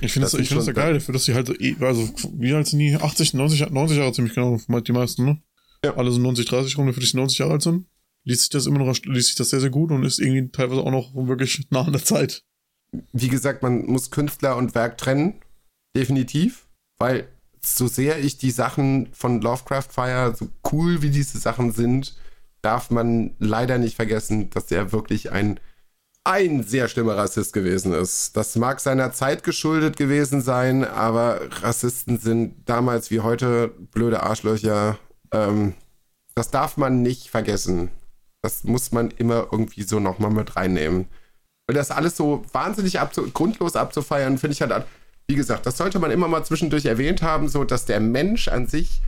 Ich 0.00 0.12
finde 0.12 0.26
das, 0.26 0.32
das, 0.32 0.40
ich 0.40 0.48
find 0.48 0.60
das 0.60 0.66
ja 0.66 0.72
geil, 0.74 0.94
dafür, 0.94 1.14
dass 1.14 1.24
sie 1.24 1.34
halt, 1.34 1.48
eh, 1.60 1.74
also 1.80 2.08
wie 2.34 2.52
alt 2.52 2.66
sind 2.66 2.80
die? 2.80 2.94
80, 2.94 3.34
90, 3.34 3.70
90 3.70 3.96
Jahre 3.96 4.12
ziemlich 4.12 4.34
genau, 4.34 4.58
die 4.80 4.92
meisten, 4.92 5.24
ne? 5.24 5.42
Ja. 5.84 5.96
Alle 5.96 6.10
so 6.10 6.20
90, 6.20 6.46
30 6.46 6.76
rum, 6.76 6.92
für 6.92 7.00
die 7.00 7.16
90 7.16 7.38
Jahre 7.38 7.52
alt 7.52 7.62
sind. 7.62 7.86
Liest 8.24 8.42
sich 8.42 8.50
das 8.50 8.66
immer 8.66 8.78
noch, 8.78 8.96
liest 9.04 9.28
sich 9.28 9.36
das 9.36 9.50
sehr, 9.50 9.60
sehr 9.60 9.70
gut 9.70 9.90
und 9.90 10.04
ist 10.04 10.18
irgendwie 10.18 10.50
teilweise 10.50 10.82
auch 10.82 10.90
noch 10.90 11.14
wirklich 11.14 11.66
nah 11.70 11.82
an 11.82 11.92
der 11.92 12.04
Zeit. 12.04 12.44
Wie 13.12 13.28
gesagt, 13.28 13.62
man 13.62 13.86
muss 13.86 14.10
Künstler 14.10 14.56
und 14.56 14.74
Werk 14.74 14.98
trennen. 14.98 15.34
Definitiv. 15.96 16.66
Weil 16.98 17.28
so 17.60 17.86
sehr 17.86 18.18
ich 18.18 18.38
die 18.38 18.50
Sachen 18.50 19.08
von 19.12 19.40
Lovecraft 19.40 19.88
feiere, 19.90 20.34
so 20.34 20.48
cool 20.72 21.02
wie 21.02 21.10
diese 21.10 21.38
Sachen 21.38 21.72
sind, 21.72 22.16
darf 22.62 22.90
man 22.90 23.34
leider 23.38 23.78
nicht 23.78 23.96
vergessen, 23.96 24.50
dass 24.50 24.70
er 24.70 24.92
wirklich 24.92 25.32
ein 25.32 25.60
ein 26.26 26.64
sehr 26.64 26.88
schlimmer 26.88 27.16
Rassist 27.16 27.52
gewesen 27.52 27.92
ist. 27.92 28.36
Das 28.36 28.56
mag 28.56 28.80
seiner 28.80 29.12
Zeit 29.12 29.44
geschuldet 29.44 29.96
gewesen 29.96 30.40
sein, 30.40 30.84
aber 30.84 31.40
Rassisten 31.62 32.18
sind 32.18 32.68
damals 32.68 33.12
wie 33.12 33.20
heute 33.20 33.68
blöde 33.92 34.24
Arschlöcher. 34.24 34.98
Ähm, 35.32 35.74
das 36.34 36.50
darf 36.50 36.76
man 36.78 37.02
nicht 37.02 37.30
vergessen. 37.30 37.90
Das 38.42 38.64
muss 38.64 38.90
man 38.90 39.12
immer 39.12 39.48
irgendwie 39.52 39.84
so 39.84 40.00
nochmal 40.00 40.32
mit 40.32 40.56
reinnehmen. 40.56 41.06
Weil 41.66 41.74
das 41.74 41.90
alles 41.90 42.16
so 42.16 42.44
wahnsinnig 42.52 43.00
abzu 43.00 43.30
grundlos 43.30 43.76
abzufeiern, 43.76 44.38
finde 44.38 44.54
ich 44.54 44.62
halt, 44.62 44.84
wie 45.28 45.34
gesagt, 45.34 45.66
das 45.66 45.76
sollte 45.76 45.98
man 45.98 46.10
immer 46.10 46.28
mal 46.28 46.44
zwischendurch 46.44 46.86
erwähnt 46.86 47.22
haben, 47.22 47.48
so 47.48 47.64
dass 47.64 47.84
der 47.84 48.00
Mensch 48.00 48.48
an 48.48 48.66
sich 48.66 49.00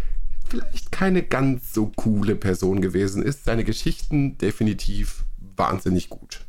vielleicht 0.49 0.91
keine 0.91 1.23
ganz 1.23 1.73
so 1.73 1.93
coole 1.95 2.35
Person 2.35 2.81
gewesen 2.81 3.23
ist. 3.23 3.45
Seine 3.45 3.65
Geschichten 3.65 4.39
definitiv 4.39 5.25
wahnsinnig 5.39 6.09
gut 6.09 6.49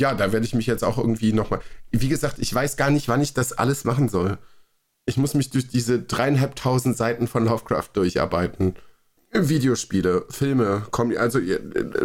ja, 0.00 0.14
da 0.14 0.32
werde 0.32 0.46
ich 0.46 0.54
mich 0.54 0.66
jetzt 0.66 0.84
auch 0.84 0.98
irgendwie 0.98 1.32
nochmal. 1.32 1.60
Wie 1.90 2.08
gesagt, 2.08 2.38
ich 2.38 2.54
weiß 2.54 2.76
gar 2.76 2.90
nicht, 2.90 3.08
wann 3.08 3.20
ich 3.20 3.34
das 3.34 3.52
alles 3.52 3.84
machen 3.84 4.08
soll. 4.08 4.38
Ich 5.06 5.16
muss 5.16 5.34
mich 5.34 5.50
durch 5.50 5.68
diese 5.68 6.00
dreieinhalbtausend 6.00 6.96
Seiten 6.96 7.26
von 7.26 7.44
Lovecraft 7.46 7.90
durcharbeiten. 7.94 8.76
Videospiele, 9.32 10.24
Filme, 10.30 10.86
also 11.18 11.38
äh, 11.38 11.58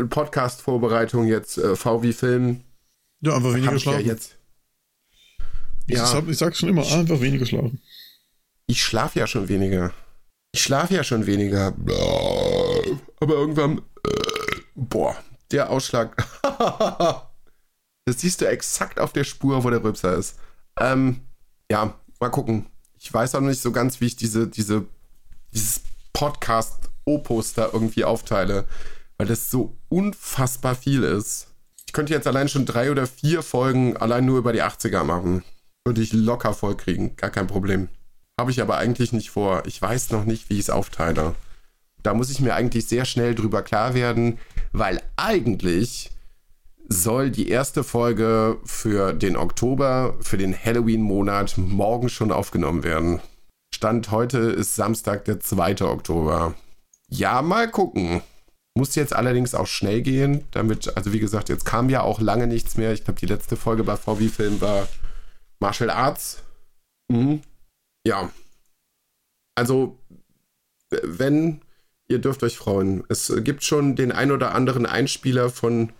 Podcast-Vorbereitung 0.09 1.25
jetzt, 1.25 1.57
äh, 1.57 1.75
VW 1.75 2.11
Film. 2.11 2.61
Ja, 3.23 3.35
einfach 3.35 3.53
weniger 3.53 3.79
schlafen. 3.79 4.01
Ja, 4.01 4.13
jetzt. 4.13 4.35
Ich, 5.87 5.95
ja. 5.95 6.05
Sag, 6.05 6.27
ich 6.27 6.37
sag's 6.37 6.57
schon 6.59 6.69
immer, 6.69 6.85
einfach 6.85 7.21
weniger 7.21 7.45
schlafen. 7.45 7.81
Ich 8.67 8.83
schlafe 8.83 9.19
ja 9.19 9.27
schon 9.27 9.47
weniger. 9.47 9.93
Ich 10.51 10.61
schlafe 10.61 10.93
ja 10.93 11.03
schon 11.03 11.25
weniger. 11.25 11.67
Aber 13.19 13.33
irgendwann, 13.33 13.79
äh, 14.05 14.61
boah, 14.75 15.15
der 15.51 15.69
Ausschlag. 15.69 16.15
Das 18.05 18.19
siehst 18.19 18.41
du 18.41 18.47
exakt 18.49 18.99
auf 18.99 19.13
der 19.13 19.23
Spur, 19.23 19.63
wo 19.63 19.69
der 19.69 19.81
Rübser 19.81 20.17
ist. 20.17 20.37
Ähm, 20.77 21.21
ja, 21.71 21.97
mal 22.19 22.29
gucken. 22.29 22.65
Ich 22.99 23.13
weiß 23.13 23.35
auch 23.35 23.39
nicht 23.39 23.61
so 23.61 23.71
ganz, 23.71 24.01
wie 24.01 24.07
ich 24.07 24.17
diese, 24.17 24.45
diese, 24.45 24.85
dieses 25.53 25.83
Podcast-Opus 26.11 27.53
da 27.53 27.69
irgendwie 27.71 28.03
aufteile, 28.03 28.67
weil 29.17 29.27
das 29.27 29.49
so 29.49 29.77
unfassbar 29.87 30.75
viel 30.75 31.03
ist. 31.03 31.47
Ich 31.93 31.95
könnte 31.95 32.13
jetzt 32.13 32.25
allein 32.25 32.49
schon 32.49 32.65
drei 32.65 32.89
oder 32.89 33.05
vier 33.05 33.43
Folgen 33.43 33.95
allein 33.97 34.25
nur 34.25 34.39
über 34.39 34.51
die 34.51 34.63
80er 34.63 35.03
machen. 35.03 35.43
Würde 35.85 36.01
ich 36.01 36.11
locker 36.11 36.51
vollkriegen, 36.55 37.15
gar 37.17 37.29
kein 37.29 37.45
Problem. 37.45 37.87
Habe 38.35 38.49
ich 38.49 38.63
aber 38.63 38.77
eigentlich 38.77 39.13
nicht 39.13 39.29
vor. 39.29 39.61
Ich 39.67 39.79
weiß 39.79 40.09
noch 40.09 40.25
nicht, 40.25 40.49
wie 40.49 40.55
ich 40.55 40.61
es 40.61 40.69
aufteile. 40.71 41.35
Da 42.01 42.15
muss 42.15 42.31
ich 42.31 42.39
mir 42.39 42.55
eigentlich 42.55 42.87
sehr 42.87 43.05
schnell 43.05 43.35
drüber 43.35 43.61
klar 43.61 43.93
werden, 43.93 44.39
weil 44.71 45.03
eigentlich 45.17 46.09
soll 46.89 47.29
die 47.29 47.49
erste 47.49 47.83
Folge 47.83 48.57
für 48.65 49.13
den 49.13 49.37
Oktober, 49.37 50.15
für 50.19 50.37
den 50.37 50.57
Halloween-Monat 50.57 51.59
morgen 51.59 52.09
schon 52.09 52.31
aufgenommen 52.31 52.83
werden. 52.83 53.19
Stand 53.71 54.09
heute 54.09 54.39
ist 54.39 54.73
Samstag, 54.73 55.25
der 55.25 55.41
2. 55.41 55.83
Oktober. 55.83 56.55
Ja, 57.07 57.43
mal 57.43 57.69
gucken. 57.69 58.23
Muss 58.75 58.95
jetzt 58.95 59.15
allerdings 59.15 59.53
auch 59.53 59.67
schnell 59.67 60.01
gehen, 60.01 60.45
damit, 60.51 60.97
also 60.97 61.13
wie 61.13 61.19
gesagt, 61.19 61.49
jetzt 61.49 61.65
kam 61.65 61.89
ja 61.89 62.01
auch 62.01 62.19
lange 62.19 62.47
nichts 62.47 62.75
mehr. 62.75 62.91
Ich 62.91 63.03
glaube, 63.03 63.19
die 63.19 63.27
letzte 63.27 63.55
Folge 63.55 63.83
bei 63.83 63.95
VW 63.95 64.27
Film 64.29 64.61
war 64.61 64.87
Martial 65.59 65.91
Arts. 65.91 66.41
Mhm. 67.07 67.41
Ja. 68.05 68.31
Also, 69.55 69.99
wenn, 70.89 71.61
ihr 72.07 72.19
dürft 72.19 72.43
euch 72.43 72.57
freuen. 72.57 73.03
Es 73.09 73.31
gibt 73.43 73.63
schon 73.63 73.95
den 73.95 74.11
ein 74.11 74.31
oder 74.31 74.55
anderen 74.55 74.85
Einspieler 74.85 75.49
von 75.49 75.91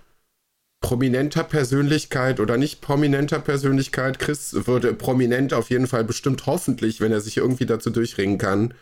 prominenter 0.82 1.44
Persönlichkeit 1.44 2.40
oder 2.40 2.58
nicht 2.58 2.82
prominenter 2.82 3.40
Persönlichkeit. 3.40 4.20
Chris 4.20 4.68
würde 4.68 4.94
prominent 4.94 5.54
auf 5.54 5.70
jeden 5.70 5.88
Fall 5.88 6.04
bestimmt 6.04 6.46
hoffentlich, 6.46 7.00
wenn 7.00 7.12
er 7.12 7.22
sich 7.22 7.38
irgendwie 7.38 7.66
dazu 7.66 7.90
durchringen 7.90 8.38
kann, 8.38 8.74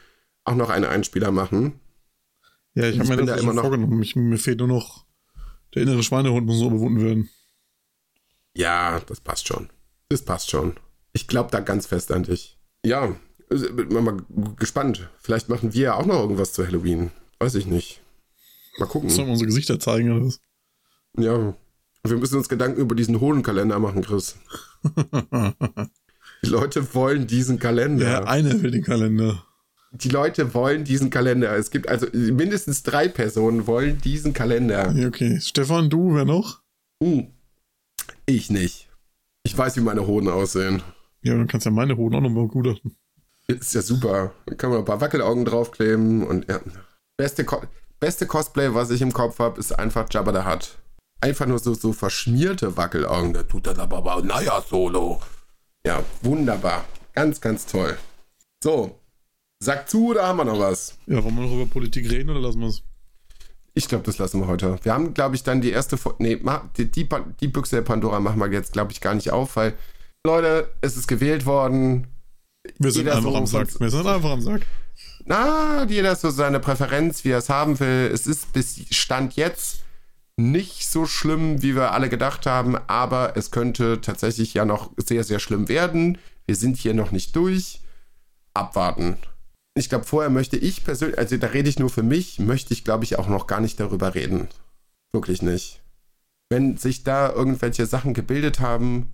auch 0.43 0.55
noch 0.55 0.69
einen 0.69 0.85
Einspieler 0.85 1.31
machen. 1.31 1.79
Ja, 2.75 2.87
ich 2.87 2.99
habe 2.99 3.09
mir 3.09 3.17
das 3.17 3.35
da 3.35 3.41
immer 3.41 3.53
noch- 3.53 3.61
vorgenommen. 3.63 4.01
Ich, 4.01 4.15
mir 4.15 4.37
fehlt 4.37 4.59
nur 4.59 4.67
noch 4.67 5.05
der 5.73 5.83
innere 5.83 6.03
Schweinehund 6.03 6.45
muss 6.45 6.59
noch 6.59 6.67
überwunden 6.67 7.01
werden. 7.01 7.29
Ja, 8.53 8.99
das 9.01 9.21
passt 9.21 9.47
schon. 9.47 9.69
Das 10.09 10.21
passt 10.21 10.49
schon. 10.49 10.75
Ich 11.13 11.27
glaube 11.27 11.49
da 11.51 11.59
ganz 11.61 11.85
fest 11.87 12.11
an 12.11 12.23
dich. 12.23 12.57
Ja, 12.85 13.15
also, 13.49 13.73
bin 13.73 14.03
mal 14.03 14.17
gespannt. 14.57 15.09
Vielleicht 15.19 15.47
machen 15.49 15.73
wir 15.73 15.81
ja 15.81 15.93
auch 15.95 16.05
noch 16.05 16.19
irgendwas 16.19 16.53
zu 16.53 16.65
Halloween. 16.65 17.11
Weiß 17.39 17.55
ich 17.55 17.65
nicht. 17.65 18.01
Mal 18.77 18.85
gucken. 18.87 19.09
Sollen 19.09 19.27
wir 19.27 19.31
unsere 19.33 19.47
Gesichter 19.47 19.79
zeigen 19.79 20.11
oder 20.11 20.25
was? 20.25 20.39
Ja. 21.17 21.55
Wir 22.03 22.17
müssen 22.17 22.37
uns 22.37 22.49
Gedanken 22.49 22.79
über 22.81 22.95
diesen 22.95 23.19
Hohlenkalender 23.19 23.77
machen, 23.79 24.01
Chris. 24.03 24.35
Die 26.43 26.49
Leute 26.49 26.93
wollen 26.95 27.27
diesen 27.27 27.59
Kalender. 27.59 28.05
Der 28.05 28.27
eine 28.27 28.61
will 28.61 28.71
den 28.71 28.83
Kalender. 28.83 29.45
Die 29.91 30.09
Leute 30.09 30.53
wollen 30.53 30.85
diesen 30.85 31.09
Kalender. 31.09 31.55
Es 31.55 31.69
gibt 31.69 31.89
also 31.89 32.07
mindestens 32.13 32.83
drei 32.83 33.09
Personen 33.09 33.67
wollen 33.67 33.99
diesen 33.99 34.33
Kalender. 34.33 34.95
Okay. 35.07 35.39
Stefan, 35.41 35.89
du, 35.89 36.15
wer 36.15 36.25
noch? 36.25 36.61
Hm. 37.03 37.27
Ich 38.25 38.49
nicht. 38.49 38.89
Ich 39.43 39.57
weiß, 39.57 39.75
wie 39.75 39.81
meine 39.81 40.07
Hoden 40.07 40.29
aussehen. 40.29 40.81
Ja, 41.23 41.35
dann 41.35 41.47
kannst 41.47 41.65
du 41.65 41.71
ja 41.71 41.75
meine 41.75 41.97
Hoden 41.97 42.15
auch 42.15 42.21
nochmal 42.21 42.47
gutachten. 42.47 42.95
Ist 43.47 43.73
ja 43.73 43.81
super. 43.81 44.33
Dann 44.45 44.57
kann 44.57 44.69
man 44.69 44.79
ein 44.79 44.85
paar 44.85 45.01
Wackelaugen 45.01 45.45
draufkleben 45.45 46.23
und 46.25 46.47
ja. 46.49 46.59
Beste, 47.17 47.43
Co 47.43 47.61
beste 47.99 48.25
Cosplay, 48.25 48.73
was 48.73 48.91
ich 48.91 49.01
im 49.01 49.11
Kopf 49.11 49.39
habe, 49.39 49.59
ist 49.59 49.77
einfach 49.77 50.07
Jabba 50.09 50.31
the 50.31 50.49
Hutt. 50.49 50.77
Einfach 51.19 51.45
nur 51.45 51.59
so, 51.59 51.73
so 51.73 51.91
verschmierte 51.91 52.77
Wackelaugen. 52.77 53.33
Der 53.33 53.47
tut 53.47 53.67
das 53.67 53.77
aber, 53.77 53.97
aber 53.97 54.21
naja, 54.23 54.63
Solo. 54.67 55.21
Ja, 55.85 56.01
wunderbar. 56.21 56.85
Ganz, 57.13 57.41
ganz 57.41 57.65
toll. 57.65 57.97
So. 58.63 59.00
Sag 59.63 59.87
zu, 59.87 60.07
oder 60.07 60.27
haben 60.27 60.37
wir 60.37 60.45
noch 60.45 60.59
was? 60.59 60.97
Ja, 61.05 61.23
wollen 61.23 61.35
wir 61.35 61.43
noch 61.43 61.53
über 61.53 61.67
Politik 61.67 62.09
reden 62.09 62.31
oder 62.31 62.39
lassen 62.39 62.61
wir 62.61 62.69
es? 62.69 62.81
Ich 63.75 63.87
glaube, 63.87 64.03
das 64.03 64.17
lassen 64.17 64.39
wir 64.39 64.47
heute. 64.47 64.79
Wir 64.81 64.91
haben, 64.91 65.13
glaube 65.13 65.35
ich, 65.35 65.43
dann 65.43 65.61
die 65.61 65.69
erste 65.69 65.97
Fo 65.97 66.15
Nee, 66.17 66.41
die, 66.77 66.89
die, 66.89 67.07
die 67.39 67.47
Büchse 67.47 67.75
der 67.75 67.83
Pandora 67.83 68.19
machen 68.19 68.39
wir 68.39 68.51
jetzt, 68.51 68.73
glaube 68.73 68.91
ich, 68.91 69.01
gar 69.01 69.13
nicht 69.13 69.29
auf, 69.29 69.55
weil, 69.55 69.75
Leute, 70.25 70.67
es 70.81 70.97
ist 70.97 71.07
gewählt 71.07 71.45
worden. 71.45 72.07
Wir 72.79 72.91
sind 72.91 73.03
Jeder 73.03 73.17
einfach 73.17 73.31
so 73.31 73.37
am 73.37 73.45
Sack. 73.45 73.79
Wir 73.79 73.89
sind 73.91 74.07
einfach 74.07 74.31
am 74.31 74.41
Sack. 74.41 74.61
Na, 75.25 75.85
jeder 75.87 76.15
so 76.15 76.31
seine 76.31 76.59
Präferenz, 76.59 77.23
wie 77.23 77.29
er 77.29 77.37
es 77.37 77.49
haben 77.49 77.79
will. 77.79 78.09
Es 78.11 78.25
ist 78.25 78.51
bis 78.53 78.81
Stand 78.89 79.35
jetzt 79.35 79.83
nicht 80.37 80.89
so 80.89 81.05
schlimm, 81.05 81.61
wie 81.61 81.75
wir 81.75 81.91
alle 81.91 82.09
gedacht 82.09 82.47
haben, 82.47 82.77
aber 82.87 83.37
es 83.37 83.51
könnte 83.51 84.01
tatsächlich 84.01 84.55
ja 84.55 84.65
noch 84.65 84.89
sehr, 84.97 85.23
sehr 85.23 85.39
schlimm 85.39 85.69
werden. 85.69 86.17
Wir 86.47 86.55
sind 86.55 86.77
hier 86.77 86.95
noch 86.95 87.11
nicht 87.11 87.35
durch. 87.35 87.79
Abwarten. 88.55 89.17
Ich 89.73 89.89
glaube, 89.89 90.05
vorher 90.05 90.29
möchte 90.29 90.57
ich 90.57 90.83
persönlich, 90.83 91.17
also 91.17 91.37
da 91.37 91.47
rede 91.47 91.69
ich 91.69 91.79
nur 91.79 91.89
für 91.89 92.03
mich, 92.03 92.39
möchte 92.39 92.73
ich, 92.73 92.83
glaube 92.83 93.05
ich, 93.05 93.17
auch 93.17 93.27
noch 93.27 93.47
gar 93.47 93.61
nicht 93.61 93.79
darüber 93.79 94.15
reden. 94.15 94.49
Wirklich 95.13 95.41
nicht. 95.41 95.81
Wenn 96.49 96.75
sich 96.75 97.03
da 97.03 97.31
irgendwelche 97.31 97.85
Sachen 97.85 98.13
gebildet 98.13 98.59
haben, 98.59 99.13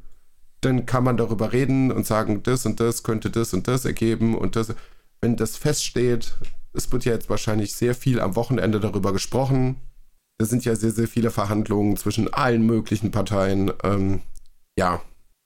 dann 0.61 0.87
kann 0.87 1.03
man 1.03 1.17
darüber 1.17 1.53
reden 1.53 1.91
und 1.91 2.07
sagen, 2.07 2.41
das 2.41 2.65
und 2.65 2.79
das 2.79 3.03
könnte 3.03 3.29
das 3.29 3.53
und 3.53 3.67
das 3.67 3.85
ergeben 3.85 4.35
und 4.35 4.55
das. 4.55 4.73
Wenn 5.21 5.35
das 5.35 5.57
feststeht, 5.57 6.35
es 6.73 6.91
wird 6.91 7.05
ja 7.05 7.13
jetzt 7.13 7.29
wahrscheinlich 7.29 7.73
sehr 7.73 7.95
viel 7.95 8.19
am 8.19 8.35
Wochenende 8.35 8.79
darüber 8.79 9.13
gesprochen. 9.13 9.77
Da 10.39 10.45
sind 10.45 10.65
ja 10.65 10.75
sehr, 10.75 10.91
sehr 10.91 11.07
viele 11.07 11.31
Verhandlungen 11.31 11.97
zwischen 11.97 12.31
allen 12.33 12.65
möglichen 12.65 13.11
Parteien. 13.11 13.71
Ähm, 13.83 14.21
ja, 14.77 15.01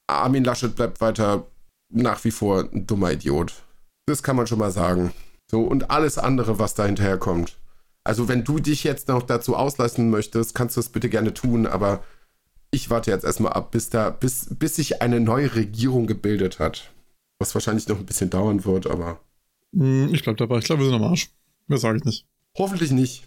Armin 0.07 0.43
Laschet 0.43 0.75
bleibt 0.75 0.99
weiter 0.99 1.47
nach 1.89 2.23
wie 2.23 2.31
vor 2.31 2.69
ein 2.71 2.87
dummer 2.87 3.11
Idiot. 3.11 3.63
Das 4.11 4.23
kann 4.23 4.35
man 4.35 4.45
schon 4.47 4.59
mal 4.59 4.71
sagen. 4.71 5.13
So, 5.49 5.61
und 5.61 5.89
alles 5.89 6.17
andere, 6.17 6.59
was 6.59 6.75
da 6.75 6.85
hinterher 6.85 7.17
kommt. 7.17 7.57
Also, 8.03 8.27
wenn 8.27 8.43
du 8.43 8.59
dich 8.59 8.83
jetzt 8.83 9.07
noch 9.07 9.23
dazu 9.23 9.55
auslassen 9.55 10.09
möchtest, 10.09 10.53
kannst 10.53 10.75
du 10.75 10.81
es 10.81 10.89
bitte 10.89 11.07
gerne 11.09 11.33
tun, 11.33 11.65
aber 11.65 12.03
ich 12.71 12.89
warte 12.89 13.11
jetzt 13.11 13.23
erstmal 13.25 13.53
ab, 13.53 13.71
bis 13.71 13.89
da, 13.89 14.09
bis, 14.09 14.47
bis 14.49 14.75
sich 14.75 15.01
eine 15.01 15.19
neue 15.19 15.55
Regierung 15.55 16.07
gebildet 16.07 16.59
hat. 16.59 16.91
Was 17.39 17.53
wahrscheinlich 17.53 17.87
noch 17.87 17.99
ein 17.99 18.05
bisschen 18.05 18.29
dauern 18.29 18.65
wird, 18.65 18.87
aber 18.87 19.19
Hm, 19.73 20.13
Ich 20.13 20.23
bleib 20.23 20.37
dabei. 20.37 20.57
Ich 20.57 20.65
glaube, 20.65 20.81
wir 20.83 20.89
sind 20.89 21.01
am 21.01 21.03
Arsch. 21.09 21.29
Mehr 21.67 21.77
sage 21.79 21.97
ich 21.99 22.03
nicht. 22.05 22.25
hoffentlich 22.57 22.91
nicht. 22.91 23.23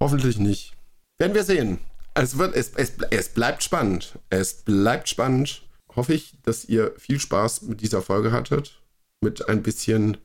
Hoffentlich 0.00 0.38
nicht. 0.38 0.72
Werden 1.18 1.34
wir 1.34 1.44
sehen. 1.44 1.78
Es, 2.14 2.38
wird, 2.38 2.54
es, 2.56 2.72
es, 2.74 2.94
es 3.10 3.28
bleibt 3.28 3.62
spannend. 3.62 4.18
Es 4.30 4.54
bleibt 4.62 5.08
spannend. 5.08 5.62
Hoffe 5.96 6.14
ich, 6.14 6.34
dass 6.42 6.64
ihr 6.64 6.94
viel 6.98 7.20
Spaß 7.20 7.62
mit 7.62 7.80
dieser 7.80 8.02
Folge 8.02 8.32
hattet. 8.32 8.80
Mit 9.20 9.48
ein 9.48 9.62
bisschen 9.62 10.16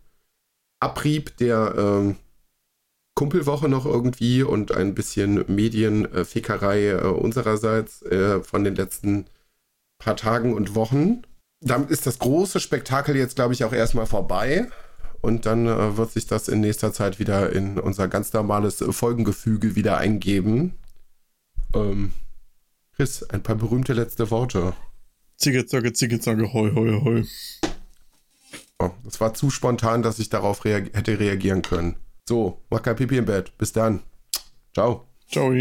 Abrieb 0.80 1.38
der 1.38 1.74
ähm, 1.78 2.16
Kumpelwoche 3.16 3.70
noch 3.70 3.86
irgendwie 3.86 4.44
und 4.44 4.72
ein 4.74 4.94
bisschen 4.94 5.46
Medienfickerei 5.48 6.90
äh, 6.90 7.02
unsererseits 7.06 8.02
äh, 8.04 8.44
von 8.44 8.64
den 8.64 8.76
letzten 8.76 9.26
paar 9.98 10.18
Tagen 10.18 10.54
und 10.54 10.76
Wochen. 10.76 11.22
Damit 11.62 11.90
ist 11.90 12.06
das 12.06 12.20
große 12.20 12.60
Spektakel 12.60 13.16
jetzt, 13.16 13.36
glaube 13.36 13.54
ich, 13.54 13.64
auch 13.64 13.74
erstmal 13.74 14.06
vorbei. 14.06 14.70
Und 15.22 15.46
dann 15.46 15.66
äh, 15.66 15.98
wird 15.98 16.12
sich 16.12 16.28
das 16.28 16.48
in 16.48 16.60
nächster 16.60 16.94
Zeit 16.94 17.18
wieder 17.18 17.52
in 17.52 17.80
unser 17.80 18.08
ganz 18.08 18.32
normales 18.34 18.84
Folgengefüge 18.88 19.76
wieder 19.76 19.98
eingeben. 19.98 20.74
Ähm, 21.74 22.14
Chris, 22.96 23.24
ein 23.24 23.42
paar 23.42 23.56
berühmte 23.56 23.94
letzte 23.94 24.30
Worte. 24.30 24.74
Zicke, 25.38 25.66
zacke, 25.66 25.94
zicke, 25.94 26.20
zacke, 26.20 26.54
hoi, 26.54 26.72
hoi, 26.72 27.02
hoi. 27.04 27.24
Oh, 28.80 28.92
das 29.04 29.22
war 29.22 29.34
zu 29.34 29.50
spontan, 29.50 30.02
dass 30.02 30.20
ich 30.20 30.30
darauf 30.30 30.66
reag 30.66 30.92
hätte 30.94 31.20
reagieren 31.20 31.62
können. 31.62 31.96
So, 32.28 32.62
mach 32.70 32.82
kein 32.82 32.96
Pipi 32.96 33.18
im 33.18 33.26
Bett. 33.26 33.58
Bis 33.58 33.72
dann. 33.72 34.04
Ciao. 34.74 35.08
Ciao. 35.30 35.54